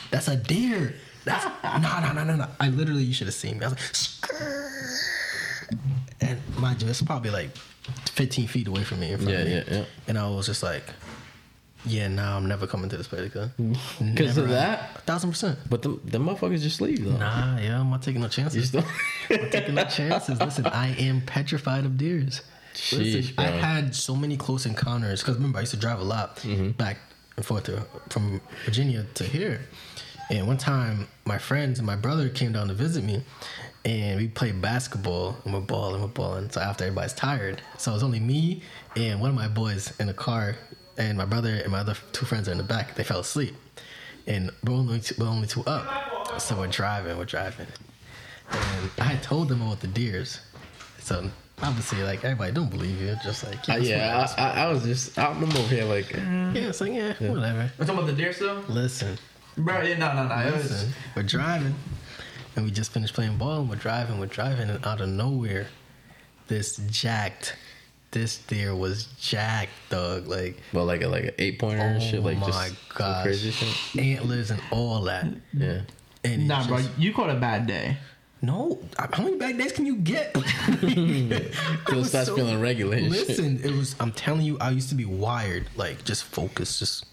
That's 0.09 0.27
a 0.27 0.35
deer. 0.37 0.95
That's 1.23 1.45
no 1.63 1.99
no 1.99 2.13
no 2.13 2.23
no 2.23 2.35
no. 2.35 2.47
I 2.59 2.69
literally 2.69 3.03
you 3.03 3.13
should 3.13 3.27
have 3.27 3.35
seen 3.35 3.59
me. 3.59 3.65
I 3.65 3.69
was 3.69 3.73
like, 3.77 3.93
"Skrrr." 3.93 4.69
and 6.21 6.39
mind 6.57 6.81
you, 6.81 6.89
it's 6.89 7.01
probably 7.01 7.29
like 7.29 7.55
15 8.11 8.47
feet 8.47 8.67
away 8.67 8.83
from 8.83 8.99
me 9.01 9.11
in 9.11 9.17
front 9.17 9.31
Yeah, 9.31 9.39
of 9.39 9.45
me. 9.47 9.53
yeah, 9.53 9.63
yeah. 9.79 9.85
And 10.07 10.17
I 10.17 10.27
was 10.29 10.45
just 10.47 10.63
like, 10.63 10.83
yeah, 11.85 12.07
nah, 12.07 12.37
I'm 12.37 12.47
never 12.47 12.65
coming 12.67 12.89
to 12.89 12.97
this 12.97 13.07
place 13.07 13.31
again. 13.31 13.51
Because 14.13 14.37
of 14.37 14.49
that? 14.49 14.91
A 14.97 14.99
thousand 15.01 15.31
percent. 15.31 15.59
But 15.69 15.81
the 15.81 15.99
the 16.05 16.17
motherfuckers 16.17 16.61
just 16.61 16.81
leave 16.81 17.03
though. 17.03 17.17
Nah, 17.17 17.57
yeah, 17.57 17.79
I'm 17.79 17.89
not 17.89 18.01
taking 18.01 18.21
no 18.21 18.27
chances. 18.27 18.69
still? 18.69 18.85
I'm 19.29 19.49
taking 19.49 19.75
no 19.75 19.83
chances. 19.85 20.39
Listen, 20.39 20.65
I 20.67 20.89
am 20.95 21.21
petrified 21.21 21.85
of 21.85 21.97
deers. 21.97 22.41
Sheesh, 22.73 22.97
Listen, 23.15 23.35
bro. 23.35 23.45
I've 23.45 23.53
had 23.61 23.95
so 23.95 24.15
many 24.15 24.35
close 24.37 24.65
encounters 24.65 25.21
because 25.21 25.35
remember 25.35 25.59
I 25.59 25.61
used 25.61 25.73
to 25.73 25.79
drive 25.79 25.99
a 25.99 26.03
lot 26.03 26.37
Mm-hmm. 26.37 26.71
back 26.71 26.97
and 27.37 27.45
forth 27.45 27.63
to, 27.65 27.85
from 28.09 28.41
Virginia 28.65 29.05
to 29.15 29.23
here. 29.23 29.61
And 30.29 30.47
one 30.47 30.57
time, 30.57 31.07
my 31.25 31.37
friends 31.37 31.79
and 31.79 31.85
my 31.85 31.95
brother 31.95 32.29
came 32.29 32.51
down 32.53 32.67
to 32.69 32.73
visit 32.73 33.03
me, 33.03 33.23
and 33.85 34.19
we 34.19 34.27
played 34.27 34.61
basketball 34.61 35.35
and 35.43 35.53
we're 35.53 35.59
balling, 35.59 36.01
we're 36.01 36.07
balling. 36.07 36.49
So 36.49 36.61
after 36.61 36.85
everybody's 36.85 37.13
tired, 37.13 37.61
so 37.77 37.91
it 37.91 37.95
was 37.95 38.03
only 38.03 38.19
me 38.19 38.63
and 38.95 39.19
one 39.19 39.29
of 39.29 39.35
my 39.35 39.47
boys 39.49 39.93
in 39.99 40.07
the 40.07 40.13
car, 40.13 40.55
and 40.97 41.17
my 41.17 41.25
brother 41.25 41.49
and 41.55 41.71
my 41.71 41.79
other 41.79 41.95
two 42.11 42.25
friends 42.25 42.47
are 42.47 42.51
in 42.51 42.57
the 42.57 42.63
back. 42.63 42.95
They 42.95 43.03
fell 43.03 43.19
asleep, 43.19 43.55
and 44.27 44.51
we're 44.63 44.73
only 44.73 44.99
two, 44.99 45.15
we're 45.17 45.27
only 45.27 45.47
two 45.47 45.63
up. 45.65 46.39
So 46.41 46.57
we're 46.57 46.67
driving, 46.67 47.17
we're 47.17 47.25
driving, 47.25 47.67
and 48.51 48.91
I 48.99 49.15
told 49.17 49.49
them 49.49 49.61
about 49.61 49.79
the 49.81 49.87
deers. 49.87 50.39
So 50.99 51.29
obviously, 51.61 52.01
like 52.03 52.23
everybody 52.23 52.51
don't 52.51 52.69
believe 52.69 52.99
you. 53.01 53.15
Just 53.23 53.43
like 53.43 53.57
Uh, 53.69 53.75
yeah, 53.77 54.17
whatever. 54.21 54.41
I, 54.41 54.43
I, 54.43 54.63
I 54.65 54.71
was 54.71 54.83
just 54.83 55.17
I'm 55.19 55.43
over 55.43 55.59
here 55.75 55.85
like. 55.85 56.13
eh. 56.15 56.19
yeah, 56.19 56.69
it's 56.69 56.81
like 56.81 56.93
yeah, 56.93 57.13
whatever. 57.19 57.71
We're 57.77 57.85
talking 57.85 58.01
about 58.03 58.07
the 58.07 58.13
deer 58.13 58.33
still? 58.33 58.63
Listen, 58.67 59.17
Bro, 59.57 59.81
yeah, 59.83 59.97
no, 59.97 60.13
no, 60.13 60.27
no. 60.27 60.35
It 60.47 60.53
was, 60.53 60.71
listen. 60.71 60.93
We're 61.15 61.23
driving, 61.23 61.75
and 62.55 62.65
we 62.65 62.71
just 62.71 62.91
finished 62.91 63.13
playing 63.13 63.37
ball. 63.37 63.59
And 63.61 63.69
we're 63.69 63.75
driving, 63.75 64.19
we're 64.19 64.25
driving, 64.25 64.69
and 64.69 64.83
out 64.85 64.99
of 65.01 65.09
nowhere, 65.09 65.67
this 66.47 66.77
jacked, 66.89 67.55
this 68.13 68.37
deer 68.37 68.73
was 68.75 69.05
jacked, 69.19 69.71
dog. 69.89 70.27
Like 70.27 70.57
Well, 70.71 70.85
like 70.85 71.01
a 71.01 71.07
like 71.07 71.25
an 71.25 71.31
eight 71.39 71.59
pointer 71.59 71.81
and 71.81 72.01
shit, 72.01 72.23
like 72.23 72.37
oh 72.41 72.45
just 72.45 72.57
my 72.57 72.69
gosh, 72.95 73.23
crazy 73.23 73.51
shit. 73.51 74.01
antlers 74.03 74.49
and 74.51 74.61
all 74.71 75.01
that. 75.01 75.25
Yeah. 75.51 75.81
And 76.23 76.43
it 76.43 76.45
nah, 76.45 76.65
bro, 76.65 76.77
just- 76.77 76.97
you 76.97 77.13
caught 77.13 77.29
a 77.29 77.35
bad 77.35 77.67
day. 77.67 77.97
No, 78.41 78.81
how 78.97 79.23
many 79.23 79.37
bad 79.37 79.57
days 79.57 79.71
can 79.71 79.85
you 79.85 79.95
get? 79.95 80.33
Till 80.33 80.43
it 80.87 82.05
starts 82.05 82.29
feeling 82.29 82.59
regular. 82.59 82.97
and 82.97 83.13
shit. 83.13 83.27
Listen, 83.29 83.59
it 83.63 83.71
was. 83.71 83.95
I'm 84.01 84.11
telling 84.11 84.41
you, 84.41 84.57
I 84.59 84.69
used 84.71 84.89
to 84.89 84.95
be 84.95 85.05
wired, 85.05 85.67
like 85.77 86.03
just 86.03 86.23
focus. 86.25 86.77
Just 86.79 87.05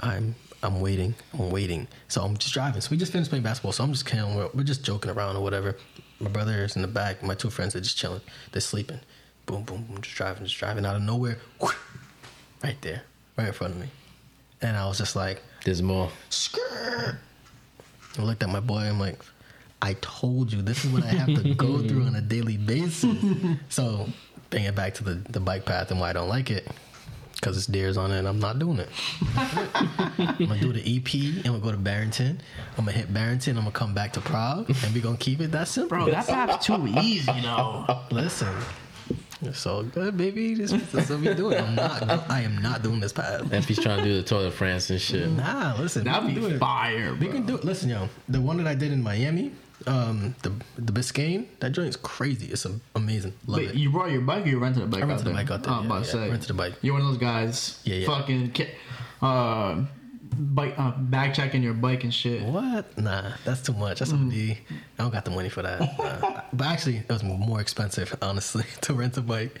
I'm. 0.00 0.34
I'm 0.64 0.80
waiting. 0.80 1.14
I'm 1.34 1.50
waiting. 1.50 1.88
So 2.08 2.22
I'm 2.22 2.36
just 2.36 2.54
driving. 2.54 2.80
So 2.80 2.90
we 2.90 2.96
just 2.96 3.12
finished 3.12 3.30
playing 3.30 3.42
basketball. 3.44 3.72
So 3.72 3.82
I'm 3.82 3.92
just 3.92 4.06
killing. 4.06 4.36
We're, 4.36 4.48
we're 4.54 4.62
just 4.62 4.84
joking 4.84 5.10
around 5.10 5.36
or 5.36 5.42
whatever. 5.42 5.76
My 6.20 6.30
brother 6.30 6.62
is 6.64 6.76
in 6.76 6.82
the 6.82 6.88
back. 6.88 7.20
My 7.22 7.34
two 7.34 7.50
friends 7.50 7.74
are 7.74 7.80
just 7.80 7.96
chilling. 7.96 8.20
They're 8.52 8.60
sleeping. 8.60 9.00
Boom, 9.46 9.62
boom, 9.64 9.82
boom. 9.82 10.00
Just 10.00 10.16
driving. 10.16 10.44
Just 10.44 10.58
driving 10.58 10.84
out 10.86 10.96
of 10.96 11.02
nowhere. 11.02 11.38
whoosh, 11.60 11.74
right 12.62 12.80
there, 12.82 13.02
right 13.36 13.48
in 13.48 13.52
front 13.52 13.74
of 13.74 13.80
me. 13.80 13.88
And 14.60 14.76
I 14.76 14.86
was 14.86 14.98
just 14.98 15.16
like, 15.16 15.42
There's 15.64 15.82
more. 15.82 16.10
Skrrr. 16.30 17.16
I 18.18 18.22
looked 18.22 18.42
at 18.42 18.48
my 18.48 18.60
boy. 18.60 18.78
I'm 18.78 19.00
like, 19.00 19.18
I 19.80 19.94
told 20.00 20.52
you 20.52 20.62
this 20.62 20.84
is 20.84 20.92
what 20.92 21.02
I 21.02 21.08
have 21.08 21.42
to 21.42 21.54
go 21.54 21.78
through 21.88 22.04
on 22.04 22.14
a 22.14 22.20
daily 22.20 22.56
basis. 22.56 23.16
so 23.68 24.08
bring 24.50 24.64
it 24.64 24.74
back 24.76 24.94
to 24.94 25.04
the, 25.04 25.14
the 25.30 25.40
bike 25.40 25.64
path 25.64 25.90
and 25.90 25.98
why 25.98 26.10
I 26.10 26.12
don't 26.12 26.28
like 26.28 26.50
it. 26.50 26.68
Because 27.34 27.56
it's 27.56 27.66
deers 27.66 27.96
on 27.96 28.12
it 28.12 28.20
and 28.20 28.28
I'm 28.28 28.38
not 28.38 28.60
doing 28.60 28.78
it. 28.78 28.88
I'm 29.36 30.36
gonna 30.46 30.60
do 30.60 30.72
the 30.72 30.96
EP 30.96 31.44
and 31.44 31.52
we'll 31.52 31.60
go 31.60 31.72
to 31.72 31.76
Barrington. 31.76 32.40
I'm 32.78 32.84
gonna 32.84 32.96
hit 32.96 33.12
Barrington. 33.12 33.56
I'm 33.56 33.64
gonna 33.64 33.72
come 33.72 33.92
back 33.94 34.12
to 34.12 34.20
Prague 34.20 34.70
and 34.70 34.94
we're 34.94 35.02
gonna 35.02 35.16
keep 35.16 35.40
it 35.40 35.50
that 35.50 35.66
simple. 35.66 35.88
Bro, 35.98 36.10
that 36.12 36.28
path's 36.28 36.66
too 36.66 36.86
easy, 37.00 37.32
you 37.32 37.42
know. 37.42 37.98
Listen, 38.12 38.54
it's 39.42 39.66
all 39.66 39.82
good, 39.82 40.16
baby. 40.16 40.54
This, 40.54 40.72
is 40.72 41.10
what 41.10 41.20
we 41.20 41.34
doing. 41.34 41.58
I'm 41.58 41.74
not. 41.74 42.02
I 42.30 42.40
am 42.42 42.56
not 42.62 42.82
doing 42.82 43.00
this 43.00 43.12
path. 43.12 43.52
If 43.52 43.66
he's 43.68 43.80
trying 43.80 43.98
to 43.98 44.04
do 44.04 44.14
the 44.16 44.22
Tour 44.22 44.42
de 44.44 44.50
France 44.50 44.90
and 44.90 45.00
shit. 45.00 45.28
Nah, 45.30 45.74
listen. 45.78 46.04
That'd 46.04 46.26
can 46.26 46.34
be 46.34 46.40
do 46.40 46.46
it. 46.54 46.58
fire, 46.58 47.12
We 47.14 47.26
bro. 47.26 47.32
can 47.32 47.46
do 47.46 47.56
it. 47.56 47.64
Listen, 47.64 47.90
yo, 47.90 48.08
the 48.28 48.40
one 48.40 48.56
that 48.58 48.66
I 48.66 48.74
did 48.74 48.92
in 48.92 49.02
Miami, 49.02 49.52
um, 49.86 50.34
the 50.42 50.52
the 50.78 50.92
Biscayne, 50.92 51.46
that 51.60 51.72
joint 51.72 51.88
is 51.88 51.96
crazy. 51.96 52.46
It's 52.46 52.64
am- 52.66 52.80
amazing. 52.94 53.32
Love 53.46 53.58
Wait, 53.60 53.70
it. 53.70 53.74
you 53.76 53.90
brought 53.90 54.10
your 54.12 54.20
bike 54.22 54.44
or 54.46 54.48
you 54.48 54.58
rented 54.58 54.82
a 54.84 54.86
bike 54.86 55.02
I 55.02 55.06
rented 55.06 55.26
there? 55.26 55.34
bike 55.34 55.50
out 55.50 55.62
there, 55.64 55.72
Oh, 55.72 55.76
I'm 55.80 55.88
yeah, 55.90 56.02
to 56.02 56.16
yeah, 56.18 56.26
rented 56.28 56.48
the 56.48 56.54
bike. 56.54 56.74
You're 56.82 56.92
one 56.94 57.02
of 57.02 57.08
those 57.08 57.18
guys. 57.18 57.80
Yeah, 57.84 57.96
yeah. 57.96 58.06
Fucking, 58.06 58.52
ki- 58.52 58.68
uh, 59.20 59.82
bike, 60.32 60.74
uh, 60.78 60.92
bag 60.98 61.34
checking 61.34 61.62
your 61.62 61.74
bike 61.74 62.04
and 62.04 62.12
shit. 62.12 62.42
What? 62.42 62.96
Nah, 62.98 63.32
that's 63.44 63.62
too 63.62 63.72
much. 63.74 63.98
That's 64.00 64.12
Mm. 64.12 64.28
OD. 64.28 64.58
I 64.98 65.02
don't 65.02 65.12
got 65.12 65.24
the 65.24 65.30
money 65.30 65.48
for 65.48 65.62
that. 65.62 65.80
Nah. 65.98 66.42
but 66.52 66.66
actually, 66.66 66.96
it 66.98 67.08
was 67.08 67.22
more 67.22 67.60
expensive, 67.60 68.16
honestly, 68.22 68.64
to 68.82 68.94
rent 68.94 69.16
a 69.16 69.20
bike. 69.22 69.58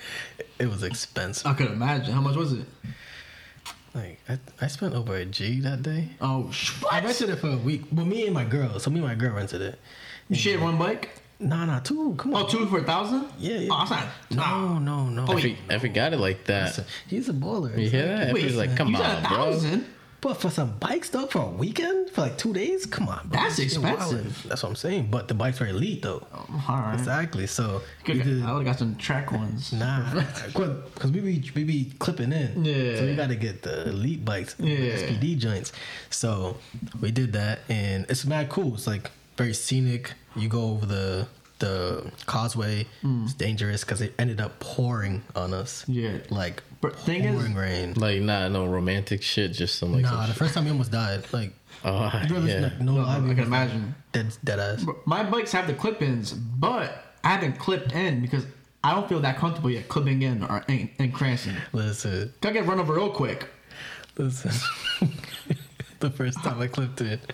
It 0.58 0.66
was 0.68 0.82
expensive. 0.82 1.46
I 1.46 1.54
could 1.54 1.70
imagine. 1.70 2.12
How 2.14 2.20
much 2.20 2.36
was 2.36 2.52
it? 2.52 2.66
Like 3.94 4.20
I, 4.28 4.38
I 4.60 4.66
spent 4.68 4.94
over 4.94 5.14
a 5.16 5.24
G 5.26 5.60
that 5.60 5.82
day. 5.82 6.08
Oh, 6.20 6.50
sh- 6.50 6.82
I 6.90 7.00
rented 7.00 7.28
it 7.28 7.36
for 7.36 7.50
a 7.50 7.56
week. 7.58 7.82
Well, 7.92 8.06
me 8.06 8.24
and 8.24 8.32
my 8.34 8.44
girl. 8.44 8.78
So 8.78 8.90
me 8.90 9.00
and 9.00 9.06
my 9.08 9.14
girl 9.14 9.34
rented 9.34 9.60
it. 9.60 9.78
You 10.28 10.36
shared 10.36 10.60
one 10.60 10.78
bike? 10.78 11.10
Nah, 11.38 11.64
nah, 11.66 11.80
two. 11.80 12.14
Come 12.16 12.34
on. 12.34 12.44
Oh, 12.44 12.46
two 12.48 12.66
for 12.66 12.78
a 12.78 12.84
thousand? 12.84 13.26
Yeah, 13.38 13.56
yeah. 13.58 13.68
Oh, 13.70 13.84
that's 13.86 13.90
not. 14.34 14.78
No, 14.78 14.78
no, 14.78 15.08
no. 15.08 15.26
Oh, 15.28 15.36
If 15.36 15.42
he, 15.44 15.58
if 15.68 15.82
he 15.82 15.88
got 15.88 16.12
it 16.14 16.18
like 16.20 16.44
that, 16.44 16.66
Listen, 16.68 16.84
he's 17.08 17.28
a 17.28 17.32
baller. 17.34 17.76
you 17.76 17.90
hear 17.90 18.06
that? 18.06 18.32
Wait, 18.32 18.44
he's 18.44 18.56
like, 18.56 18.76
come 18.76 18.88
you 18.88 18.96
on, 18.96 19.24
a 19.24 19.28
bro. 19.28 19.60
But 20.22 20.34
for 20.34 20.50
some 20.50 20.78
bikes 20.78 21.10
though, 21.10 21.26
for 21.26 21.40
a 21.40 21.48
weekend, 21.48 22.08
for 22.10 22.20
like 22.22 22.38
two 22.38 22.52
days, 22.54 22.86
come 22.86 23.08
on, 23.08 23.26
bro. 23.26 23.40
That's 23.42 23.58
expensive. 23.58 24.44
That's 24.48 24.62
what 24.62 24.68
I'm 24.70 24.76
saying. 24.76 25.08
But 25.10 25.26
the 25.26 25.34
bikes 25.34 25.60
are 25.60 25.66
elite 25.66 26.02
though. 26.02 26.24
Oh, 26.32 26.64
all 26.68 26.76
right. 26.78 26.94
Exactly. 26.94 27.48
So 27.48 27.82
I 28.06 28.12
would 28.12 28.26
have 28.26 28.64
got 28.64 28.78
some 28.78 28.94
track 28.94 29.32
ones. 29.32 29.72
nah, 29.72 30.14
because 30.46 31.10
we 31.10 31.20
be 31.20 31.50
we 31.56 31.64
be 31.64 31.92
clipping 31.98 32.32
in. 32.32 32.64
Yeah. 32.64 32.96
So 32.98 33.04
we 33.04 33.16
got 33.16 33.30
to 33.30 33.34
get 33.36 33.62
the 33.62 33.88
elite 33.88 34.24
bikes, 34.24 34.54
the 34.54 34.68
Yeah. 34.68 34.94
SPD 34.94 35.36
joints. 35.38 35.72
So 36.10 36.56
we 37.00 37.10
did 37.10 37.32
that, 37.32 37.58
and 37.68 38.06
it's 38.08 38.24
mad 38.24 38.48
cool. 38.48 38.74
It's 38.74 38.86
like 38.86 39.10
very 39.36 39.54
scenic. 39.54 40.12
You 40.36 40.48
go 40.48 40.70
over 40.70 40.86
the 40.86 41.26
the 41.58 42.10
causeway 42.26 42.86
hmm. 43.02 43.24
It's 43.24 43.34
dangerous 43.34 43.82
because 43.84 44.00
it 44.00 44.14
ended 44.18 44.40
up 44.40 44.58
pouring 44.60 45.22
on 45.36 45.52
us. 45.54 45.84
Yeah. 45.88 46.18
like 46.30 46.62
But 46.82 46.98
thing 46.98 47.24
is- 47.24 47.50
rain. 47.52 47.94
Like 47.94 48.20
nah, 48.20 48.48
no 48.48 48.66
romantic 48.66 49.22
shit. 49.22 49.52
Just 49.52 49.76
some 49.78 49.92
like. 49.92 50.02
nah, 50.02 50.20
some 50.22 50.28
the 50.28 50.34
first 50.34 50.52
time 50.52 50.64
we 50.64 50.70
almost 50.70 50.90
died. 50.92 51.24
Like, 51.32 51.52
Oh, 51.84 52.10
you 52.28 52.36
ever- 52.36 52.46
yeah. 52.46 52.60
like, 52.60 52.80
no, 52.80 52.96
No, 52.96 53.02
lie, 53.02 53.14
I 53.16 53.18
can 53.20 53.38
imagine. 53.38 53.94
Dead, 54.12 54.36
dead 54.44 54.58
ass. 54.60 54.84
But 54.84 55.06
My 55.06 55.22
bikes 55.22 55.52
have 55.52 55.66
the 55.66 55.74
clip-ins, 55.74 56.32
but 56.32 57.04
I 57.24 57.28
haven't 57.28 57.58
clipped 57.58 57.92
in 57.92 58.20
because 58.20 58.44
I 58.84 58.94
don't 58.94 59.08
feel 59.08 59.20
that 59.20 59.38
comfortable 59.38 59.70
yet 59.70 59.88
clipping 59.88 60.22
in 60.22 60.42
or 60.44 60.64
in, 60.68 60.90
in 60.98 61.12
Cranston. 61.12 61.56
Listen, 61.72 62.32
I 62.42 62.50
get 62.50 62.66
run 62.66 62.78
over 62.80 62.94
real 62.94 63.10
quick. 63.10 63.48
listen. 64.18 64.50
the 66.00 66.10
first 66.10 66.42
time 66.42 66.60
I 66.60 66.66
clipped 66.66 67.00
it, 67.00 67.32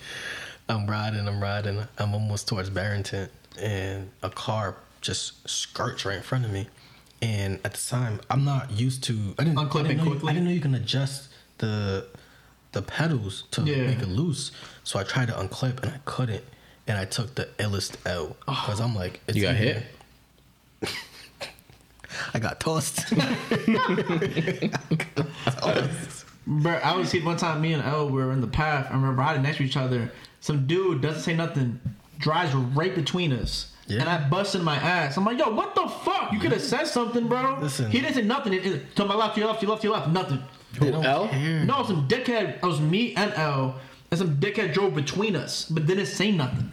I'm 0.68 0.86
riding, 0.86 1.26
I'm 1.26 1.42
riding, 1.42 1.82
I'm 1.98 2.12
almost 2.12 2.48
towards 2.48 2.68
Barrington, 2.68 3.30
and 3.58 4.10
a 4.22 4.28
car 4.30 4.76
just 5.00 5.48
skirts 5.48 6.04
right 6.04 6.18
in 6.18 6.22
front 6.22 6.44
of 6.44 6.50
me. 6.52 6.68
And 7.20 7.58
at 7.64 7.74
the 7.74 7.80
time, 7.90 8.20
I'm 8.30 8.44
not 8.44 8.70
used 8.70 9.02
to. 9.04 9.34
I 9.38 9.44
didn't, 9.44 9.58
I 9.58 9.62
Unclipping 9.64 9.88
didn't 9.88 10.04
know, 10.04 10.10
quickly? 10.12 10.30
I 10.30 10.32
didn't 10.34 10.46
know 10.46 10.52
you 10.54 10.60
can 10.60 10.74
adjust 10.74 11.28
the 11.58 12.06
the 12.72 12.82
pedals 12.82 13.44
to 13.52 13.62
Yeah. 13.62 13.86
make 13.86 14.00
it 14.00 14.08
loose. 14.08 14.52
So 14.84 14.98
I 14.98 15.02
tried 15.02 15.28
to 15.28 15.34
unclip 15.34 15.82
and 15.82 15.90
I 15.92 15.98
couldn't. 16.04 16.44
And 16.86 16.96
I 16.98 17.04
took 17.06 17.34
the 17.34 17.46
illest 17.58 17.96
L 18.06 18.36
oh. 18.46 18.62
because 18.66 18.80
I'm 18.80 18.94
like, 18.94 19.20
it's 19.26 19.36
You 19.36 19.42
got 19.42 19.56
either- 19.56 19.84
hit? 20.82 20.92
I 22.34 22.38
got 22.38 22.60
tossed. 22.60 23.12
Bro, 26.46 26.72
I 26.76 26.96
was 26.96 27.10
see 27.10 27.20
one 27.20 27.36
time 27.36 27.60
me 27.60 27.74
and 27.74 27.82
L 27.82 28.08
were 28.08 28.32
in 28.32 28.40
the 28.40 28.46
path. 28.46 28.86
I 28.90 28.94
remember 28.94 29.20
riding 29.20 29.42
next 29.42 29.58
to 29.58 29.64
each 29.64 29.76
other. 29.76 30.10
Some 30.40 30.66
dude 30.66 31.02
doesn't 31.02 31.22
say 31.22 31.34
nothing, 31.36 31.78
drives 32.18 32.54
right 32.54 32.94
between 32.94 33.32
us. 33.32 33.72
Yeah. 33.88 34.00
And 34.00 34.08
I 34.08 34.28
busted 34.28 34.62
my 34.62 34.76
ass. 34.76 35.16
I'm 35.16 35.24
like, 35.24 35.38
yo, 35.38 35.50
what 35.50 35.74
the 35.74 35.88
fuck? 35.88 36.32
You 36.32 36.38
could 36.38 36.52
have 36.52 36.60
said 36.62 36.84
something, 36.86 37.26
bro. 37.26 37.58
Listen. 37.60 37.90
He 37.90 38.00
didn't 38.00 38.14
say 38.14 38.22
nothing. 38.22 38.52
It- 38.52 38.66
it- 38.66 38.96
to 38.96 39.04
my 39.04 39.14
left, 39.14 39.34
to 39.34 39.40
your 39.40 39.48
left, 39.48 39.60
to 39.60 39.66
your 39.66 39.70
left, 39.72 39.82
to 39.82 39.88
your 39.88 39.96
left, 39.96 40.08
nothing. 40.10 40.42
They 40.78 40.90
don't 40.90 41.04
L? 41.04 41.28
care. 41.28 41.64
No, 41.64 41.82
some 41.84 42.06
dickhead. 42.06 42.56
It 42.56 42.62
was 42.62 42.80
me 42.80 43.14
and 43.16 43.32
L, 43.34 43.76
and 44.10 44.18
some 44.18 44.36
dickhead 44.36 44.72
drove 44.74 44.94
between 44.94 45.34
us, 45.36 45.64
but 45.70 45.86
didn't 45.86 46.06
say 46.06 46.30
nothing. 46.30 46.70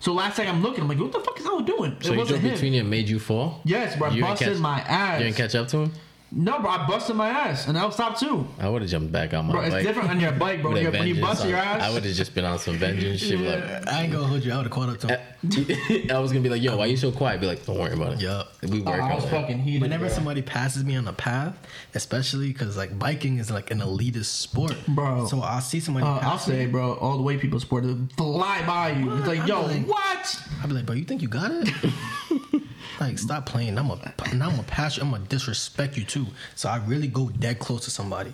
So 0.00 0.12
last 0.12 0.36
thing 0.36 0.48
I'm 0.48 0.62
looking, 0.62 0.82
I'm 0.82 0.88
like, 0.88 0.98
what 0.98 1.12
the 1.12 1.20
fuck 1.20 1.38
is 1.40 1.46
L 1.46 1.60
doing? 1.60 1.96
So 2.00 2.12
he 2.12 2.24
drove 2.24 2.42
between 2.42 2.72
you 2.74 2.80
and 2.80 2.88
made 2.90 3.08
you 3.08 3.18
fall. 3.18 3.60
Yes, 3.64 3.96
bro. 3.96 4.08
I 4.08 4.12
You 4.12 4.22
busted 4.22 4.48
catch- 4.48 4.58
my 4.58 4.80
ass. 4.80 5.18
You 5.20 5.24
didn't 5.26 5.36
catch 5.36 5.54
up 5.54 5.68
to 5.68 5.76
him. 5.78 5.92
No, 6.32 6.58
bro. 6.60 6.70
I 6.70 6.86
busted 6.86 7.16
my 7.16 7.28
ass, 7.28 7.66
and 7.68 7.76
L 7.76 7.90
stopped 7.90 8.20
too. 8.20 8.46
I 8.58 8.68
would 8.68 8.82
have 8.82 8.90
jumped 8.90 9.10
back 9.12 9.34
on 9.34 9.46
my 9.46 9.52
Bro, 9.52 9.60
it's 9.62 9.70
bike. 9.74 9.84
different 9.86 10.10
on 10.10 10.20
your 10.20 10.32
bike, 10.44 10.62
bro. 10.62 10.70
With 10.72 10.84
When 10.84 10.92
you- 10.92 10.98
when 10.98 11.08
you 11.08 11.14
vengeance 11.14 11.28
bust 11.28 11.42
on- 11.42 11.48
your 11.48 11.58
ass, 11.58 11.82
I 11.82 11.92
would 11.92 12.04
have 12.04 12.14
just 12.14 12.34
been 12.34 12.44
on 12.44 12.58
some 12.58 12.76
vengeance 12.76 13.20
shit. 13.20 13.40
Like, 13.40 13.88
I 13.88 14.02
ain't 14.02 14.12
gonna 14.12 14.26
hold 14.26 14.44
you. 14.44 14.52
I 14.52 14.56
would 14.56 14.64
have 14.66 14.72
caught 14.72 14.88
up 14.90 14.98
to 15.00 15.08
him. 15.08 15.20
I 16.10 16.18
was 16.18 16.30
gonna 16.32 16.42
be 16.42 16.50
like, 16.50 16.62
"Yo, 16.62 16.76
why 16.76 16.86
you 16.86 16.96
so 16.98 17.10
quiet?" 17.10 17.40
Be 17.40 17.46
like, 17.46 17.64
"Don't 17.64 17.78
worry 17.78 17.94
about 17.94 18.12
it." 18.14 18.20
Yup. 18.20 18.52
we 18.62 18.82
Oh, 18.82 18.90
work 18.90 19.00
I 19.00 19.14
was 19.14 19.24
it. 19.24 19.30
fucking 19.30 19.58
heated. 19.60 19.80
Whenever 19.82 20.04
bro. 20.06 20.14
somebody 20.14 20.42
passes 20.42 20.84
me 20.84 20.96
on 20.96 21.06
the 21.06 21.12
path, 21.14 21.56
especially 21.94 22.48
because 22.48 22.76
like 22.76 22.98
biking 22.98 23.38
is 23.38 23.50
like 23.50 23.70
an 23.70 23.78
elitist 23.80 24.26
sport, 24.26 24.74
Bro. 24.88 25.26
So 25.26 25.40
I'll 25.40 25.60
see 25.62 25.80
somebody. 25.80 26.04
Uh, 26.06 26.18
I'll 26.20 26.38
say, 26.38 26.66
me, 26.66 26.70
bro, 26.72 26.92
all 26.94 27.16
the 27.16 27.22
white 27.22 27.40
people 27.40 27.58
sport 27.58 27.84
to 27.84 28.06
fly 28.18 28.62
by 28.66 28.90
you. 28.90 29.10
It's 29.16 29.26
like, 29.26 29.40
I'm 29.40 29.48
yo, 29.48 29.62
like- 29.62 29.86
what? 29.88 30.42
I'll 30.60 30.68
be 30.68 30.74
like, 30.74 30.84
bro, 30.86 30.94
you 30.94 31.04
think 31.04 31.22
you 31.22 31.28
got 31.28 31.50
it? 31.52 31.70
like, 33.00 33.18
stop 33.18 33.46
playing. 33.46 33.78
I'm 33.78 33.90
a, 33.90 33.96
now 34.34 34.50
I'm 34.50 34.58
a 34.60 34.62
pass 34.64 34.96
you. 34.96 35.02
I'm 35.02 35.10
gonna 35.10 35.24
disrespect 35.24 35.96
you 35.96 36.04
too. 36.04 36.26
So 36.54 36.68
I 36.68 36.78
really 36.86 37.08
go 37.08 37.28
dead 37.30 37.58
close 37.58 37.84
to 37.84 37.90
somebody. 37.90 38.32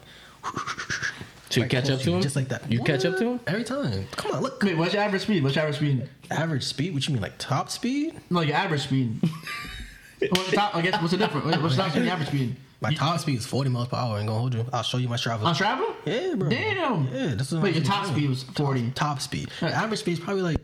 So 1.49 1.59
you 1.59 1.63
Like, 1.63 1.71
catch 1.71 1.85
close 1.87 1.99
up 1.99 2.05
to 2.05 2.13
him, 2.15 2.21
just 2.23 2.35
like 2.37 2.49
that. 2.49 2.71
You 2.71 2.81
catch 2.83 3.05
up 3.05 3.17
to 3.19 3.25
him. 3.33 3.41
every 3.47 3.63
time. 3.65 4.07
Come 4.17 4.33
on, 4.33 4.43
look. 4.43 4.63
Wait, 4.63 4.77
what's 4.77 4.93
your 4.95 5.03
average 5.03 5.23
speed? 5.23 5.43
What's 5.45 5.55
your 5.55 5.63
average 5.65 5.77
speed? 5.79 6.09
Average 6.31 6.65
speed? 6.65 6.93
What 6.95 7.07
you 7.07 7.15
mean, 7.15 7.23
like 7.23 7.39
top 7.39 7.71
speed? 7.71 8.19
No, 8.31 8.41
your 8.41 8.57
average 8.57 8.83
speed. 8.83 9.21
what's 10.31 10.51
the 10.51 10.57
top? 10.57 10.75
I 10.75 10.83
guess 10.83 11.01
what's 11.01 11.13
the 11.13 11.19
difference? 11.19 11.47
Wait, 11.47 11.63
What's 11.63 11.77
the 11.77 11.83
top 11.83 11.91
speed? 11.93 12.03
and 12.03 12.11
Average 12.11 12.29
speed? 12.29 12.57
My 12.81 12.93
top 12.93 13.21
speed 13.21 13.39
is 13.39 13.47
40 13.47 13.71
miles 13.71 13.89
per 13.89 13.97
hour. 13.97 14.17
I 14.17 14.19
ain't 14.21 14.29
gonna 14.29 14.39
hold 14.39 14.55
you. 14.55 14.67
I'll 14.73 14.83
show 14.83 14.99
you 14.99 15.09
my 15.09 15.17
Strava. 15.17 15.45
On 15.45 15.55
travel? 15.55 15.87
yeah, 16.05 16.35
bro. 16.35 16.49
Damn. 16.51 17.07
Yeah, 17.15 17.35
this 17.35 17.51
is 17.53 17.59
Wait, 17.59 17.75
your 17.75 17.83
what 17.85 17.91
top 17.91 18.03
I'm 18.05 18.11
speed 18.11 18.21
doing. 18.21 18.31
was 18.31 18.43
40. 18.43 18.91
Top 18.91 19.21
speed. 19.23 19.49
Yeah. 19.63 19.69
Average 19.69 20.01
speed 20.01 20.13
is 20.13 20.21
probably 20.21 20.43
like 20.43 20.59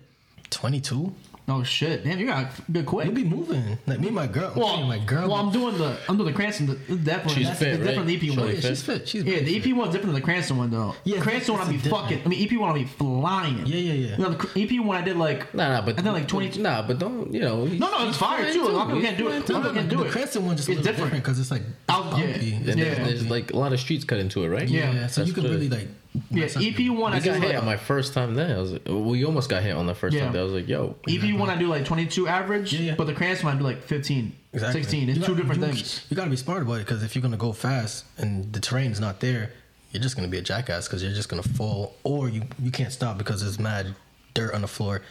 22. 0.51 1.15
Oh 1.49 1.65
shit! 1.65 2.05
Damn, 2.05 2.21
you 2.21 2.27
got 2.27 2.53
good 2.71 2.87
quick. 2.87 3.09
We 3.09 3.15
be 3.15 3.25
moving. 3.25 3.77
Like 3.87 3.99
me 3.99 4.07
and 4.07 4.15
my 4.15 4.29
girl. 4.29 4.53
Well, 4.55 4.75
me 4.77 4.81
and 4.81 4.89
my 4.89 4.99
girl. 5.05 5.29
well, 5.29 5.39
I'm 5.39 5.51
doing 5.51 5.77
the 5.77 5.99
I'm 6.09 6.17
doing 6.17 6.29
the 6.29 6.37
Cranston. 6.37 6.67
The, 6.67 6.73
it's 6.89 7.03
definitely 7.05 7.35
She's 7.35 7.47
that's, 7.49 7.59
fit, 7.59 7.69
it's 7.69 7.79
different 7.79 7.99
right? 7.99 8.07
than 8.07 8.07
the 8.07 8.15
EP 8.15 8.35
Shorty 8.35 8.41
one. 8.41 8.55
yeah, 8.55 8.61
she's 8.61 8.83
fit. 8.83 9.09
She's 9.09 9.25
Yeah, 9.25 9.35
fit. 9.39 9.47
the 9.47 9.57
EP 9.71 9.77
one's 9.77 9.93
different 9.93 10.13
than 10.13 10.23
the 10.23 10.25
Cranston 10.25 10.57
one 10.57 10.71
though. 10.71 10.95
Yeah, 11.03 11.21
Cranston 11.21 11.55
one 11.57 11.67
I 11.67 11.71
be 11.71 11.79
different. 11.79 11.97
fucking. 12.05 12.23
I 12.25 12.29
mean, 12.29 12.45
EP 12.53 12.59
one 12.61 12.71
I 12.71 12.75
be 12.75 12.85
flying. 12.85 13.67
Yeah, 13.67 13.77
yeah, 13.77 13.93
yeah. 13.93 14.17
You 14.17 14.23
know, 14.23 14.31
the 14.35 14.63
EP 14.79 14.85
one 14.87 14.97
I 14.97 15.03
did 15.03 15.17
like. 15.17 15.53
Nah, 15.53 15.69
nah, 15.81 15.85
but 15.85 15.99
I 15.99 16.03
did 16.03 16.13
like 16.13 16.29
22. 16.29 16.63
Nah, 16.63 16.87
but 16.87 17.01
don't 17.01 17.33
you 17.35 17.41
know? 17.41 17.65
No, 17.65 17.91
no, 17.91 18.09
it's 18.09 18.17
fire 18.19 18.51
too. 18.53 18.63
A 18.63 18.69
lot 18.69 18.83
of 18.83 18.87
people 18.95 19.03
can't 19.03 19.19
do 19.19 19.29
it. 19.29 19.51
A 19.51 19.53
lot 19.53 19.67
of 19.67 19.73
people 19.73 19.73
can't 19.75 19.89
do 19.91 19.97
the 19.97 20.05
it. 20.05 20.13
Cranston 20.13 20.47
one 20.47 20.57
just 20.57 20.69
It's 20.69 20.79
different. 20.81 20.97
different 21.13 21.25
because 21.25 21.41
it's 21.41 21.51
like 21.51 21.63
I'll- 21.89 22.05
bumpy. 22.13 22.23
yeah. 22.23 22.57
It's 22.61 22.69
And 22.69 22.79
Yeah. 22.79 22.85
there's, 22.95 22.99
there's 23.09 23.27
like 23.31 23.53
a 23.53 23.57
lot 23.59 23.73
of 23.73 23.81
streets 23.81 24.05
cut 24.05 24.21
into 24.21 24.45
it, 24.45 24.49
right? 24.49 24.69
yeah, 24.69 24.93
Yeah, 24.93 25.07
so 25.09 25.25
you 25.25 25.33
can 25.33 25.43
really 25.43 25.69
like. 25.69 25.89
Yeah, 26.31 26.41
mess 26.43 26.57
up 26.57 26.63
EP 26.63 26.79
your- 26.79 26.95
one 26.95 27.13
I 27.15 27.17
I 27.17 27.21
got 27.21 27.37
hit 27.41 27.49
like 27.49 27.59
on 27.59 27.65
my 27.65 27.77
first 27.77 28.13
time 28.13 28.35
there. 28.35 28.57
I 28.57 28.61
was 28.61 28.73
like, 28.73 28.83
well, 28.87 29.01
we 29.01 29.25
almost 29.25 29.49
got 29.49 29.63
hit 29.63 29.75
on 29.75 29.87
the 29.87 29.95
first 29.95 30.15
Yeah. 30.15 30.25
time. 30.25 30.33
There. 30.33 30.43
I 30.43 30.45
was 30.45 30.53
like, 30.53 30.69
yo, 30.69 30.97
EP 31.09 31.33
one 31.39 31.49
I 31.49 31.57
do 31.57 31.67
like 31.69 31.85
22 31.87 32.29
average, 32.29 32.73
Yeah, 32.73 32.81
yeah. 32.81 32.95
but 32.97 33.07
the 33.07 33.15
Cranston 33.15 33.47
one 33.47 33.57
I 33.57 33.59
do 33.59 33.65
like 33.65 33.83
15, 33.83 34.33
Exactly. 34.53 34.83
16. 34.83 35.09
It's 35.09 35.19
You 35.19 35.25
two 35.25 35.33
got- 35.33 35.37
different 35.41 35.61
you, 35.63 35.67
things. 35.69 36.07
You 36.11 36.17
got 36.17 36.25
to 36.25 36.31
be 36.31 36.37
smart 36.37 36.63
about 36.63 36.75
it 36.75 36.87
because 36.87 37.03
if 37.03 37.15
you're 37.15 37.23
gonna 37.23 37.37
go 37.39 37.53
fast 37.53 38.05
and 38.19 38.53
the 38.53 38.61
terrain 38.61 38.91
is 38.93 39.01
not 39.01 39.21
there, 39.21 39.53
you're 39.93 40.03
just 40.03 40.17
gonna 40.17 40.29
be 40.29 40.39
a 40.39 40.43
jackass 40.43 40.87
because 40.87 41.03
you're 41.03 41.13
just 41.15 41.29
gonna 41.29 41.43
fall, 41.43 41.95
or 42.05 42.29
you 42.29 42.43
you 42.63 42.71
can't 42.71 42.93
stop 42.93 43.17
because 43.19 43.41
there's 43.43 43.59
mad 43.59 43.95
dirt 44.35 44.55
on 44.55 44.61
the 44.63 44.69
floor, 44.69 45.03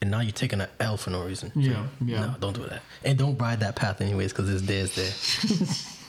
and 0.00 0.10
now 0.10 0.20
you're 0.20 0.32
taking 0.32 0.60
an 0.60 0.68
L 0.80 0.96
for 0.96 1.10
no 1.10 1.22
reason. 1.24 1.52
Yeah, 1.54 1.86
yeah. 2.04 2.20
No, 2.20 2.34
don't 2.40 2.54
do 2.56 2.62
that, 2.66 2.82
and 3.04 3.18
don't 3.18 3.38
ride 3.38 3.60
that 3.60 3.76
path 3.76 4.00
anyways 4.00 4.32
because 4.32 4.48
it's 4.50 4.62
there's 4.62 4.94
there. 4.94 5.66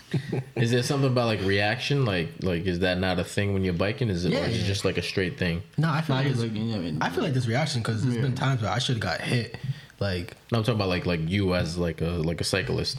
is 0.55 0.72
there 0.72 0.84
something 0.84 1.09
about 1.11 1.26
like 1.28 1.41
reaction? 1.41 2.05
Like, 2.05 2.30
like 2.41 2.66
is 2.66 2.80
that 2.80 2.99
not 2.99 3.20
a 3.20 3.24
thing 3.24 3.53
when 3.53 3.64
you're 3.64 3.74
biking? 3.74 4.09
Is 4.09 4.26
it, 4.26 4.32
Yeah, 4.34 4.41
or 4.41 4.45
is 4.49 4.61
it 4.61 4.66
just 4.66 4.86
like 4.86 4.97
a 4.97 5.01
straight 5.01 5.38
thing? 5.38 5.61
No, 5.78 5.89
I 5.89 6.01
feel 6.01 6.16
Nah, 6.16 6.22
like 6.22 6.26
you're 6.30 6.36
it's- 6.45 6.53
looking, 6.53 6.74
I 6.74 6.78
mean- 6.78 6.97
I 7.01 7.09
feel 7.09 7.24
like 7.24 7.34
this 7.34 7.47
reaction 7.47 7.82
because 7.82 8.03
there's 8.03 8.16
Yeah. 8.16 8.22
been 8.22 8.36
times 8.36 8.61
where 8.61 8.72
I 8.72 8.80
should 8.80 8.95
have 8.95 9.01
got 9.01 9.22
hit, 9.22 9.57
like 9.99 10.36
No, 10.51 10.57
I'm 10.59 10.64
talking 10.64 10.76
about 10.80 10.89
like 10.89 11.05
like 11.05 11.28
you 11.30 11.55
as 11.55 11.78
like 11.78 12.01
a 12.01 12.09
like 12.09 12.41
a 12.41 12.43
cyclist. 12.43 12.97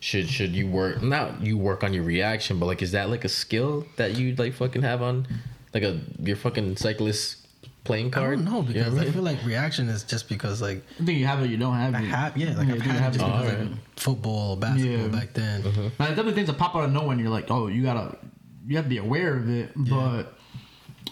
Should 0.00 0.28
should 0.28 0.50
you 0.54 0.66
work 0.66 1.02
not 1.02 1.40
you 1.42 1.56
work 1.56 1.82
on 1.82 1.94
your 1.94 2.02
reaction, 2.04 2.58
but 2.58 2.66
like 2.66 2.82
is 2.82 2.92
that 2.92 3.08
like 3.08 3.24
a 3.24 3.28
skill 3.28 3.86
that 3.96 4.16
you 4.18 4.34
like 4.34 4.52
fucking 4.52 4.82
have 4.82 5.00
on 5.00 5.26
like 5.72 5.82
a 5.82 5.98
your 6.22 6.36
fucking 6.36 6.76
cyclist 6.76 7.36
playing 7.84 8.06
I 8.06 8.10
card? 8.10 8.44
don't 8.44 8.66
You 8.66 8.72
because 8.74 8.94
what 8.94 9.04
I 9.04 9.08
I 9.08 9.10
feel 9.12 9.22
like 9.22 9.44
reaction 9.44 9.88
is 9.88 10.02
just 10.04 10.28
because 10.28 10.60
like 10.62 10.82
I 11.00 11.04
think 11.04 11.18
you 11.18 11.26
have 11.26 11.42
it, 11.42 11.50
you 11.50 11.56
don't 11.56 11.74
have 11.74 11.94
it. 11.94 11.98
I 11.98 12.00
have 12.00 12.36
yeah 12.36 12.56
like 12.56 12.68
Yeah, 12.68 12.74
I've 12.74 12.86
you 12.86 12.92
had 12.92 13.00
have 13.00 13.14
it 13.14 13.18
just 13.18 13.24
because 13.30 13.50
Oh, 13.52 13.60
like 13.60 13.68
football 13.96 14.56
basketball 14.56 14.98
Yeah. 15.06 15.06
back 15.08 15.32
then. 15.34 15.62
Mm-hmm. 15.62 15.80
Now, 15.82 15.88
there's 15.98 16.10
definitely 16.10 16.32
things 16.34 16.46
that 16.48 16.58
pop 16.58 16.74
out 16.74 16.84
of 16.84 16.92
nowhere, 16.92 17.12
and 17.12 17.20
you're 17.20 17.30
like, 17.30 17.50
oh, 17.50 17.66
you 17.68 17.82
gotta, 17.82 18.16
you 18.66 18.76
have 18.76 18.86
to 18.86 18.88
be 18.88 18.98
aware 18.98 19.36
of 19.36 19.48
it, 19.48 19.70
but 19.76 20.36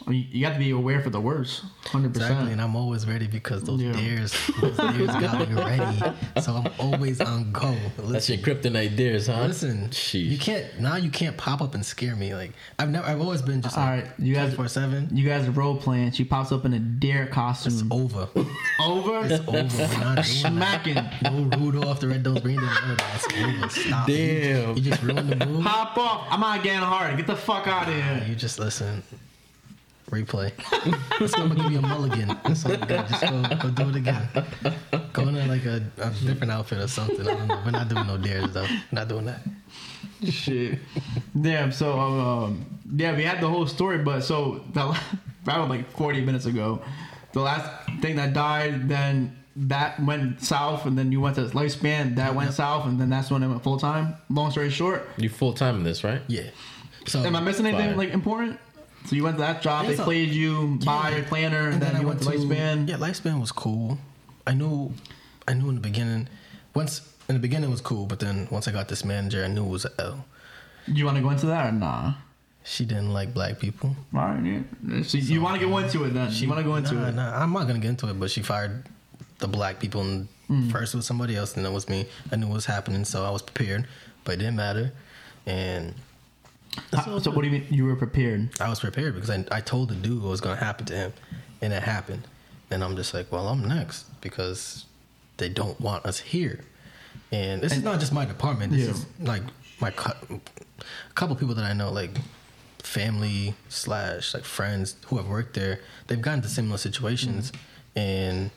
you, 0.08 0.24
you 0.30 0.42
got 0.46 0.52
to 0.54 0.58
be 0.58 0.70
aware 0.70 1.00
for 1.00 1.10
the 1.10 1.20
worst, 1.20 1.62
hundred 1.86 2.08
Exactly, 2.08 2.34
percent. 2.36 2.52
and 2.52 2.60
I'm 2.60 2.74
always 2.76 3.06
ready 3.06 3.26
because 3.26 3.62
those 3.64 3.80
Yeah. 3.82 3.92
dares, 3.92 4.34
those 4.60 4.76
dares 4.76 5.08
got 5.08 5.48
me 5.48 5.54
ready. 5.54 6.16
So 6.42 6.54
I'm 6.54 6.72
always 6.78 7.20
on 7.20 7.52
go. 7.52 7.74
That's 7.98 8.28
your 8.28 8.38
kryptonite 8.38 8.96
dares, 8.96 9.26
huh? 9.26 9.42
listen. 9.46 9.88
Sheesh. 9.90 10.28
You 10.30 10.38
can't 10.38 10.80
now. 10.80 10.96
You 10.96 11.10
can't 11.10 11.36
pop 11.36 11.60
up 11.62 11.74
and 11.74 11.84
scare 11.84 12.16
me. 12.16 12.34
Like 12.34 12.52
I've 12.78 12.90
never. 12.90 13.06
I've 13.06 13.20
always 13.20 13.42
been 13.42 13.62
just 13.62 13.76
All 13.78 13.84
like 13.84 14.04
right, 14.04 14.12
you 14.18 14.34
guys, 14.34 14.54
four 14.54 14.68
seven. 14.68 15.08
you 15.12 15.26
guys 15.28 15.46
are 15.46 15.50
role 15.52 15.76
playing. 15.76 16.12
She 16.12 16.24
pops 16.24 16.52
up 16.52 16.64
in 16.64 16.72
a 16.74 16.78
dare 16.78 17.26
costume. 17.26 17.72
It's 17.74 17.84
over. 17.90 18.28
over, 18.80 19.24
It's 19.26 19.46
over. 19.48 19.52
We're 19.94 19.98
not 20.04 20.24
smacking. 20.24 20.94
No 21.22 21.42
Rudolph 21.58 22.00
the 22.00 22.08
Red 22.08 22.24
Nose 22.24 22.42
Reindeer. 22.44 22.64
None 22.66 22.90
of 22.92 22.98
that. 22.98 23.24
It's 23.24 23.34
over. 23.58 23.68
Stop. 23.68 24.06
Damn. 24.06 24.68
You, 24.70 24.74
you 24.76 24.82
just 24.90 25.02
ruined 25.02 25.28
the 25.30 25.46
move. 25.46 25.62
Hop 25.64 25.96
off! 25.96 26.26
I'm 26.30 26.40
not 26.40 26.62
getting 26.62 26.80
hard. 26.80 27.16
Get 27.16 27.26
the 27.26 27.36
fuck 27.36 27.66
out 27.66 27.88
of 27.88 27.94
here. 27.94 28.24
You 28.28 28.34
just 28.34 28.58
listen. 28.58 29.02
Replay. 30.12 30.52
so 31.26 31.40
I'm 31.42 31.48
gonna 31.48 31.62
give 31.62 31.72
you 31.72 31.78
a 31.78 31.82
mulligan. 31.82 32.28
That's 32.44 32.66
all 32.66 32.72
you 32.72 32.76
got. 32.76 33.08
Just 33.08 33.22
go, 33.22 33.42
go 33.62 33.70
do 33.70 33.88
it 33.88 33.96
again. 33.96 34.28
Go 35.14 35.22
in 35.22 35.48
like 35.48 35.64
a, 35.64 35.82
a 35.98 36.10
different 36.10 36.52
outfit 36.52 36.78
or 36.78 36.88
something. 36.88 37.26
I 37.26 37.32
don't 37.34 37.48
know. 37.48 37.62
We're 37.64 37.70
not 37.70 37.88
doing 37.88 38.06
no 38.06 38.18
dares 38.18 38.52
though. 38.52 38.66
Not 38.90 39.08
doing 39.08 39.24
that. 39.24 39.40
Shit. 40.28 40.78
Damn. 41.40 41.72
So, 41.72 41.98
um, 41.98 42.78
yeah, 42.94 43.16
we 43.16 43.24
had 43.24 43.40
the 43.40 43.48
whole 43.48 43.66
story, 43.66 43.98
but 43.98 44.20
so 44.20 44.62
that 44.74 44.84
la- 44.84 44.98
about 45.44 45.70
like 45.70 45.90
40 45.92 46.20
minutes 46.20 46.44
ago, 46.44 46.82
the 47.32 47.40
last 47.40 47.70
thing 48.02 48.16
that 48.16 48.34
died, 48.34 48.88
then 48.90 49.36
that 49.56 49.98
went 50.04 50.42
south, 50.42 50.84
and 50.86 50.96
then 50.96 51.10
you 51.10 51.20
went 51.22 51.36
to 51.36 51.42
lifespan. 51.46 52.16
That 52.16 52.34
went 52.34 52.52
south, 52.52 52.86
and 52.86 53.00
then 53.00 53.08
that's 53.08 53.30
when 53.30 53.42
it 53.42 53.48
went 53.48 53.62
full 53.62 53.78
time. 53.78 54.14
Long 54.28 54.50
story 54.50 54.68
short, 54.68 55.08
You 55.16 55.30
full 55.30 55.54
time 55.54 55.76
in 55.76 55.84
this, 55.84 56.04
right? 56.04 56.20
Yeah. 56.28 56.50
So 57.06 57.20
am 57.24 57.34
I 57.34 57.40
missing 57.40 57.66
anything 57.66 57.88
Fire. 57.88 57.96
like 57.96 58.10
important? 58.10 58.58
So 59.06 59.16
you 59.16 59.24
went 59.24 59.36
to 59.36 59.42
that 59.42 59.62
job, 59.62 59.86
they 59.86 59.96
played 59.96 60.30
you, 60.30 60.78
by 60.84 61.10
your 61.10 61.24
planner, 61.24 61.68
and, 61.68 61.82
then, 61.82 62.00
you 62.00 62.06
went 62.06 62.20
to 62.22 62.28
lifespan. 62.28 62.88
Yeah, 62.88 62.96
lifespan 62.96 63.40
was 63.40 63.52
cool. 63.52 63.98
I 64.46 64.54
knew, 64.54 64.92
I 65.46 65.54
knew 65.54 65.68
in 65.68 65.74
the 65.74 65.80
beginning. 65.80 66.28
Once 66.74 67.12
in 67.28 67.34
the 67.34 67.40
beginning 67.40 67.68
it 67.68 67.72
was 67.72 67.80
cool, 67.80 68.06
but 68.06 68.20
then 68.20 68.48
once 68.50 68.68
I 68.68 68.72
got 68.72 68.88
this 68.88 69.04
manager, 69.04 69.44
I 69.44 69.48
knew 69.48 69.64
it 69.64 69.68
was 69.68 69.84
a 69.84 69.92
L. 70.00 70.24
Do 70.86 70.92
you 70.92 71.04
want 71.04 71.16
to 71.16 71.22
go 71.22 71.30
into 71.30 71.46
that 71.46 71.66
or 71.66 71.72
nah? 71.72 72.14
She 72.64 72.84
didn't 72.84 73.12
like 73.12 73.34
black 73.34 73.58
people. 73.58 73.96
All 74.14 74.20
right, 74.20 74.44
yeah. 74.44 75.02
So 75.02 75.18
you 75.18 75.42
want 75.42 75.60
to 75.60 75.66
go 75.66 75.78
into 75.78 76.04
it 76.04 76.10
then? 76.10 76.30
you 76.32 76.48
want 76.48 76.60
to 76.60 76.64
go 76.64 76.76
into 76.76 76.94
nah, 76.94 77.08
it? 77.08 77.14
Nah, 77.14 77.42
I'm 77.42 77.52
not 77.52 77.66
gonna 77.66 77.80
get 77.80 77.88
into 77.88 78.08
it, 78.08 78.18
but 78.20 78.30
she 78.30 78.42
fired 78.42 78.84
the 79.38 79.48
black 79.48 79.80
people. 79.80 80.00
And 80.02 80.28
Mm. 80.52 80.70
First 80.70 80.92
it 80.92 80.98
was 80.98 81.06
somebody 81.06 81.34
else, 81.34 81.56
and 81.56 81.64
then 81.64 81.72
it 81.72 81.74
was 81.74 81.88
me. 81.88 82.06
I 82.30 82.36
knew 82.36 82.46
what 82.46 82.54
was 82.54 82.66
happening, 82.66 83.04
so 83.04 83.24
I 83.24 83.30
was 83.30 83.42
prepared, 83.42 83.86
but 84.24 84.34
it 84.34 84.36
didn't 84.38 84.56
matter. 84.56 84.92
And 85.46 85.94
Uh, 86.92 86.96
How- 87.00 87.18
so 87.18 87.30
what 87.30 87.42
do 87.42 87.48
you 87.48 87.52
mean 87.60 87.66
you 87.70 87.84
were 87.84 87.96
prepared? 87.96 88.48
I 88.60 88.68
was 88.68 88.80
prepared 88.80 89.14
because 89.14 89.30
I, 89.30 89.44
I 89.50 89.60
told 89.60 89.88
the 89.90 89.94
dude 89.94 90.22
what 90.22 90.30
was 90.30 90.40
going 90.40 90.56
to 90.58 90.64
happen 90.64 90.86
to 90.86 90.94
him, 90.94 91.12
and 91.60 91.72
it 91.72 91.82
happened. 91.82 92.26
And 92.70 92.82
I'm 92.82 92.96
just 92.96 93.12
like, 93.12 93.30
well, 93.30 93.48
I'm 93.48 93.66
next 93.66 94.04
because 94.22 94.86
they 95.36 95.48
don't 95.48 95.78
want 95.80 96.06
us 96.06 96.18
here. 96.20 96.64
And 97.30 97.60
this 97.62 97.72
is 97.76 97.82
not 97.82 98.00
just 98.00 98.12
my 98.12 98.24
department. 98.24 98.72
This 98.72 98.84
Yeah. 98.86 98.90
is 98.92 99.06
like 99.20 99.42
my 99.80 99.90
cou- 99.90 100.40
a 100.80 101.12
couple 101.14 101.36
people 101.36 101.54
that 101.54 101.64
I 101.64 101.72
know, 101.74 101.90
like 101.92 102.10
family 102.78 103.54
slash 103.68 104.34
like 104.34 104.44
friends 104.44 104.96
who 105.06 105.16
have 105.16 105.28
worked 105.28 105.54
there. 105.54 105.80
They've 106.06 106.20
gotten 106.20 106.42
to 106.42 106.48
similar 106.48 106.78
situations, 106.78 107.50
mm-hmm. 107.52 107.98
and 107.98 108.50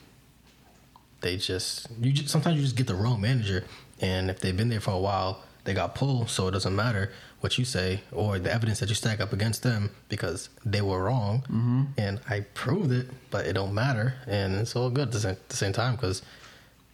they 1.22 1.38
just 1.38 1.88
you 2.02 2.12
just 2.12 2.30
sometimes 2.30 2.58
you 2.58 2.64
just 2.64 2.76
get 2.76 2.88
the 2.88 2.96
wrong 2.96 3.20
manager, 3.22 3.66
and 4.02 4.30
if 4.30 4.40
they've 4.40 4.56
been 4.56 4.70
there 4.70 4.80
for 4.82 4.92
a 4.92 4.98
while, 5.00 5.44
they 5.66 5.74
got 5.74 5.94
pulled. 5.96 6.30
So 6.30 6.48
it 6.48 6.52
doesn't 6.52 6.76
matter 6.76 7.12
what 7.42 7.58
you 7.60 7.66
say 7.66 8.02
or 8.12 8.40
the 8.40 8.52
evidence 8.52 8.80
that 8.80 8.90
you 8.90 8.96
stack 8.96 9.20
up 9.20 9.34
against 9.34 9.62
them 9.62 9.92
because 10.10 10.50
they 10.66 10.82
were 10.82 11.04
wrong, 11.04 11.42
Mm-hmm. 11.44 11.84
and 11.98 12.20
I 12.30 12.42
proved 12.56 12.92
it, 12.92 13.08
but 13.30 13.46
it 13.46 13.54
don't 13.54 13.74
matter, 13.74 14.16
and 14.26 14.56
it's 14.56 14.76
all 14.76 14.90
good 14.90 15.08
at 15.10 15.12
the 15.12 15.20
same, 15.20 15.32
at 15.32 15.50
the 15.50 15.56
same 15.58 15.74
time 15.74 15.96
because 15.96 16.22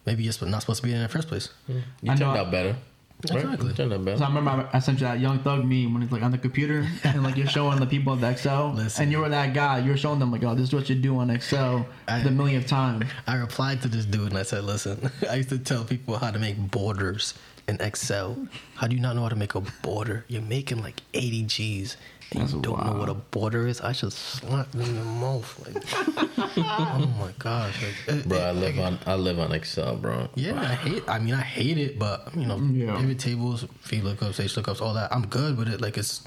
maybe 0.04 0.24
you're 0.24 0.34
not 0.48 0.60
supposed 0.60 0.80
to 0.82 0.86
be 0.86 0.92
in 0.92 1.00
the 1.02 1.08
first 1.08 1.28
place. 1.28 1.48
You 1.68 1.82
I 2.04 2.08
turned 2.08 2.20
know- 2.20 2.36
out 2.36 2.50
better. 2.50 2.76
Right? 3.30 3.36
Exactly. 3.44 3.68
You 3.68 3.74
turned 3.74 3.92
out 3.92 3.98
So 4.00 4.04
better. 4.04 4.24
I 4.24 4.28
remember 4.34 4.50
I 4.72 4.76
I 4.76 4.80
sent 4.80 4.98
you 4.98 5.06
that 5.06 5.20
Young 5.20 5.38
Thug 5.38 5.60
meme 5.64 5.94
when 5.94 6.02
it's 6.02 6.10
like 6.10 6.22
on 6.24 6.32
the 6.32 6.38
computer 6.38 6.84
and 7.04 7.22
like 7.22 7.36
you're 7.36 7.46
showing 7.46 7.78
the 7.78 7.86
people 7.86 8.16
the 8.16 8.28
Excel 8.28 8.72
Listen. 8.76 9.04
and 9.04 9.12
you 9.12 9.18
were 9.18 9.28
that 9.28 9.54
guy. 9.54 9.78
You're 9.78 9.96
showing 9.96 10.18
them 10.18 10.32
like, 10.32 10.42
oh, 10.42 10.56
this 10.56 10.64
is 10.70 10.74
what 10.74 10.88
you 10.90 10.96
do 10.96 11.16
on 11.18 11.30
Excel 11.30 11.86
I- 12.08 12.20
the 12.24 12.32
millionth 12.32 12.66
time. 12.66 13.04
I 13.28 13.36
replied 13.36 13.80
to 13.82 13.88
this 13.88 14.06
dude 14.06 14.30
and 14.30 14.38
I 14.38 14.42
said, 14.42 14.64
"Listen, 14.64 15.08
I 15.30 15.36
used 15.36 15.50
to 15.50 15.58
tell 15.58 15.84
people 15.84 16.18
how 16.18 16.32
to 16.32 16.40
make 16.40 16.56
borders 16.72 17.34
in 17.68 17.80
Excel. 17.80 18.36
How 18.74 18.86
do 18.86 18.94
you 18.96 19.00
not 19.02 19.14
know 19.16 19.22
how 19.22 19.28
to 19.28 19.36
make 19.36 19.54
a 19.54 19.60
border? 19.82 20.24
You're 20.28 20.42
making 20.42 20.82
like 20.82 21.00
80 21.14 21.42
G's 21.44 21.96
and 22.32 22.42
That's 22.42 22.52
you 22.54 22.60
don't 22.62 22.84
know 22.84 22.94
what 22.94 23.08
a 23.08 23.14
border 23.14 23.66
is. 23.66 23.80
I 23.80 23.92
should 23.92 24.12
slap 24.12 24.74
you 24.74 24.80
in 24.80 24.96
the 24.96 25.04
mouth. 25.04 25.48
Like, 25.66 25.84
oh 26.56 27.14
my 27.18 27.30
gosh, 27.38 27.74
like, 28.08 28.16
uh, 28.24 28.28
Bro, 28.28 28.38
it- 28.38 28.42
I 28.42 28.48
uh, 28.48 28.52
live 28.54 28.78
on 28.78 28.98
I 29.06 29.14
live 29.14 29.38
on 29.38 29.52
Excel, 29.52 29.96
bro. 29.96 30.28
Yeah, 30.34 30.58
I 30.60 30.74
hate. 30.74 31.02
I 31.08 31.18
mean, 31.18 31.34
I 31.34 31.42
hate 31.42 31.78
it, 31.78 31.98
but 31.98 32.34
you 32.34 32.46
know, 32.46 32.56
Yeah. 32.58 32.96
pivot 32.98 33.18
tables, 33.18 33.66
V 33.82 34.00
lookups, 34.00 34.42
H 34.42 34.54
lookups, 34.54 34.80
all 34.80 34.94
that. 34.94 35.12
I'm 35.12 35.26
good 35.26 35.58
with 35.58 35.68
it. 35.68 35.80
Like 35.82 35.98
it's, 35.98 36.26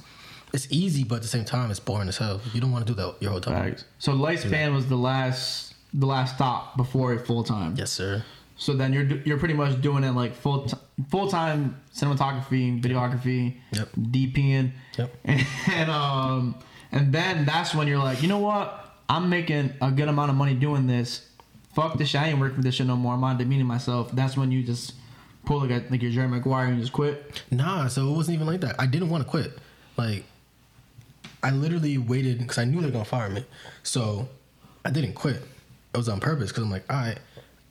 it's 0.53 0.67
easy, 0.69 1.03
but 1.03 1.15
at 1.15 1.21
the 1.23 1.27
same 1.27 1.45
time, 1.45 1.71
it's 1.71 1.79
boring 1.79 2.07
as 2.07 2.17
hell. 2.17 2.39
You 2.53 2.61
don't 2.61 2.71
want 2.71 2.85
to 2.85 2.93
do 2.93 2.95
that 3.01 3.15
your 3.19 3.31
whole 3.31 3.41
time. 3.41 3.53
Right. 3.61 3.83
So 3.99 4.11
Lifespan 4.13 4.73
was 4.75 4.87
the 4.87 4.97
last 4.97 5.73
the 5.93 6.05
last 6.05 6.35
stop 6.35 6.77
before 6.77 7.13
it 7.13 7.25
full 7.25 7.43
time. 7.43 7.73
Yes, 7.77 7.91
sir. 7.91 8.23
So 8.57 8.73
then 8.73 8.93
you're 8.93 9.03
you're 9.25 9.37
pretty 9.37 9.53
much 9.53 9.81
doing 9.81 10.03
it 10.03 10.11
like 10.11 10.33
full 10.33 10.65
t- 10.65 10.77
full 11.09 11.27
time 11.29 11.81
cinematography, 11.93 12.81
videography, 12.81 13.55
Yep. 13.71 13.89
DPing, 13.97 14.71
Yep. 14.97 15.15
and, 15.25 15.45
and 15.73 15.91
um 15.91 16.55
and 16.91 17.11
then 17.13 17.45
that's 17.45 17.75
when 17.75 17.87
you're 17.87 17.97
like, 17.99 18.21
you 18.21 18.27
know 18.29 18.39
what? 18.39 18.81
I'm 19.09 19.29
making 19.29 19.73
a 19.81 19.91
good 19.91 20.07
amount 20.07 20.31
of 20.31 20.37
money 20.37 20.53
doing 20.55 20.87
this. 20.87 21.27
Fuck 21.73 21.97
this 21.97 22.09
shit. 22.09 22.21
I 22.21 22.29
ain't 22.29 22.39
working 22.39 22.55
for 22.57 22.61
this 22.63 22.75
shit 22.75 22.87
no 22.87 22.95
more. 22.95 23.13
I'm 23.13 23.21
not 23.21 23.37
demeaning 23.37 23.65
myself. 23.65 24.11
That's 24.13 24.37
when 24.37 24.51
you 24.51 24.63
just 24.63 24.93
pull 25.45 25.59
like 25.59 25.71
a, 25.71 25.83
like 25.91 26.01
your 26.01 26.11
Jerry 26.11 26.27
Maguire 26.29 26.67
and 26.67 26.79
just 26.79 26.93
quit. 26.93 27.43
Nah, 27.51 27.87
so 27.87 28.07
it 28.09 28.15
wasn't 28.15 28.35
even 28.35 28.47
like 28.47 28.61
that. 28.61 28.75
I 28.79 28.85
didn't 28.85 29.09
want 29.09 29.23
to 29.25 29.29
quit. 29.29 29.51
Like, 29.97 30.23
I 31.43 31.51
literally 31.51 31.97
waited 31.97 32.39
because 32.39 32.57
I 32.57 32.63
knew 32.65 32.79
they 32.79 32.85
were 32.87 32.91
gonna 32.93 33.05
fire 33.05 33.29
me. 33.29 33.43
So 33.83 34.27
I 34.85 34.89
didn't 34.91 35.13
quit. 35.13 35.43
It 35.93 35.97
was 35.97 36.09
on 36.09 36.19
purpose 36.19 36.49
because 36.51 36.63
I'm 36.63 36.71
like, 36.71 36.85
all 36.89 36.95
right, 36.97 37.19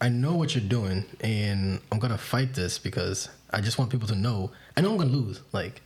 I 0.05 0.09
know 0.09 0.35
what 0.35 0.53
you're 0.53 0.63
doing, 0.63 1.03
and 1.21 1.79
I'm 1.91 1.97
gonna 1.97 2.15
fight 2.15 2.53
this 2.53 2.77
because 2.77 3.27
I 3.49 3.59
just 3.59 3.79
want 3.79 3.89
people 3.89 4.07
to 4.09 4.15
know. 4.15 4.51
I 4.77 4.81
know 4.81 4.91
I'm 4.91 4.97
gonna 4.97 5.09
lose. 5.09 5.41
Like, 5.51 5.81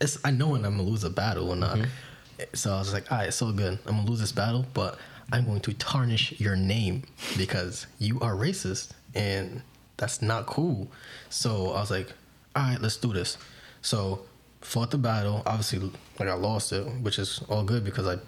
it's 0.00 0.16
I 0.24 0.30
know 0.30 0.50
when 0.50 0.64
I'm 0.64 0.76
gonna 0.76 0.88
lose 0.88 1.02
a 1.02 1.10
battle 1.10 1.50
or 1.50 1.56
not. 1.56 1.76
Mm-hmm. 1.76 2.44
So 2.54 2.72
I 2.72 2.78
was 2.78 2.92
like, 2.92 3.10
all 3.10 3.18
right, 3.18 3.34
so 3.34 3.50
good. 3.50 3.80
I'm 3.84 3.96
gonna 3.96 4.08
lose 4.08 4.20
this 4.20 4.30
battle, 4.30 4.64
but 4.74 4.96
I'm 5.32 5.44
going 5.44 5.58
to 5.62 5.72
tarnish 5.74 6.38
your 6.38 6.54
name 6.54 7.02
because 7.36 7.88
you 7.98 8.20
are 8.20 8.36
racist 8.36 8.92
and 9.12 9.62
that's 9.96 10.22
not 10.22 10.46
cool. 10.46 10.86
So 11.28 11.72
I 11.72 11.80
was 11.80 11.90
like, 11.90 12.12
all 12.54 12.62
right, 12.62 12.80
let's 12.80 12.96
do 12.96 13.12
this. 13.12 13.38
So 13.80 14.22
fought 14.60 14.92
the 14.92 14.98
battle. 14.98 15.42
Obviously, 15.46 15.90
like 16.20 16.28
I 16.28 16.34
lost 16.34 16.72
it, 16.72 16.86
which 17.00 17.18
is 17.18 17.40
all 17.48 17.64
good 17.64 17.82
because 17.82 18.06
I 18.06 18.18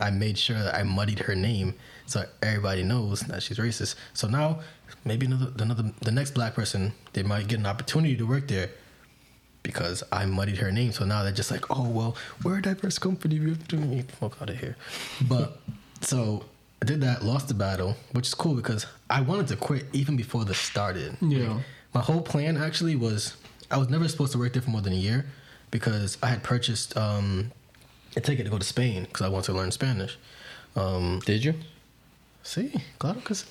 I 0.00 0.10
made 0.10 0.38
sure 0.38 0.62
that 0.62 0.76
I 0.76 0.84
muddied 0.84 1.18
her 1.18 1.34
name 1.34 1.74
so 2.06 2.24
everybody 2.42 2.82
knows 2.82 3.20
that 3.22 3.42
she's 3.42 3.58
racist. 3.58 3.94
So 4.12 4.28
now 4.28 4.60
maybe 5.04 5.26
another 5.26 5.52
another 5.58 5.92
the 6.00 6.12
next 6.12 6.32
black 6.32 6.54
person 6.54 6.92
they 7.12 7.22
might 7.22 7.48
get 7.48 7.58
an 7.58 7.66
opportunity 7.66 8.16
to 8.16 8.26
work 8.26 8.48
there 8.48 8.70
because 9.62 10.02
I 10.12 10.26
muddied 10.26 10.58
her 10.58 10.70
name. 10.70 10.92
So 10.92 11.04
now 11.04 11.22
they're 11.22 11.32
just 11.32 11.50
like, 11.50 11.64
oh 11.70 11.88
well, 11.88 12.16
we're 12.42 12.58
a 12.58 12.62
diverse 12.62 12.98
company. 12.98 13.40
We 13.40 13.50
have 13.50 13.66
to 13.68 13.76
get 13.76 14.08
the 14.08 14.16
fuck 14.16 14.40
out 14.40 14.50
of 14.50 14.58
here. 14.58 14.76
But 15.28 15.60
so 16.00 16.44
I 16.82 16.86
did 16.86 17.00
that, 17.00 17.24
lost 17.24 17.48
the 17.48 17.54
battle, 17.54 17.96
which 18.12 18.26
is 18.28 18.34
cool 18.34 18.54
because 18.54 18.86
I 19.08 19.22
wanted 19.22 19.48
to 19.48 19.56
quit 19.56 19.86
even 19.92 20.16
before 20.16 20.44
this 20.44 20.58
started. 20.58 21.16
Yeah. 21.20 21.60
My 21.94 22.00
whole 22.00 22.20
plan 22.20 22.56
actually 22.56 22.96
was 22.96 23.36
I 23.70 23.78
was 23.78 23.88
never 23.88 24.06
supposed 24.08 24.32
to 24.32 24.38
work 24.38 24.52
there 24.52 24.62
for 24.62 24.70
more 24.70 24.82
than 24.82 24.92
a 24.92 24.96
year 24.96 25.26
because 25.70 26.18
I 26.22 26.26
had 26.26 26.42
purchased 26.42 26.96
um, 26.96 27.50
a 28.16 28.20
ticket 28.20 28.44
to 28.44 28.50
go 28.50 28.58
to 28.58 28.64
Spain 28.64 29.04
because 29.04 29.22
I 29.22 29.28
wanted 29.28 29.46
to 29.46 29.52
learn 29.54 29.70
Spanish. 29.70 30.18
Um, 30.76 31.20
Did 31.24 31.44
you? 31.44 31.54
See, 32.44 32.72
claro 33.00 33.20
que 33.24 33.34
sí. 33.34 33.44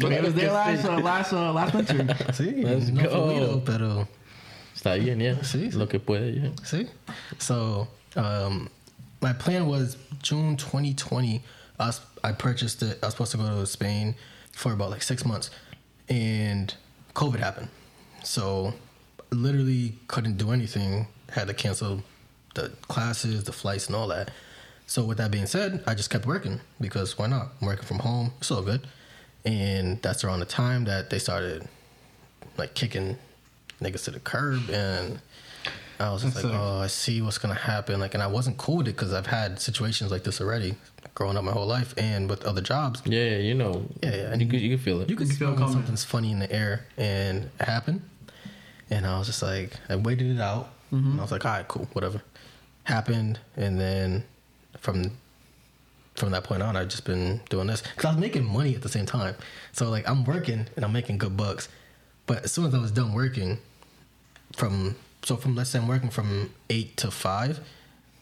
But 0.00 0.12
it 0.12 0.22
was 0.22 0.34
there 0.34 0.50
last 0.50 0.84
uh, 0.84 1.00
last 1.00 1.32
uh, 1.32 1.70
winter. 1.74 1.94
Sí, 2.32 2.64
Let's 2.64 2.88
no 2.88 3.02
go. 3.04 3.10
fluido, 3.10 3.64
pero 3.64 4.08
Está 4.74 4.98
bien, 4.98 5.20
yeah. 5.20 5.34
Sí, 5.42 5.70
sí. 5.70 5.74
Lo 5.78 5.86
que 5.86 6.00
puede, 6.00 6.34
yeah. 6.34 6.50
See? 6.64 6.88
So, 7.38 7.86
um, 8.16 8.68
my 9.20 9.32
plan 9.32 9.68
was 9.68 9.96
June 10.22 10.56
2020. 10.56 11.40
I, 11.78 11.86
was, 11.86 12.00
I 12.24 12.32
purchased 12.32 12.82
it. 12.82 12.98
I 13.02 13.06
was 13.06 13.14
supposed 13.14 13.30
to 13.32 13.38
go 13.38 13.60
to 13.60 13.66
Spain 13.66 14.16
for 14.52 14.72
about 14.72 14.90
like 14.90 15.02
six 15.02 15.24
months, 15.24 15.50
and 16.08 16.74
COVID 17.14 17.38
happened. 17.38 17.68
So, 18.24 18.74
literally 19.30 19.94
couldn't 20.08 20.36
do 20.36 20.50
anything. 20.50 21.06
Had 21.30 21.46
to 21.48 21.54
cancel 21.54 22.02
the 22.54 22.70
classes, 22.88 23.44
the 23.44 23.52
flights, 23.52 23.86
and 23.86 23.94
all 23.94 24.08
that. 24.08 24.30
So, 24.92 25.02
with 25.04 25.16
that 25.16 25.30
being 25.30 25.46
said, 25.46 25.82
I 25.86 25.94
just 25.94 26.10
kept 26.10 26.26
working 26.26 26.60
because 26.78 27.16
why 27.16 27.26
not? 27.26 27.52
I'm 27.58 27.66
working 27.66 27.86
from 27.86 28.00
home. 28.00 28.34
It's 28.40 28.50
all 28.50 28.60
good. 28.60 28.86
And 29.42 30.02
that's 30.02 30.22
around 30.22 30.40
the 30.40 30.44
time 30.44 30.84
that 30.84 31.08
they 31.08 31.18
started 31.18 31.66
like 32.58 32.74
kicking 32.74 33.16
niggas 33.80 34.04
to 34.04 34.10
the 34.10 34.20
curb 34.20 34.68
and 34.68 35.18
I 35.98 36.12
was 36.12 36.20
just 36.20 36.34
That's 36.34 36.44
like, 36.44 36.52
sick. 36.52 36.62
oh, 36.62 36.80
I 36.80 36.88
see 36.88 37.22
what's 37.22 37.38
gonna 37.38 37.54
happen. 37.54 38.00
Like, 38.00 38.12
and 38.12 38.22
I 38.22 38.26
wasn't 38.26 38.58
cool 38.58 38.76
with 38.76 38.88
it 38.88 38.94
because 38.94 39.14
I've 39.14 39.28
had 39.28 39.58
situations 39.58 40.10
like 40.10 40.24
this 40.24 40.42
already, 40.42 40.74
growing 41.14 41.38
up 41.38 41.44
my 41.44 41.52
whole 41.52 41.66
life, 41.66 41.94
and 41.96 42.28
with 42.28 42.44
other 42.44 42.60
jobs. 42.60 43.00
Yeah, 43.06 43.24
yeah, 43.24 43.36
you 43.38 43.54
know. 43.54 43.88
Yeah, 44.02 44.14
yeah, 44.14 44.32
and 44.32 44.42
You 44.42 44.48
can, 44.48 44.58
you 44.58 44.76
can 44.76 44.84
feel 44.84 45.00
it. 45.00 45.08
You 45.08 45.16
can 45.16 45.26
feel 45.26 45.54
when 45.54 45.72
something's 45.72 46.04
funny 46.04 46.32
in 46.32 46.38
the 46.38 46.52
air, 46.52 46.84
and 46.98 47.48
it 47.58 47.64
happened. 47.64 48.02
And 48.90 49.06
I 49.06 49.16
was 49.16 49.26
just 49.26 49.42
like, 49.42 49.72
I 49.88 49.96
waited 49.96 50.36
it 50.36 50.40
out. 50.40 50.68
Mm-hmm. 50.92 51.12
And 51.12 51.18
I 51.20 51.22
was 51.22 51.32
like, 51.32 51.46
all 51.46 51.52
right, 51.52 51.66
cool, 51.66 51.88
whatever. 51.94 52.20
Happened, 52.84 53.38
and 53.56 53.80
then 53.80 54.24
from 54.78 55.12
from 56.14 56.30
that 56.32 56.44
point 56.44 56.62
on, 56.62 56.76
I've 56.76 56.88
just 56.88 57.04
been 57.06 57.40
doing 57.48 57.66
this 57.68 57.80
because 57.82 58.04
I 58.04 58.08
was 58.10 58.18
making 58.18 58.44
money 58.44 58.74
at 58.74 58.82
the 58.82 58.88
same 58.88 59.06
time. 59.06 59.34
So 59.72 59.88
like, 59.88 60.06
I'm 60.08 60.24
working 60.24 60.66
and 60.76 60.84
I'm 60.84 60.92
making 60.92 61.16
good 61.18 61.36
bucks. 61.38 61.68
But 62.26 62.44
as 62.44 62.52
soon 62.52 62.66
as 62.66 62.74
I 62.74 62.78
was 62.78 62.90
done 62.92 63.14
working, 63.14 63.58
from 64.56 64.96
so 65.22 65.36
from 65.36 65.54
let's 65.54 65.70
say 65.70 65.78
I'm 65.78 65.88
working 65.88 66.10
from 66.10 66.52
eight 66.70 66.96
to 66.98 67.10
five, 67.10 67.60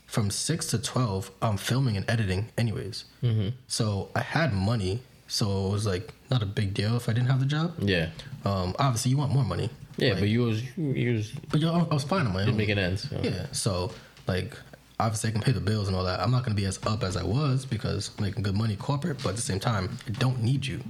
from 0.06 0.30
six 0.30 0.66
to 0.68 0.78
twelve, 0.78 1.30
I'm 1.42 1.56
filming 1.56 1.96
and 1.96 2.08
editing 2.08 2.48
anyways. 2.56 3.04
Mm-hmm. 3.22 3.48
So 3.66 4.10
I 4.14 4.20
had 4.20 4.52
money, 4.54 5.00
so 5.26 5.66
it 5.68 5.72
was 5.72 5.86
like 5.86 6.12
not 6.30 6.42
a 6.42 6.46
big 6.46 6.74
deal 6.74 6.96
if 6.96 7.08
I 7.08 7.12
didn't 7.12 7.28
have 7.28 7.40
the 7.40 7.46
job. 7.46 7.74
Yeah. 7.80 8.10
Um, 8.44 8.74
obviously 8.78 9.10
you 9.10 9.16
want 9.18 9.32
more 9.32 9.44
money. 9.44 9.68
Yeah, 9.96 10.10
Like, 10.10 10.20
but 10.20 10.28
you 10.28 10.42
was 10.42 10.62
you 10.78 11.12
was 11.14 11.32
but 11.50 11.60
yo, 11.60 11.74
I 11.74 11.92
was 11.94 12.04
fine 12.04 12.26
on 12.26 12.32
my 12.32 12.42
you're 12.42 12.50
own. 12.50 12.56
making 12.56 12.78
ends. 12.78 13.08
Yeah, 13.22 13.46
so 13.52 13.92
like 14.28 14.54
obviously 15.00 15.30
I 15.30 15.32
can 15.32 15.40
pay 15.42 15.52
the 15.52 15.60
bills 15.60 15.88
and 15.88 15.96
all 15.96 16.04
that. 16.04 16.20
I'm 16.20 16.30
not 16.30 16.44
gonna 16.44 16.54
be 16.54 16.66
as 16.66 16.78
up 16.86 17.02
as 17.02 17.16
I 17.16 17.24
was 17.24 17.64
because 17.64 18.10
I'm 18.18 18.24
making 18.24 18.42
good 18.42 18.56
money 18.56 18.76
corporate, 18.76 19.22
but 19.22 19.30
at 19.30 19.36
the 19.36 19.42
same 19.42 19.60
time, 19.60 19.98
I 20.06 20.10
don't 20.10 20.42
need 20.42 20.66
you. 20.66 20.82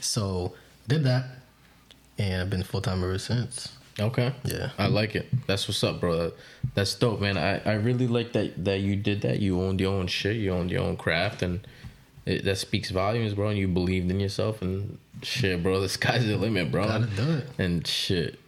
So 0.00 0.54
did 0.88 1.04
that, 1.04 1.24
and 2.18 2.42
I've 2.42 2.50
been 2.50 2.62
full 2.62 2.80
time 2.80 3.04
ever 3.04 3.18
since. 3.18 3.68
Okay. 4.00 4.32
Yeah. 4.44 4.70
I 4.78 4.86
like 4.86 5.14
it. 5.14 5.28
That's 5.46 5.68
what's 5.68 5.84
up, 5.84 6.00
bro. 6.00 6.32
That's 6.74 6.94
dope, 6.94 7.20
man. 7.20 7.36
I, 7.36 7.58
I 7.58 7.74
really 7.74 8.06
like 8.06 8.32
that 8.32 8.64
that 8.64 8.80
you 8.80 8.96
did 8.96 9.20
that. 9.22 9.40
You 9.40 9.60
owned 9.60 9.80
your 9.80 9.94
own 9.94 10.06
shit. 10.06 10.36
You 10.36 10.52
owned 10.52 10.70
your 10.70 10.82
own 10.82 10.96
craft, 10.96 11.42
and 11.42 11.66
it, 12.24 12.44
that 12.44 12.56
speaks 12.56 12.90
volumes, 12.90 13.34
bro. 13.34 13.48
And 13.48 13.58
you 13.58 13.68
believed 13.68 14.10
in 14.10 14.18
yourself, 14.18 14.62
and 14.62 14.98
shit, 15.22 15.62
bro. 15.62 15.80
The 15.82 15.88
sky's 15.88 16.26
the 16.26 16.36
limit, 16.36 16.72
bro. 16.72 16.84
Gotta 16.84 17.06
do 17.06 17.30
it. 17.32 17.46
And 17.58 17.86
shit, 17.86 18.38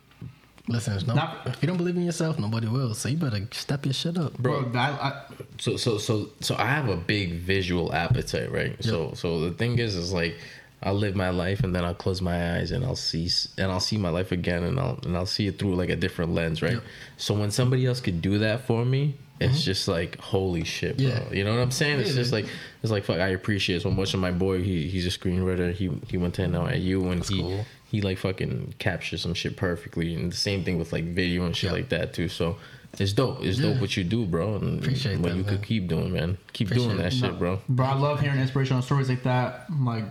Listen, 0.66 0.98
no, 1.06 1.14
Not- 1.14 1.46
if 1.46 1.62
you 1.62 1.68
don't 1.68 1.76
believe 1.76 1.96
in 1.96 2.04
yourself, 2.04 2.38
nobody 2.38 2.66
will. 2.66 2.94
So 2.94 3.10
you 3.10 3.18
better 3.18 3.46
step 3.50 3.84
your 3.84 3.92
shit 3.92 4.16
up. 4.16 4.38
Bro, 4.38 4.70
that, 4.70 4.92
I, 5.00 5.22
so 5.58 5.76
so 5.76 5.98
so 5.98 6.30
so 6.40 6.54
I 6.56 6.66
have 6.66 6.88
a 6.88 6.96
big 6.96 7.34
visual 7.34 7.92
appetite, 7.92 8.50
right? 8.50 8.82
So 8.82 9.12
so 9.14 9.40
the 9.40 9.52
thing 9.52 9.78
is, 9.78 9.94
is 9.94 10.12
like 10.12 10.36
I'll 10.82 10.94
live 10.94 11.16
my 11.16 11.30
life 11.30 11.64
and 11.64 11.74
then 11.74 11.84
I'll 11.84 11.94
close 11.94 12.20
my 12.20 12.56
eyes 12.56 12.70
and 12.70 12.84
I'll 12.84 12.96
see 12.96 13.28
and 13.58 13.72
I'll 13.72 13.80
see 13.80 13.98
my 13.98 14.10
life 14.10 14.32
again 14.32 14.62
and 14.62 14.78
I'll 14.78 14.98
and 15.02 15.16
I'll 15.16 15.26
see 15.26 15.46
it 15.46 15.58
through 15.58 15.74
like 15.74 15.88
a 15.88 15.96
different 15.96 16.32
lens, 16.34 16.62
right? 16.62 16.78
So 17.16 17.34
when 17.34 17.50
somebody 17.50 17.86
else 17.86 18.00
could 18.00 18.20
do 18.20 18.38
that 18.38 18.66
for 18.66 18.84
me, 18.84 19.16
it's 19.40 19.54
mm-hmm. 19.54 19.64
just 19.64 19.88
like 19.88 20.18
holy 20.18 20.64
shit, 20.64 20.98
bro. 20.98 21.06
Yeah. 21.06 21.30
You 21.30 21.44
know 21.44 21.54
what 21.54 21.62
I'm 21.62 21.70
saying? 21.70 22.00
It's 22.00 22.10
Yeah, 22.10 22.16
just 22.16 22.32
dude. 22.32 22.44
like 22.44 22.52
it's 22.82 22.92
like 22.92 23.04
fuck. 23.04 23.18
I 23.18 23.28
appreciate 23.28 23.76
it 23.76 23.82
so 23.82 23.90
much. 23.90 24.12
And 24.12 24.20
my 24.20 24.30
boy, 24.30 24.62
he 24.62 24.88
he's 24.88 25.06
a 25.06 25.18
screenwriter. 25.18 25.72
He 25.72 25.90
he 26.08 26.18
went 26.18 26.34
to 26.34 26.42
NYU 26.42 27.10
and 27.10 27.24
he 27.24 27.40
cool. 27.40 27.64
He 27.94 28.00
like 28.02 28.18
fucking 28.18 28.74
captures 28.78 29.22
some 29.22 29.34
shit 29.34 29.56
perfectly. 29.56 30.14
And 30.14 30.32
the 30.32 30.36
same 30.36 30.64
thing 30.64 30.78
with 30.78 30.92
like 30.92 31.04
video 31.04 31.44
and 31.46 31.54
shit 31.56 31.68
Yeah. 31.70 31.76
like 31.78 31.88
that 31.90 32.12
too. 32.12 32.28
So. 32.28 32.56
It's 32.96 33.12
dope. 33.12 33.42
It's 33.42 33.58
Yeah. 33.58 33.72
dope 33.72 33.80
what 33.80 33.96
you 33.96 34.04
do, 34.04 34.24
bro. 34.24 34.54
And 34.54 34.78
Appreciate 34.78 35.18
what 35.18 35.30
that, 35.32 35.36
you 35.38 35.42
man. 35.42 35.52
could 35.56 35.62
keep 35.66 35.88
doing, 35.88 36.12
man. 36.12 36.38
Keep 36.52 36.68
doing 36.70 36.96
that 36.98 37.12
it. 37.12 37.14
shit, 37.14 37.36
bro. 37.40 37.58
Bro, 37.68 37.86
I 37.86 37.94
love 37.94 38.20
hearing 38.20 38.38
inspirational 38.38 38.82
stories 38.82 39.08
like 39.08 39.24
that. 39.24 39.66
Like, 39.80 40.04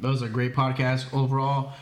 those 0.00 0.22
are 0.22 0.28
great 0.28 0.54
podcasts 0.54 1.12
overall. 1.12 1.72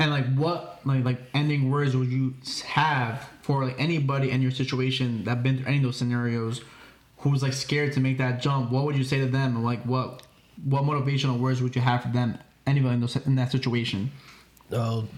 And 0.00 0.10
like, 0.10 0.26
what 0.34 0.80
like 0.84 1.04
like 1.04 1.20
ending 1.32 1.70
words 1.70 1.96
would 1.96 2.10
you 2.10 2.34
have 2.66 3.28
for 3.42 3.64
like 3.64 3.76
anybody 3.78 4.32
in 4.32 4.42
your 4.42 4.50
situation 4.50 5.22
that 5.26 5.44
been 5.44 5.58
through 5.58 5.66
any 5.68 5.76
of 5.76 5.84
those 5.84 5.96
scenarios, 5.96 6.60
who's 7.18 7.40
like 7.40 7.52
scared 7.52 7.92
to 7.92 8.00
make 8.00 8.18
that 8.18 8.42
jump? 8.42 8.72
What 8.72 8.82
would 8.86 8.96
you 8.96 9.04
say 9.04 9.20
to 9.20 9.26
them? 9.26 9.62
Like, 9.62 9.84
what 9.84 10.24
what 10.64 10.82
motivational 10.82 11.38
words 11.38 11.62
would 11.62 11.76
you 11.76 11.82
have 11.82 12.02
for 12.02 12.08
them? 12.08 12.36
Anybody 12.66 12.94
in, 12.94 13.00
those, 13.00 13.14
in 13.14 13.36
that 13.36 13.52
situation? 13.52 14.10
Well, 14.70 15.08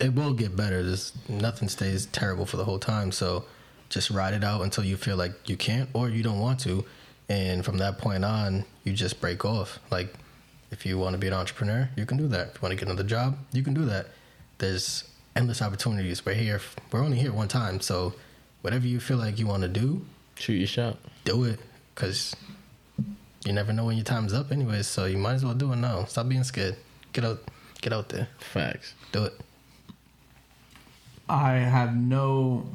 it 0.00 0.14
will 0.14 0.32
get 0.32 0.56
better. 0.56 0.82
There's 0.82 1.12
nothing 1.28 1.68
stays 1.68 2.06
terrible 2.06 2.46
for 2.46 2.56
the 2.56 2.64
whole 2.64 2.78
time. 2.78 3.12
So 3.12 3.44
just 3.88 4.10
ride 4.10 4.34
it 4.34 4.44
out 4.44 4.62
until 4.62 4.84
you 4.84 4.96
feel 4.96 5.16
like 5.16 5.48
you 5.48 5.56
can't 5.56 5.88
or 5.92 6.08
you 6.08 6.22
don't 6.22 6.40
want 6.40 6.60
to. 6.60 6.84
And 7.28 7.64
from 7.64 7.78
that 7.78 7.98
point 7.98 8.24
on, 8.24 8.64
you 8.84 8.92
just 8.92 9.20
break 9.20 9.44
off. 9.44 9.78
Like 9.90 10.14
if 10.70 10.86
you 10.86 10.98
want 10.98 11.14
to 11.14 11.18
be 11.18 11.26
an 11.26 11.34
entrepreneur, 11.34 11.88
you 11.96 12.06
can 12.06 12.16
do 12.16 12.28
that. 12.28 12.48
If 12.48 12.54
you 12.56 12.60
want 12.62 12.72
to 12.72 12.76
get 12.76 12.88
another 12.88 13.06
job, 13.08 13.36
you 13.52 13.62
can 13.62 13.74
do 13.74 13.84
that. 13.86 14.06
There's 14.58 15.04
endless 15.36 15.62
opportunities. 15.62 16.24
We're 16.24 16.34
here. 16.34 16.60
We're 16.90 17.04
only 17.04 17.18
here 17.18 17.32
one 17.32 17.48
time. 17.48 17.80
So 17.80 18.14
whatever 18.62 18.86
you 18.86 19.00
feel 19.00 19.18
like 19.18 19.38
you 19.38 19.46
want 19.46 19.62
to 19.62 19.68
do, 19.68 20.04
Shoot 20.36 20.54
your 20.54 20.66
shot. 20.68 20.96
do 21.24 21.44
it. 21.44 21.58
Cause 21.96 22.34
you 23.44 23.52
never 23.52 23.72
know 23.72 23.86
when 23.86 23.96
your 23.96 24.04
time's 24.04 24.32
up, 24.32 24.52
anyways. 24.52 24.86
So 24.86 25.06
you 25.06 25.18
might 25.18 25.34
as 25.34 25.44
well 25.44 25.54
do 25.54 25.72
it 25.72 25.76
now. 25.76 26.04
Stop 26.04 26.28
being 26.28 26.44
scared. 26.44 26.76
Get 27.12 27.24
out. 27.24 27.42
Get 27.80 27.92
out 27.92 28.08
there. 28.08 28.28
Facts. 28.38 28.94
Do 29.12 29.24
it. 29.24 29.40
I 31.28 31.54
have 31.54 31.94
no 31.94 32.66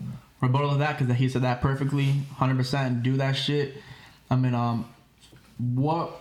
rebuttal 0.42 0.70
of 0.72 0.80
that 0.80 0.98
because 0.98 1.16
he 1.16 1.28
said 1.28 1.42
that 1.42 1.62
perfectly, 1.62 2.12
hundred 2.36 2.58
percent. 2.58 3.04
Do 3.04 3.18
that 3.18 3.34
shit. 3.34 3.76
I 4.30 4.36
mean, 4.36 4.54
um, 4.54 4.88
what 5.58 6.20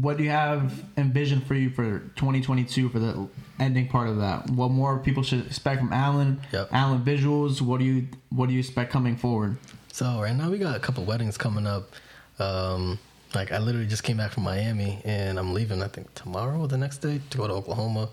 what 0.00 0.18
do 0.18 0.24
you 0.24 0.30
have 0.30 0.84
envisioned 0.98 1.46
for 1.46 1.54
you 1.54 1.70
for 1.70 2.00
2022 2.16 2.90
for 2.90 2.98
the 2.98 3.28
ending 3.58 3.88
part 3.88 4.08
of 4.08 4.18
that? 4.18 4.50
What 4.50 4.70
more 4.70 4.98
people 4.98 5.22
should 5.22 5.46
expect 5.46 5.80
from 5.80 5.92
Alain? 5.92 6.40
Yep. 6.52 6.68
Alain 6.72 7.00
visuals. 7.02 7.60
What 7.62 7.80
do 7.80 7.86
you 7.86 8.08
what 8.28 8.48
do 8.48 8.52
you 8.52 8.60
expect 8.60 8.92
coming 8.92 9.16
forward? 9.16 9.56
So 9.92 10.20
right 10.20 10.34
now 10.36 10.50
we 10.50 10.58
got 10.58 10.76
a 10.76 10.80
couple 10.80 11.04
weddings 11.04 11.36
coming 11.38 11.66
up. 11.66 11.90
Um, 12.38 12.98
like 13.34 13.52
I 13.52 13.58
literally 13.58 13.86
just 13.86 14.02
came 14.02 14.16
back 14.16 14.32
from 14.32 14.42
Miami 14.44 15.00
and 15.04 15.38
I'm 15.38 15.54
leaving 15.54 15.82
I 15.82 15.88
think 15.88 16.12
tomorrow 16.14 16.58
or 16.60 16.68
the 16.68 16.78
next 16.78 16.98
day 16.98 17.20
to 17.30 17.38
go 17.38 17.46
to 17.46 17.54
Oklahoma. 17.54 18.10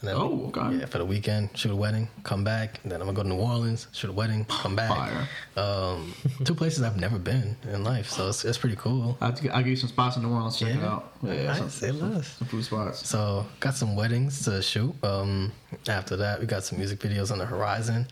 And 0.00 0.08
then, 0.10 0.16
Oh, 0.16 0.52
okay. 0.54 0.78
Yeah, 0.80 0.86
for 0.86 0.98
the 0.98 1.04
weekend, 1.04 1.50
shoot 1.56 1.70
a 1.72 1.76
wedding, 1.76 2.08
come 2.24 2.44
back, 2.44 2.78
and 2.82 2.92
then 2.92 3.00
I'm 3.00 3.06
gonna 3.06 3.16
go 3.16 3.22
to 3.22 3.28
New 3.28 3.36
Orleans, 3.42 3.86
shoot 3.92 4.10
a 4.10 4.12
wedding, 4.12 4.44
come 4.48 4.76
back. 4.76 4.90
Fire. 4.90 5.28
Um, 5.56 6.12
two 6.44 6.54
places 6.54 6.82
I've 6.82 6.98
never 6.98 7.18
been 7.18 7.56
in 7.72 7.84
life, 7.84 8.10
so 8.10 8.28
it's, 8.28 8.44
it's 8.44 8.58
pretty 8.58 8.76
cool. 8.76 9.16
I'll, 9.22 9.28
I'll 9.52 9.58
give 9.62 9.68
you 9.68 9.76
some 9.76 9.88
spots 9.88 10.16
in 10.16 10.22
New 10.22 10.30
Orleans. 10.30 10.58
Check 10.58 10.70
it 10.70 10.76
Yeah. 10.76 10.86
out. 10.90 11.56
Some, 11.56 11.70
say 11.70 11.88
some, 11.88 12.12
less. 12.14 12.28
some 12.36 12.48
food 12.48 12.64
spots. 12.64 13.08
So 13.08 13.46
got 13.60 13.76
some 13.76 13.96
weddings 13.96 14.44
to 14.44 14.60
shoot. 14.60 14.94
Um, 15.02 15.52
after 15.88 16.16
that, 16.16 16.38
we 16.40 16.44
got 16.46 16.64
some 16.64 16.76
music 16.78 16.98
videos 16.98 17.30
on 17.32 17.38
the 17.38 17.46
horizon. 17.46 18.06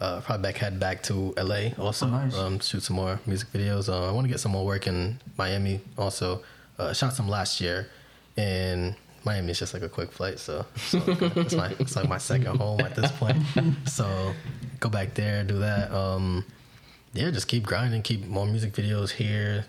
Uh, 0.00 0.20
probably 0.20 0.42
back 0.44 0.56
head 0.58 0.78
back 0.78 1.02
to 1.02 1.34
LA 1.36 1.70
also. 1.78 2.06
Oh, 2.06 2.10
nice. 2.10 2.36
Um, 2.36 2.60
shoot 2.60 2.82
some 2.84 2.96
more 2.96 3.18
music 3.26 3.48
videos. 3.52 3.88
Uh, 3.88 4.08
I 4.08 4.12
want 4.12 4.26
to 4.26 4.28
get 4.30 4.38
some 4.40 4.52
more 4.52 4.64
work 4.64 4.86
in 4.86 5.18
Miami 5.36 5.80
also. 5.96 6.42
Uh, 6.78 6.92
shot 6.92 7.12
some 7.14 7.28
last 7.28 7.60
year, 7.60 7.88
and 8.36 8.94
Miami 9.24 9.50
is 9.50 9.58
just 9.58 9.74
like 9.74 9.82
a 9.82 9.88
quick 9.88 10.12
flight, 10.12 10.38
so, 10.38 10.64
so 10.76 11.02
it's 11.08 11.54
my 11.54 11.74
it's 11.80 11.96
like 11.96 12.08
my 12.08 12.18
second 12.18 12.56
home 12.58 12.78
at 12.80 12.94
this 12.94 13.10
point. 13.12 13.36
So 13.86 14.32
go 14.78 14.88
back 14.88 15.14
there, 15.14 15.42
do 15.42 15.58
that. 15.58 15.90
Um, 15.90 16.44
yeah, 17.14 17.30
just 17.32 17.48
keep 17.48 17.66
grinding, 17.66 18.02
keep 18.02 18.24
more 18.26 18.46
music 18.46 18.72
videos 18.74 19.10
here, 19.10 19.64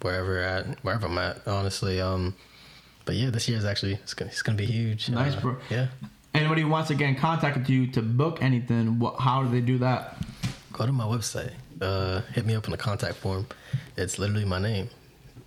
wherever 0.00 0.38
at 0.42 0.66
wherever 0.82 1.06
I'm 1.06 1.18
at. 1.18 1.46
Honestly, 1.46 2.00
um, 2.00 2.34
but 3.04 3.14
yeah, 3.14 3.30
this 3.30 3.48
year 3.48 3.58
is 3.58 3.64
actually 3.64 3.92
it's 3.94 4.14
gonna 4.14 4.32
it's 4.32 4.42
gonna 4.42 4.58
be 4.58 4.66
huge. 4.66 5.08
Nice, 5.08 5.36
Uh, 5.36 5.40
bro. 5.40 5.56
Yeah, 5.70 5.86
Anybody 6.34 6.64
wants 6.64 6.88
to 6.88 6.94
get 6.94 7.08
in 7.08 7.16
contact 7.16 7.56
with 7.58 7.68
you 7.68 7.86
to 7.88 8.02
book 8.02 8.42
anything, 8.42 8.98
what, 8.98 9.20
how 9.20 9.42
do 9.42 9.50
they 9.50 9.60
do 9.60 9.78
that? 9.78 10.16
go 10.72 10.86
to 10.86 10.92
my 10.92 11.04
website. 11.04 11.52
Uh, 11.80 12.22
hit 12.32 12.46
me 12.46 12.54
up 12.54 12.64
in 12.64 12.70
the 12.70 12.76
contact 12.76 13.16
form. 13.16 13.46
It's 13.96 14.18
literally 14.18 14.44
my 14.44 14.58
name, 14.58 14.88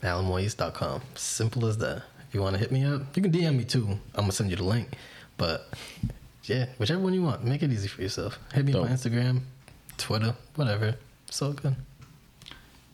alainmoise.com. 0.02 1.02
Simple 1.16 1.66
as 1.66 1.78
that. 1.80 2.04
If 2.28 2.34
you 2.34 2.42
want 2.42 2.54
to 2.56 2.60
hit 2.60 2.72
me 2.72 2.84
up, 2.86 3.02
you 3.16 3.24
can 3.24 3.32
DM 3.32 3.58
me 3.58 3.64
too. 3.64 3.88
I'm 4.14 4.24
gonna 4.24 4.32
send 4.32 4.50
you 4.52 4.58
the 4.58 4.64
link. 4.64 4.96
But 5.38 5.68
yeah, 6.44 6.68
whichever 6.78 7.02
one 7.02 7.14
you 7.14 7.24
want, 7.24 7.44
make 7.44 7.64
it 7.64 7.72
easy 7.72 7.88
for 7.88 8.02
yourself. 8.02 8.40
Hit 8.54 8.66
me 8.66 8.74
up 8.74 8.84
on 8.84 8.90
Instagram, 8.90 9.42
Twitter, 9.98 10.36
whatever. 10.56 10.96
So 11.30 11.54
good. 11.54 11.76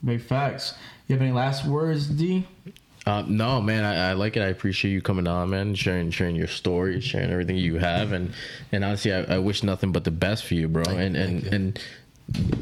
Big 0.04 0.22
facts. 0.22 0.74
You 1.08 1.16
have 1.16 1.22
any 1.22 1.32
last 1.32 1.66
words, 1.66 2.08
D? 2.08 2.48
Uh, 3.06 3.24
no, 3.28 3.62
man, 3.62 3.84
I, 3.84 4.12
I 4.12 4.14
like 4.14 4.38
it. 4.38 4.42
I 4.42 4.48
appreciate 4.48 4.92
you 4.92 5.02
coming 5.02 5.28
on, 5.28 5.50
man, 5.50 5.74
sharing 5.74 6.12
sharing 6.12 6.36
your 6.36 6.48
story, 6.48 7.02
sharing 7.02 7.32
everything 7.32 7.58
you 7.58 7.78
have, 7.78 8.12
and 8.12 8.32
and 8.72 8.84
honestly, 8.84 9.12
I, 9.12 9.24
I 9.24 9.38
wish 9.40 9.64
nothing 9.64 9.92
but 9.92 10.04
the 10.04 10.12
best 10.12 10.46
for 10.46 10.54
you, 10.54 10.68
bro. 10.68 10.84
Thank 10.84 10.98
you, 10.98 11.04
and 11.06 11.16
and 11.18 11.42
thank 11.42 11.52
you. 11.52 11.58
and 11.58 11.80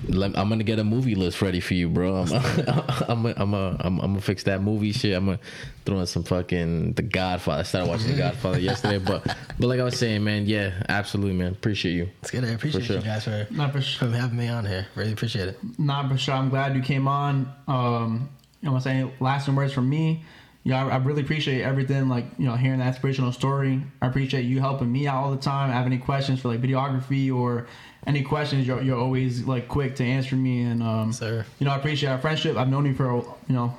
let, 0.08 0.38
I'm 0.38 0.50
gonna 0.50 0.64
get 0.64 0.80
a 0.80 0.84
movie 0.84 1.16
list 1.16 1.42
ready 1.42 1.60
for 1.60 1.74
you, 1.74 1.90
bro. 1.90 2.16
I'm 2.16 2.32
I'm 3.08 3.26
a, 3.26 3.34
I'm 3.36 3.54
a, 3.54 3.78
I'm, 3.82 4.00
I'm 4.00 4.12
gonna 4.12 4.22
fix 4.22 4.44
that 4.44 4.62
movie 4.62 4.92
shit. 4.94 5.16
I'm 5.16 5.26
gonna 5.26 5.40
throw 5.86 6.00
in 6.00 6.08
some 6.08 6.24
fucking 6.24 6.94
The 6.94 7.02
Godfather. 7.02 7.60
I 7.60 7.64
started 7.64 7.90
watching 7.90 8.12
The 8.12 8.18
Godfather 8.18 8.60
yesterday, 8.60 8.98
but 8.98 9.26
but 9.60 9.68
like 9.68 9.80
I 9.80 9.84
was 9.84 9.98
saying, 9.98 10.24
man, 10.24 10.46
yeah, 10.46 10.84
absolutely, 10.88 11.34
man, 11.34 11.52
appreciate 11.52 11.94
you. 11.94 12.10
It's 12.22 12.32
good. 12.32 12.44
I 12.46 12.50
appreciate 12.52 12.86
sure. 12.86 12.96
you 12.98 13.02
guys 13.04 13.26
for, 13.26 13.46
Not 13.52 13.74
for 13.74 13.82
sure. 13.82 14.08
for 14.10 14.16
having 14.16 14.38
me 14.38 14.48
on 14.48 14.66
here. 14.66 14.88
Really 14.96 15.12
appreciate 15.12 15.50
it. 15.50 15.60
Nah, 15.78 16.08
for 16.08 16.18
sure. 16.18 16.36
I'm 16.36 16.50
glad 16.50 16.76
you 16.76 16.82
came 16.82 17.08
on. 17.08 17.52
Um, 17.68 18.30
you 18.62 18.70
know, 18.70 18.76
I'm 18.76 18.82
saying 18.82 19.12
lasting 19.20 19.56
words 19.56 19.74
from 19.74 19.90
me. 19.90 20.24
Yeah, 20.64 20.86
I, 20.86 20.90
I 20.90 20.98
really 20.98 21.22
appreciate 21.22 21.62
everything. 21.62 22.10
Like 22.10 22.26
you 22.38 22.46
know, 22.46 22.56
hearing 22.56 22.80
that 22.80 22.88
inspirational 22.88 23.32
story. 23.32 23.82
I 24.02 24.08
appreciate 24.08 24.44
you 24.44 24.60
helping 24.60 24.92
me 24.92 25.08
out 25.08 25.24
all 25.24 25.32
the 25.32 25.42
time. 25.42 25.70
I 25.70 25.74
have 25.74 25.86
any 25.86 25.98
questions 25.98 26.42
for 26.42 26.50
like 26.50 26.62
videography 26.62 27.34
or 27.34 27.68
any 28.08 28.24
questions, 28.24 28.66
you're, 28.66 28.82
you're 28.82 28.98
always 28.98 29.44
like 29.44 29.68
quick 29.68 29.96
to 29.98 30.04
answer 30.04 30.36
me. 30.36 30.64
And 30.64 30.82
um, 30.82 31.12
Sir. 31.12 31.46
you 31.60 31.66
know, 31.66 31.72
I 31.72 31.78
appreciate 31.78 32.10
our 32.10 32.18
friendship. 32.18 32.56
I've 32.56 32.70
known 32.70 32.86
you 32.86 32.94
for 32.94 33.14
you 33.14 33.56
know 33.56 33.76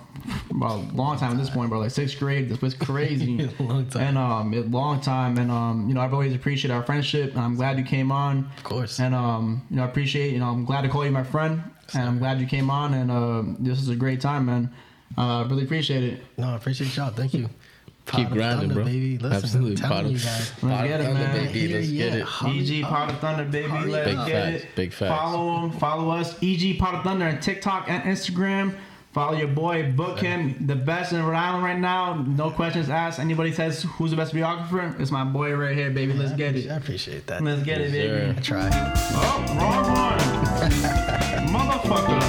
about 0.51 0.79
a 0.79 0.95
long 0.95 1.19
time 1.19 1.33
at 1.33 1.39
this 1.39 1.51
point, 1.51 1.71
bro. 1.71 1.81
Like 1.81 1.91
sixth 1.91 2.19
grade. 2.19 2.49
This 2.49 2.61
was 2.61 2.75
crazy. 2.75 3.49
Long 3.59 3.87
time. 3.87 4.03
And 4.03 4.19
um, 4.19 4.55
a 4.55 4.61
long 4.61 5.01
time. 5.01 5.39
And 5.39 5.51
um, 5.51 5.89
you 5.89 5.95
know, 5.95 6.01
I've 6.01 6.13
always 6.13 6.35
appreciated 6.35 6.75
our 6.75 6.83
friendship. 6.83 7.31
And 7.33 7.41
I'm 7.41 7.57
glad 7.57 7.79
you 7.79 7.85
came 7.85 8.13
on. 8.13 8.51
Of 8.59 8.65
course. 8.65 9.01
And 9.01 9.15
um, 9.15 9.67
you 9.71 9.77
know, 9.77 9.83
I 9.83 9.87
appreciate. 9.87 10.33
You 10.33 10.39
know, 10.39 10.49
I'm 10.49 10.65
glad 10.65 10.83
to 10.83 10.89
call 10.89 11.05
you 11.05 11.11
my 11.11 11.25
friend, 11.25 11.63
and 11.95 12.05
I'm 12.09 12.19
glad 12.19 12.41
you 12.41 12.47
came 12.47 12.71
on. 12.71 12.95
And 12.95 13.11
uh, 13.11 13.43
this 13.59 13.81
is 13.81 13.89
a 13.89 13.97
great 13.97 14.21
time, 14.21 14.47
man. 14.47 14.71
Uh, 15.19 15.47
really 15.49 15.65
appreciate 15.65 16.03
it. 16.05 16.21
No, 16.39 16.49
I 16.51 16.57
appreciate 16.57 16.95
y'all. 16.97 17.11
Thank 17.11 17.35
you. 17.35 17.49
Keep 18.07 18.15
Pot 18.15 18.27
of 18.27 18.33
grinding, 18.33 18.59
Thunder, 18.61 18.75
bro. 18.75 18.85
Baby. 18.85 19.19
Listen, 19.19 19.37
Absolutely, 19.37 19.83
I'm 19.85 19.89
pot 19.91 20.05
of- 20.05 20.11
you 20.11 20.19
guys. 20.19 20.39
Let's 20.39 20.61
Pot 20.61 20.89
get 20.89 21.01
it, 21.01 21.05
Thunder, 21.05 21.21
man. 21.21 21.53
baby. 21.53 21.75
Let's 21.75 21.91
get 21.91 22.15
it. 22.15 22.71
EG. 22.81 22.83
Pod 22.85 23.11
of 23.11 23.19
Thunder, 23.19 23.45
baby. 23.45 23.69
Let's 23.91 24.09
Big 24.11 24.17
get 24.27 24.27
facts, 24.53 24.63
it. 24.65 24.69
big 24.75 24.93
facts. 24.93 25.21
Follow 25.21 25.61
him. 25.69 25.71
Follow 25.79 26.11
us. 26.11 26.37
EG 26.43 26.79
Pod 26.79 26.95
of 26.97 27.05
Thunder 27.05 27.27
on 27.27 27.39
TikTok 27.41 27.89
and 27.89 28.03
Instagram. 28.05 28.77
Follow 29.13 29.37
your 29.37 29.49
boy. 29.49 29.91
Book 29.93 30.21
him. 30.21 30.67
The 30.69 30.77
best 30.77 31.13
in 31.13 31.21
Rhode 31.25 31.35
Island 31.37 31.65
right 31.65 31.79
now. 31.79 32.15
No 32.27 32.51
questions 32.51 32.89
asked. 32.89 33.19
Anybody 33.19 33.51
says 33.53 33.83
who's 33.83 34.13
the 34.13 34.17
best 34.17 34.33
videographer? 34.33 34.99
It's 35.01 35.11
my 35.11 35.25
boy 35.25 35.53
right 35.57 35.77
here, 35.77 35.91
baby. 35.91 36.13
Let's 36.13 36.33
get 36.33 36.55
it. 36.57 36.71
I 36.71 36.77
appreciate 36.77 37.27
that. 37.27 37.43
Let's 37.43 37.63
get 37.65 37.81
it, 37.81 37.91
Yes, 37.91 37.93
baby. 37.93 38.09
sir. 38.09 38.35
I 38.39 38.41
try. 38.41 38.71
Oh, 39.13 39.45
wrong 39.59 39.93
one. 39.93 40.19
Motherfucker. 41.51 42.21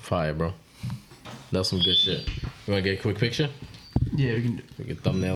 Fire, 0.00 0.34
bro. 0.34 0.52
That's 1.52 1.68
some 1.70 1.78
good 1.80 1.96
shit. 1.96 2.26
You 2.66 2.72
wanna 2.72 2.82
get 2.82 2.98
a 2.98 3.02
quick 3.02 3.18
picture? 3.18 3.48
Yeah, 4.16 4.34
we 4.34 4.42
can. 4.42 4.62
We 4.78 4.84
can 4.86 4.96
thumbnail. 4.96 5.34